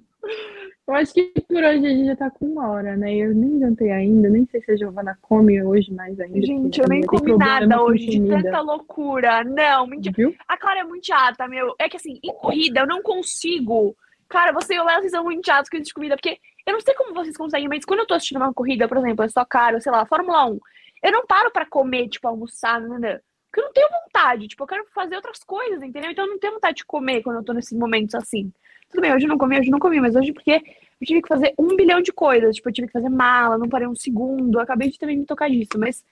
Eu 0.90 0.95
acho 0.95 1.14
que 1.14 1.32
por 1.48 1.57
hoje 1.57 1.86
a 1.86 1.90
gente 1.90 2.06
já 2.07 2.16
tá 2.16 2.32
com 2.32 2.48
uma 2.48 2.68
hora, 2.68 2.98
né? 2.98 3.14
Eu 3.16 3.32
nem 3.36 3.60
jantei 3.60 3.91
ainda, 3.91 4.28
nem 4.28 4.44
sei 4.48 4.60
se 4.60 4.72
a 4.72 4.76
Giovana 4.76 5.16
come 5.22 5.61
hoje 5.61 5.94
mais 5.94 6.20
ainda. 6.20 6.41
Gente, 6.41 6.82
eu 6.82 6.88
nem 6.88 7.03
comi 7.03 7.38
nada 7.38 7.84
hoje 7.84 8.07
de 8.07 8.28
tanta 8.28 8.60
loucura. 8.60 9.44
Não, 9.44 9.86
mentira. 9.86 10.16
Viu? 10.18 10.36
A 10.48 10.57
Clara 10.57 10.80
é 10.80 10.84
muito 10.84 11.06
chata, 11.06 11.48
meu. 11.48 11.76
É 11.78 11.88
que 11.88 11.98
assim, 11.98 12.20
em 12.24 12.34
corrida 12.34 12.80
eu 12.80 12.88
não 12.88 13.03
consigo. 13.03 13.95
Cara, 14.28 14.52
você 14.52 14.74
e 14.74 14.80
o 14.80 14.84
Léo, 14.84 15.02
vocês 15.02 15.11
são 15.11 15.24
muito 15.24 15.45
chatos 15.45 15.70
com 15.70 15.78
isso 15.78 15.86
de 15.86 15.94
comida, 15.94 16.16
porque 16.16 16.40
eu 16.66 16.74
não 16.74 16.82
sei 16.82 16.95
como 16.95 17.14
vocês 17.14 17.38
conseguem, 17.38 17.70
mas 17.70 17.86
quando 17.86 17.99
eu 17.99 18.07
tô 18.07 18.16
assistindo 18.16 18.38
uma 18.38 18.52
corrida, 18.52 18.88
por 18.88 18.98
exemplo, 18.98 19.24
é 19.24 19.30
só 19.30 19.45
caro, 19.45 19.80
sei 19.80 19.91
lá, 19.91 20.07
Fórmula 20.07 20.48
1, 20.48 20.60
eu 21.03 21.11
não 21.11 21.24
paro 21.28 21.52
pra 21.52 21.68
comer, 21.68 22.10
tipo, 22.10 22.28
almoçar, 22.28 22.82
nada. 22.82 23.22
Porque 23.52 23.61
eu 23.61 23.66
não 23.66 23.74
tenho 23.74 23.88
vontade, 24.06 24.48
tipo, 24.48 24.64
eu 24.64 24.68
quero 24.68 24.86
fazer 24.91 25.16
outras 25.16 25.44
coisas, 25.44 25.84
entendeu? 25.84 26.10
Então 26.10 26.26
eu 26.26 26.32
não 26.32 26.40
tenho 26.40 26.53
vontade 26.53 26.78
de 26.78 26.86
comer 26.86 27.22
quando 27.22 27.38
eu 27.38 27.44
tô 27.44 27.53
nesses 27.53 27.78
momentos 27.78 28.16
assim. 28.16 28.52
Tudo 28.90 29.02
bem, 29.02 29.14
hoje 29.14 29.26
eu 29.26 29.30
não 29.30 29.38
comi, 29.38 29.60
hoje 29.60 29.70
eu 29.70 29.72
não 29.72 29.80
comi, 29.80 29.99
mas 30.02 30.16
hoje 30.16 30.34
porque 30.34 30.52
eu 30.52 31.07
tive 31.07 31.22
que 31.22 31.28
fazer 31.28 31.53
um 31.57 31.76
bilhão 31.76 32.02
de 32.02 32.11
coisas. 32.11 32.56
Tipo, 32.56 32.70
eu 32.70 32.74
tive 32.74 32.88
que 32.88 32.94
fazer 32.94 33.10
mala, 33.10 33.57
não 33.57 33.70
parei 33.70 33.88
um 33.88 33.95
segundo, 33.95 34.60
acabei 34.60 34.90
de 34.90 34.98
também 34.98 35.18
me 35.18 35.26
tocar 35.26 35.49
disso, 35.49 35.78
mas 35.78 36.03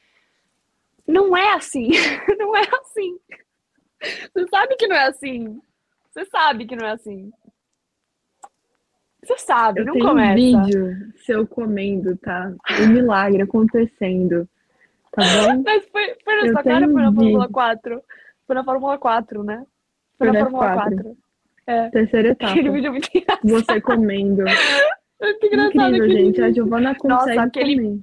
não 1.07 1.35
é 1.35 1.53
assim. 1.53 1.89
não 2.37 2.55
é 2.55 2.61
assim. 2.81 3.17
Você 4.33 4.47
sabe 4.47 4.75
que 4.75 4.87
não 4.87 4.95
é 4.95 5.07
assim. 5.07 5.61
Você 6.11 6.25
sabe 6.25 6.65
que 6.65 6.75
não 6.75 6.87
é 6.87 6.91
assim. 6.91 7.31
Você 9.23 9.37
sabe, 9.39 9.81
Eu 9.81 9.85
não 9.85 9.93
tenho 9.93 10.05
começa. 10.05 10.31
um 10.31 10.35
vídeo 10.35 11.13
seu 11.25 11.45
comendo, 11.47 12.15
tá? 12.17 12.53
Um 12.81 12.87
milagre 12.87 13.41
acontecendo. 13.41 14.47
Tá 15.11 15.23
bom? 15.23 15.63
Mas 15.65 15.85
foi, 15.89 16.15
foi 16.23 16.35
na 16.35 16.45
Eu 16.47 16.53
sua 16.53 16.63
cara 16.63 16.85
ou 16.87 16.93
foi 16.93 17.01
na 17.01 17.11
Fórmula 17.11 17.39
vídeo. 17.39 17.53
4? 17.53 18.03
Foi 18.45 18.55
na 18.55 18.63
Fórmula 18.63 18.97
4, 18.97 19.43
né? 19.43 19.65
Foi, 20.17 20.27
Foi 20.27 20.37
na 20.39 20.49
Fórmula 20.49 20.65
F4. 20.67 20.75
4. 20.75 21.17
É. 21.67 21.89
Terceira 21.89 22.29
etapa. 22.29 22.51
Aquele 22.51 22.69
vídeo 22.71 22.87
é 22.87 22.91
muito 22.91 23.09
engraçado. 23.13 23.47
Você 23.49 23.81
comendo. 23.81 24.43
Muito 25.21 25.45
engraçado 25.45 25.95
Incrível, 25.95 26.05
aquele 26.05 26.25
gente. 26.25 26.41
A. 26.41 26.51
Giovana 26.51 26.95
consegue 26.95 27.39
aquele- 27.39 27.75
comer. 27.75 27.99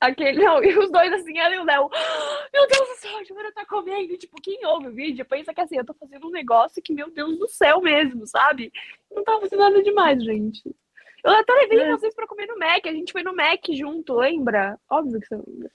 Aquele, 0.00 0.44
não, 0.44 0.62
e 0.62 0.78
os 0.78 0.92
dois 0.92 1.12
assim, 1.12 1.36
ela 1.38 1.56
e 1.56 1.58
o 1.58 1.64
Léo. 1.64 1.90
meu 2.54 2.68
Deus 2.68 2.88
do 2.88 2.94
céu, 2.98 3.18
a 3.18 3.24
Giovana 3.24 3.50
tá 3.52 3.66
comendo. 3.66 4.16
Tipo, 4.16 4.40
quem 4.40 4.64
ouve 4.64 4.86
o 4.86 4.94
vídeo 4.94 5.24
pensa 5.24 5.52
que 5.52 5.60
assim, 5.60 5.76
eu 5.76 5.84
tô 5.84 5.92
fazendo 5.94 6.28
um 6.28 6.30
negócio 6.30 6.80
que, 6.80 6.92
meu 6.92 7.10
Deus 7.10 7.36
do 7.36 7.48
céu 7.48 7.80
mesmo, 7.80 8.24
sabe? 8.24 8.70
Não 9.10 9.24
tava 9.24 9.40
fazendo 9.40 9.58
nada 9.58 9.82
demais, 9.82 10.22
gente. 10.22 10.62
Eu 11.24 11.32
até 11.32 11.52
levei 11.52 11.80
é. 11.80 11.90
vocês 11.90 12.14
pra 12.14 12.28
comer 12.28 12.46
no 12.46 12.56
Mac. 12.58 12.86
A 12.86 12.92
gente 12.92 13.10
foi 13.10 13.24
no 13.24 13.34
Mac 13.34 13.60
junto, 13.72 14.14
lembra? 14.14 14.78
Óbvio 14.88 15.20
que 15.20 15.26
você 15.26 15.34
lembra. 15.34 15.70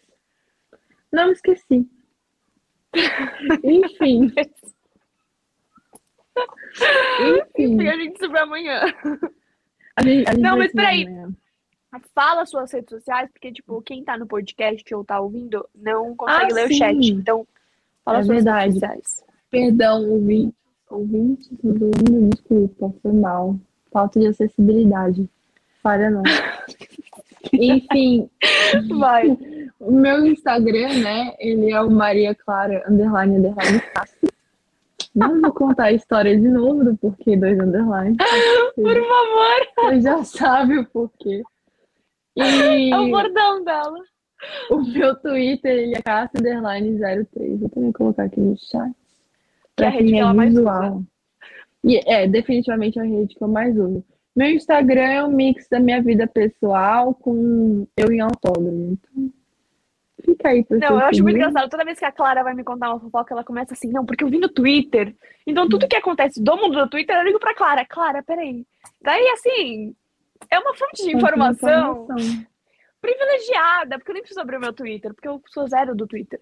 Não 1.11 1.31
esqueci. 1.31 1.85
Enfim. 3.61 4.31
Enfim. 7.57 7.88
a 7.88 7.95
gente 7.97 8.18
se 8.18 8.27
vê 8.27 8.39
amanhã. 8.39 8.81
A 9.95 10.01
gente, 10.03 10.27
a 10.27 10.34
gente 10.34 10.41
Não, 10.41 10.57
mas 10.57 10.72
peraí. 10.72 11.07
Fala 12.15 12.45
suas 12.45 12.72
redes 12.72 12.89
sociais, 12.89 13.30
porque, 13.31 13.51
tipo, 13.51 13.80
quem 13.84 14.03
tá 14.03 14.18
no 14.18 14.26
podcast 14.26 14.95
ou 14.95 15.05
tá 15.05 15.19
ouvindo 15.19 15.68
não 15.76 16.15
consegue 16.15 16.51
ah, 16.51 16.55
ler 16.55 16.68
sim. 16.68 16.73
o 16.73 16.77
chat. 16.77 17.11
Então, 17.11 17.47
fala 18.03 18.19
é 18.19 18.23
suas 18.23 18.35
verdade. 18.43 18.65
redes 18.65 18.80
sociais. 18.80 19.26
Perdão, 19.51 20.10
ouvintes. 20.10 20.55
Ouvintes, 20.89 21.49
desculpa, 22.31 22.93
foi 23.01 23.11
mal. 23.14 23.55
Falta 23.91 24.19
de 24.19 24.27
acessibilidade. 24.27 25.30
Falha 25.84 26.10
não. 26.10 26.23
Enfim. 27.53 28.30
Vai. 28.97 29.38
O 29.80 29.91
meu 29.91 30.26
Instagram, 30.26 30.93
né? 31.01 31.35
Ele 31.38 31.69
é 31.69 31.81
o 31.81 31.91
Maria 31.91 32.34
Clara 32.34 32.85
underline 32.89 33.35
underline 33.35 33.81
Castro. 33.93 34.30
Não 35.15 35.41
vou 35.41 35.53
contar 35.53 35.85
a 35.85 35.91
história 35.91 36.35
de 36.35 36.48
novo 36.48 36.84
do 36.84 36.98
porquê 36.98 37.38
dois 37.38 37.60
underlines. 37.60 38.18
Por 38.76 38.95
favor. 38.95 39.91
Você 39.91 40.02
já 40.02 40.23
sabe 40.23 40.80
o 40.80 40.85
porquê. 40.85 41.44
E 42.35 42.91
é 42.91 42.99
o 42.99 43.11
bordão 43.11 43.64
dela. 43.64 43.99
O 44.69 44.81
meu 44.81 45.15
Twitter, 45.15 45.72
ele 45.72 45.95
é 45.95 46.02
Castro 46.02 46.41
underline 46.41 46.99
03. 46.99 47.60
Vou 47.60 47.69
também 47.69 47.91
colocar 47.91 48.23
aqui 48.23 48.40
no 48.40 48.57
chat. 48.57 48.91
Que 49.77 49.84
é 49.84 49.88
a 49.88 49.90
rede 49.90 50.11
que 50.11 50.18
ela 50.18 50.34
mais 50.34 50.57
usa. 50.57 51.03
E 51.84 51.98
é 52.06 52.27
definitivamente 52.27 52.99
a 52.99 53.03
rede 53.03 53.35
que 53.35 53.44
eu 53.44 53.48
mais 53.48 53.77
uso. 53.77 54.03
Meu 54.35 54.49
Instagram 54.49 55.02
é 55.02 55.23
um 55.23 55.31
mix 55.31 55.68
da 55.69 55.80
minha 55.80 56.02
vida 56.02 56.26
pessoal 56.26 57.14
com 57.14 57.85
eu 57.95 58.11
em 58.11 58.19
autódromo. 58.19 58.98
Então, 58.98 59.32
fica 60.23 60.49
aí 60.49 60.65
Não, 60.69 60.99
eu 60.99 60.99
acho 60.99 61.23
muito 61.23 61.35
engraçado. 61.35 61.69
Toda 61.69 61.85
vez 61.85 61.99
que 61.99 62.05
a 62.05 62.11
Clara 62.11 62.43
vai 62.43 62.53
me 62.53 62.63
contar 62.63 62.89
uma 62.89 62.99
fofoca, 62.99 63.33
ela 63.33 63.43
começa 63.43 63.73
assim, 63.73 63.89
não, 63.89 64.05
porque 64.05 64.23
eu 64.23 64.29
vi 64.29 64.37
no 64.37 64.49
Twitter. 64.49 65.15
Então 65.45 65.67
tudo 65.67 65.87
que 65.87 65.95
acontece 65.95 66.41
do 66.41 66.55
mundo 66.57 66.79
do 66.79 66.89
Twitter, 66.89 67.15
eu 67.15 67.23
ligo 67.23 67.39
pra 67.39 67.55
Clara. 67.55 67.85
Clara, 67.85 68.23
peraí. 68.23 68.65
Daí, 69.01 69.27
assim, 69.29 69.95
é 70.49 70.59
uma 70.59 70.73
fonte 70.73 71.03
de 71.03 71.15
informação, 71.15 72.03
informação, 72.03 72.45
privilegiada, 73.01 73.97
porque 73.97 74.11
eu 74.11 74.13
nem 74.13 74.23
preciso 74.23 74.41
abrir 74.41 74.57
o 74.57 74.61
meu 74.61 74.73
Twitter, 74.73 75.13
porque 75.13 75.27
eu 75.27 75.41
sou 75.47 75.67
zero 75.67 75.95
do 75.95 76.07
Twitter. 76.07 76.39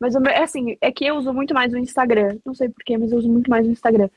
Mas, 0.00 0.14
assim, 0.16 0.76
é 0.80 0.92
que 0.92 1.04
eu 1.06 1.16
uso 1.16 1.32
muito 1.32 1.54
mais 1.54 1.72
o 1.72 1.78
Instagram. 1.78 2.38
Não 2.44 2.54
sei 2.54 2.68
porquê, 2.68 2.98
mas 2.98 3.12
eu 3.12 3.18
uso 3.18 3.28
muito 3.28 3.50
mais 3.50 3.66
o 3.66 3.70
Instagram. 3.70 4.08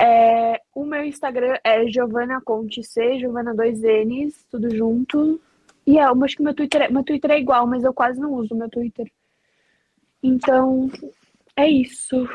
É, 0.00 0.60
o 0.74 0.84
meu 0.84 1.04
Instagram 1.04 1.56
é 1.62 1.86
Giovana 1.86 2.40
Conte 2.40 2.82
C, 2.82 3.18
Giovana 3.18 3.54
2Ns, 3.54 4.34
tudo 4.50 4.74
junto. 4.74 5.40
E 5.86 5.98
é, 5.98 6.04
eu 6.04 6.24
acho 6.24 6.36
que 6.36 6.42
meu 6.42 6.54
Twitter, 6.54 6.82
é, 6.82 6.88
meu 6.88 7.02
Twitter 7.02 7.30
é 7.30 7.40
igual, 7.40 7.66
mas 7.66 7.84
eu 7.84 7.92
quase 7.92 8.20
não 8.20 8.34
uso 8.34 8.54
meu 8.54 8.68
Twitter. 8.68 9.10
Então, 10.22 10.90
é 11.56 11.68
isso. 11.68 12.28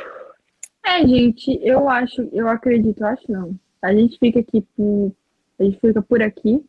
É, 0.86 1.06
gente, 1.06 1.60
eu 1.62 1.90
acho, 1.90 2.28
eu 2.32 2.48
acredito, 2.48 3.02
eu 3.02 3.08
acho 3.08 3.32
não. 3.32 3.56
A 3.82 3.94
gente 3.94 4.18
fica 4.20 4.40
aqui 4.40 4.62
por. 4.76 5.14
A 5.60 5.64
gente 5.64 5.80
fica 5.80 6.02
por 6.02 6.22
aqui 6.22 6.64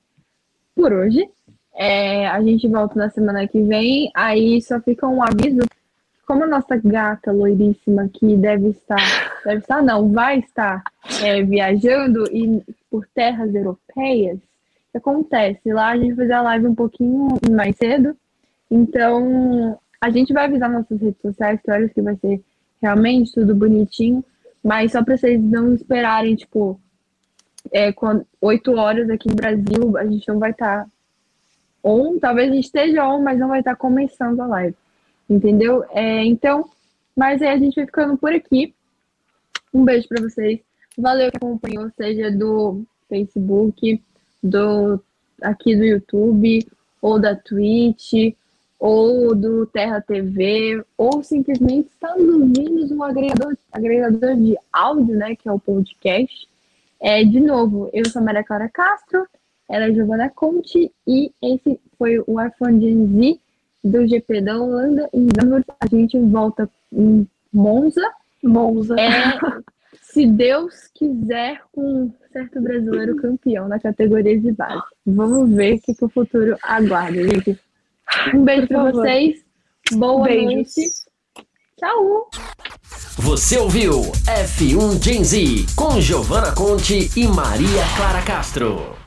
por 0.75 0.93
hoje. 0.93 1.29
É, 1.75 2.27
a 2.29 2.43
gente 2.43 2.67
volta 2.69 2.95
na 2.97 3.11
semana 3.11 3.47
que 3.47 3.61
vem. 3.63 4.11
Aí 4.15 4.61
só 4.63 4.81
fica 4.81 5.07
um 5.07 5.23
aviso 5.23 5.61
como 6.29 6.45
a 6.45 6.47
nossa 6.47 6.77
gata 6.77 7.33
loiríssima 7.33 8.03
aqui 8.03 8.37
deve 8.37 8.69
estar, 8.69 9.41
deve 9.47 9.61
estar 9.61 9.83
não, 9.83 10.13
vai 10.13 10.41
estar 10.41 10.83
é, 11.25 11.43
viajando 11.43 12.25
e 12.31 12.63
por 12.91 13.07
terras 13.15 13.55
europeias, 13.55 14.39
acontece? 14.97 15.73
Lá 15.73 15.91
a 15.91 15.97
gente 15.97 16.15
vai 16.15 16.25
fazer 16.25 16.33
a 16.33 16.43
live 16.43 16.67
um 16.69 16.75
pouquinho 16.75 17.29
mais 17.51 17.77
cedo, 17.77 18.17
então 18.71 19.79
a 20.01 20.11
gente 20.11 20.33
vai 20.33 20.45
avisar 20.47 20.71
nossas 20.71 21.01
redes 21.01 21.21
sociais 21.21 21.61
que 21.63 21.71
horas 21.71 21.93
que 21.93 22.01
vai 22.01 22.17
ser 22.17 22.41
realmente 22.81 23.33
tudo 23.33 23.55
bonitinho, 23.55 24.25
mas 24.63 24.93
só 24.93 25.05
para 25.05 25.17
vocês 25.17 25.41
não 25.41 25.75
esperarem, 25.75 26.37
tipo, 26.37 26.81
é, 27.73 27.93
com 27.93 28.25
8 28.41 28.73
horas 28.73 29.11
aqui 29.11 29.29
no 29.29 29.35
Brasil, 29.35 29.97
a 29.97 30.07
gente 30.07 30.27
não 30.29 30.39
vai 30.39 30.53
estar 30.53 30.85
tá 30.85 30.91
on, 31.83 32.19
talvez 32.19 32.51
a 32.51 32.55
gente 32.55 32.65
esteja 32.65 33.07
on, 33.07 33.23
mas 33.23 33.39
não 33.39 33.49
vai 33.49 33.59
estar 33.59 33.73
tá 33.73 33.77
começando 33.77 34.41
a 34.41 34.47
live 34.47 34.77
entendeu? 35.29 35.85
É, 35.91 36.25
então, 36.25 36.69
mas 37.15 37.43
aí 37.43 37.49
a 37.49 37.59
gente 37.59 37.75
vai 37.75 37.87
ficando 37.87 38.17
por 38.17 38.33
aqui. 38.33 38.75
Um 39.73 39.85
beijo 39.85 40.09
para 40.09 40.23
vocês. 40.23 40.61
Valeu 40.97 41.31
que 41.31 41.37
acompanhou, 41.37 41.91
seja 41.97 42.31
do 42.31 42.85
Facebook, 43.09 44.03
do 44.43 45.01
aqui 45.43 45.77
do 45.77 45.85
YouTube, 45.85 46.67
ou 47.01 47.19
da 47.19 47.35
Twitch, 47.35 48.35
ou 48.79 49.35
do 49.35 49.67
Terra 49.67 50.01
TV, 50.01 50.83
ou 50.97 51.23
simplesmente 51.23 51.89
está 51.89 52.15
nos 52.17 52.35
ouvindo 52.35 52.95
um 52.95 53.03
agregador, 53.03 53.57
agregador 53.73 54.37
de 54.37 54.57
áudio, 54.73 55.17
né, 55.17 55.35
que 55.35 55.49
é 55.49 55.53
o 55.53 55.59
podcast. 55.59 56.49
É, 57.01 57.25
de 57.25 57.41
novo, 57.41 57.91
eu 57.93 58.09
sou 58.09 58.21
a 58.21 58.25
Maria 58.25 58.45
Clara 58.45 58.69
Castro, 58.69 59.27
ela 59.69 59.87
é 59.87 59.93
Giovana 59.93 60.31
Conte, 60.31 60.91
e 61.07 61.33
esse 61.43 61.79
foi 61.97 62.19
o 62.27 62.41
iPhone 62.41 62.81
Gen 62.81 63.07
Z 63.07 63.41
do 63.85 64.07
GP 64.07 64.41
da 64.41 64.59
Holanda. 64.59 65.09
Em 65.13 65.29
Zandvoort, 65.37 65.67
a 65.81 65.87
gente 65.87 66.19
volta 66.19 66.69
em 66.93 67.29
Monza. 67.53 68.11
Monza. 68.43 68.97
É, 68.99 69.11
se 70.13 70.27
Deus 70.27 70.75
quiser, 70.95 71.61
com 71.73 71.83
um 71.83 72.15
certo 72.33 72.61
brasileiro 72.61 73.17
campeão 73.17 73.69
na 73.69 73.79
categoria 73.79 74.39
de 74.39 74.53
base. 74.53 74.83
Vamos 75.07 75.51
ver 75.55 75.75
o 75.75 75.81
que, 75.81 75.95
que 75.95 76.05
o 76.05 76.09
futuro 76.09 76.57
aguarda, 76.63 77.23
gente. 77.29 77.59
Um 78.35 78.45
beijo 78.45 78.69
para 78.69 78.91
vocês. 78.91 79.45
Boa 79.93 80.25
Beijos. 80.25 80.77
noite. 80.77 80.91
Tchau. 81.79 82.31
Você 83.19 83.59
ouviu 83.59 84.03
F1 84.27 85.03
Gen 85.03 85.25
Z 85.25 85.67
com 85.77 86.01
Giovana 86.01 86.55
Conte 86.55 87.11
e 87.17 87.27
Maria 87.29 87.83
Clara 87.97 88.23
Castro. 88.23 88.98